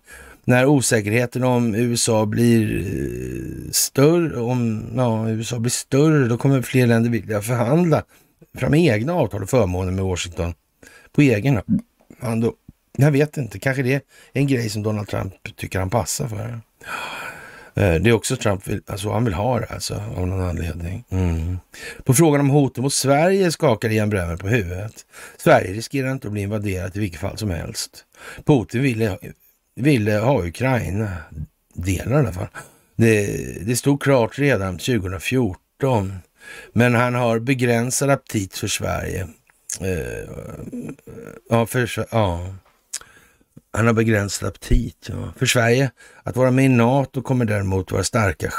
när 0.50 0.66
osäkerheten 0.66 1.44
om 1.44 1.76
USA 1.76 2.26
blir 2.26 2.80
eh, 2.80 3.72
större, 3.72 4.40
om 4.40 4.84
ja, 4.96 5.30
USA 5.30 5.60
blir 5.60 5.72
större, 5.72 6.28
då 6.28 6.38
kommer 6.38 6.62
fler 6.62 6.88
länder 6.88 7.10
vilja 7.10 7.42
förhandla 7.42 8.04
fram 8.58 8.74
egna 8.74 9.14
avtal 9.14 9.44
och 9.44 9.50
förmåner 9.50 9.92
med 9.92 10.06
Washington 10.06 10.54
på 11.12 11.22
egen 11.22 11.62
hand. 12.20 12.46
Jag 12.98 13.12
vet 13.12 13.38
inte, 13.38 13.60
kanske 13.60 13.84
det 13.84 13.94
är 13.94 14.02
en 14.34 14.48
grej 14.48 14.70
som 14.70 14.84
Donald 14.84 15.08
Trump 15.08 15.34
tycker 15.56 15.80
han 15.80 15.90
passar 15.90 16.28
för. 16.28 16.60
Eh, 17.74 18.02
det 18.02 18.10
är 18.10 18.14
också 18.14 18.36
Trump, 18.36 18.68
vill, 18.68 18.82
alltså 18.88 19.12
han 19.12 19.26
vill 19.26 19.34
ha 19.34 19.60
det 19.60 19.66
alltså, 19.66 20.04
av 20.18 20.28
någon 20.28 20.42
anledning. 20.42 21.04
Mm. 21.10 21.58
På 22.04 22.14
frågan 22.14 22.42
om 22.42 22.50
hoten 22.50 22.84
mot 22.84 22.94
Sverige 22.94 23.52
skakar 23.52 23.90
Ian 23.90 24.10
Bremmer 24.10 24.38
på 24.38 24.48
huvudet. 24.48 25.06
Sverige 25.38 25.74
riskerar 25.74 26.12
inte 26.12 26.28
att 26.28 26.34
bli 26.34 26.42
invaderat 26.42 26.96
i 26.96 27.00
vilket 27.00 27.20
fall 27.20 27.38
som 27.38 27.50
helst. 27.50 28.06
Putin 28.46 28.82
ville, 28.82 29.18
ville 29.80 30.18
ha 30.18 30.46
Ukraina, 30.46 31.18
delar 31.74 32.16
i 32.16 32.20
alla 32.20 32.34
fall. 32.34 32.48
Det, 32.96 33.26
det 33.66 33.76
stod 33.76 34.02
klart 34.02 34.40
redan 34.40 34.78
2014, 34.78 36.16
men 36.74 36.96
han 36.96 37.16
har 37.16 37.40
begränsad 37.40 38.10
aptit 38.10 38.58
för 38.58 38.68
Sverige. 38.68 39.28
Uh, 39.82 40.92
ja, 41.50 41.66
för, 41.66 42.08
ja. 42.12 42.56
Han 43.72 43.88
har 43.88 43.94
begränsad 43.94 44.50
aptit. 44.50 45.10
Ja. 45.10 45.34
För 45.38 45.46
Sverige, 45.46 45.92
att 46.24 46.36
vara 46.36 46.52
med 46.52 46.66
i 46.66 46.70
NATO 46.70 47.22
kommer 47.22 47.46
däremot 47.46 47.92
vara 47.92 48.04
starka, 48.04 48.52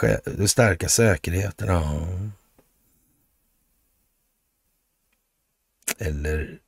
starka 0.46 0.88
säkerheten. 0.88 1.68
Ja. 1.68 2.06
Eller 5.98 6.58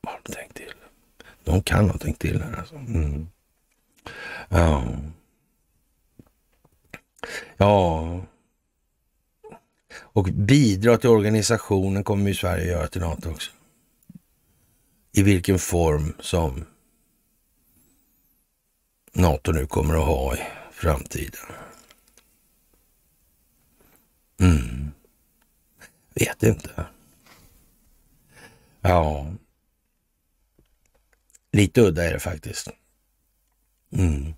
vad 0.00 0.12
har 0.12 0.20
de 0.24 0.32
tänkt 0.32 0.56
till? 0.56 0.75
De 1.46 1.62
kan 1.62 1.90
ha 1.90 1.98
tänkt 1.98 2.20
till 2.20 2.42
här 2.42 2.56
alltså. 2.58 2.74
Mm. 2.74 3.28
Ja. 4.48 4.84
Ja. 7.56 8.20
Och 9.98 10.24
bidra 10.24 10.98
till 10.98 11.10
organisationen 11.10 12.04
kommer 12.04 12.28
ju 12.28 12.34
Sverige 12.34 12.66
göra 12.66 12.88
till 12.88 13.00
NATO 13.00 13.30
också 13.30 13.50
i 15.12 15.22
vilken 15.22 15.58
form 15.58 16.14
som 16.20 16.64
NATO 19.12 19.52
nu 19.52 19.66
kommer 19.66 19.94
att 19.94 20.06
ha 20.06 20.36
i 20.36 20.40
framtiden. 20.72 21.40
Mm. 24.40 24.90
Vet 26.14 26.42
inte. 26.42 26.86
Ja. 28.80 29.26
Lite 31.56 31.80
udda 31.80 32.04
är 32.04 32.12
det 32.12 32.20
faktiskt. 32.20 32.68
Mm. 33.92 34.34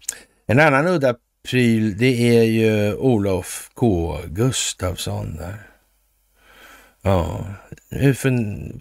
En 0.47 0.61
annan 0.61 0.87
udda 0.87 1.17
pryl, 1.43 1.99
det 1.99 2.39
är 2.39 2.43
ju 2.43 2.95
Olof 2.95 3.71
K 3.75 4.19
Gustafsson 4.27 5.37
där. 5.37 5.71
Ja, 7.03 7.47
nu 7.89 8.15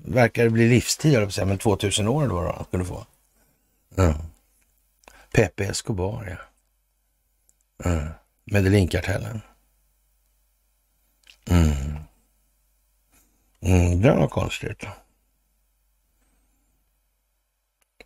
verkar 0.06 0.44
det 0.44 0.50
bli 0.50 0.70
livstid, 0.70 1.14
jag 1.14 1.34
säga, 1.34 1.46
men 1.46 1.58
2000 1.58 2.08
år 2.08 2.28
då, 2.28 2.42
då 2.42 2.66
skulle 2.68 2.86
få. 2.86 3.06
Ja. 3.96 4.16
Pepe 5.32 5.66
Escobar, 5.66 6.28
ja. 6.30 6.38
ja. 7.90 8.08
Medellinkartellen. 8.44 9.42
Mm. 11.50 11.98
Mm, 13.62 14.02
det 14.02 14.12
var 14.12 14.28
konstigt. 14.28 14.84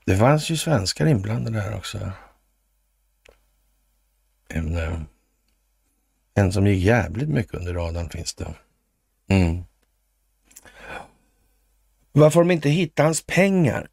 Det 0.06 0.18
fanns 0.18 0.50
ju 0.50 0.58
svenskar 0.58 1.06
inblandade 1.06 1.60
där 1.60 1.76
också. 1.78 2.12
En, 4.48 4.78
eh, 4.78 5.02
en 6.34 6.52
som 6.52 6.68
gick 6.68 6.84
jävligt 6.84 7.30
mycket 7.30 7.54
under 7.54 7.74
radarn 7.74 8.10
finns 8.10 8.34
det. 8.34 8.56
Mm. 9.28 9.64
Varför 12.12 12.40
de 12.40 12.52
inte 12.52 12.70
hittade 12.70 13.08
hans 13.08 13.26
pengar? 13.26 13.88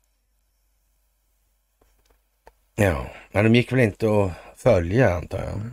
Ja, 2.74 3.10
men 3.32 3.44
de 3.44 3.55
gick 3.55 3.72
väl 3.72 3.80
inte 3.80 4.06
att 4.06 4.32
följa 4.56 5.14
antar 5.14 5.44
jag. 5.44 5.70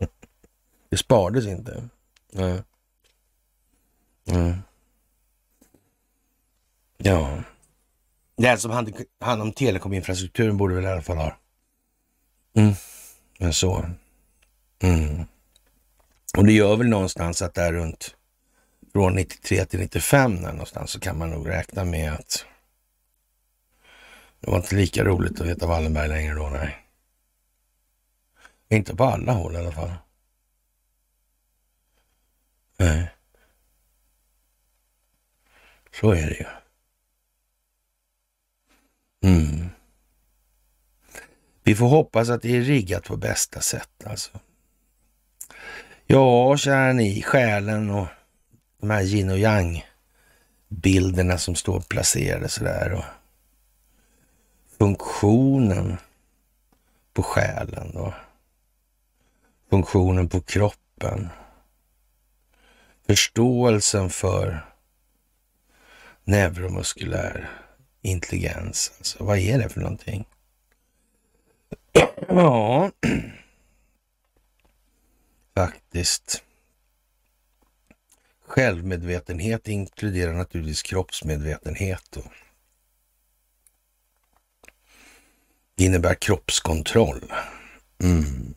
Det 0.88 0.96
sparades 0.96 1.46
inte. 1.46 1.88
Nej. 2.32 2.62
Mm. 4.26 4.58
Ja. 6.96 7.43
Den 8.36 8.58
som 8.58 8.70
hade 8.70 8.92
hand 9.20 9.42
om 9.42 9.52
telekominfrastrukturen 9.52 10.56
borde 10.56 10.74
väl 10.74 10.84
i 10.84 10.88
alla 10.88 11.02
fall 11.02 11.16
ha. 11.16 11.36
Mm. 12.56 12.74
Men 13.38 13.52
så. 13.52 13.90
Mm. 14.82 15.24
Och 16.36 16.44
det 16.44 16.52
gör 16.52 16.76
väl 16.76 16.88
någonstans 16.88 17.42
att 17.42 17.54
det 17.54 17.62
är 17.62 17.72
runt 17.72 18.16
från 18.92 19.14
93 19.14 19.64
till 19.64 19.80
95 19.80 20.42
där 20.42 20.52
någonstans 20.52 20.90
så 20.90 21.00
kan 21.00 21.18
man 21.18 21.30
nog 21.30 21.48
räkna 21.48 21.84
med 21.84 22.12
att 22.12 22.46
det 24.40 24.50
var 24.50 24.56
inte 24.56 24.74
lika 24.74 25.04
roligt 25.04 25.40
att 25.40 25.46
heta 25.46 25.66
Wallenberg 25.66 26.08
längre 26.08 26.34
då, 26.34 26.48
nej. 26.48 26.86
Inte 28.68 28.96
på 28.96 29.04
alla 29.04 29.32
håll 29.32 29.54
i 29.54 29.58
alla 29.58 29.72
fall. 29.72 29.92
Nej. 32.76 33.14
Så 36.00 36.10
är 36.10 36.26
det 36.26 36.34
ju. 36.34 36.63
Mm. 39.24 39.68
Vi 41.62 41.74
får 41.74 41.88
hoppas 41.88 42.30
att 42.30 42.42
det 42.42 42.56
är 42.56 42.60
riggat 42.60 43.04
på 43.04 43.16
bästa 43.16 43.60
sätt 43.60 44.04
alltså. 44.06 44.40
Ja, 46.06 46.56
kära 46.56 46.92
ni, 46.92 47.22
själen 47.22 47.90
och 47.90 48.06
de 48.80 48.90
här 48.90 49.02
yin 49.02 49.30
och 49.30 49.38
yang 49.38 49.84
bilderna 50.68 51.38
som 51.38 51.54
står 51.54 51.80
placerade 51.80 52.48
sådär. 52.48 52.92
Och 52.92 53.04
funktionen 54.78 55.96
på 57.12 57.22
själen 57.22 57.90
då. 57.94 58.14
funktionen 59.70 60.28
på 60.28 60.40
kroppen. 60.40 61.28
Förståelsen 63.06 64.10
för 64.10 64.66
neuromuskulär 66.24 67.63
intelligens. 68.04 68.92
Alltså, 68.98 69.24
vad 69.24 69.38
är 69.38 69.58
det 69.58 69.68
för 69.68 69.80
någonting? 69.80 70.24
Ja, 72.28 72.90
faktiskt. 75.54 76.42
Självmedvetenhet 78.46 79.68
inkluderar 79.68 80.32
naturligtvis 80.32 80.82
kroppsmedvetenhet. 80.82 82.02
Då. 82.10 82.22
det 85.74 85.84
innebär 85.84 86.14
kroppskontroll. 86.14 87.32
Mm. 88.02 88.54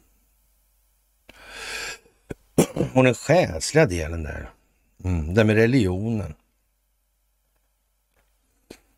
Och 2.94 3.03
den 3.03 3.14
själsliga 3.14 3.86
delen 3.86 4.24
där, 4.24 4.49
Mm. 5.03 5.34
Det 5.34 5.44
med 5.44 5.56
religionen. 5.56 6.34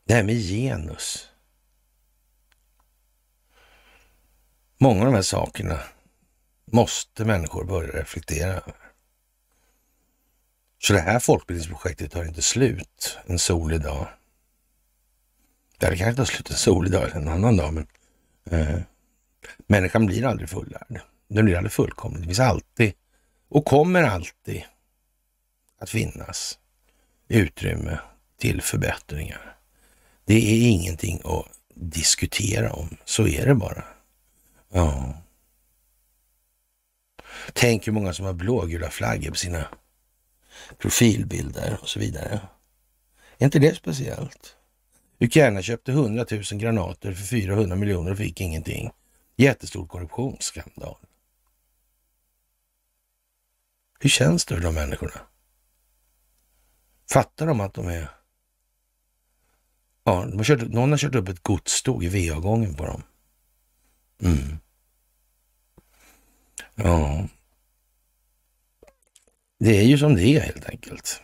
Det 0.09 0.15
här 0.15 0.23
med 0.23 0.35
genus. 0.35 1.29
Många 4.77 4.99
av 4.99 5.05
de 5.05 5.13
här 5.13 5.21
sakerna 5.21 5.79
måste 6.65 7.25
människor 7.25 7.63
börja 7.63 8.01
reflektera 8.01 8.51
över. 8.51 8.75
Så 10.79 10.93
det 10.93 10.99
här 10.99 11.19
folkbildningsprojektet 11.19 12.11
tar 12.11 12.25
inte 12.25 12.41
slut 12.41 13.17
en 13.25 13.39
solig 13.39 13.81
dag. 13.81 14.07
Det 15.77 15.97
kanske 15.97 16.13
tar 16.13 16.25
slut 16.25 16.49
en 16.49 16.57
solig 16.57 16.91
dag 16.91 17.03
eller 17.03 17.15
en 17.15 17.27
annan 17.27 17.57
dag, 17.57 17.73
men 17.73 17.87
eh, 18.51 18.79
människan 19.67 20.05
blir 20.05 20.25
aldrig 20.25 20.49
fullärd. 20.49 21.01
Den 21.27 21.45
blir 21.45 21.57
aldrig 21.57 21.71
fullkomlig. 21.71 22.21
Det 22.21 22.25
finns 22.25 22.39
alltid 22.39 22.93
och 23.49 23.65
kommer 23.65 24.03
alltid 24.03 24.63
att 25.79 25.89
finnas 25.89 26.59
utrymme 27.27 27.99
till 28.37 28.61
förbättringar. 28.61 29.58
Det 30.29 30.35
är 30.35 30.71
ingenting 30.71 31.21
att 31.23 31.45
diskutera 31.75 32.73
om. 32.73 32.97
Så 33.05 33.27
är 33.27 33.45
det 33.45 33.55
bara. 33.55 33.83
Ja. 34.71 35.13
Tänk 37.53 37.87
hur 37.87 37.93
många 37.93 38.13
som 38.13 38.25
har 38.25 38.33
blågula 38.33 38.89
flaggor 38.89 39.29
på 39.29 39.35
sina 39.35 39.67
profilbilder 40.77 41.77
och 41.81 41.89
så 41.89 41.99
vidare. 41.99 42.41
Är 43.37 43.45
inte 43.45 43.59
det 43.59 43.75
speciellt? 43.75 44.55
Ukraina 45.19 45.61
köpte 45.61 45.91
100 45.91 46.25
000 46.31 46.41
granater 46.43 47.13
för 47.13 47.23
400 47.23 47.75
miljoner 47.75 48.11
och 48.11 48.17
fick 48.17 48.41
ingenting. 48.41 48.91
Jättestor 49.35 49.87
korruptionsskandal. 49.87 50.97
Hur 53.99 54.09
känns 54.09 54.45
det 54.45 54.55
för 54.55 54.61
de 54.61 54.75
människorna? 54.75 55.21
Fattar 57.11 57.47
de 57.47 57.59
att 57.59 57.73
de 57.73 57.87
är... 57.87 58.18
Ja, 60.09 60.25
de 60.29 60.37
har 60.37 60.43
kört, 60.43 60.61
någon 60.61 60.91
har 60.91 60.97
kört 60.97 61.15
upp 61.15 61.29
ett 61.29 61.43
godståg 61.43 62.03
i 62.03 62.29
VA-gången 62.29 62.75
på 62.75 62.85
dem. 62.85 63.03
Mm. 64.21 64.57
Ja. 66.75 67.27
Det 69.59 69.77
är 69.77 69.83
ju 69.83 69.97
som 69.97 70.15
det 70.15 70.23
är 70.23 70.39
helt 70.39 70.69
enkelt. 70.69 71.21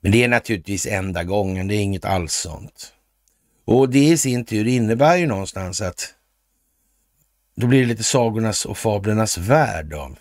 Men 0.00 0.12
det 0.12 0.24
är 0.24 0.28
naturligtvis 0.28 0.86
enda 0.86 1.24
gången, 1.24 1.68
det 1.68 1.74
är 1.74 1.82
inget 1.82 2.04
alls 2.04 2.34
sånt. 2.34 2.94
Och 3.64 3.90
det 3.90 4.04
i 4.04 4.18
sin 4.18 4.44
tur 4.44 4.66
innebär 4.66 5.16
ju 5.16 5.26
någonstans 5.26 5.80
att 5.80 6.14
då 7.54 7.66
blir 7.66 7.80
det 7.80 7.86
lite 7.86 8.04
sagornas 8.04 8.64
och 8.64 8.78
fablernas 8.78 9.38
värld 9.38 9.92
av 9.92 10.18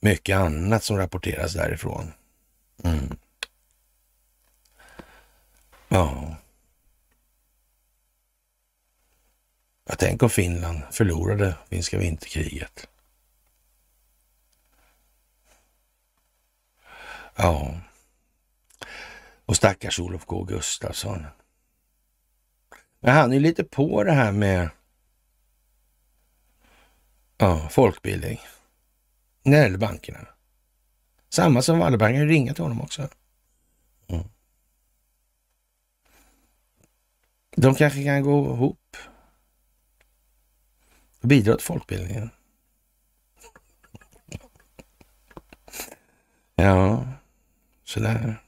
mycket 0.00 0.36
annat 0.36 0.84
som 0.84 0.96
rapporteras 0.96 1.52
därifrån. 1.52 2.12
Mm. 2.84 3.16
Ja. 5.92 6.36
Jag 9.84 9.98
tänk 9.98 10.22
om 10.22 10.30
Finland 10.30 10.82
förlorade 10.90 11.56
finska 11.68 11.98
vinterkriget. 11.98 12.88
Ja. 17.36 17.74
Och 19.46 19.56
stackars 19.56 19.98
Olof 20.00 20.24
K 20.24 20.44
Gustafsson. 20.44 21.26
Men 23.00 23.14
han 23.14 23.32
är 23.32 23.40
lite 23.40 23.64
på 23.64 24.04
det 24.04 24.12
här 24.12 24.32
med 24.32 24.70
ja, 27.38 27.68
folkbildning 27.68 28.40
när 29.42 29.56
det 29.56 29.62
gäller 29.62 29.78
bankerna. 29.78 30.28
Samma 31.28 31.62
som 31.62 31.78
Wallenberg, 31.78 32.26
ringa 32.26 32.54
till 32.54 32.62
honom 32.62 32.80
också. 32.80 33.08
Mm. 34.08 34.24
De 37.56 37.74
kanske 37.74 38.04
kan 38.04 38.22
gå 38.22 38.54
ihop 38.54 38.96
och 41.20 41.28
bidra 41.28 41.56
till 41.56 41.64
folkbildningen. 41.66 42.30
Ja, 46.54 47.06
sådär. 47.84 48.42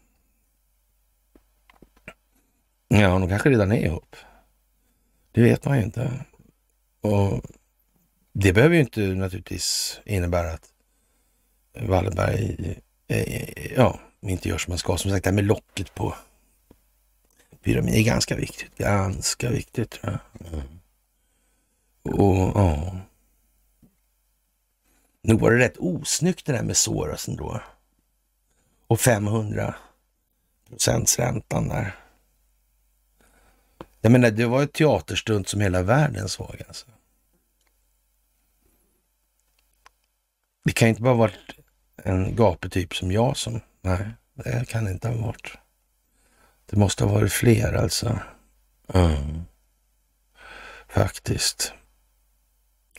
Ja, 2.89 3.19
de 3.19 3.29
kanske 3.29 3.51
redan 3.51 3.73
är 3.73 3.85
ihop. 3.85 4.17
Det 5.33 5.43
vet 5.43 5.65
man 5.65 5.79
ju 5.79 5.85
inte. 5.85 6.25
Och 7.01 7.41
det 8.33 8.53
behöver 8.53 8.75
ju 8.75 8.81
inte 8.81 9.01
naturligtvis 9.01 10.01
innebära 10.05 10.53
att 10.53 10.73
Wallenberg 11.81 12.75
eh, 13.09 13.19
eh, 13.19 13.73
ja, 13.77 14.01
inte 14.21 14.49
gör 14.49 14.59
som 14.59 14.71
man 14.71 14.79
ska. 14.79 14.97
Som 14.97 15.11
sagt, 15.11 15.25
det 15.25 15.31
här 15.31 15.35
med 15.35 15.45
locket 15.45 15.95
på 15.95 16.15
pyramiden 17.65 18.01
är 18.01 18.03
ganska 18.03 18.37
viktigt. 18.37 18.79
Ganska 18.79 19.51
viktigt 19.51 19.91
tror 19.91 20.13
jag. 20.13 20.53
Mm. 20.53 20.69
Och 22.03 22.37
ja. 22.55 22.97
Nog 25.23 25.41
var 25.41 25.51
det 25.51 25.59
rätt 25.59 25.77
osnyggt 25.77 26.47
det 26.47 26.53
där 26.53 26.63
med 26.63 26.77
Soros 26.77 27.29
ändå. 27.29 27.61
Och 28.87 29.01
500 29.01 29.75
procents 30.69 31.19
räntan 31.19 31.69
där. 31.69 31.97
Jag 34.01 34.13
menar, 34.13 34.31
det 34.31 34.47
var 34.47 34.63
ett 34.63 34.73
teaterstunt 34.73 35.49
som 35.49 35.61
hela 35.61 35.83
världen 35.83 36.29
såg 36.29 36.63
alltså. 36.69 36.87
Det 40.65 40.73
kan 40.73 40.89
inte 40.89 41.03
bara 41.03 41.15
varit 41.15 41.59
en 41.97 42.37
gapetyp 42.37 42.95
som 42.95 43.13
jag 43.13 43.37
som... 43.37 43.61
Nej, 43.81 44.07
det 44.35 44.69
kan 44.69 44.85
det 44.85 44.91
inte 44.91 45.09
ha 45.09 45.27
varit. 45.27 45.59
Det 46.67 46.77
måste 46.77 47.05
ha 47.05 47.13
varit 47.13 47.33
fler 47.33 47.73
alltså. 47.73 48.19
Mm. 48.95 49.45
Faktiskt. 50.89 51.73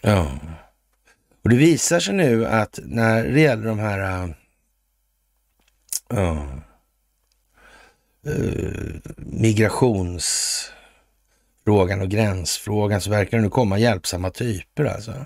Ja. 0.01 0.39
Och 1.43 1.49
det 1.49 1.55
visar 1.55 1.99
sig 1.99 2.13
nu 2.13 2.45
att 2.45 2.79
när 2.83 3.23
det 3.23 3.41
gäller 3.41 3.65
de 3.65 3.79
här... 3.79 4.33
Uh, 6.13 6.13
uh, 6.13 6.45
migrationsfrågan 9.17 12.01
och 12.01 12.09
gränsfrågan 12.09 13.01
så 13.01 13.09
verkar 13.09 13.37
det 13.37 13.43
nu 13.43 13.49
komma 13.49 13.77
hjälpsamma 13.77 14.29
typer 14.29 14.85
alltså. 14.85 15.25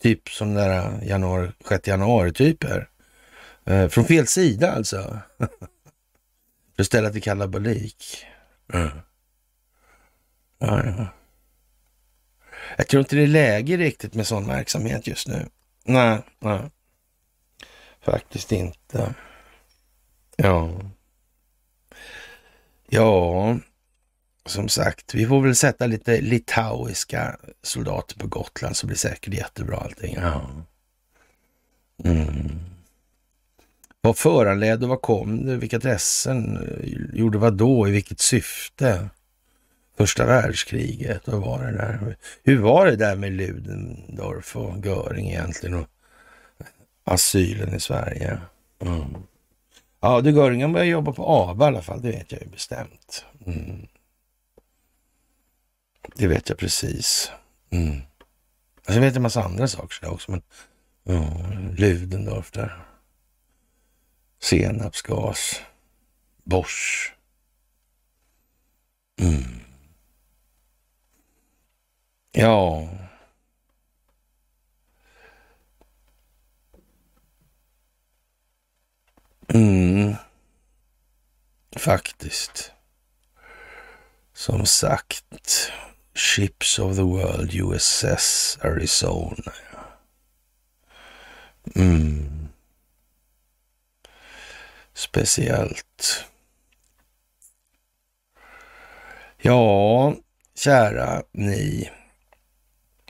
Typ 0.00 0.28
som 0.28 0.54
den 0.54 0.68
där 0.68 1.02
januari, 1.02 1.50
6 1.68 1.88
januari-typer. 1.88 2.88
Eh, 3.64 3.88
från 3.88 4.04
fel 4.04 4.26
sida 4.26 4.72
alltså. 4.72 5.18
För 6.76 6.84
ställa 6.84 7.10
till 7.10 7.22
kalabalik. 7.22 8.26
Mm. 8.72 8.90
Ja, 10.58 10.84
ja. 10.84 11.06
Jag 12.76 12.88
tror 12.88 13.00
inte 13.00 13.16
det 13.16 13.22
är 13.22 13.26
läge 13.26 13.76
riktigt 13.76 14.14
med 14.14 14.26
sån 14.26 14.46
verksamhet 14.46 15.06
just 15.06 15.28
nu. 15.28 15.48
Nej, 15.84 16.22
nej. 16.38 16.70
Faktiskt 18.00 18.52
inte. 18.52 19.14
Ja. 20.36 20.80
Ja, 22.88 23.56
som 24.46 24.68
sagt, 24.68 25.14
vi 25.14 25.26
får 25.26 25.42
väl 25.42 25.56
sätta 25.56 25.86
lite 25.86 26.20
litauiska 26.20 27.38
soldater 27.62 28.18
på 28.18 28.26
Gotland 28.26 28.76
så 28.76 28.86
blir 28.86 28.96
säkert 28.96 29.34
jättebra 29.34 29.76
allting. 29.76 30.14
Ja. 30.14 30.50
Mm. 32.04 32.75
Vad 34.06 34.18
föranledde 34.18 34.86
vad 34.86 35.02
kom 35.02 35.46
det? 35.46 35.56
Vilka 35.56 35.76
intressen 35.76 36.58
gjorde 37.12 37.38
vad 37.38 37.54
då? 37.54 37.88
I 37.88 37.90
vilket 37.90 38.20
syfte? 38.20 39.08
Första 39.96 40.26
världskriget, 40.26 41.22
vad 41.24 41.40
var 41.40 41.62
det 41.62 41.72
där? 41.72 42.16
Hur 42.44 42.58
var 42.58 42.86
det 42.86 42.96
där 42.96 43.16
med 43.16 43.32
Ludendorff 43.32 44.56
och 44.56 44.86
Göring 44.86 45.28
egentligen 45.28 45.74
och 45.74 45.86
asylen 47.04 47.74
i 47.74 47.80
Sverige? 47.80 48.38
Mm. 48.78 49.16
Ja, 50.00 50.20
du 50.20 50.30
Göringen 50.30 50.72
började 50.72 50.90
jobba 50.90 51.12
på 51.12 51.26
ABA 51.26 51.64
i 51.64 51.68
alla 51.68 51.82
fall, 51.82 52.02
det 52.02 52.10
vet 52.10 52.32
jag 52.32 52.42
ju 52.42 52.48
bestämt. 52.48 53.24
Mm. 53.46 53.86
Det 56.14 56.26
vet 56.26 56.48
jag 56.48 56.58
precis. 56.58 57.30
Mm. 57.70 58.00
Alltså, 58.76 58.92
jag 58.94 59.00
vet 59.00 59.16
en 59.16 59.22
massa 59.22 59.42
andra 59.42 59.68
saker 59.68 60.10
också, 60.10 60.30
men 60.30 60.42
ja, 61.04 61.46
Ludendorff 61.76 62.50
där. 62.50 62.85
Senapsgas. 64.38 65.62
Bosch. 66.44 67.12
Mm. 69.20 69.60
Ja. 72.32 72.88
Mm. 79.54 80.16
Faktiskt. 81.76 82.72
Som 84.32 84.66
sagt. 84.66 85.72
Ships 86.14 86.78
of 86.78 86.96
the 86.96 87.02
World 87.02 87.54
USS 87.54 88.58
Arizona. 88.62 89.52
Mm 91.74 92.35
speciellt. 94.96 96.24
Ja, 99.36 100.14
kära 100.54 101.22
ni. 101.32 101.90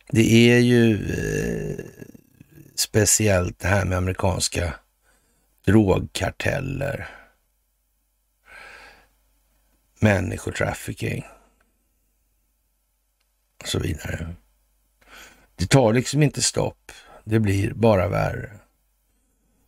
Det 0.08 0.52
är 0.52 0.58
ju 0.58 0.94
eh, 0.94 1.84
speciellt 2.74 3.58
det 3.58 3.68
här 3.68 3.84
med 3.84 3.98
amerikanska 3.98 4.74
drogkarteller, 5.64 7.08
människotrafficking 10.00 11.24
och 13.62 13.68
så 13.68 13.78
vidare. 13.78 14.34
Det 15.56 15.66
tar 15.66 15.92
liksom 15.92 16.22
inte 16.22 16.42
stopp. 16.42 16.92
Det 17.24 17.40
blir 17.40 17.72
bara 17.72 18.08
värre. 18.08 18.65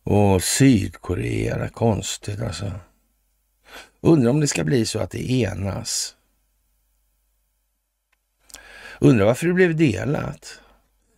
Och 0.09 0.43
Sydkorea, 0.43 1.69
konstigt 1.69 2.41
alltså. 2.41 2.71
Undrar 4.01 4.29
om 4.29 4.39
det 4.39 4.47
ska 4.47 4.63
bli 4.63 4.85
så 4.85 4.99
att 4.99 5.11
det 5.11 5.31
enas. 5.31 6.15
Undrar 8.99 9.25
varför 9.25 9.47
det 9.47 9.53
blev 9.53 9.75
delat. 9.75 10.61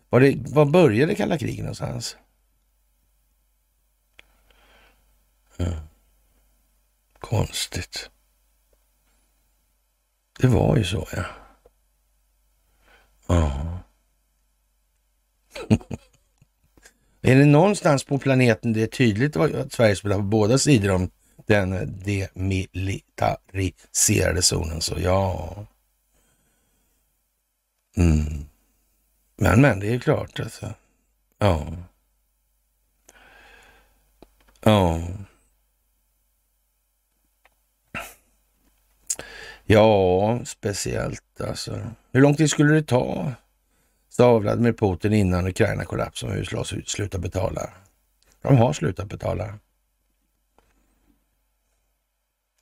Var, 0.08 0.20
det, 0.20 0.36
var 0.36 0.64
började 0.64 1.14
kalla 1.14 1.38
kriget 1.38 1.64
någonstans? 1.64 2.16
Ja. 5.56 5.72
Konstigt. 7.18 8.10
Det 10.40 10.46
var 10.46 10.76
ju 10.76 10.84
så, 10.84 11.08
ja. 11.12 11.24
Ja. 13.26 13.78
är 17.22 17.36
det 17.36 17.44
någonstans 17.44 18.04
på 18.04 18.18
planeten 18.18 18.72
det 18.72 18.82
är 18.82 18.86
tydligt 18.86 19.36
att 19.36 19.72
Sverige 19.72 19.96
spelar 19.96 20.16
på 20.16 20.22
båda 20.22 20.58
sidor 20.58 20.90
om 20.90 21.10
den 21.46 22.00
demilitariserade 22.04 24.42
zonen, 24.42 24.80
så 24.80 24.94
ja. 24.98 25.56
Mm. 27.96 28.44
Men, 29.36 29.60
men, 29.60 29.80
det 29.80 29.94
är 29.94 29.98
klart 29.98 30.40
alltså. 30.40 30.74
Ja. 31.38 31.66
Ja. 34.60 35.00
Ja, 39.64 40.40
speciellt 40.44 41.40
alltså. 41.40 41.80
Hur 42.12 42.20
lång 42.20 42.34
tid 42.34 42.50
skulle 42.50 42.74
det 42.74 42.82
ta, 42.82 43.32
sa 44.12 44.38
Vladimir 44.38 44.72
Putin 44.72 45.12
innan 45.12 45.46
Ukraina 45.46 45.84
kollapsade 45.84 46.32
och 46.32 46.38
USA 46.38 46.64
slutade 46.64 47.22
betala? 47.22 47.70
De 48.42 48.56
har 48.56 48.72
slutat 48.72 49.08
betala. 49.08 49.58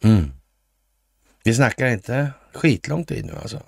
Mm. 0.04 0.32
Vi 1.44 1.54
snackar 1.54 1.86
inte 1.86 2.32
skitlång 2.52 3.04
tid 3.04 3.24
nu 3.24 3.32
alltså. 3.32 3.62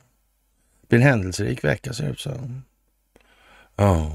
Det 0.80 0.88
blir 0.88 0.98
en 0.98 1.06
händelserik 1.06 1.64
vecka 1.64 1.92
ser 1.92 2.04
det 2.04 2.10
ut 2.10 2.20
som. 2.20 2.62
Ja. 3.76 4.12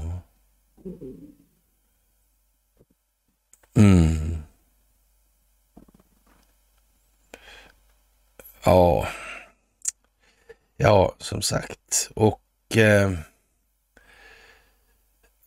Mm. 3.74 4.36
Ja. 8.64 9.08
Ja, 10.76 11.14
som 11.18 11.42
sagt. 11.42 12.10
Och 12.14 12.76
eh, 12.76 13.12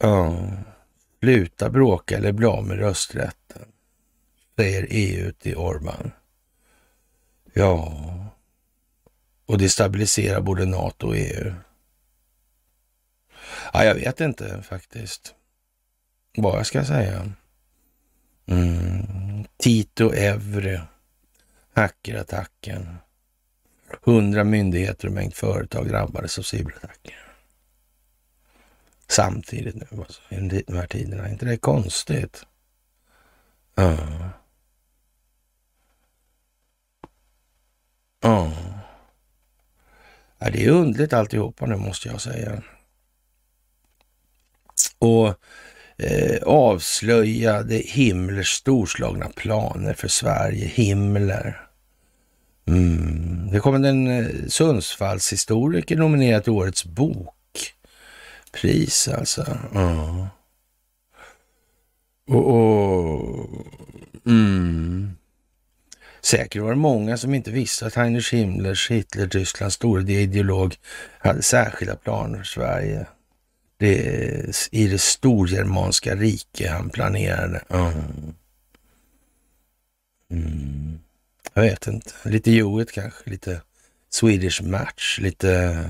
ja, 0.02 0.50
sluta 1.20 1.70
bråka 1.70 2.18
eller 2.18 2.32
bli 2.32 2.46
av 2.46 2.68
med 2.68 2.80
rösträtten, 2.80 3.66
säger 4.56 4.88
EU 4.90 5.32
till 5.32 5.56
Orban. 5.56 6.12
Ja, 7.54 7.94
och 9.46 9.58
det 9.58 9.70
stabiliserar 9.70 10.42
både 10.42 10.66
NATO 10.66 11.08
och 11.08 11.18
EU. 11.18 11.54
Ja, 13.74 13.84
jag 13.84 13.96
vet 13.96 14.22
inte 14.22 14.64
faktiskt 14.64 15.36
vad 16.38 16.60
jag 16.60 16.66
ska 16.66 16.86
säga. 16.86 17.32
Mm. 18.46 19.46
Tito 19.58 20.14
Evre, 20.14 20.82
hackerattacken. 21.74 22.98
Hundra 24.04 24.44
myndigheter 24.44 25.08
och 25.08 25.14
mängd 25.14 25.34
företag 25.34 25.88
drabbades 25.88 26.40
av 26.40 26.44
cyberattacken. 26.44 27.31
Samtidigt 29.12 29.76
nu, 29.76 29.86
alltså, 29.98 30.22
i 30.30 30.64
de 30.68 30.76
här 30.76 30.88
tiderna. 30.88 31.28
Är 31.28 31.32
inte 31.32 31.46
det 31.46 31.58
konstigt? 31.58 32.46
Ja. 33.76 33.98
Ja. 38.22 38.52
ja. 40.40 40.50
Det 40.50 40.66
är 40.66 40.70
underligt 40.70 41.14
alltihopa 41.14 41.66
nu 41.66 41.76
måste 41.76 42.08
jag 42.08 42.22
säga. 42.22 42.62
Och 45.00 45.28
eh, 45.98 46.44
avslöjade 46.46 47.76
Himmlers 47.76 48.50
storslagna 48.50 49.30
planer 49.30 49.94
för 49.94 50.08
Sverige. 50.08 50.66
Himmler. 50.66 51.68
Mm. 52.66 53.50
Det 53.52 53.60
kommer 53.60 53.90
en 53.90 54.08
eh, 54.08 54.48
Sundsvallshistoriker 54.48 55.98
nominerad 55.98 56.44
till 56.44 56.54
årets 56.54 56.86
bok 56.86 57.36
bokpris 58.52 59.08
alltså. 59.08 59.58
Ja. 59.74 60.30
Och, 62.28 62.48
och 62.48 63.50
mm. 64.26 65.18
Säkert 66.22 66.62
var 66.62 66.70
det 66.70 66.76
många 66.76 67.18
som 67.18 67.34
inte 67.34 67.52
visste 67.52 67.86
att 67.86 67.96
Heinrich 67.96 68.34
Himmlers 68.34 68.92
Hitler-Tysklands 68.92 69.76
store 69.76 70.14
ideolog 70.14 70.76
hade 71.20 71.42
särskilda 71.42 71.96
planer 71.96 72.38
för 72.38 72.44
Sverige. 72.46 73.06
Det, 73.78 74.70
I 74.72 74.88
det 74.88 75.02
storgermanska 75.02 76.16
rike 76.16 76.70
han 76.70 76.90
planerade. 76.90 77.64
Mm. 77.70 78.34
Mm. 80.32 81.00
Jag 81.54 81.62
vet 81.62 81.88
inte. 81.88 82.12
Lite 82.24 82.52
Joet 82.52 82.92
kanske, 82.92 83.30
lite 83.30 83.62
Swedish 84.10 84.64
Match, 84.64 85.20
lite 85.20 85.86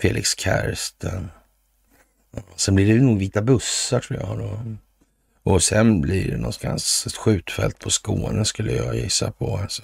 Felix 0.00 0.36
Kersten. 0.36 1.30
Sen 2.56 2.74
blir 2.74 2.94
det 2.94 3.00
nog 3.00 3.18
vita 3.18 3.42
bussar 3.42 4.00
tror 4.00 4.20
jag. 4.20 4.38
Då. 4.38 4.76
Och 5.42 5.62
sen 5.62 6.00
blir 6.00 6.30
det 6.30 6.36
någonstans 6.36 7.06
ett 7.06 7.16
skjutfält 7.16 7.78
på 7.78 7.90
Skåne 7.90 8.44
skulle 8.44 8.72
jag 8.72 8.96
gissa 8.96 9.30
på. 9.30 9.56
Alltså. 9.56 9.82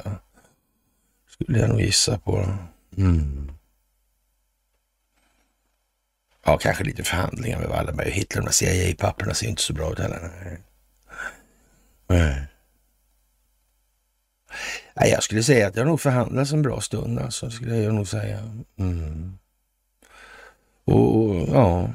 Skulle 1.31 1.59
jag 1.59 1.68
nog 1.68 1.81
gissa 1.81 2.18
på. 2.18 2.48
Mm. 2.97 3.52
Ja, 6.44 6.59
kanske 6.59 6.85
lite 6.85 7.05
förhandlingar 7.05 7.59
med 7.59 7.68
Wallenberg 7.68 8.09
och 8.09 8.14
Hitler. 8.14 8.43
De 8.43 8.52
CIA-papperna 8.52 9.35
ser 9.35 9.48
inte 9.48 9.62
så 9.62 9.72
bra 9.72 9.93
ut 9.93 9.98
heller. 9.98 10.31
Nej. 12.06 12.47
Nej, 14.94 15.10
jag 15.10 15.22
skulle 15.22 15.43
säga 15.43 15.68
att 15.68 15.77
har 15.77 15.85
nog 15.85 16.01
förhandlats 16.01 16.52
en 16.52 16.62
bra 16.62 16.81
stund 16.81 17.18
alltså, 17.18 17.51
skulle 17.51 17.77
jag 17.77 17.94
nog 17.94 18.09
säga. 18.09 18.39
Mm. 18.78 19.39
Och 20.85 21.48
ja, 21.48 21.90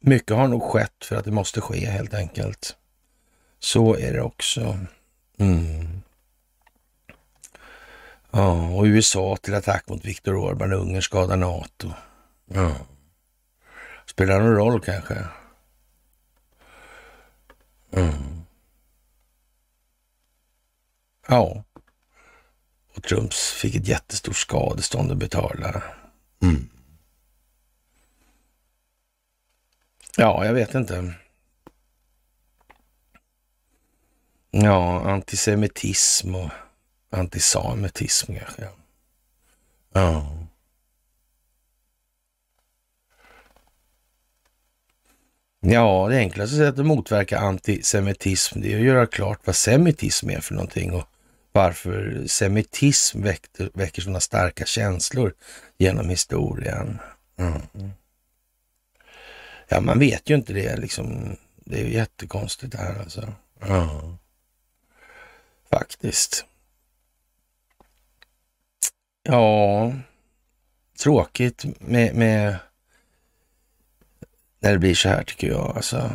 mycket 0.00 0.36
har 0.36 0.48
nog 0.48 0.62
skett 0.62 1.04
för 1.04 1.16
att 1.16 1.24
det 1.24 1.30
måste 1.30 1.60
ske 1.60 1.86
helt 1.86 2.14
enkelt. 2.14 2.76
Så 3.58 3.96
är 3.96 4.12
det 4.12 4.22
också. 4.22 4.78
Mm. 5.38 6.02
Ja, 8.30 8.68
och 8.68 8.84
USA 8.84 9.36
till 9.36 9.54
attack 9.54 9.88
mot 9.88 10.04
Viktor 10.04 10.34
Orbán, 10.34 10.72
Ungern 10.72 11.02
skadar 11.02 11.36
NATO. 11.36 11.92
Ja. 12.46 12.76
Spelar 14.06 14.38
det 14.38 14.44
någon 14.44 14.56
roll 14.56 14.80
kanske? 14.80 15.24
Mm. 17.92 18.42
Ja. 21.28 21.64
Och 22.96 23.02
Trumps 23.02 23.52
fick 23.52 23.74
ett 23.74 23.88
jättestort 23.88 24.36
skadestånd 24.36 25.12
att 25.12 25.18
betala. 25.18 25.82
Mm. 26.42 26.68
Ja, 30.20 30.44
jag 30.44 30.54
vet 30.54 30.74
inte. 30.74 31.14
Ja, 34.50 35.10
antisemitism 35.10 36.34
och 36.34 36.50
antisamitism 37.10 38.34
kanske. 38.34 38.68
Ja. 39.92 40.38
Ja, 45.60 46.08
det 46.10 46.16
enklaste 46.18 46.56
sättet 46.56 46.78
att 46.78 46.86
motverka 46.86 47.38
antisemitism 47.38 48.60
det 48.60 48.72
är 48.72 48.76
att 48.76 48.84
göra 48.84 49.06
klart 49.06 49.40
vad 49.44 49.56
semitism 49.56 50.30
är 50.30 50.40
för 50.40 50.54
någonting 50.54 50.92
och 50.92 51.04
varför 51.52 52.24
semitism 52.26 53.22
väckte, 53.22 53.70
väcker 53.74 54.02
sådana 54.02 54.20
starka 54.20 54.64
känslor 54.64 55.34
genom 55.78 56.08
historien. 56.08 56.98
Mm. 57.36 57.92
Ja, 59.68 59.80
man 59.80 59.98
vet 59.98 60.30
ju 60.30 60.34
inte 60.34 60.52
det 60.52 60.76
liksom. 60.76 61.36
Det 61.56 61.80
är 61.80 61.84
ju 61.84 61.92
jättekonstigt 61.92 62.72
det 62.72 62.78
här 62.78 62.98
alltså. 63.00 63.32
Ja. 63.60 64.16
Faktiskt. 65.70 66.44
Ja, 69.22 69.92
tråkigt 70.98 71.64
med, 71.80 72.14
med 72.14 72.56
när 74.60 74.72
det 74.72 74.78
blir 74.78 74.94
så 74.94 75.08
här 75.08 75.24
tycker 75.24 75.48
jag. 75.48 75.76
Alltså, 75.76 76.10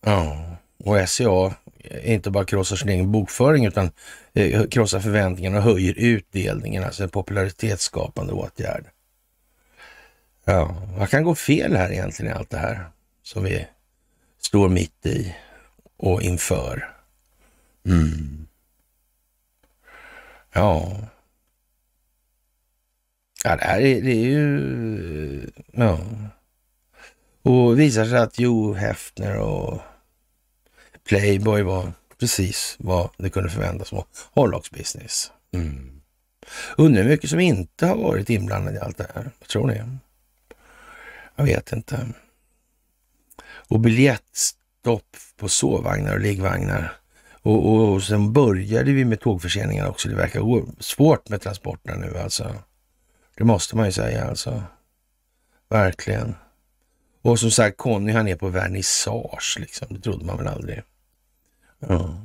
ja. 0.00 0.46
Och 0.84 1.08
SCA 1.08 1.54
inte 2.02 2.30
bara 2.30 2.44
krossar 2.44 2.76
sin 2.76 2.88
egen 2.88 3.12
bokföring 3.12 3.66
utan 3.66 3.90
eh, 4.34 4.66
krossar 4.66 5.00
förväntningarna 5.00 5.56
och 5.56 5.62
höjer 5.62 5.94
utdelningen, 5.96 6.84
alltså 6.84 7.02
en 7.02 7.08
popularitetsskapande 7.08 8.32
åtgärd. 8.32 8.84
Ja, 10.50 10.74
vad 10.96 11.10
kan 11.10 11.24
gå 11.24 11.34
fel 11.34 11.76
här 11.76 11.92
egentligen 11.92 12.32
i 12.32 12.34
allt 12.34 12.50
det 12.50 12.58
här 12.58 12.90
som 13.22 13.44
vi 13.44 13.66
står 14.38 14.68
mitt 14.68 15.06
i 15.06 15.34
och 15.96 16.22
inför? 16.22 16.94
Mm. 17.86 18.46
Ja. 20.52 20.96
Ja, 23.44 23.56
det 23.56 23.64
här 23.64 23.80
är, 23.80 24.02
det 24.02 24.10
är 24.10 24.24
ju... 24.24 25.50
Ja. 25.72 26.00
Och 27.42 27.80
visar 27.80 28.04
sig 28.04 28.18
att 28.18 28.38
Jo 28.38 28.72
Hefner 28.72 29.38
och 29.38 29.80
Playboy 31.08 31.62
var 31.62 31.92
precis 32.18 32.76
vad 32.78 33.10
det 33.18 33.30
kunde 33.30 33.50
förväntas 33.50 33.92
vara. 33.92 34.04
Hårlocksbusiness. 34.32 35.32
Mm. 35.52 36.00
Undrar 36.76 37.02
hur 37.02 37.10
mycket 37.10 37.30
som 37.30 37.40
inte 37.40 37.86
har 37.86 37.96
varit 37.96 38.30
inblandad 38.30 38.74
i 38.74 38.78
allt 38.78 38.96
det 38.96 39.10
här. 39.14 39.30
Vad 39.40 39.48
tror 39.48 39.66
ni? 39.66 39.82
Jag 41.40 41.46
vet 41.46 41.72
inte. 41.72 42.06
Och 43.42 43.80
biljettstopp 43.80 45.16
på 45.36 45.48
sovvagnar 45.48 46.14
och 46.14 46.20
liggvagnar. 46.20 46.92
Och, 47.42 47.72
och, 47.72 47.92
och 47.92 48.02
sen 48.02 48.32
började 48.32 48.92
vi 48.92 49.04
med 49.04 49.20
tågförseningar 49.20 49.88
också. 49.88 50.08
Det 50.08 50.14
verkar 50.14 50.40
gå 50.40 50.66
svårt 50.78 51.28
med 51.28 51.40
transporterna 51.40 51.96
nu 51.96 52.18
alltså. 52.18 52.54
Det 53.36 53.44
måste 53.44 53.76
man 53.76 53.86
ju 53.86 53.92
säga 53.92 54.24
alltså. 54.24 54.62
Verkligen. 55.68 56.34
Och 57.22 57.38
som 57.38 57.50
sagt, 57.50 57.76
Conny 57.76 58.12
han 58.12 58.28
är 58.28 58.36
på 58.36 58.48
vernissage 58.48 59.56
liksom. 59.60 59.88
Det 59.90 60.00
trodde 60.00 60.24
man 60.24 60.38
väl 60.38 60.46
aldrig. 60.46 60.82
Ja. 61.78 62.20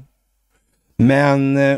Men 0.98 1.58
eh, 1.58 1.78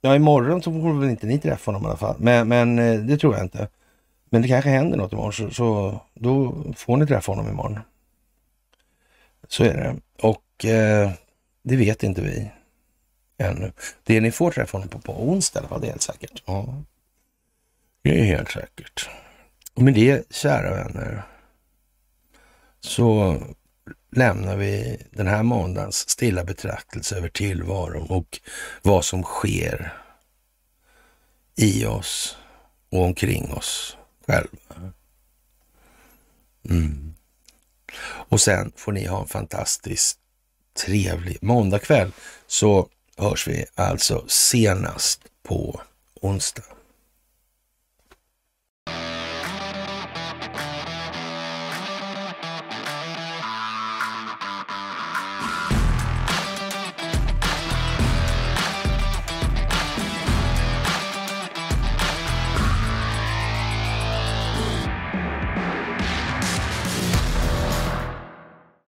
ja, 0.00 0.16
imorgon 0.16 0.62
så 0.62 0.72
får 0.72 1.00
väl 1.00 1.10
inte 1.10 1.26
ni 1.26 1.38
träffa 1.38 1.70
honom 1.70 1.82
i 1.82 1.86
alla 1.86 1.96
fall. 1.96 2.16
Men, 2.18 2.48
men 2.48 2.78
eh, 2.78 3.00
det 3.00 3.18
tror 3.18 3.34
jag 3.34 3.44
inte. 3.44 3.68
Men 4.32 4.42
det 4.42 4.48
kanske 4.48 4.70
händer 4.70 4.96
något 4.96 5.12
imorgon, 5.12 5.32
så, 5.32 5.50
så 5.50 6.00
då 6.14 6.64
får 6.76 6.96
ni 6.96 7.06
träffa 7.06 7.32
honom 7.32 7.48
imorgon. 7.48 7.78
Så 9.48 9.64
är 9.64 9.74
det. 9.74 9.96
Och 10.26 10.64
eh, 10.64 11.10
det 11.62 11.76
vet 11.76 12.02
inte 12.02 12.22
vi 12.22 12.50
ännu. 13.38 13.72
Det 14.04 14.20
ni 14.20 14.30
får 14.30 14.50
träffa 14.50 14.78
honom 14.78 14.88
på 14.88 14.98
på 14.98 15.28
onsdag 15.28 15.58
i 15.58 15.60
alla 15.60 15.68
fall, 15.68 15.80
det 15.80 15.86
är 15.86 15.90
helt 15.90 16.02
säkert. 16.02 16.42
Ja, 16.46 16.82
det 18.02 18.20
är 18.20 18.24
helt 18.24 18.50
säkert. 18.50 19.10
Och 19.74 19.82
med 19.82 19.94
det, 19.94 20.32
kära 20.32 20.74
vänner, 20.74 21.22
så 22.80 23.38
lämnar 24.10 24.56
vi 24.56 25.02
den 25.10 25.26
här 25.26 25.42
måndagens 25.42 26.08
stilla 26.08 26.44
betraktelse 26.44 27.16
över 27.16 27.28
tillvaron 27.28 28.10
och 28.10 28.40
vad 28.82 29.04
som 29.04 29.22
sker 29.22 29.92
i 31.56 31.86
oss 31.86 32.36
och 32.90 33.02
omkring 33.02 33.52
oss 33.52 33.96
själv. 34.32 34.48
Mm. 36.68 37.14
Och 38.04 38.40
sen 38.40 38.72
får 38.76 38.92
ni 38.92 39.06
ha 39.06 39.20
en 39.22 39.28
fantastiskt 39.28 40.18
trevlig 40.86 41.38
måndagkväll 41.42 42.12
så 42.46 42.88
hörs 43.16 43.48
vi 43.48 43.64
alltså 43.74 44.24
senast 44.28 45.20
på 45.42 45.80
onsdag. 46.20 46.62